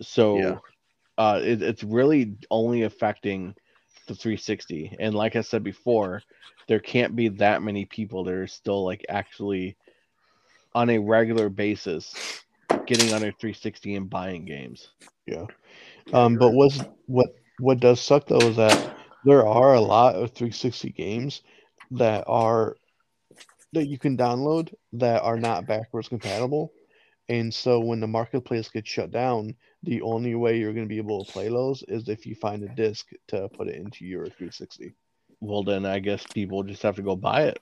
so 0.00 0.36
Yeah. 0.36 0.58
uh 1.18 1.40
it, 1.42 1.62
it's 1.62 1.84
really 1.84 2.36
only 2.50 2.82
affecting 2.82 3.54
the 4.06 4.14
360 4.14 4.96
and 4.98 5.14
like 5.14 5.36
i 5.36 5.40
said 5.40 5.62
before 5.62 6.22
there 6.68 6.80
can't 6.80 7.16
be 7.16 7.28
that 7.28 7.62
many 7.62 7.84
people 7.84 8.24
that 8.24 8.34
are 8.34 8.46
still 8.46 8.84
like 8.84 9.04
actually 9.08 9.76
on 10.74 10.90
a 10.90 10.98
regular 10.98 11.48
basis 11.48 12.16
getting 12.86 13.12
on 13.12 13.20
their 13.20 13.32
360 13.32 13.96
and 13.96 14.10
buying 14.10 14.44
games. 14.44 14.88
Yeah. 15.26 15.46
Um, 16.12 16.36
but 16.38 16.50
what's 16.50 16.80
what 17.06 17.28
what 17.58 17.80
does 17.80 18.00
suck 18.00 18.26
though 18.26 18.48
is 18.48 18.56
that 18.56 18.78
there 19.24 19.46
are 19.46 19.74
a 19.74 19.80
lot 19.80 20.14
of 20.14 20.30
360 20.30 20.90
games 20.90 21.42
that 21.92 22.24
are 22.26 22.76
that 23.72 23.86
you 23.86 23.98
can 23.98 24.16
download 24.16 24.72
that 24.94 25.22
are 25.22 25.38
not 25.38 25.66
backwards 25.66 26.08
compatible. 26.08 26.72
And 27.28 27.54
so 27.54 27.78
when 27.78 28.00
the 28.00 28.08
marketplace 28.08 28.68
gets 28.68 28.90
shut 28.90 29.12
down, 29.12 29.54
the 29.84 30.02
only 30.02 30.34
way 30.34 30.58
you're 30.58 30.72
going 30.72 30.86
to 30.86 30.92
be 30.92 30.98
able 30.98 31.24
to 31.24 31.32
play 31.32 31.48
those 31.48 31.84
is 31.86 32.08
if 32.08 32.26
you 32.26 32.34
find 32.34 32.64
a 32.64 32.74
disc 32.74 33.06
to 33.28 33.48
put 33.50 33.68
it 33.68 33.76
into 33.76 34.04
your 34.04 34.24
360. 34.24 34.96
Well, 35.40 35.62
then 35.62 35.86
I 35.86 36.00
guess 36.00 36.26
people 36.26 36.64
just 36.64 36.82
have 36.82 36.96
to 36.96 37.02
go 37.02 37.14
buy 37.14 37.44
it. 37.44 37.60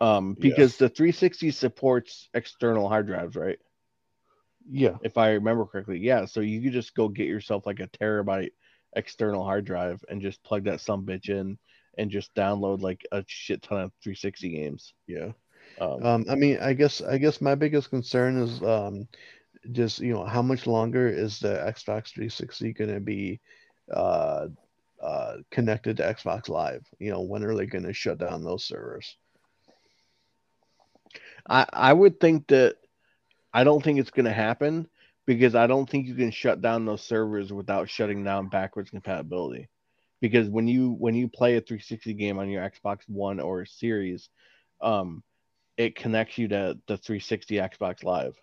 Um, 0.00 0.36
because 0.38 0.76
the 0.76 0.88
360 0.88 1.50
supports 1.50 2.28
external 2.32 2.88
hard 2.88 3.08
drives, 3.08 3.34
right? 3.34 3.58
Yeah. 4.70 4.96
If 5.02 5.18
I 5.18 5.30
remember 5.30 5.66
correctly. 5.66 5.98
Yeah. 5.98 6.26
So 6.26 6.40
you 6.40 6.62
could 6.62 6.72
just 6.72 6.94
go 6.94 7.08
get 7.08 7.26
yourself 7.26 7.66
like 7.66 7.80
a 7.80 7.88
terabyte 7.88 8.50
external 8.94 9.42
hard 9.42 9.64
drive 9.64 10.04
and 10.08 10.22
just 10.22 10.44
plug 10.44 10.64
that 10.64 10.80
some 10.80 11.04
bitch 11.04 11.28
in 11.28 11.58
and 11.98 12.10
just 12.10 12.34
download 12.34 12.80
like 12.80 13.04
a 13.12 13.24
shit 13.26 13.62
ton 13.62 13.82
of 13.82 13.92
360 14.02 14.48
games. 14.48 14.94
Yeah. 15.06 15.32
Um, 15.80 16.02
Um, 16.04 16.24
I 16.30 16.34
mean, 16.34 16.58
I 16.60 16.72
guess 16.72 17.00
I 17.02 17.18
guess 17.18 17.40
my 17.40 17.54
biggest 17.54 17.90
concern 17.90 18.38
is 18.38 18.62
um, 18.62 19.06
just 19.72 20.00
you 20.00 20.14
know 20.14 20.24
how 20.24 20.42
much 20.42 20.66
longer 20.66 21.08
is 21.08 21.40
the 21.40 21.48
Xbox 21.48 22.12
360 22.14 22.72
going 22.72 22.94
to 22.94 23.00
be 23.00 23.40
uh, 23.92 24.46
uh, 25.02 25.36
connected 25.50 25.98
to 25.98 26.02
Xbox 26.02 26.48
Live? 26.48 26.86
You 26.98 27.10
know, 27.10 27.22
when 27.22 27.44
are 27.44 27.54
they 27.54 27.66
going 27.66 27.84
to 27.84 27.92
shut 27.92 28.18
down 28.18 28.42
those 28.42 28.64
servers? 28.64 29.16
I, 31.48 31.66
I 31.72 31.92
would 31.92 32.20
think 32.20 32.48
that 32.48 32.76
I 33.52 33.64
don't 33.64 33.82
think 33.82 33.98
it's 33.98 34.10
going 34.10 34.26
to 34.26 34.32
happen 34.32 34.88
because 35.26 35.54
I 35.54 35.66
don't 35.66 35.88
think 35.88 36.06
you 36.06 36.14
can 36.14 36.30
shut 36.30 36.60
down 36.60 36.84
those 36.84 37.02
servers 37.02 37.52
without 37.52 37.88
shutting 37.88 38.24
down 38.24 38.48
backwards 38.48 38.90
compatibility. 38.90 39.68
Because 40.20 40.48
when 40.48 40.66
you 40.66 40.90
when 40.98 41.14
you 41.14 41.28
play 41.28 41.56
a 41.56 41.60
360 41.60 42.14
game 42.14 42.38
on 42.38 42.48
your 42.48 42.68
Xbox 42.68 43.00
One 43.08 43.38
or 43.38 43.64
Series, 43.64 44.28
um, 44.80 45.22
it 45.76 45.94
connects 45.94 46.38
you 46.38 46.48
to 46.48 46.78
the 46.88 46.96
360 46.96 47.56
Xbox 47.56 48.02
Live. 48.02 48.36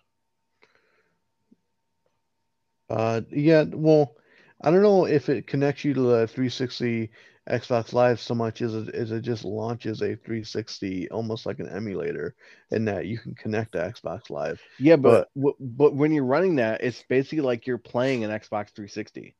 Uh, 2.88 3.20
yeah, 3.30 3.64
well, 3.68 4.16
I 4.62 4.70
don't 4.70 4.82
know 4.82 5.06
if 5.06 5.28
it 5.28 5.46
connects 5.46 5.84
you 5.84 5.92
to 5.94 6.00
the 6.00 6.26
360 6.28 7.10
Xbox 7.48 7.92
Live 7.92 8.20
so 8.20 8.34
much 8.34 8.62
as 8.62 8.74
it, 8.74 8.94
as 8.94 9.12
it 9.12 9.20
just 9.20 9.44
launches 9.44 10.00
a 10.00 10.16
360 10.16 11.10
almost 11.10 11.46
like 11.46 11.60
an 11.60 11.68
emulator, 11.68 12.34
and 12.70 12.88
that 12.88 13.06
you 13.06 13.18
can 13.18 13.34
connect 13.34 13.72
to 13.72 13.78
Xbox 13.78 14.30
Live. 14.30 14.60
Yeah, 14.78 14.96
but 14.96 15.28
but, 15.36 15.54
but 15.60 15.94
when 15.94 16.12
you're 16.12 16.24
running 16.24 16.56
that, 16.56 16.82
it's 16.82 17.04
basically 17.08 17.40
like 17.40 17.66
you're 17.66 17.78
playing 17.78 18.24
an 18.24 18.30
Xbox 18.30 18.74
360. 18.74 19.36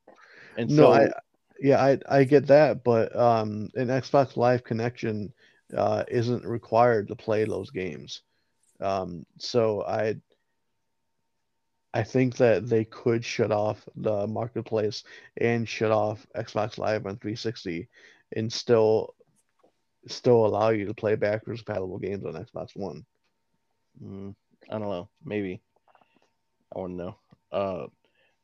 And 0.59 0.71
so 0.71 0.77
No, 0.77 0.93
I 0.93 1.11
yeah, 1.61 1.83
I 1.83 1.99
I 2.09 2.25
get 2.25 2.47
that, 2.49 2.85
but 2.85 3.15
um, 3.17 3.71
an 3.75 3.89
Xbox 3.89 4.37
Live 4.37 4.65
connection 4.65 5.33
uh, 5.77 6.05
isn't 6.09 6.45
required 6.45 7.09
to 7.09 7.17
play 7.17 7.45
those 7.45 7.71
games. 7.71 8.23
Um, 8.81 9.25
so 9.39 9.83
I 9.83 10.17
I 11.95 12.03
think 12.03 12.37
that 12.37 12.69
they 12.69 12.85
could 12.85 13.25
shut 13.25 13.51
off 13.51 13.89
the 13.97 14.27
marketplace 14.27 15.03
and 15.39 15.69
shut 15.69 15.91
off 15.91 16.27
Xbox 16.37 16.77
Live 16.79 17.07
on 17.07 17.17
360 17.17 17.89
and 18.37 18.53
still 18.53 19.15
still 20.07 20.47
allow 20.47 20.69
you 20.71 20.87
to 20.87 20.95
play 20.95 21.15
backwards 21.17 21.63
compatible 21.63 21.99
games 21.99 22.25
on 22.25 22.35
Xbox 22.35 22.77
One. 22.77 23.05
Mm, 24.03 24.35
I 24.71 24.79
don't 24.79 24.91
know. 24.91 25.09
Maybe. 25.25 25.63
I 26.75 26.79
want 26.81 26.93
to 26.93 27.05
know. 27.05 27.17
Uh, 27.51 27.87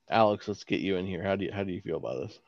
Alex, 0.08 0.48
let's 0.48 0.64
get 0.64 0.80
you 0.80 0.96
in 0.96 1.06
here. 1.06 1.22
How 1.22 1.36
do 1.36 1.44
you 1.44 1.52
how 1.52 1.64
do 1.64 1.72
you 1.72 1.80
feel 1.82 1.98
about 1.98 2.20
this? 2.22 2.38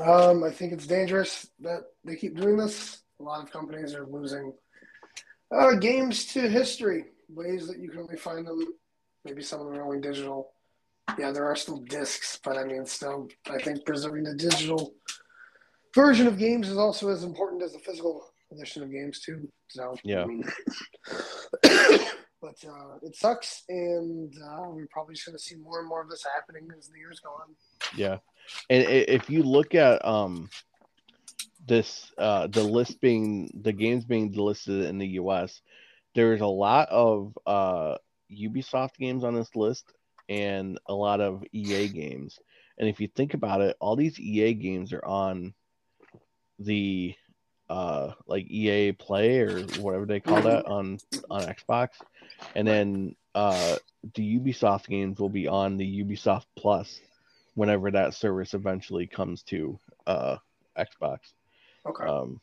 Um, 0.00 0.44
I 0.44 0.50
think 0.50 0.72
it's 0.72 0.86
dangerous 0.86 1.46
that 1.60 1.82
they 2.04 2.16
keep 2.16 2.36
doing 2.36 2.56
this. 2.56 3.02
A 3.20 3.22
lot 3.22 3.42
of 3.42 3.52
companies 3.52 3.94
are 3.94 4.06
losing 4.06 4.52
uh, 5.54 5.74
games 5.74 6.26
to 6.32 6.48
history, 6.48 7.04
ways 7.28 7.66
that 7.66 7.78
you 7.78 7.90
can 7.90 8.00
only 8.00 8.16
find 8.16 8.46
them. 8.46 8.64
Maybe 9.24 9.42
some 9.42 9.60
of 9.60 9.66
them 9.66 9.76
are 9.76 9.84
only 9.84 10.00
digital. 10.00 10.52
Yeah, 11.18 11.32
there 11.32 11.44
are 11.44 11.56
still 11.56 11.78
discs, 11.78 12.38
but 12.42 12.56
I 12.56 12.64
mean, 12.64 12.86
still, 12.86 13.28
I 13.50 13.58
think 13.58 13.84
preserving 13.84 14.24
the 14.24 14.34
digital 14.34 14.94
version 15.94 16.26
of 16.26 16.38
games 16.38 16.68
is 16.68 16.78
also 16.78 17.10
as 17.10 17.24
important 17.24 17.62
as 17.62 17.72
the 17.72 17.80
physical 17.80 18.24
edition 18.52 18.82
of 18.82 18.90
games 18.90 19.20
too. 19.20 19.48
So 19.68 19.96
Yeah. 20.02 20.22
I 20.22 20.26
mean, 20.26 20.44
but 22.40 22.56
uh, 22.66 22.96
it 23.02 23.16
sucks, 23.16 23.64
and 23.68 24.32
uh, 24.42 24.62
we're 24.68 24.86
probably 24.90 25.14
just 25.14 25.26
going 25.26 25.36
to 25.36 25.42
see 25.42 25.56
more 25.56 25.80
and 25.80 25.88
more 25.88 26.02
of 26.02 26.08
this 26.08 26.24
happening 26.34 26.68
as 26.78 26.88
the 26.88 26.98
years 26.98 27.20
go 27.20 27.30
on. 27.30 27.54
Yeah, 27.96 28.18
and 28.68 28.84
if 28.88 29.28
you 29.28 29.42
look 29.42 29.74
at 29.74 30.04
um 30.04 30.48
this 31.66 32.10
uh 32.18 32.46
the 32.46 32.62
list 32.62 33.00
being 33.00 33.50
the 33.62 33.72
games 33.72 34.04
being 34.04 34.32
listed 34.32 34.84
in 34.86 34.98
the 34.98 35.06
US, 35.08 35.60
there's 36.14 36.40
a 36.40 36.46
lot 36.46 36.88
of 36.88 37.36
uh 37.46 37.96
Ubisoft 38.30 38.96
games 38.96 39.24
on 39.24 39.34
this 39.34 39.54
list 39.54 39.92
and 40.28 40.78
a 40.86 40.94
lot 40.94 41.20
of 41.20 41.44
EA 41.52 41.88
games. 41.88 42.38
And 42.78 42.88
if 42.88 43.00
you 43.00 43.08
think 43.08 43.34
about 43.34 43.60
it, 43.60 43.76
all 43.80 43.96
these 43.96 44.18
EA 44.18 44.54
games 44.54 44.92
are 44.92 45.04
on 45.04 45.54
the 46.58 47.14
uh 47.68 48.12
like 48.26 48.46
EA 48.48 48.92
Play 48.92 49.40
or 49.40 49.62
whatever 49.80 50.06
they 50.06 50.20
call 50.20 50.42
that 50.42 50.66
on 50.66 50.98
on 51.30 51.42
Xbox. 51.42 51.90
And 52.54 52.66
then 52.66 53.16
uh 53.34 53.76
the 54.14 54.38
Ubisoft 54.38 54.86
games 54.86 55.18
will 55.20 55.28
be 55.28 55.46
on 55.46 55.76
the 55.76 56.04
Ubisoft 56.04 56.46
Plus 56.56 57.00
whenever 57.54 57.90
that 57.90 58.14
service 58.14 58.54
eventually 58.54 59.06
comes 59.06 59.42
to 59.44 59.78
uh 60.06 60.36
Xbox. 60.78 61.18
Okay. 61.86 62.04
Um, 62.04 62.40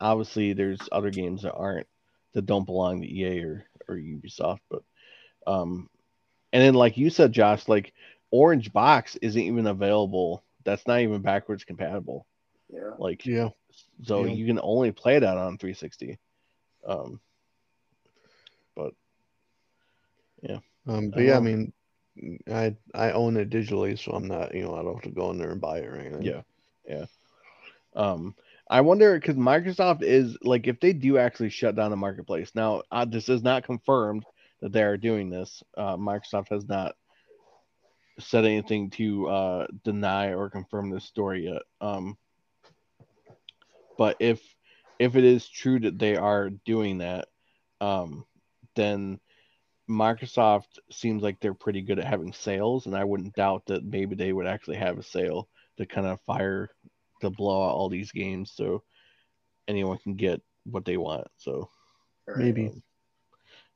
obviously, 0.00 0.52
there's 0.52 0.80
other 0.92 1.10
games 1.10 1.42
that 1.42 1.54
aren't 1.54 1.86
that 2.32 2.46
don't 2.46 2.66
belong 2.66 3.00
to 3.00 3.08
EA 3.08 3.42
or 3.44 3.64
or 3.88 3.96
Ubisoft, 3.96 4.60
but 4.70 4.82
um, 5.46 5.88
and 6.52 6.62
then 6.62 6.74
like 6.74 6.96
you 6.96 7.10
said, 7.10 7.32
Josh, 7.32 7.68
like 7.68 7.92
Orange 8.30 8.72
Box 8.72 9.16
isn't 9.16 9.40
even 9.40 9.66
available. 9.66 10.42
That's 10.64 10.86
not 10.86 11.00
even 11.00 11.22
backwards 11.22 11.64
compatible. 11.64 12.26
yeah. 12.68 12.90
Like, 12.98 13.24
Yeah. 13.24 13.50
so 14.02 14.24
Yeah. 14.24 14.32
you 14.32 14.46
can 14.46 14.58
only 14.62 14.90
play 14.90 15.18
that 15.18 15.36
on 15.36 15.58
360. 15.58 16.18
Um, 16.86 17.20
but 18.74 18.92
yeah. 20.42 20.58
Um, 20.86 21.10
but 21.10 21.20
I 21.20 21.24
yeah, 21.24 21.36
I 21.36 21.40
mean, 21.40 21.72
I 22.50 22.76
I 22.94 23.10
own 23.12 23.36
it 23.36 23.50
digitally, 23.50 23.98
so 23.98 24.12
I'm 24.12 24.26
not, 24.26 24.54
you 24.54 24.62
know, 24.62 24.74
I 24.74 24.82
don't 24.82 24.94
have 24.94 25.02
to 25.02 25.10
go 25.10 25.30
in 25.30 25.38
there 25.38 25.50
and 25.50 25.60
buy 25.60 25.78
it 25.78 25.86
or 25.86 25.96
anything. 25.96 26.22
Yeah. 26.22 26.42
yeah. 26.88 27.06
Um, 27.94 28.34
I 28.68 28.80
wonder 28.80 29.18
because 29.18 29.36
Microsoft 29.36 30.02
is 30.02 30.36
like 30.42 30.66
if 30.66 30.80
they 30.80 30.92
do 30.92 31.18
actually 31.18 31.50
shut 31.50 31.76
down 31.76 31.90
the 31.90 31.96
marketplace. 31.96 32.52
Now, 32.54 32.82
uh, 32.90 33.04
this 33.04 33.28
is 33.28 33.42
not 33.42 33.64
confirmed 33.64 34.24
that 34.60 34.72
they 34.72 34.82
are 34.82 34.96
doing 34.96 35.30
this. 35.30 35.62
Uh, 35.76 35.96
Microsoft 35.96 36.48
has 36.50 36.66
not 36.66 36.94
said 38.18 38.44
anything 38.44 38.90
to 38.90 39.28
uh, 39.28 39.66
deny 39.84 40.34
or 40.34 40.50
confirm 40.50 40.90
this 40.90 41.04
story 41.04 41.44
yet. 41.44 41.62
Um, 41.80 42.16
but 43.98 44.16
if 44.20 44.40
if 44.98 45.16
it 45.16 45.24
is 45.24 45.48
true 45.48 45.78
that 45.80 45.98
they 45.98 46.16
are 46.16 46.50
doing 46.50 46.98
that, 46.98 47.28
um, 47.80 48.24
then 48.74 49.20
Microsoft 49.88 50.78
seems 50.90 51.22
like 51.22 51.40
they're 51.40 51.54
pretty 51.54 51.82
good 51.82 51.98
at 51.98 52.06
having 52.06 52.32
sales, 52.32 52.86
and 52.86 52.96
I 52.96 53.04
wouldn't 53.04 53.34
doubt 53.36 53.66
that 53.66 53.84
maybe 53.84 54.14
they 54.16 54.32
would 54.32 54.46
actually 54.46 54.76
have 54.76 54.98
a 54.98 55.02
sale 55.02 55.48
to 55.76 55.86
kind 55.86 56.06
of 56.06 56.20
fire 56.22 56.70
to 57.20 57.30
blow 57.30 57.64
out 57.64 57.74
all 57.74 57.88
these 57.88 58.12
games 58.12 58.52
so 58.54 58.82
anyone 59.68 59.98
can 59.98 60.14
get 60.14 60.42
what 60.64 60.84
they 60.84 60.96
want. 60.96 61.28
So 61.36 61.70
Maybe. 62.36 62.68
um, 62.68 62.82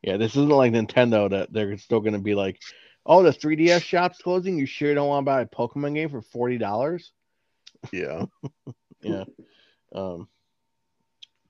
yeah, 0.03 0.17
this 0.17 0.33
isn't 0.33 0.49
like 0.49 0.73
Nintendo 0.73 1.31
that 1.31 1.53
they're 1.53 1.77
still 1.79 2.01
going 2.01 2.15
to 2.15 2.19
be 2.19 2.35
like, 2.35 2.61
oh, 3.07 3.23
the 3.23 3.31
3DS 3.31 3.83
shop's 3.83 4.19
closing. 4.19 4.59
You 4.59 4.67
sure 4.67 4.95
don't 4.95 5.09
want 5.09 5.25
to 5.25 5.31
buy 5.31 5.41
a 5.43 5.47
Pokemon 5.47 5.95
game 5.95 6.09
for 6.09 6.23
forty 6.23 6.59
dollars? 6.59 7.13
Yeah. 7.93 8.27
Yeah. 9.03 9.25
Um. 9.95 10.29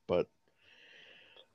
But 0.06 0.28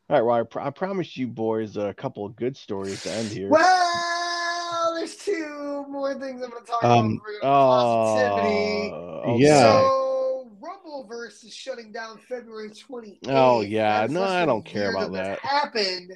all 0.10 0.16
right, 0.18 0.22
well, 0.22 0.36
I, 0.36 0.44
pr- 0.44 0.60
I 0.60 0.70
promised 0.70 1.18
you 1.18 1.28
boys 1.28 1.78
a 1.78 1.94
couple 1.94 2.26
of 2.26 2.36
good 2.36 2.56
stories 2.56 3.02
to 3.04 3.12
end 3.12 3.28
here. 3.30 3.50
Well, 3.50 4.94
there's 4.96 5.16
two 5.16 5.86
more 5.90 6.14
things 6.14 6.42
I'm 6.44 6.50
going 6.52 6.64
to 6.64 6.72
talk 6.72 6.84
Um, 6.84 7.06
about. 7.16 7.22
for 7.24 7.40
positivity. 7.42 8.92
Oh, 8.94 9.36
Yeah. 9.40 9.60
So, 9.62 10.52
Rumbleverse 10.62 11.44
is 11.46 11.54
shutting 11.54 11.92
down 11.92 12.18
February 12.30 12.70
28th. 12.70 13.18
Oh, 13.28 13.62
yeah. 13.62 14.02
That's 14.02 14.14
No, 14.14 14.24
I 14.24 14.46
don't 14.46 14.66
care 14.66 14.92
about 14.92 15.12
that. 15.14 15.40
that. 15.42 15.50
happened. 15.50 16.12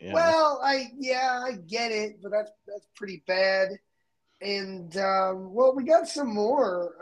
yeah. 0.00 0.12
Well, 0.14 0.60
I 0.62 0.86
yeah, 0.98 1.42
I 1.46 1.52
get 1.68 1.92
it, 1.92 2.20
but 2.22 2.30
that's 2.32 2.50
that's 2.66 2.86
pretty 2.96 3.22
bad. 3.26 3.70
And 4.40 4.96
um, 4.96 5.52
well, 5.54 5.74
we 5.74 5.84
got 5.84 6.08
some 6.08 6.34
more. 6.34 6.94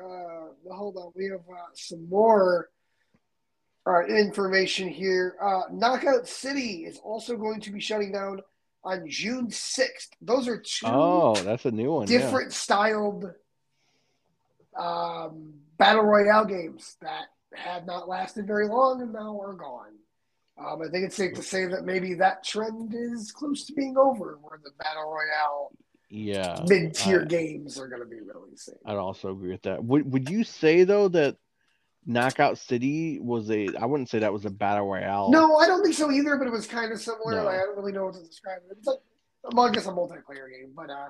Uh, 0.69 0.75
hold 0.75 0.97
on, 0.97 1.13
we 1.15 1.27
have 1.27 1.41
uh, 1.41 1.61
some 1.75 2.07
more 2.09 2.69
uh, 3.87 4.05
information 4.07 4.89
here. 4.89 5.37
Uh, 5.41 5.63
Knockout 5.73 6.27
City 6.29 6.85
is 6.85 6.99
also 7.03 7.37
going 7.37 7.61
to 7.63 7.71
be 7.71 7.81
shutting 7.81 8.13
down 8.13 8.41
on 8.85 9.09
June 9.09 9.49
6th. 9.49 10.09
Those 10.23 10.49
are 10.49 10.59
two. 10.59 10.87
Oh, 10.87 11.35
that's 11.37 11.65
a 11.67 11.71
new 11.71 11.93
one. 11.93 12.09
yeah. 12.11 12.19
different 12.19 12.53
styled 12.53 13.31
um, 14.77 15.55
battle 15.79 16.03
royale 16.03 16.45
games 16.45 16.97
that 17.03 17.25
had 17.55 17.87
not 17.87 18.09
lasted 18.09 18.47
very 18.47 18.69
long 18.69 19.03
and 19.03 19.13
now 19.13 19.41
are 19.41 19.55
gone. 19.55 19.93
Um, 20.59 20.83
I 20.83 20.89
think 20.91 21.07
it's 21.07 21.17
safe 21.17 21.35
to 21.35 21.43
say 21.43 21.67
that 21.67 21.85
maybe 21.85 22.15
that 22.15 22.45
trend 22.45 22.95
is 22.95 23.33
close 23.33 23.65
to 23.67 23.73
being 23.73 23.97
over, 23.97 24.39
where 24.43 24.61
the 24.63 24.71
battle 24.79 25.05
royale 25.11 25.73
Yeah. 26.11 26.63
mid-tier 26.69 27.25
games 27.25 27.79
are 27.79 27.89
going 27.89 28.03
to 28.03 28.07
be 28.07 28.21
releasing. 28.21 28.75
I'd 28.85 28.97
also 28.97 29.31
agree 29.33 29.51
with 29.53 29.63
that. 29.63 29.83
Would 29.83 30.13
Would 30.13 30.29
you 30.29 30.45
say 30.45 30.85
though 30.85 31.09
that 31.09 31.37
Knockout 32.07 32.59
City 32.59 33.19
was 33.21 33.51
a? 33.51 33.69
I 33.77 33.85
wouldn't 33.87 34.09
say 34.09 34.21
that 34.21 34.33
was 34.33 34.45
a 34.47 34.51
battle 34.51 34.87
royale. 34.87 35.31
No, 35.31 35.57
I 35.57 35.67
don't 35.67 35.83
think 35.83 35.95
so 35.95 36.11
either. 36.11 36.37
But 36.37 36.47
it 36.49 36.53
was 36.53 36.67
kind 36.67 36.93
of 36.93 37.01
similar. 37.01 37.37
No. 37.37 37.45
Like 37.45 37.55
I 37.57 37.59
don't 37.59 37.77
really 37.77 37.93
know 37.93 38.07
what 38.07 38.15
to 38.15 38.23
describe 38.23 38.59
it. 38.71 38.77
It's 38.79 38.87
like, 38.87 38.99
well, 39.53 39.67
I 39.67 39.71
guess 39.71 39.87
a 39.87 39.91
multiplayer 39.91 40.51
game, 40.51 40.73
but 40.75 40.91
uh, 40.91 41.09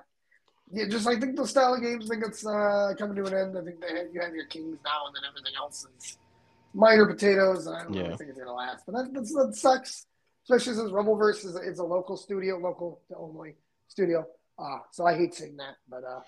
yeah, 0.73 0.87
just 0.89 1.07
I 1.07 1.19
think 1.19 1.37
the 1.37 1.47
style 1.47 1.75
of 1.75 1.81
games. 1.83 2.11
I 2.11 2.15
think 2.15 2.27
it's 2.27 2.45
uh, 2.47 2.93
coming 2.99 3.17
to 3.17 3.25
an 3.25 3.35
end. 3.35 3.59
I 3.59 3.65
think 3.65 3.81
they 3.81 3.97
have, 3.99 4.07
you 4.13 4.21
have 4.21 4.35
your 4.35 4.47
kings 4.47 4.79
now, 4.85 5.07
and 5.07 5.15
then 5.15 5.23
everything 5.29 5.53
else 5.57 5.87
is 5.99 6.19
minor 6.75 7.07
potatoes, 7.07 7.67
and 7.67 7.77
I 7.77 7.83
don't 7.85 7.95
Yeah. 7.95 8.03
really 8.03 8.17
think 8.17 8.31
it's 8.31 8.39
gonna 8.39 8.53
last. 8.53 8.85
But 8.87 8.95
that, 8.97 9.15
that's, 9.15 9.33
that 9.35 9.55
sucks, 9.55 10.07
especially 10.45 10.75
since 10.75 10.91
Rumbleverse 10.93 11.45
is 11.45 11.57
a, 11.57 11.59
it's 11.61 11.79
a 11.81 11.85
local 11.85 12.17
studio, 12.17 12.59
local 12.59 13.01
to 13.09 13.17
only 13.17 13.55
studio. 13.89 14.27
Uh, 14.59 14.79
so 14.91 15.07
I 15.07 15.17
hate 15.17 15.35
saying 15.35 15.57
that, 15.57 15.77
but 15.89 16.05
uh, 16.05 16.21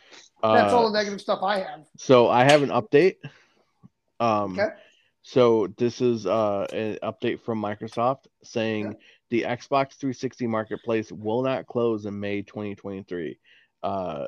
that's 0.55 0.73
Uh, 0.73 0.77
all 0.77 0.91
the 0.91 0.97
negative 0.99 1.21
stuff 1.21 1.41
I 1.43 1.59
have. 1.59 1.81
So 1.99 2.29
I 2.29 2.45
have 2.45 2.63
an 2.63 2.71
update. 2.71 3.17
Um, 4.23 4.53
Okay. 4.59 4.69
So 5.25 5.69
this 5.77 6.01
is 6.01 6.27
uh, 6.27 6.67
an 6.73 6.99
update 7.03 7.41
from 7.41 7.61
Microsoft 7.63 8.27
saying 8.43 8.87
Okay. 8.89 8.99
the 9.31 9.43
Xbox 9.43 9.95
360 9.95 10.47
marketplace 10.49 11.13
will 11.13 11.43
not 11.43 11.67
close 11.67 12.07
in 12.07 12.19
May 12.19 12.43
2023. 12.43 13.39
Uh, 13.85 14.27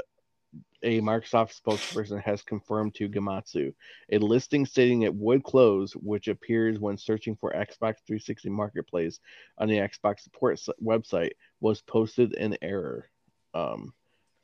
a 0.85 1.01
Microsoft 1.01 1.59
spokesperson 1.61 2.23
has 2.23 2.43
confirmed 2.43 2.95
to 2.95 3.09
Gematsu 3.09 3.75
a 4.13 4.19
listing 4.19 4.67
stating 4.67 5.03
it 5.03 5.15
would 5.15 5.43
close, 5.43 5.93
which 5.95 6.29
appears 6.29 6.79
when 6.79 6.97
searching 6.97 7.35
for 7.35 7.51
Xbox 7.53 7.97
360 8.07 8.51
marketplace 8.51 9.19
on 9.59 9.67
the 9.69 9.79
Xbox 9.79 10.21
support 10.21 10.61
website, 10.83 11.33
was 11.61 11.81
posted 11.81 12.35
in 12.35 12.57
error. 12.63 13.09
Um, 13.53 13.95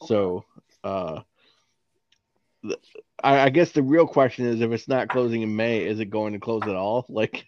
so 0.07 0.45
uh, 0.83 1.21
I, 3.23 3.41
I 3.41 3.51
guess 3.51 3.73
the 3.73 3.83
real 3.83 4.07
question 4.07 4.47
is 4.47 4.61
if 4.61 4.71
it's 4.73 4.89
not 4.89 5.09
closing 5.09 5.43
in 5.43 5.55
May, 5.55 5.85
is 5.85 6.01
it 6.01 6.07
going 6.07 6.33
to 6.33 6.39
close 6.39 6.63
at 6.63 6.77
all? 6.77 7.07
Like, 7.21 7.47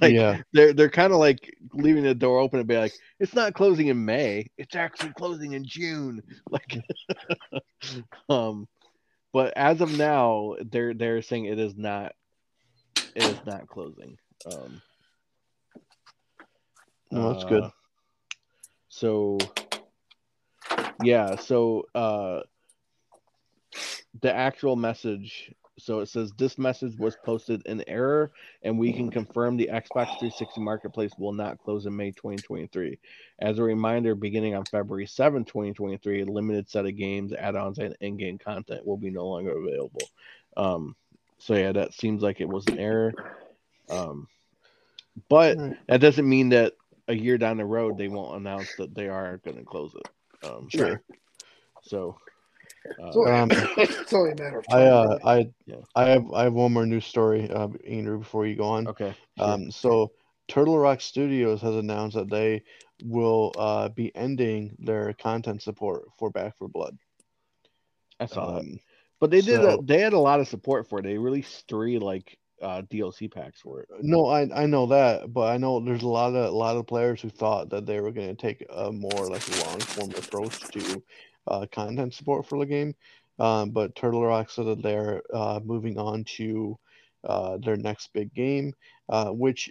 like 0.00 0.12
yeah, 0.12 0.42
they're 0.52 0.72
they're 0.72 0.90
kind 0.90 1.12
of 1.12 1.20
like 1.20 1.54
leaving 1.72 2.02
the 2.02 2.16
door 2.16 2.40
open 2.40 2.58
and 2.58 2.68
be 2.68 2.76
like, 2.76 2.92
it's 3.20 3.34
not 3.34 3.54
closing 3.54 3.86
in 3.86 4.04
May, 4.04 4.50
it's 4.58 4.74
actually 4.74 5.12
closing 5.12 5.52
in 5.52 5.64
June. 5.64 6.22
Like, 6.50 6.78
um, 8.28 8.66
but 9.32 9.56
as 9.56 9.80
of 9.80 9.96
now, 9.96 10.56
they're 10.70 10.94
they're 10.94 11.22
saying 11.22 11.44
it 11.44 11.60
is 11.60 11.76
not, 11.76 12.12
it 13.14 13.22
is 13.22 13.38
not 13.46 13.68
closing. 13.68 14.18
Um, 14.46 14.82
well, 17.12 17.32
that's 17.32 17.44
good. 17.44 17.62
uh, 17.62 17.70
So, 18.88 19.38
yeah, 21.04 21.36
so 21.36 21.84
uh, 21.94 22.40
the 24.20 24.34
actual 24.34 24.76
message. 24.76 25.52
So 25.78 26.00
it 26.00 26.06
says 26.06 26.32
this 26.36 26.58
message 26.58 26.98
was 26.98 27.16
posted 27.24 27.62
in 27.66 27.82
error, 27.88 28.30
and 28.62 28.78
we 28.78 28.92
can 28.92 29.10
confirm 29.10 29.56
the 29.56 29.70
Xbox 29.72 30.18
360 30.18 30.60
marketplace 30.60 31.12
will 31.18 31.32
not 31.32 31.58
close 31.58 31.86
in 31.86 31.96
May 31.96 32.10
2023. 32.10 32.98
As 33.38 33.58
a 33.58 33.62
reminder, 33.62 34.14
beginning 34.14 34.54
on 34.54 34.64
February 34.66 35.06
7, 35.06 35.44
2023, 35.44 36.22
a 36.22 36.24
limited 36.26 36.68
set 36.68 36.84
of 36.84 36.96
games, 36.96 37.32
add-ons, 37.32 37.78
and 37.78 37.96
in-game 38.00 38.38
content 38.38 38.86
will 38.86 38.98
be 38.98 39.10
no 39.10 39.26
longer 39.26 39.52
available. 39.52 40.02
Um, 40.56 40.94
so 41.38 41.54
yeah, 41.54 41.72
that 41.72 41.94
seems 41.94 42.22
like 42.22 42.40
it 42.40 42.48
was 42.48 42.66
an 42.68 42.78
error. 42.78 43.12
Um, 43.88 44.28
but 45.28 45.56
that 45.88 46.00
doesn't 46.00 46.28
mean 46.28 46.50
that 46.50 46.74
a 47.08 47.14
year 47.14 47.38
down 47.38 47.56
the 47.56 47.64
road 47.64 47.98
they 47.98 48.08
won't 48.08 48.36
announce 48.36 48.74
that 48.76 48.94
they 48.94 49.08
are 49.08 49.38
going 49.38 49.56
to 49.56 49.64
close 49.64 49.94
it. 49.94 50.46
Um, 50.48 50.68
Sure. 50.68 51.02
So, 51.82 52.16
It's 52.84 53.16
only, 53.16 53.30
Um, 53.30 53.48
it's 53.76 54.12
only 54.12 54.32
a 54.32 54.34
matter 54.36 54.58
of 54.58 54.66
time. 54.68 54.78
I 54.78 54.86
uh, 54.86 55.06
really. 55.06 55.20
I 55.24 55.50
Yeah. 55.66 55.76
I 55.94 56.08
have 56.10 56.32
I 56.32 56.44
have 56.44 56.52
one 56.52 56.72
more 56.72 56.86
news 56.86 57.06
story, 57.06 57.50
uh, 57.50 57.68
Andrew, 57.86 58.18
before 58.18 58.46
you 58.46 58.56
go 58.56 58.64
on. 58.64 58.88
okay. 58.88 59.14
sure. 59.38 59.48
Um, 59.48 59.70
so 59.70 60.12
Turtle 60.48 60.78
Rock 60.78 61.00
Studios 61.00 61.60
has 61.62 61.74
announced 61.74 62.16
that 62.16 62.30
they 62.30 62.62
will 63.04 63.52
uh, 63.56 63.88
be 63.88 64.14
ending 64.14 64.76
their 64.78 65.12
content 65.14 65.62
support 65.62 66.04
for 66.18 66.30
Back 66.30 66.56
4 66.56 66.68
Blood. 66.68 66.96
I 68.20 68.26
saw 68.26 68.52
that. 68.52 68.60
Um, 68.60 68.80
But 69.20 69.30
they 69.30 69.40
did. 69.40 69.64
A, 69.64 69.78
they 69.82 70.00
had 70.00 70.12
a 70.12 70.18
lot 70.18 70.40
of 70.40 70.48
support 70.48 70.88
for 70.88 70.98
it. 70.98 71.02
They 71.02 71.18
released 71.18 71.68
three 71.68 71.98
like 71.98 72.38
uh, 72.60 72.82
DLC 72.82 73.32
packs 73.32 73.60
for 73.60 73.80
it. 73.80 73.88
no, 74.00 74.26
I 74.26 74.48
I 74.54 74.66
know 74.66 74.86
that, 74.86 75.32
but 75.32 75.52
I 75.52 75.56
know 75.56 75.80
there's 75.80 76.02
a 76.02 76.08
lot 76.08 76.34
of 76.34 76.52
a 76.52 76.56
lot 76.56 76.76
of 76.76 76.86
players 76.86 77.20
who 77.20 77.28
thought 77.28 77.70
that 77.70 77.86
they 77.86 78.00
were 78.00 78.12
going 78.12 78.28
to 78.28 78.40
take 78.40 78.64
a 78.70 78.92
more 78.92 79.28
like 79.28 79.66
long 79.66 79.80
form 79.80 80.10
approach 80.10 80.60
to 80.70 81.02
uh, 81.46 81.66
content 81.70 82.14
support 82.14 82.46
for 82.46 82.58
the 82.58 82.66
game. 82.66 82.94
Um, 83.38 83.70
but 83.70 83.94
Turtle 83.94 84.24
Rock 84.24 84.50
said 84.50 84.66
that 84.66 84.82
they're 84.82 85.22
uh, 85.32 85.60
moving 85.64 85.98
on 85.98 86.24
to 86.36 86.78
uh, 87.24 87.58
their 87.58 87.76
next 87.76 88.12
big 88.12 88.32
game, 88.34 88.74
uh, 89.08 89.30
which 89.30 89.70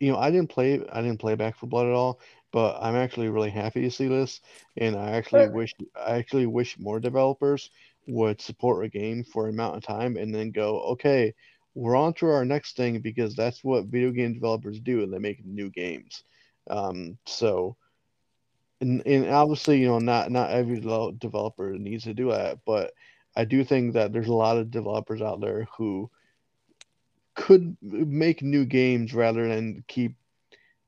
you 0.00 0.10
know 0.12 0.18
I 0.18 0.30
didn't 0.30 0.50
play 0.50 0.80
I 0.92 1.02
didn't 1.02 1.20
play 1.20 1.34
Back 1.34 1.56
4 1.56 1.68
Blood 1.68 1.86
at 1.86 1.92
all, 1.92 2.20
but 2.52 2.78
I'm 2.80 2.96
actually 2.96 3.28
really 3.28 3.50
happy 3.50 3.82
to 3.82 3.90
see 3.90 4.08
this, 4.08 4.40
and 4.76 4.96
I 4.96 5.12
actually 5.12 5.46
Right. 5.46 5.48
wish 5.48 5.74
I 5.96 6.16
actually 6.18 6.46
wish 6.46 6.78
more 6.78 7.00
developers 7.00 7.70
would 8.06 8.40
support 8.40 8.84
a 8.84 8.88
game 8.88 9.24
for 9.24 9.46
an 9.46 9.54
amount 9.54 9.76
of 9.76 9.82
time 9.82 10.16
and 10.16 10.34
then 10.34 10.50
go 10.50 10.80
okay 10.92 11.34
we're 11.74 11.96
on 11.96 12.12
to 12.14 12.26
our 12.26 12.44
next 12.44 12.76
thing 12.76 12.98
because 13.00 13.34
that's 13.36 13.62
what 13.62 13.86
video 13.86 14.10
game 14.10 14.32
developers 14.32 14.80
do 14.80 15.02
and 15.02 15.12
they 15.12 15.18
make 15.18 15.44
new 15.44 15.70
games 15.70 16.24
um, 16.70 17.16
so 17.26 17.76
and, 18.80 19.02
and 19.06 19.28
obviously 19.30 19.78
you 19.80 19.86
know 19.86 19.98
not 19.98 20.30
not 20.30 20.50
every 20.50 20.80
developer 20.80 21.72
needs 21.72 22.04
to 22.04 22.14
do 22.14 22.30
that 22.30 22.58
but 22.64 22.92
i 23.36 23.44
do 23.44 23.64
think 23.64 23.94
that 23.94 24.12
there's 24.12 24.28
a 24.28 24.34
lot 24.34 24.56
of 24.56 24.70
developers 24.70 25.22
out 25.22 25.40
there 25.40 25.66
who 25.76 26.10
could 27.34 27.76
make 27.82 28.42
new 28.42 28.64
games 28.64 29.14
rather 29.14 29.48
than 29.48 29.84
keep 29.88 30.14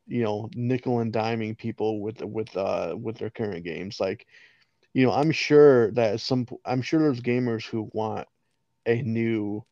you 0.07 0.23
know 0.23 0.49
nickel 0.55 1.01
and 1.01 1.13
diming 1.13 1.57
people 1.57 2.01
with 2.01 2.21
with 2.23 2.55
uh 2.57 2.95
with 3.01 3.17
their 3.19 3.31
current 3.31 3.65
games. 3.65 4.01
Like 4.01 4.27
you 4.93 5.05
know 5.07 5.13
i'm 5.13 5.31
sure 5.31 5.91
that 5.93 6.21
some 6.21 6.47
i'm 6.65 6.83
sure 6.83 7.01
there's 7.01 7.21
gamers 7.21 7.65
who 7.67 7.89
want 7.93 8.27
a 8.87 9.03
new 9.03 9.65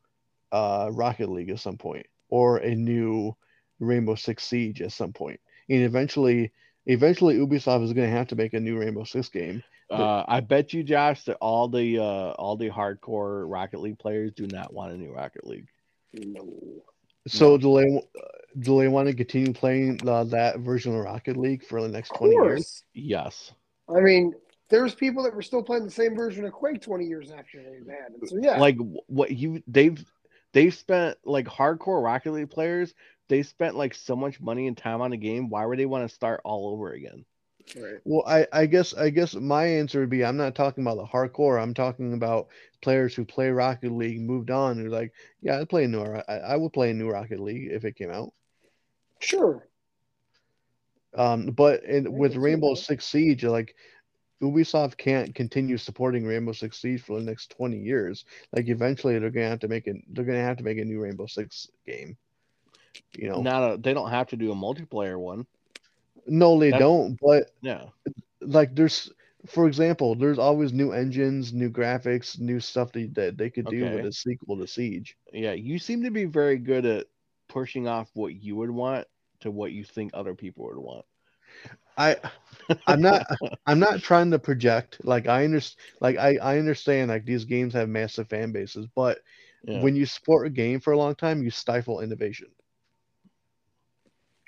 uh 0.53 0.89
rocket 0.93 1.29
league 1.31 1.51
at 1.51 1.61
some 1.61 1.77
point 1.77 2.07
or 2.29 2.59
a 2.59 2.75
new 2.75 3.35
rainbow 3.81 4.15
six 4.15 4.45
siege 4.45 4.81
at 4.81 4.93
some 4.93 5.13
point 5.13 5.41
and 5.69 5.83
eventually 5.83 6.53
eventually 6.93 7.37
ubisoft 7.37 7.85
is 7.85 7.93
going 7.93 8.09
to 8.09 8.17
have 8.17 8.29
to 8.29 8.37
make 8.37 8.55
a 8.55 8.61
new 8.61 8.79
rainbow 8.79 9.05
six 9.05 9.29
game 9.29 9.63
Uh, 9.91 10.25
I 10.29 10.39
bet 10.39 10.73
you, 10.73 10.85
Josh, 10.85 11.25
that 11.25 11.37
all 11.41 11.67
the 11.67 11.99
uh, 11.99 12.31
all 12.39 12.57
the 12.57 12.71
hardcore 12.71 13.51
Rocket 13.51 13.81
League 13.81 13.99
players 13.99 14.33
do 14.33 14.47
not 14.47 14.73
want 14.73 14.93
a 14.93 14.97
new 14.97 15.13
Rocket 15.13 15.45
League. 15.45 15.67
no. 16.13 16.49
so 17.27 17.59
do 17.59 17.77
they 17.77 17.97
uh, 17.97 18.27
do 18.61 18.79
they 18.79 18.87
want 18.87 19.09
to 19.09 19.15
continue 19.15 19.53
playing 19.53 19.99
uh, 20.07 20.25
that 20.25 20.61
version 20.61 20.95
of 20.95 21.05
rocket 21.05 21.37
league 21.37 21.65
for 21.65 21.83
the 21.83 21.89
next 21.89 22.11
20 22.11 22.33
years 22.33 22.47
course. 22.47 22.83
Yes. 22.95 23.53
I 23.89 24.01
mean, 24.01 24.33
there's 24.69 24.95
people 24.95 25.25
that 25.25 25.35
were 25.35 25.43
still 25.43 25.63
playing 25.63 25.85
the 25.85 25.91
same 25.91 26.15
version 26.17 26.45
of 26.45 26.53
Quake 26.53 26.81
20 26.81 27.05
years 27.05 27.33
after 27.33 27.59
they 27.59 27.93
had 27.93 28.13
it. 28.21 28.29
So 28.29 28.39
yeah, 28.41 28.59
Like 28.59 28.77
what 29.07 29.33
you 29.33 29.63
they've 29.67 30.03
they've 30.53 30.75
spent 30.75 31.19
like 31.25 31.47
hardcore 31.47 32.03
Rocket 32.03 32.33
League 32.33 32.51
players. 32.51 32.95
They 33.31 33.45
spent 33.45 33.77
like 33.77 33.95
so 33.95 34.17
much 34.17 34.41
money 34.41 34.67
and 34.67 34.77
time 34.77 35.01
on 35.01 35.13
the 35.13 35.17
game. 35.17 35.49
Why 35.49 35.65
would 35.65 35.79
they 35.79 35.87
want 35.87 36.07
to 36.07 36.13
start 36.13 36.41
all 36.45 36.75
over 36.75 36.93
again? 36.93 37.25
right. 37.77 38.01
Well, 38.05 38.25
I, 38.27 38.45
I 38.53 38.67
guess 38.67 38.93
I 38.93 39.11
guess 39.11 39.37
my 39.37 39.65
answer 39.65 40.01
would 40.01 40.11
be 40.11 40.25
I'm 40.25 40.37
not 40.37 40.57
talking 40.57 40.83
about 40.83 40.97
the 40.97 41.07
hardcore. 41.07 41.63
I'm 41.63 41.73
talking 41.73 42.13
about 42.13 42.49
players 42.83 43.15
who 43.15 43.25
play 43.25 43.51
Rocket 43.51 43.93
League, 43.93 44.21
moved 44.21 44.51
on, 44.51 44.79
who're 44.79 44.91
like, 44.91 45.13
yeah, 45.43 45.61
I'd 45.61 45.69
play 45.69 45.85
a 45.85 45.89
new. 45.89 46.03
I, 46.03 46.39
I 46.39 46.57
would 46.57 46.73
play 46.73 46.91
a 46.91 46.95
new 46.95 47.09
Rocket 47.09 47.39
League 47.39 47.71
if 47.71 47.85
it 47.85 47.95
came 47.95 48.11
out. 48.11 48.33
Sure. 49.21 49.69
Um, 51.17 51.47
but 51.53 51.85
in, 51.85 52.13
with 52.13 52.33
can 52.33 52.41
see 52.41 52.45
Rainbow 52.45 52.75
that. 52.75 52.81
Six 52.81 53.05
Siege, 53.05 53.45
like 53.45 53.77
Ubisoft 54.43 54.97
can't 54.97 55.33
continue 55.37 55.77
supporting 55.77 56.25
Rainbow 56.25 56.53
Six 56.53 56.83
Siege 56.83 57.01
for 57.01 57.21
the 57.21 57.25
next 57.25 57.51
20 57.51 57.79
years. 57.79 58.25
Like 58.53 58.69
eventually 58.69 59.21
they're 59.21 59.31
gonna 59.31 59.49
have 59.49 59.61
to 59.61 59.69
make 59.69 59.87
it. 59.87 59.99
They're 60.09 60.25
gonna 60.25 60.43
have 60.43 60.57
to 60.57 60.65
make 60.65 60.79
a 60.79 60.85
new 60.85 61.01
Rainbow 61.01 61.27
Six 61.27 61.69
game. 61.87 62.17
You 63.17 63.29
know, 63.29 63.43
Not 63.43 63.73
a, 63.73 63.77
they 63.79 63.93
don't 63.95 64.11
have 64.11 64.29
to 64.29 64.37
do 64.37 64.51
a 64.53 64.55
multiplayer 64.55 65.19
one. 65.19 65.47
no, 66.27 66.59
they 66.59 66.71
That's- 66.71 66.81
don't. 66.81 67.19
But 67.21 67.51
Yeah. 67.63 67.87
like 68.41 68.75
there's 68.75 69.11
for 69.47 69.67
example 69.67 70.15
there's 70.15 70.39
always 70.39 70.73
new 70.73 70.93
engines 70.93 71.53
new 71.53 71.71
graphics 71.71 72.39
new 72.39 72.61
stuff 72.61 72.93
that, 72.93 73.15
that 73.15 73.37
they 73.39 73.51
could 73.51 73.67
do 73.69 73.89
with 73.89 74.05
a 74.05 74.13
sequel 74.13 74.59
to 74.59 74.67
siege 74.67 75.17
Yeah. 75.33 75.53
You 75.53 75.79
seem 75.79 76.03
to 76.05 76.11
be 76.11 76.25
very 76.25 76.59
good 76.59 76.85
at 76.85 77.07
pushing 77.49 77.87
off 77.89 78.11
what 78.15 78.35
you 78.35 78.57
would 78.57 78.71
want 78.71 79.07
to 79.41 79.51
what 79.51 79.73
you 79.73 79.85
think 79.85 80.11
other 80.15 80.35
people 80.35 80.67
would 80.67 80.79
want. 80.79 81.05
I 81.97 82.17
I'm 82.87 83.01
not 83.01 83.27
I'm 83.67 83.79
not 83.79 84.01
trying 84.01 84.31
to 84.31 84.39
project. 84.39 84.99
Like 85.05 85.27
I 85.27 85.45
understand 85.45 85.81
like 86.01 86.17
I, 86.19 86.37
I 86.37 86.59
understand 86.59 87.11
like 87.11 87.25
these 87.25 87.45
games 87.45 87.73
have 87.75 87.89
massive 87.89 88.29
fan 88.29 88.53
bases, 88.53 88.87
but 88.95 89.19
Yeah. 89.65 89.81
when 89.81 89.97
you 89.97 90.07
support 90.07 90.47
a 90.47 90.51
game 90.51 90.81
for 90.81 90.93
a 90.93 90.99
long 90.99 91.15
time, 91.15 91.43
you 91.43 91.51
stifle 91.51 92.01
innovation. 92.01 92.49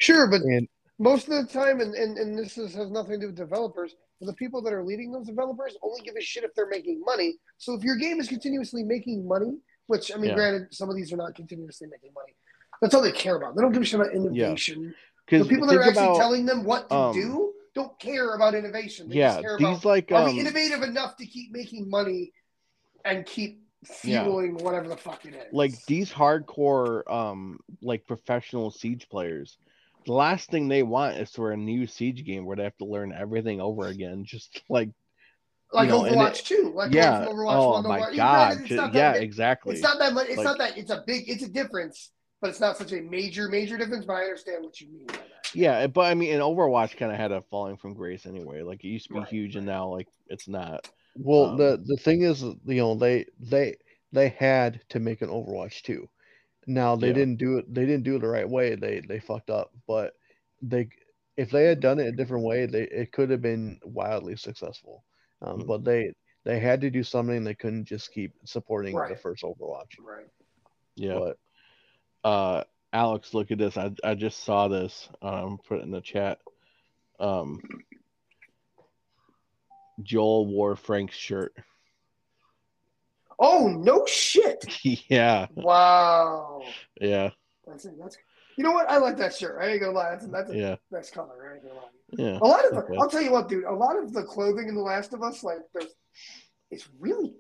Sure, 0.03 0.27
but 0.27 0.43
And 0.43 0.69
most 0.99 1.29
of 1.29 1.35
the 1.35 1.53
time, 1.53 1.81
and, 1.81 1.95
and, 1.95 2.19
and 2.19 2.37
this 2.37 2.59
is, 2.59 2.75
has 2.75 2.91
nothing 2.91 3.13
to 3.13 3.19
do 3.21 3.27
with 3.29 3.37
developers, 3.37 3.95
but 4.19 4.27
the 4.27 4.33
people 4.35 4.61
that 4.63 4.73
are 4.73 4.83
leading 4.85 5.13
those 5.13 5.27
developers 5.27 5.77
only 5.83 6.01
give 6.03 6.17
a 6.17 6.21
shit 6.21 6.43
if 6.43 6.53
they're 6.57 6.69
making 6.69 7.01
money. 7.05 7.37
So 7.59 7.75
if 7.75 7.85
your 7.85 7.95
game 7.97 8.19
is 8.21 8.29
continuously 8.29 8.83
making 8.83 9.27
money, 9.29 9.59
which 9.87 10.13
I 10.13 10.17
mean, 10.17 10.31
Yeah. 10.31 10.35
granted, 10.35 10.75
some 10.75 10.91
of 10.91 10.97
these 10.97 11.13
are 11.13 11.17
not 11.17 11.37
continuously 11.37 11.87
making 11.89 12.13
money. 12.15 12.35
That's 12.81 12.95
all 12.95 13.03
they 13.03 13.13
care 13.13 13.37
about. 13.37 13.55
They 13.55 13.63
don't 13.63 13.71
give 13.71 13.83
a 13.83 13.85
shit 13.85 14.01
about 14.01 14.13
innovation. 14.13 14.89
The 14.89 14.95
Because 15.39 15.49
people 15.49 15.69
that 15.69 15.77
are 15.77 15.83
actually 15.83 16.07
about 16.07 16.17
telling 16.17 16.47
them 16.47 16.65
what 16.65 16.91
to 16.91 16.97
um, 16.97 17.13
do 17.13 17.53
don't 17.77 17.97
care 18.01 18.35
about 18.35 18.57
innovation. 18.57 19.09
They 19.09 19.17
yeah, 19.17 19.29
just 19.35 19.41
care 19.43 19.57
these 19.57 19.69
about 19.69 19.85
like 19.85 20.11
are 20.11 20.29
um, 20.29 20.35
we 20.35 20.41
innovative 20.41 20.83
enough 20.83 21.17
to 21.19 21.27
keep 21.27 21.53
making 21.53 21.89
money 21.89 22.33
and 23.05 23.25
keep 23.25 23.63
Yeah. 24.05 24.25
fueling 24.25 24.55
whatever 24.57 24.89
the 24.89 24.97
fuck 24.97 25.25
it 25.25 25.35
is. 25.35 25.47
like 25.53 25.75
these 25.87 26.11
hardcore 26.13 27.09
um 27.11 27.59
like 27.81 28.07
professional 28.07 28.71
siege 28.71 29.09
players 29.09 29.59
the 30.05 30.13
last 30.13 30.51
thing 30.51 30.69
they 30.69 30.83
want 30.83 31.17
is 31.17 31.31
for 31.31 31.53
a 31.53 31.57
new 31.57 31.87
siege 31.87 32.25
game 32.25 32.45
where 32.45 32.57
they 32.57 32.65
have 32.65 32.77
to 32.79 32.85
learn 32.85 33.13
everything 33.13 33.61
over 33.61 33.87
again 33.89 34.25
just 34.25 34.63
like 34.69 34.91
like 35.73 35.87
you 35.87 35.93
know, 35.95 36.05
and 36.05 36.17
Overwatch 36.17 36.45
2. 36.45 36.73
Like 36.75 36.93
yeah 36.93 37.25
Overwatch 37.27 37.57
oh 37.57 37.71
1 37.73 37.83
to 37.85 37.89
my 37.89 38.01
Overwatch- 38.01 38.17
god 38.17 38.49
granted, 38.57 38.65
it's 38.65 38.75
not 38.75 38.95
yeah 38.95 39.13
big. 39.15 39.23
exactly 39.23 39.75
It's 39.75 39.83
not 39.83 39.99
that 39.99 40.13
much. 40.13 40.29
It's 40.29 40.37
Like- 40.37 40.45
not 40.45 40.59
that. 40.59 40.77
It's 40.79 40.91
a 40.91 41.03
big. 41.07 41.29
It's 41.29 41.43
a 41.43 41.49
difference, 41.49 42.11
but 42.41 42.51
it's 42.51 42.61
not 42.61 42.77
such 42.77 42.93
a 42.93 43.01
major, 43.01 43.49
major 43.49 43.79
difference. 43.79 44.05
But 44.05 44.15
I 44.15 44.23
understand 44.25 44.65
what 44.65 44.81
you 44.81 44.89
mean 44.93 45.07
by 45.07 45.15
that. 45.15 45.55
yeah 45.55 45.87
but 45.87 46.03
i 46.03 46.15
mean 46.15 46.33
and 46.33 46.41
overwatch 46.43 46.97
kind 46.97 47.13
of 47.13 47.19
had 47.19 47.31
a 47.33 47.43
falling 47.51 47.77
from 47.77 47.93
grace 47.95 48.25
anyway 48.27 48.63
like 48.63 48.83
it 48.85 48.89
used 48.89 49.07
to 49.09 49.13
be 49.15 49.19
Right, 49.21 49.29
huge 49.29 49.57
and 49.57 49.67
now 49.67 49.89
like 49.89 50.09
it's 50.29 50.49
not 50.49 50.89
well 51.17 51.51
Um, 51.51 51.57
the 51.59 51.83
the 51.85 51.97
thing 51.97 52.23
is 52.23 52.43
you 52.43 52.57
know 52.83 52.95
they 52.95 53.27
they 53.39 53.77
they 54.13 54.29
had 54.31 54.81
to 54.91 54.99
make 55.01 55.21
an 55.23 55.29
Overwatch 55.29 55.83
2. 55.83 56.07
Now 56.67 56.97
they 56.97 57.09
Yeah. 57.09 57.13
didn't 57.13 57.37
do 57.39 57.59
it 57.59 57.73
they 57.73 57.87
didn't 57.87 58.05
do 58.05 58.17
it 58.17 58.21
the 58.21 58.29
right 58.29 58.49
way. 58.49 58.75
They 58.75 59.01
they 59.01 59.21
fucked 59.21 59.51
up, 59.51 59.73
but 59.87 60.15
they 60.63 60.89
if 61.37 61.51
they 61.51 61.65
had 61.65 61.81
done 61.81 61.99
it 61.99 62.07
a 62.07 62.13
different 62.13 62.45
way, 62.45 62.67
they 62.67 62.83
it 62.83 63.13
could 63.13 63.31
have 63.31 63.43
been 63.43 63.81
wildly 63.85 64.37
successful. 64.37 65.05
Um, 65.43 65.65
Mhm. 65.65 65.67
but 65.67 65.85
they 65.85 66.13
they 66.45 66.59
had 66.61 66.81
to 66.83 66.91
do 66.91 67.03
something. 67.03 67.45
They 67.45 67.55
couldn't 67.55 67.87
just 67.87 68.13
keep 68.13 68.33
supporting 68.45 68.97
the 69.09 69.17
first 69.17 69.43
Overwatch. 69.43 69.99
Right. 70.01 70.27
yeah 70.97 71.19
But 71.19 71.39
uh 72.25 72.65
alex 72.93 73.35
look 73.35 73.51
at 73.51 73.59
this 73.59 73.77
i, 73.77 73.91
I 74.05 74.15
just 74.15 74.45
saw 74.45 74.69
this 74.69 75.09
um 75.23 75.59
put 75.67 75.79
it 75.79 75.83
in 75.85 75.91
the 75.91 76.01
chat 76.01 76.39
um 77.19 77.61
joel 80.03 80.47
wore 80.47 80.77
frank's 80.77 81.17
shirt 81.17 81.55
Oh 83.43 83.67
no 83.69 84.07
shit! 84.07 84.65
yeah 85.11 85.47
Wow. 85.55 86.63
yeah 87.01 87.31
That's 87.67 87.85
it. 87.85 87.95
That's. 88.01 88.17
You 88.57 88.65
know 88.65 88.73
what? 88.73 88.89
I 88.89 88.99
like 88.99 89.17
that 89.17 89.35
shirt. 89.35 89.59
I 89.61 89.69
ain't 89.71 89.81
gonna 89.81 89.93
lie. 89.93 90.11
That's 90.11 90.27
that's 90.29 90.51
a 90.51 90.57
yeah 90.57 90.77
nice 90.91 91.11
color. 91.11 91.51
I 91.51 91.55
ain't 91.55 91.63
gonna 91.65 91.75
lie. 91.75 91.89
yeah 92.19 92.39
A 92.41 92.47
lot 92.47 92.65
of 92.65 92.73
the, 92.73 92.81
Okay. 92.83 92.97
I'll 93.01 93.09
tell 93.11 93.23
you 93.23 93.33
what, 93.33 93.49
dude. 93.49 93.65
A 93.65 93.73
lot 93.73 93.97
of 93.99 94.13
the 94.13 94.23
clothing 94.23 94.69
in 94.69 94.75
The 94.75 94.81
Last 94.81 95.13
of 95.15 95.23
Us, 95.23 95.43
like, 95.43 95.59
there's, 95.75 95.91
it's 96.71 96.89
really 97.01 97.35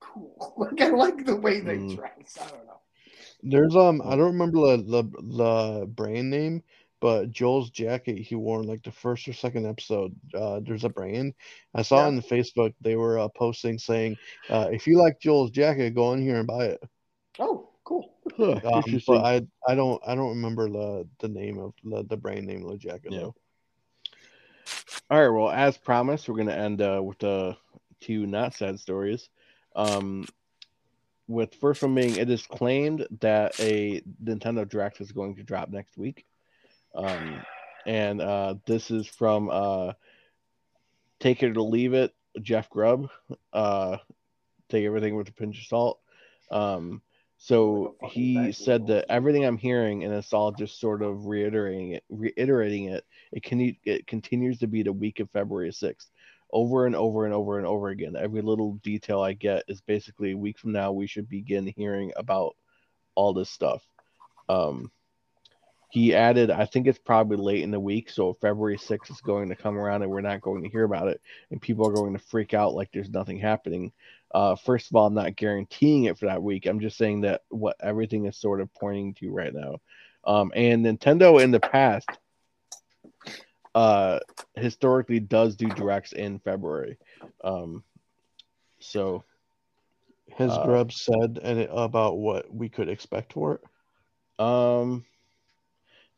cool. 0.00 0.54
Like, 0.58 0.80
I 0.80 0.88
like 0.88 1.24
the 1.24 1.36
way 1.36 1.60
they 1.60 1.76
Mm. 1.76 1.96
dress. 1.96 2.38
I 2.40 2.48
don't 2.48 2.66
know. 2.66 2.80
there's 3.42 3.76
um 3.76 4.02
I 4.04 4.16
don't 4.16 4.32
remember 4.38 4.58
the 4.58 4.82
the, 4.82 5.02
the 5.22 5.86
brand 5.86 6.30
name, 6.30 6.62
but 7.00 7.30
Joel's 7.30 7.70
jacket 7.70 8.18
he 8.18 8.34
wore 8.34 8.60
in 8.60 8.66
like 8.66 8.82
the 8.82 8.90
first 8.92 9.26
or 9.28 9.32
second 9.32 9.66
episode. 9.66 10.14
Uh, 10.34 10.60
there's 10.60 10.84
a 10.84 10.88
brand 10.88 11.34
I 11.74 11.82
saw 11.82 11.98
Yeah. 11.98 12.06
on 12.06 12.16
the 12.16 12.22
Facebook. 12.22 12.74
They 12.80 12.96
were 12.96 13.18
uh, 13.18 13.28
posting 13.28 13.78
saying, 13.78 14.18
uh, 14.50 14.68
if 14.72 14.86
you 14.86 14.98
like 14.98 15.20
Joel's 15.20 15.50
jacket, 15.50 15.94
go 15.94 16.12
in 16.12 16.22
here 16.22 16.36
and 16.36 16.46
buy 16.46 16.64
it. 16.66 16.82
Oh, 17.38 17.70
cool. 17.84 18.14
Huh, 18.36 18.60
Um, 18.64 19.00
but 19.06 19.24
I 19.24 19.46
I 19.66 19.74
don't 19.74 20.02
I 20.06 20.14
don't 20.14 20.30
remember 20.30 20.68
the 20.68 21.08
the 21.20 21.28
name 21.28 21.58
of 21.58 21.72
the, 21.84 22.04
the 22.04 22.16
brand 22.16 22.46
name 22.46 22.64
of 22.64 22.72
the 22.72 22.78
jacket 22.78 23.12
Yeah. 23.12 23.20
though. 23.20 23.34
All 25.10 25.20
right. 25.20 25.28
Well, 25.28 25.50
as 25.50 25.78
promised, 25.78 26.28
we're 26.28 26.34
going 26.34 26.48
to 26.48 26.58
end 26.58 26.82
uh, 26.82 27.00
with 27.02 27.18
the 27.18 27.56
two 28.00 28.26
not 28.26 28.54
sad 28.54 28.78
stories. 28.78 29.30
Um, 29.74 30.26
with 31.28 31.54
first 31.54 31.82
one 31.82 31.94
being, 31.94 32.16
it 32.16 32.28
is 32.30 32.46
claimed 32.46 33.06
that 33.20 33.58
a 33.60 34.02
Nintendo 34.22 34.68
Direct 34.68 35.00
is 35.00 35.12
going 35.12 35.36
to 35.36 35.42
drop 35.42 35.70
next 35.70 35.96
week. 35.96 36.26
Um, 36.94 37.42
and 37.86 38.20
uh, 38.20 38.54
this 38.66 38.90
is 38.90 39.06
from 39.06 39.50
uh, 39.50 39.92
Take 41.20 41.42
It 41.42 41.56
or 41.56 41.62
Leave 41.62 41.94
It, 41.94 42.14
Jeff 42.42 42.68
Grubb. 42.70 43.08
Uh, 43.52 43.98
take 44.68 44.84
everything 44.84 45.16
with 45.16 45.28
a 45.28 45.32
pinch 45.32 45.58
of 45.58 45.66
salt. 45.66 46.00
Um, 46.50 47.02
so 47.38 47.94
he 48.10 48.50
said 48.50 48.88
that 48.88 49.06
everything 49.08 49.44
I'm 49.44 49.58
hearing, 49.58 50.02
and 50.02 50.12
it's 50.12 50.32
all 50.32 50.50
just 50.50 50.80
sort 50.80 51.02
of 51.02 51.26
reiterating 51.26 51.92
it, 51.92 52.04
reiterating 52.08 52.86
it. 52.86 53.04
It 53.30 53.44
can 53.44 53.76
it 53.84 54.06
continues 54.08 54.58
to 54.58 54.66
be 54.66 54.82
the 54.82 54.92
week 54.92 55.20
of 55.20 55.30
February 55.30 55.70
6th, 55.70 56.06
over 56.52 56.86
and 56.86 56.96
over 56.96 57.26
and 57.26 57.34
over 57.34 57.58
and 57.58 57.66
over 57.66 57.88
again. 57.90 58.16
Every 58.16 58.42
little 58.42 58.74
detail 58.82 59.20
I 59.20 59.34
get 59.34 59.62
is 59.68 59.80
basically 59.80 60.32
a 60.32 60.36
week 60.36 60.58
from 60.58 60.72
now 60.72 60.90
we 60.90 61.06
should 61.06 61.28
begin 61.28 61.72
hearing 61.76 62.12
about 62.16 62.56
all 63.14 63.32
this 63.32 63.50
stuff. 63.50 63.86
Um, 64.48 64.90
he 65.90 66.14
added, 66.14 66.50
I 66.50 66.66
think 66.66 66.86
it's 66.86 66.98
probably 66.98 67.38
late 67.38 67.62
in 67.62 67.70
the 67.70 67.80
week, 67.80 68.10
so 68.10 68.34
February 68.40 68.76
6th 68.76 69.10
is 69.10 69.20
going 69.22 69.48
to 69.48 69.56
come 69.56 69.78
around 69.78 70.02
and 70.02 70.10
we're 70.10 70.20
not 70.20 70.42
going 70.42 70.62
to 70.62 70.68
hear 70.68 70.84
about 70.84 71.08
it, 71.08 71.20
and 71.50 71.60
people 71.62 71.88
are 71.88 71.92
going 71.94 72.12
to 72.12 72.18
freak 72.18 72.52
out 72.52 72.74
like 72.74 72.90
there's 72.92 73.10
nothing 73.10 73.38
happening. 73.38 73.92
Uh, 74.34 74.54
first 74.54 74.90
of 74.90 74.96
all, 74.96 75.06
I'm 75.06 75.14
not 75.14 75.36
guaranteeing 75.36 76.04
it 76.04 76.18
for 76.18 76.26
that 76.26 76.42
week. 76.42 76.66
I'm 76.66 76.80
just 76.80 76.98
saying 76.98 77.22
that 77.22 77.42
what 77.48 77.76
everything 77.80 78.26
is 78.26 78.36
sort 78.36 78.60
of 78.60 78.72
pointing 78.74 79.14
to 79.14 79.30
right 79.32 79.54
now. 79.54 79.76
Um, 80.24 80.52
and 80.54 80.84
Nintendo 80.84 81.42
in 81.42 81.50
the 81.50 81.60
past, 81.60 82.08
uh, 83.74 84.18
historically 84.56 85.20
does 85.20 85.56
do 85.56 85.68
directs 85.68 86.12
in 86.12 86.38
February. 86.40 86.98
Um, 87.42 87.82
so 88.80 89.24
Has 90.36 90.50
Uh, 90.50 90.64
Grubb 90.66 90.92
said 90.92 91.38
any 91.42 91.66
about 91.70 92.18
what 92.18 92.52
we 92.52 92.68
could 92.68 92.90
expect 92.90 93.32
for 93.32 93.54
it? 93.54 94.44
Um, 94.44 95.06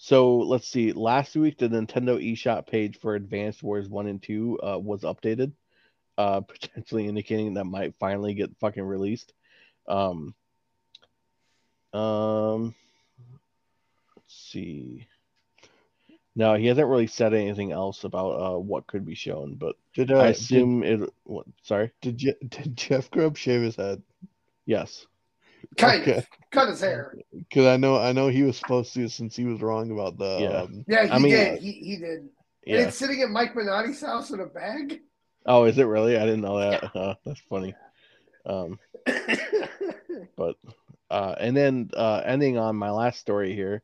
so 0.02 0.38
let's 0.38 0.66
see. 0.66 0.92
Last 0.92 1.36
week, 1.36 1.58
the 1.58 1.68
Nintendo 1.68 2.18
eShop 2.18 2.66
page 2.66 2.98
for 2.98 3.16
Advanced 3.16 3.62
Wars 3.62 3.86
One 3.86 4.06
and 4.06 4.22
Two 4.22 4.58
uh, 4.62 4.78
was 4.78 5.02
updated, 5.02 5.52
uh, 6.16 6.40
potentially 6.48 7.06
indicating 7.06 7.52
that 7.54 7.66
might 7.66 7.94
finally 8.00 8.32
get 8.32 8.56
fucking 8.60 8.82
released. 8.82 9.34
Um, 9.86 10.34
um, 11.92 12.74
let's 14.16 14.34
see. 14.50 15.06
No, 16.34 16.54
he 16.54 16.64
hasn't 16.64 16.88
really 16.88 17.06
said 17.06 17.34
anything 17.34 17.70
else 17.70 18.04
about 18.04 18.30
uh, 18.30 18.58
what 18.58 18.86
could 18.86 19.04
be 19.04 19.14
shown, 19.14 19.56
but 19.56 19.76
Did 19.92 20.12
uh, 20.12 20.20
I 20.20 20.26
did, 20.28 20.36
assume 20.36 20.82
it. 20.82 21.12
What, 21.24 21.44
sorry. 21.62 21.92
did, 22.00 22.16
Je- 22.16 22.34
did 22.48 22.74
Jeff 22.74 23.10
Grubb 23.10 23.36
shave 23.36 23.60
his 23.60 23.76
head? 23.76 24.02
Yes. 24.64 25.06
Kind 25.76 26.02
Okay. 26.02 26.18
of. 26.18 26.26
Cut 26.50 26.68
his 26.68 26.80
hair. 26.80 27.14
Because 27.32 27.66
I 27.66 27.76
know 27.76 27.96
I 27.96 28.12
know 28.12 28.28
he 28.28 28.42
was 28.42 28.56
supposed 28.56 28.92
to 28.94 29.08
since 29.08 29.36
he 29.36 29.44
was 29.44 29.60
wrong 29.60 29.90
about 29.90 30.18
the 30.18 30.38
Yeah. 30.40 30.62
um, 30.62 30.84
Yeah, 30.88 31.04
he 31.06 31.10
I 31.10 31.18
mean- 31.18 31.30
did. 31.32 31.60
He, 31.62 31.72
he 31.72 31.96
did. 31.96 32.28
And 32.66 32.76
it's 32.82 32.96
sitting 32.96 33.22
at 33.22 33.30
Mike 33.30 33.54
Minotti's 33.54 34.00
house 34.00 34.30
in 34.30 34.40
a 34.40 34.46
bag. 34.46 35.00
Oh, 35.46 35.64
is 35.64 35.78
it 35.78 35.84
really? 35.84 36.16
I 36.16 36.24
didn't 36.26 36.42
know 36.42 36.58
that. 36.58 36.94
Uh, 36.94 37.14
that's 37.24 37.40
funny. 37.48 37.74
Um, 38.44 38.78
but 40.36 40.56
uh, 41.10 41.34
and 41.40 41.56
then 41.56 41.90
uh, 41.96 42.22
ending 42.24 42.58
on 42.58 42.76
my 42.76 42.90
last 42.90 43.18
story 43.20 43.54
here. 43.54 43.82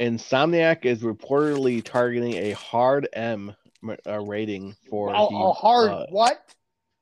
Insomniac 0.00 0.84
is 0.84 1.02
reportedly 1.02 1.82
targeting 1.84 2.34
a 2.34 2.52
hard 2.52 3.08
M 3.12 3.54
uh, 4.06 4.20
rating 4.20 4.74
for 4.90 5.12
oh, 5.14 5.28
the 5.30 5.36
a 5.36 5.52
hard 5.52 5.90
uh, 5.90 6.06
what? 6.08 6.40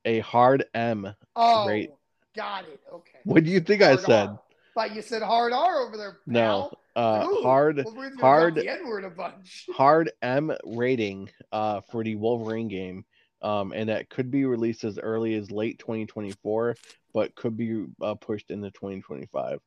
a 0.05 0.19
hard 0.21 0.65
M. 0.75 1.15
Oh, 1.37 1.67
rate. 1.67 1.91
Got 2.35 2.65
it. 2.65 2.81
Okay. 2.93 3.19
What 3.25 3.45
do 3.45 3.51
you 3.51 3.61
think 3.61 3.83
I 3.83 3.97
said? 3.97 4.29
R. 4.29 4.41
Thought 4.75 4.95
you 4.95 5.03
said 5.03 5.23
hard 5.23 5.53
R 5.53 5.81
over 5.81 5.97
there. 5.97 6.19
No, 6.27 6.71
uh, 6.97 7.27
Ooh, 7.29 7.43
hard 7.43 7.85
hard- 8.19 8.55
the 8.55 8.69
N 8.69 8.87
word 8.87 9.05
a 9.05 9.11
bunch. 9.11 9.67
hard 9.73 10.13
M 10.23 10.53
rating 10.65 11.29
uh, 11.53 11.81
for 11.81 12.03
the 12.03 12.17
Wolverine 12.17 12.69
game, 12.69 13.05
um, 13.43 13.73
and 13.73 13.91
that 13.91 14.09
could 14.09 14.31
be 14.31 14.47
released 14.47 14.85
as 14.85 14.99
early 14.99 15.35
as 15.35 15.51
late 15.51 15.79
2024, 15.79 16.77
but 17.13 17.35
could 17.35 17.57
be 17.57 17.87
uh, 18.01 18.15
pushed 18.15 18.51
into 18.51 18.71
2025. 18.71 19.61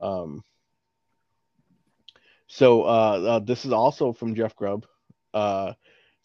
Um, 0.00 0.42
so 2.46 2.82
uh, 2.82 2.86
uh, 2.86 3.38
this 3.40 3.64
is 3.64 3.72
also 3.72 4.12
from 4.12 4.34
Jeff 4.34 4.56
Grubb. 4.56 4.86
Uh, 5.34 5.74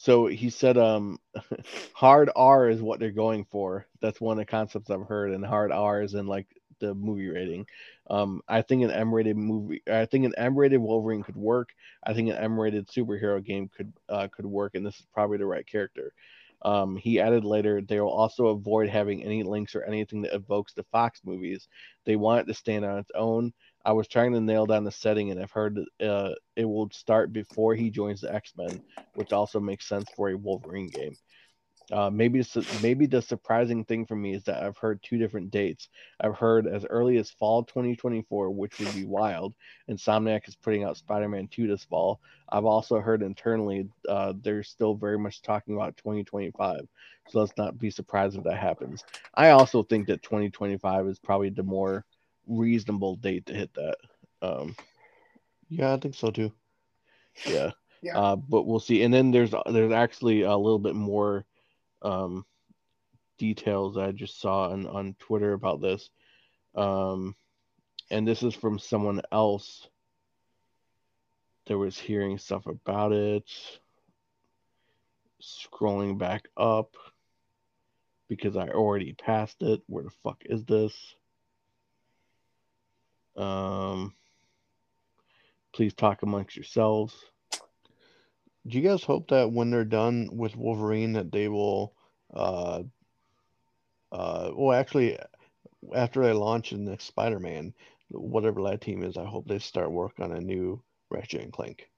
so 0.01 0.25
he 0.25 0.49
said, 0.49 0.77
um, 0.79 1.19
hard 1.93 2.31
R 2.35 2.69
is 2.69 2.81
what 2.81 2.99
they're 2.99 3.11
going 3.11 3.45
for. 3.45 3.85
That's 4.01 4.19
one 4.19 4.33
of 4.33 4.37
the 4.39 4.49
concepts 4.49 4.89
I've 4.89 5.05
heard, 5.07 5.31
and 5.31 5.45
hard 5.45 5.71
R 5.71 6.01
is 6.01 6.15
in 6.15 6.25
like 6.25 6.47
the 6.79 6.95
movie 6.95 7.29
rating. 7.29 7.67
Um, 8.09 8.41
I 8.47 8.63
think 8.63 8.83
an 8.83 8.89
M-rated 8.89 9.37
movie, 9.37 9.83
I 9.87 10.05
think 10.05 10.25
an 10.25 10.33
M-rated 10.37 10.81
Wolverine 10.81 11.21
could 11.23 11.35
work. 11.37 11.69
I 12.03 12.13
think 12.13 12.29
an 12.29 12.37
M-rated 12.37 12.87
superhero 12.87 13.43
game 13.45 13.69
could 13.69 13.93
uh, 14.09 14.27
could 14.31 14.45
work, 14.47 14.73
and 14.73 14.83
this 14.85 14.95
is 14.99 15.05
probably 15.13 15.37
the 15.37 15.45
right 15.45 15.67
character. 15.67 16.13
Um, 16.63 16.95
he 16.95 17.19
added 17.19 17.43
later, 17.43 17.81
they 17.81 17.99
will 17.99 18.09
also 18.11 18.47
avoid 18.47 18.89
having 18.89 19.23
any 19.23 19.43
links 19.43 19.75
or 19.75 19.83
anything 19.83 20.21
that 20.23 20.33
evokes 20.35 20.73
the 20.73 20.83
Fox 20.91 21.21
movies. 21.23 21.67
They 22.05 22.15
want 22.15 22.41
it 22.41 22.45
to 22.47 22.53
stand 22.53 22.85
on 22.85 22.99
its 22.99 23.11
own. 23.15 23.53
I 23.85 23.91
was 23.93 24.07
trying 24.07 24.33
to 24.33 24.41
nail 24.41 24.65
down 24.65 24.83
the 24.83 24.91
setting, 24.91 25.31
and 25.31 25.41
I've 25.41 25.51
heard 25.51 25.79
uh, 26.01 26.31
it 26.55 26.65
will 26.65 26.89
start 26.91 27.33
before 27.33 27.75
he 27.75 27.89
joins 27.89 28.21
the 28.21 28.33
X 28.33 28.53
Men, 28.57 28.81
which 29.13 29.33
also 29.33 29.59
makes 29.59 29.87
sense 29.87 30.09
for 30.15 30.29
a 30.29 30.37
Wolverine 30.37 30.89
game. 30.89 31.15
Uh, 31.91 32.09
maybe 32.09 32.41
maybe 32.81 33.05
the 33.05 33.21
surprising 33.21 33.83
thing 33.83 34.05
for 34.05 34.15
me 34.15 34.33
is 34.33 34.43
that 34.45 34.63
I've 34.63 34.77
heard 34.77 35.03
two 35.03 35.17
different 35.17 35.51
dates. 35.51 35.89
I've 36.21 36.37
heard 36.37 36.65
as 36.65 36.85
early 36.89 37.17
as 37.17 37.31
fall 37.31 37.63
2024, 37.63 38.49
which 38.49 38.79
would 38.79 38.93
be 38.93 39.03
wild. 39.03 39.53
Insomniac 39.89 40.47
is 40.47 40.55
putting 40.55 40.85
out 40.85 40.95
Spider-Man 40.97 41.49
2 41.49 41.67
this 41.67 41.83
fall. 41.83 42.21
I've 42.49 42.65
also 42.65 42.99
heard 43.01 43.21
internally 43.23 43.89
uh, 44.07 44.33
they're 44.41 44.63
still 44.63 44.95
very 44.95 45.19
much 45.19 45.41
talking 45.41 45.75
about 45.75 45.97
2025. 45.97 46.87
So 47.27 47.39
let's 47.39 47.57
not 47.57 47.77
be 47.77 47.91
surprised 47.91 48.37
if 48.37 48.43
that 48.45 48.57
happens. 48.57 49.03
I 49.35 49.49
also 49.49 49.83
think 49.83 50.07
that 50.07 50.23
2025 50.23 51.07
is 51.07 51.19
probably 51.19 51.49
the 51.49 51.63
more 51.63 52.05
reasonable 52.47 53.15
date 53.15 53.45
to 53.47 53.53
hit 53.53 53.73
that. 53.75 53.97
Um, 54.41 54.75
yeah, 55.69 55.93
I 55.93 55.97
think 55.97 56.15
so 56.15 56.31
too. 56.31 56.51
Yeah. 57.45 57.71
Yeah. 58.03 58.17
Uh, 58.17 58.35
but 58.35 58.63
we'll 58.63 58.79
see. 58.79 59.03
And 59.03 59.13
then 59.13 59.29
there's 59.29 59.53
there's 59.71 59.91
actually 59.91 60.41
a 60.41 60.57
little 60.57 60.79
bit 60.79 60.95
more 60.95 61.45
um, 62.01 62.47
details 63.37 63.95
I 63.95 64.11
just 64.11 64.41
saw 64.41 64.69
on, 64.69 64.87
on 64.87 65.15
Twitter 65.19 65.53
about 65.53 65.81
this. 65.81 66.09
Um, 66.73 67.35
and 68.09 68.27
this 68.27 68.41
is 68.41 68.55
from 68.55 68.79
someone 68.79 69.21
else 69.31 69.87
that 71.67 71.77
was 71.77 71.97
hearing 71.97 72.37
stuff 72.37 72.65
about 72.65 73.11
it. 73.11 73.49
Scrolling 75.41 76.17
back 76.17 76.47
up 76.57 76.95
because 78.27 78.57
I 78.57 78.69
already 78.69 79.13
passed 79.13 79.61
it. 79.61 79.81
Where 79.87 80.03
the 80.03 80.11
fuck 80.23 80.41
is 80.45 80.63
this? 80.65 80.93
Um, 83.35 84.13
please 85.73 85.93
talk 85.93 86.21
amongst 86.21 86.55
yourselves 86.55 87.15
do 88.67 88.77
you 88.77 88.87
guys 88.87 89.03
hope 89.03 89.29
that 89.29 89.51
when 89.51 89.71
they're 89.71 89.83
done 89.83 90.29
with 90.31 90.55
Wolverine 90.55 91.13
that 91.13 91.31
they 91.31 91.47
will 91.47 91.95
uh 92.33 92.83
uh 94.11 94.51
well 94.53 94.77
actually 94.77 95.17
after 95.95 96.21
they 96.23 96.33
launch 96.33 96.73
in 96.73 96.85
the 96.85 96.97
Spider-Man, 96.99 97.73
whatever 98.09 98.61
that 98.63 98.81
team 98.81 99.03
is, 99.03 99.17
I 99.17 99.25
hope 99.25 99.47
they 99.47 99.57
start 99.57 99.91
work 99.91 100.19
on 100.19 100.31
a 100.31 100.39
new 100.39 100.83
Ratchet 101.09 101.41
and 101.41 101.51
Clank. 101.51 101.89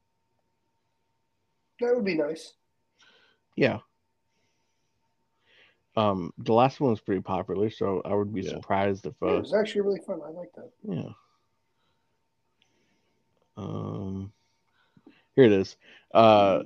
That 1.82 1.94
would 1.94 2.06
be 2.06 2.16
nice. 2.16 2.54
Yeah. 3.58 3.80
Um, 5.98 6.32
the 6.38 6.54
last 6.54 6.80
one 6.80 6.92
was 6.92 7.02
pretty 7.02 7.22
popular, 7.22 7.70
so 7.70 8.02
I 8.06 8.16
would 8.16 8.34
be 8.34 8.42
Yeah. 8.42 8.52
surprised 8.52 9.06
if 9.06 9.16
Yeah, 9.22 9.32
uh, 9.32 9.34
it 9.36 9.40
was 9.42 9.54
actually 9.54 9.82
really 9.82 10.02
fun. 10.08 10.22
I 10.26 10.30
like 10.30 10.54
that. 10.56 10.72
yeah. 10.84 11.10
Um, 13.58 14.32
here 15.36 15.46
it 15.46 15.52
is. 15.52 15.76
Uh, 16.14 16.64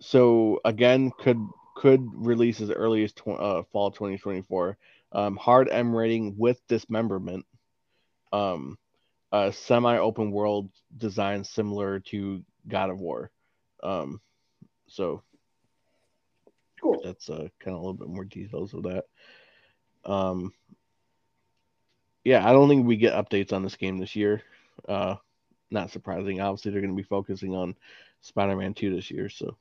so 0.00 0.60
again, 0.64 1.10
could 1.18 1.38
could 1.76 2.08
release 2.14 2.60
as 2.60 2.70
early 2.70 3.04
as 3.04 3.12
tw- 3.12 3.28
uh, 3.28 3.62
fall 3.72 3.90
2024. 3.90 4.76
Um, 5.12 5.36
hard 5.36 5.68
M 5.70 5.94
rating 5.94 6.36
with 6.36 6.60
dismemberment. 6.68 7.44
Um, 8.32 8.78
a 9.32 9.52
semi 9.52 9.98
open 9.98 10.30
world 10.30 10.70
design 10.96 11.44
similar 11.44 12.00
to 12.00 12.42
God 12.68 12.90
of 12.90 13.00
War. 13.00 13.30
Um, 13.82 14.20
so 14.86 15.22
Cool. 16.80 17.00
that's 17.02 17.28
uh, 17.30 17.48
kind 17.60 17.74
of 17.74 17.74
a 17.74 17.78
little 17.78 17.94
bit 17.94 18.08
more 18.08 18.24
details 18.24 18.74
of 18.74 18.84
that. 18.84 19.04
Um, 20.04 20.52
yeah, 22.24 22.48
I 22.48 22.52
don't 22.52 22.68
think 22.68 22.86
we 22.86 22.96
get 22.96 23.14
updates 23.14 23.52
on 23.52 23.62
this 23.62 23.76
game 23.76 23.98
this 23.98 24.14
year. 24.14 24.42
Uh, 24.88 25.16
not 25.70 25.90
surprising. 25.90 26.40
Obviously, 26.40 26.70
they're 26.70 26.80
going 26.80 26.94
to 26.94 27.02
be 27.02 27.06
focusing 27.08 27.54
on 27.54 27.74
Spider-Man 28.20 28.74
2 28.74 28.94
this 28.94 29.10
year, 29.10 29.28
so 29.28 29.56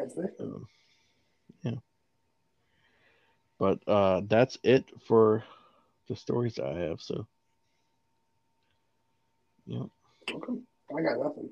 As 0.00 0.18
um, 0.40 0.66
yeah. 1.62 1.72
But 3.58 3.80
uh, 3.86 4.22
that's 4.26 4.58
it 4.62 4.84
for 5.06 5.42
the 6.08 6.16
stories 6.16 6.58
I 6.58 6.74
have. 6.74 7.00
So, 7.00 7.26
yeah. 9.66 9.84
Okay. 10.32 10.52
I 10.96 11.02
got 11.02 11.18
nothing. 11.22 11.50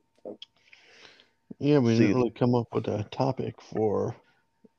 Yeah, 1.58 1.78
we 1.78 1.94
See- 1.94 2.00
didn't 2.00 2.16
really 2.16 2.30
come 2.30 2.54
up 2.54 2.68
with 2.72 2.88
a 2.88 3.04
topic 3.10 3.60
for 3.60 4.14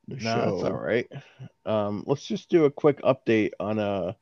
the 0.06 0.16
No, 0.16 0.20
show. 0.20 0.50
that's 0.52 0.64
all 0.64 0.80
right. 0.80 1.06
Um, 1.66 2.04
let's 2.06 2.24
just 2.26 2.48
do 2.48 2.64
a 2.64 2.70
quick 2.70 3.00
update 3.02 3.50
on 3.60 3.78
uh, 3.78 4.12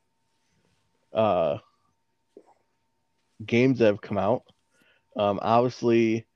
uh, 1.13 1.59
games 3.45 3.79
that 3.79 3.87
have 3.87 4.01
come 4.01 4.19
out. 4.19 4.43
Um, 5.17 5.39
obviously, 5.43 6.27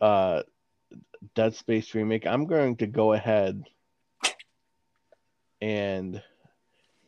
uh, 0.00 0.42
Dead 1.34 1.54
Space 1.54 1.94
remake. 1.94 2.26
I'm 2.26 2.46
going 2.46 2.76
to 2.76 2.86
go 2.86 3.12
ahead 3.12 3.62
and 5.60 6.20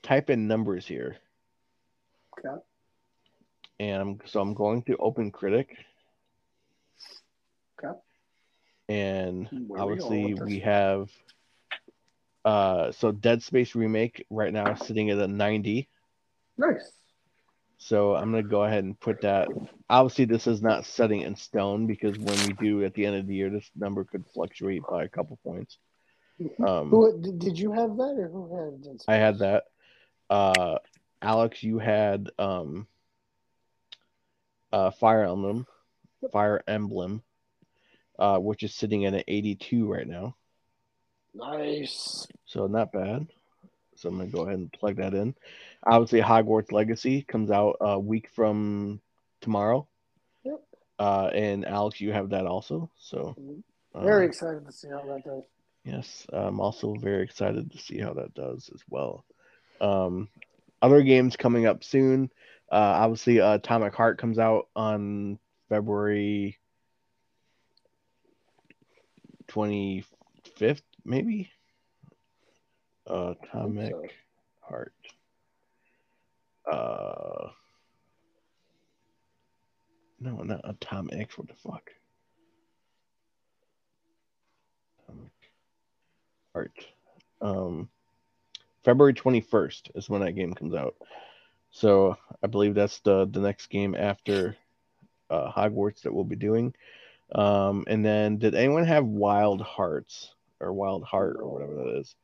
type 0.03 0.31
in 0.31 0.47
numbers 0.47 0.87
here. 0.87 1.17
Okay. 2.39 2.61
And 3.81 4.01
I'm, 4.01 4.19
so 4.27 4.41
I'm 4.41 4.55
going 4.55 4.83
to 4.85 4.97
open 4.99 5.31
Critic. 5.31 5.77
Okay. 7.83 7.99
And 8.89 9.49
Where 9.51 9.61
we 9.61 9.81
obviously 9.81 10.35
with 10.35 10.45
we 10.45 10.61
have 10.61 11.11
uh 12.45 12.93
so 12.93 13.11
Dead 13.11 13.43
Space 13.43 13.75
remake 13.75 14.27
right 14.29 14.53
now 14.53 14.75
sitting 14.75 15.11
at 15.11 15.19
a 15.19 15.27
90. 15.27 15.89
Nice. 16.59 16.93
So 17.85 18.15
I'm 18.15 18.31
gonna 18.31 18.43
go 18.43 18.65
ahead 18.65 18.83
and 18.83 18.99
put 18.99 19.21
that. 19.21 19.47
Obviously, 19.91 20.25
this 20.25 20.47
is 20.47 20.63
not 20.63 20.87
setting 20.87 21.21
in 21.21 21.37
stone 21.37 21.87
because 21.87 22.19
when 22.19 22.39
we 22.47 22.55
do 22.55 22.83
at 22.83 22.95
the 22.95 23.05
end 23.05 23.17
of 23.17 23.27
the 23.27 23.35
year, 23.35 23.51
this 23.51 23.71
number 23.77 24.05
could 24.05 24.25
fluctuate 24.33 24.81
by 24.89 25.05
a 25.05 25.09
couple 25.09 25.39
points. 25.45 25.77
Um, 26.67 26.89
Who 26.89 27.21
did, 27.21 27.59
you 27.59 27.73
have 27.73 27.95
that 27.99 28.17
or 28.19 28.29
who 28.29 28.57
had 28.57 28.83
Dead 28.83 29.03
I 29.07 29.17
had 29.17 29.39
that. 29.41 29.65
Uh, 30.31 30.79
Alex, 31.21 31.63
you 31.63 31.79
had 31.79 32.31
um, 32.39 32.87
uh, 34.73 34.91
Fire 34.91 35.25
Emblem, 35.25 35.67
Fire 36.33 36.63
Emblem, 36.67 37.23
uh, 38.19 38.39
which 38.39 38.63
is 38.63 38.75
sitting 38.75 39.05
at 39.05 39.13
an 39.13 39.25
82 39.29 39.93
right 39.93 40.09
now. 40.09 40.35
Nice. 41.35 42.27
So 42.47 42.67
not 42.67 42.93
bad. 42.93 43.27
So 43.97 44.09
I'm 44.09 44.17
gonna 44.17 44.31
go 44.31 44.43
ahead 44.43 44.59
and 44.59 44.73
plug 44.73 44.97
that 44.97 45.15
in. 45.15 45.35
Obviously, 45.87 46.21
Hogwarts 46.21 46.73
Legacy 46.73 47.23
comes 47.23 47.51
out 47.51 47.77
a 47.81 47.99
week 47.99 48.29
from 48.35 49.01
tomorrow. 49.41 49.87
Yep. 50.45 50.61
Uh, 50.99 51.31
and 51.35 51.65
Alex, 51.65 52.01
you 52.01 52.13
have 52.13 52.31
that 52.31 52.47
also. 52.47 52.91
So 52.99 53.37
uh, 53.95 54.05
Very 54.05 54.27
excited 54.27 54.67
to 54.67 54.73
see 54.73 54.89
how 54.89 55.03
that 55.07 55.25
does. 55.25 55.45
yes, 55.85 56.27
I'm 56.33 56.61
also 56.61 56.95
very 56.95 57.23
excited 57.23 57.71
to 57.73 57.79
see 57.79 57.99
how 57.99 58.15
that 58.15 58.35
does 58.35 58.71
as 58.75 58.83
well. 58.89 59.25
Um, 59.81 60.29
other 60.83 61.03
games 61.03 61.37
coming 61.37 61.67
up 61.67 61.85
soon. 61.85 62.31
Uh, 62.71 62.75
obviously, 62.75 63.41
uh, 63.41 63.55
Atomic 63.55 63.95
Heart 63.95 64.19
comes 64.19 64.39
out 64.39 64.69
on 64.75 65.39
February 65.69 66.59
25th, 69.49 70.83
maybe. 71.05 71.51
Atomic 73.07 73.91
so. 73.91 74.07
Heart. 74.63 74.95
Uh, 76.71 77.49
no, 80.21 80.37
not 80.43 80.61
Atomic. 80.65 81.33
What 81.33 81.49
the 81.49 81.55
fuck? 81.55 81.91
Atomic 85.09 85.31
Heart. 86.55 86.87
Um, 87.41 87.89
February 88.85 89.15
21st 89.15 89.91
is 89.95 90.09
when 90.09 90.23
that 90.23 90.33
game 90.33 90.55
comes 90.55 90.75
out. 90.75 90.95
So 91.71 92.17
I 92.43 92.47
believe 92.47 92.75
that's 92.75 93.01
the 93.01 93.27
the 93.27 93.41
next 93.41 93.67
game 93.67 93.95
after 93.95 94.57
uh, 95.29 95.51
Hogwarts 95.51 96.03
that 96.03 96.15
we'll 96.15 96.25
be 96.25 96.37
doing. 96.37 96.75
Um, 97.35 97.85
and 97.89 98.05
then 98.05 98.39
did 98.39 98.55
anyone 98.55 98.85
have 98.85 99.05
Wild 99.05 99.61
Hearts 99.61 100.35
or 100.61 100.73
Wild 100.73 101.03
Heart 101.05 101.37
or 101.41 101.49
whatever 101.49 101.75
that 101.75 101.99
is? 101.99 102.15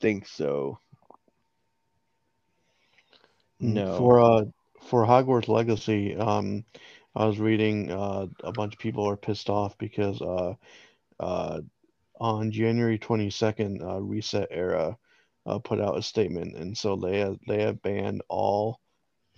Think 0.00 0.26
so. 0.26 0.78
No. 3.58 3.96
For 3.96 4.20
uh 4.20 4.44
for 4.82 5.04
Hogwarts 5.04 5.48
Legacy, 5.48 6.14
um 6.16 6.64
I 7.14 7.26
was 7.26 7.38
reading 7.38 7.90
uh 7.90 8.26
a 8.44 8.52
bunch 8.52 8.74
of 8.74 8.78
people 8.80 9.08
are 9.08 9.16
pissed 9.16 9.48
off 9.48 9.76
because 9.78 10.20
uh 10.20 10.54
uh 11.18 11.60
on 12.20 12.50
January 12.50 12.98
22nd, 12.98 13.82
uh 13.82 14.00
Reset 14.00 14.48
Era 14.50 14.96
uh, 15.46 15.58
put 15.60 15.80
out 15.80 15.96
a 15.96 16.02
statement, 16.02 16.56
and 16.56 16.76
so 16.76 16.96
they 16.96 17.20
have, 17.20 17.38
they 17.46 17.62
have 17.62 17.80
banned 17.82 18.22
all 18.28 18.80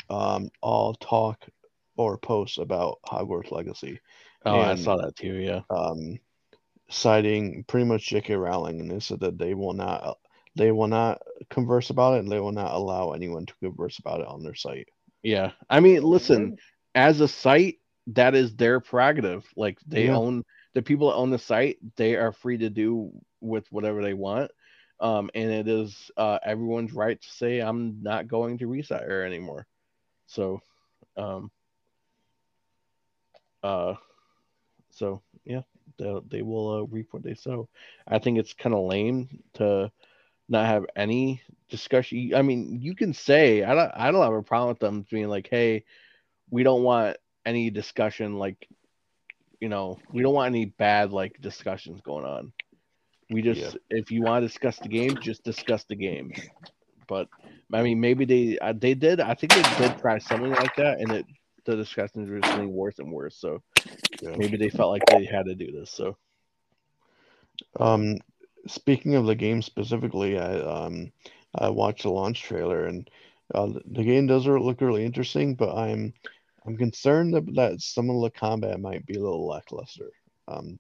um, 0.09 0.51
all 0.63 0.95
talk 0.95 1.45
or 1.97 2.17
posts 2.17 2.59
about 2.59 2.99
Hogwarts 3.07 3.51
Legacy, 3.51 4.01
Oh, 4.47 4.61
I 4.61 4.77
saw 4.77 4.97
that 4.97 5.17
too. 5.17 5.35
Yeah. 5.35 5.61
um, 5.71 6.19
citing 6.89 7.65
pretty 7.65 7.85
much 7.85 8.09
J.K. 8.09 8.35
Rowling, 8.37 8.81
and 8.81 8.91
they 8.91 9.01
said 9.01 9.21
that 9.21 9.37
they 9.39 9.55
will 9.55 9.75
not 9.75 10.17
they 10.57 10.73
will 10.73 10.89
not 10.89 11.23
converse 11.51 11.91
about 11.91 12.15
it, 12.15 12.21
and 12.21 12.31
they 12.31 12.41
will 12.41 12.53
not 12.53 12.75
allow 12.75 13.13
anyone 13.13 13.47
to 13.47 13.55
converse 13.63 13.99
about 13.99 14.21
it 14.21 14.27
on 14.27 14.43
their 14.43 14.55
site. 14.55 14.89
Yeah. 15.23 15.53
I 15.69 15.81
mean, 15.81 16.03
listen, 16.03 16.57
as 16.95 17.21
a 17.21 17.29
site, 17.29 17.79
that 18.09 18.35
is 18.35 18.55
their 18.57 18.81
prerogative. 18.81 19.45
Like 19.57 19.79
they 19.87 20.07
Yeah. 20.07 20.17
own 20.17 20.45
the 20.75 20.83
people 20.83 21.09
that 21.09 21.17
own 21.17 21.31
the 21.31 21.39
site, 21.39 21.79
they 21.97 22.17
are 22.17 22.33
free 22.33 22.59
to 22.59 22.71
do 22.71 23.11
with 23.41 23.71
whatever 23.71 24.03
they 24.03 24.15
want. 24.15 24.51
Um, 25.01 25.31
and 25.35 25.51
it 25.51 25.69
is 25.69 26.11
uh, 26.17 26.39
everyone's 26.45 26.93
right 26.93 27.21
to 27.21 27.29
say 27.29 27.61
I'm 27.61 28.03
not 28.03 28.27
going 28.27 28.59
to 28.59 28.67
resire 28.67 29.23
anymore. 29.23 29.67
So, 30.27 30.61
um, 31.17 31.51
uh, 33.63 33.95
so 34.91 35.23
yeah, 35.45 35.63
they, 35.99 36.21
they 36.29 36.43
will 36.43 36.71
uh, 36.71 36.83
reap 36.83 37.13
what 37.13 37.23
they 37.23 37.35
sow. 37.35 37.69
I 38.07 38.19
think 38.19 38.39
it's 38.39 38.55
kind 38.55 38.75
of 38.75 38.87
lame 38.87 39.43
to 39.55 39.91
not 40.49 40.67
have 40.67 40.87
any 40.97 41.43
discussion. 41.69 42.33
I 42.35 42.43
mean, 42.43 42.79
you 42.81 42.95
can 42.95 43.13
say 43.13 43.63
I 43.63 43.75
don't 43.75 43.91
I 43.95 44.11
don't 44.11 44.23
have 44.23 44.33
a 44.33 44.43
problem 44.43 44.71
with 44.71 44.79
them 44.81 45.07
being 45.11 45.29
like, 45.29 45.49
hey, 45.51 45.85
we 46.51 46.63
don't 46.63 46.83
want 46.83 47.17
any 47.47 47.71
discussion 47.71 48.37
like 48.39 48.69
you 49.61 49.69
know, 49.69 49.99
we 50.13 50.23
don't 50.23 50.35
want 50.35 50.49
any 50.55 50.67
bad 50.67 51.13
like 51.13 51.41
discussions 51.41 52.01
going 52.03 52.25
on. 52.25 52.53
We 53.31 53.43
just 53.43 53.77
Yeah. 53.77 53.91
if 53.91 54.11
you 54.11 54.23
want 54.23 54.43
to 54.43 54.47
discuss 54.49 54.81
the 54.81 54.89
game, 54.89 55.19
just 55.19 55.45
discuss 55.45 55.85
the 55.85 55.97
game. 55.97 56.33
But 57.09 57.29
I 57.73 57.83
mean, 57.83 58.01
maybe 58.01 58.25
they 58.25 58.59
uh, 58.59 58.73
they 58.77 58.95
did. 58.95 59.21
I 59.21 59.35
think 59.35 59.55
they 59.55 59.65
did 59.65 59.97
try 59.97 60.19
something 60.19 60.55
like 60.55 60.75
that, 60.77 60.99
and 61.01 61.13
it 61.13 61.27
the 61.65 61.77
discussions 61.77 62.29
were 62.29 62.39
just 62.39 62.53
getting 62.53 62.73
worse 62.73 62.99
and 62.99 63.13
worse. 63.13 63.37
So 63.37 63.63
Yeah. 64.21 64.37
maybe 64.37 64.57
they 64.57 64.71
felt 64.71 64.91
like 64.91 65.07
they 65.07 65.25
had 65.25 65.47
to 65.47 65.55
do 65.55 65.73
this. 65.73 65.91
So 65.91 66.17
Um, 67.79 68.17
speaking 68.69 69.15
of 69.17 69.27
the 69.27 69.35
game 69.35 69.63
specifically, 69.63 70.39
I 70.39 70.59
um 70.61 71.13
I 71.55 71.71
watched 71.71 72.05
the 72.05 72.11
launch 72.11 72.43
trailer 72.43 72.87
and 72.87 73.11
uh, 73.55 73.67
the- 73.87 74.05
game 74.05 74.27
does 74.27 74.47
look 74.47 74.81
really 74.81 75.05
interesting, 75.05 75.55
but 75.55 75.75
I'm 75.77 76.15
I'm 76.67 76.77
concerned 76.77 77.35
that, 77.35 77.47
that 77.57 77.81
some 77.81 78.11
of 78.11 78.23
the 78.23 78.31
combat 78.31 78.81
might 78.81 79.07
be 79.07 79.17
a 79.17 79.23
little 79.23 79.47
lackluster. 79.47 80.11
Um, 80.49 80.79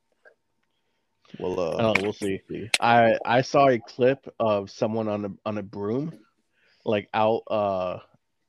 well, 1.39 1.60
uh, 1.60 1.85
Oh, 1.85 1.94
we'll 2.02 2.12
see. 2.12 2.40
I 2.81 3.19
I 3.24 3.43
saw 3.43 3.69
a 3.69 3.78
clip 3.78 4.27
of 4.39 4.70
someone 4.70 5.09
on 5.09 5.24
a 5.24 5.31
on 5.47 5.59
a 5.59 5.62
broom, 5.62 6.12
like 6.85 7.09
out 7.15 7.43
uh 7.51 7.98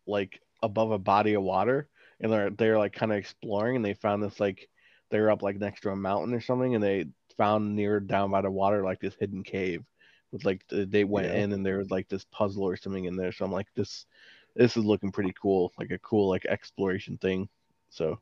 like 0.07 0.41
above 0.63 0.91
a 0.91 0.99
body 0.99 1.33
of 1.33 1.43
water, 1.43 1.89
and 2.19 2.31
they're 2.31 2.49
they're 2.51 2.77
like 2.77 2.93
kind 2.93 3.11
of 3.11 3.17
exploring, 3.17 3.77
and 3.77 3.85
they 3.85 3.93
found 3.93 4.23
this 4.23 4.39
like 4.39 4.69
they 5.11 5.19
were 5.19 5.31
up 5.31 5.41
like 5.43 5.57
next 5.57 5.81
to 5.81 5.89
a 5.91 5.95
mountain 5.95 6.33
or 6.33 6.41
something, 6.41 6.75
and 6.75 6.83
they 6.83 7.05
found 7.39 7.75
near 7.75 7.99
down 7.99 8.29
by 8.29 8.41
the 8.41 8.51
water 8.51 8.83
like 8.83 8.99
this 8.99 9.15
hidden 9.19 9.41
cave 9.43 9.81
with 10.31 10.45
like 10.45 10.61
they 10.69 11.05
went 11.05 11.25
Yeah. 11.27 11.35
in 11.41 11.53
and 11.53 11.65
there 11.65 11.77
was 11.79 11.89
like 11.89 12.07
this 12.09 12.25
puzzle 12.25 12.63
or 12.67 12.75
something 12.77 13.05
in 13.05 13.15
there. 13.15 13.31
So 13.31 13.45
I'm 13.45 13.51
like 13.51 13.67
this 13.75 14.05
this 14.55 14.75
is 14.77 14.83
looking 14.85 15.11
pretty 15.11 15.33
cool, 15.41 15.71
like 15.79 15.89
a 15.91 15.97
cool 15.99 16.27
like 16.29 16.45
exploration 16.45 17.17
thing. 17.17 17.47
So 17.89 18.19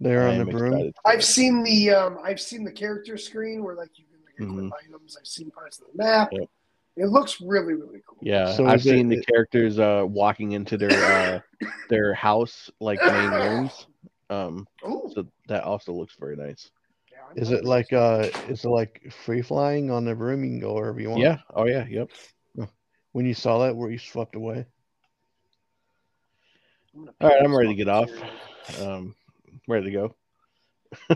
they're 0.00 0.28
on 0.28 0.38
the 0.38 0.44
broom. 0.44 0.92
I've 1.04 1.18
it. 1.20 1.24
seen 1.24 1.62
the 1.62 1.90
um, 1.90 2.18
I've 2.22 2.40
seen 2.40 2.64
the 2.64 2.72
character 2.72 3.18
screen 3.18 3.62
where 3.64 3.74
like 3.74 3.90
you 3.98 4.04
can 4.06 4.20
like 4.24 4.70
equip 4.70 4.72
items. 4.88 5.16
I've 5.20 5.26
seen 5.26 5.50
parts 5.50 5.80
of 5.80 5.86
the 5.92 6.02
map. 6.02 6.28
Yep. 6.32 6.48
It 6.98 7.06
looks 7.08 7.40
really 7.42 7.74
really 7.74 8.00
cool. 8.06 8.18
Yeah, 8.22 8.54
So 8.54 8.66
I've 8.66 8.80
is 8.80 8.86
it- 8.86 8.90
seen 8.90 9.08
the 9.08 9.18
it- 9.18 9.26
characters 9.26 9.78
uh 9.78 10.04
walking 10.08 10.52
into 10.52 10.76
their 10.78 10.92
uh 10.92 11.40
their 11.90 12.14
house 12.14 12.70
like 12.80 13.00
main 13.02 13.30
rooms. 13.42 13.86
Um 14.30 14.66
so 15.14 15.26
that 15.48 15.64
also 15.64 15.92
looks 15.92 16.14
very 16.18 16.36
nice. 16.36 16.70
Yeah, 17.34 17.42
I'm 17.42 17.42
Is 17.42 17.50
it 17.50 17.64
like 17.64 17.92
uh 17.92 18.28
is 18.48 18.64
it 18.64 18.68
like 18.68 19.12
free 19.24 19.42
flying 19.42 19.90
on 19.90 20.04
the 20.04 20.14
room? 20.14 20.44
You 20.44 20.50
can 20.50 20.60
go 20.60 20.74
wherever 20.74 21.00
you 21.00 21.10
want. 21.10 21.22
Yeah. 21.22 21.38
Oh 21.54 21.66
yeah, 21.66 21.86
yep. 21.88 22.10
When 23.12 23.24
you 23.24 23.34
saw 23.34 23.60
that, 23.60 23.74
were 23.74 23.90
you 23.90 23.98
swept 23.98 24.36
away? 24.36 24.66
All 26.94 27.28
right, 27.28 27.42
I'm 27.42 27.56
ready 27.56 27.70
to 27.70 27.74
get 27.74 27.88
off. 27.88 28.10
Um 28.80 29.14
ready 29.68 29.86
to 29.86 29.90
go. 29.90 30.16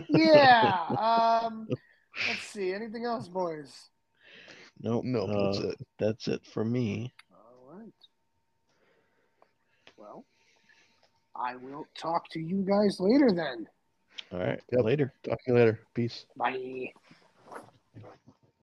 yeah. 0.09 0.87
Um, 1.43 1.67
let's 2.27 2.43
see. 2.47 2.73
Anything 2.73 3.05
else, 3.05 3.27
boys? 3.27 3.89
Nope. 4.81 5.05
No, 5.05 5.27
that's 5.27 5.59
uh, 5.59 5.69
it. 5.69 5.75
That's 5.99 6.27
it 6.27 6.41
for 6.45 6.65
me. 6.65 7.13
All 7.31 7.77
right. 7.77 7.93
Well, 9.97 10.25
I 11.35 11.55
will 11.55 11.85
talk 11.97 12.29
to 12.31 12.39
you 12.39 12.65
guys 12.67 12.97
later 12.99 13.31
then. 13.33 13.67
All 14.31 14.39
right. 14.39 14.61
Yep. 14.71 14.83
Later. 14.83 15.13
Talk 15.23 15.43
to 15.43 15.51
you 15.51 15.55
later. 15.55 15.79
Peace. 15.93 16.25
Bye. 16.37 16.93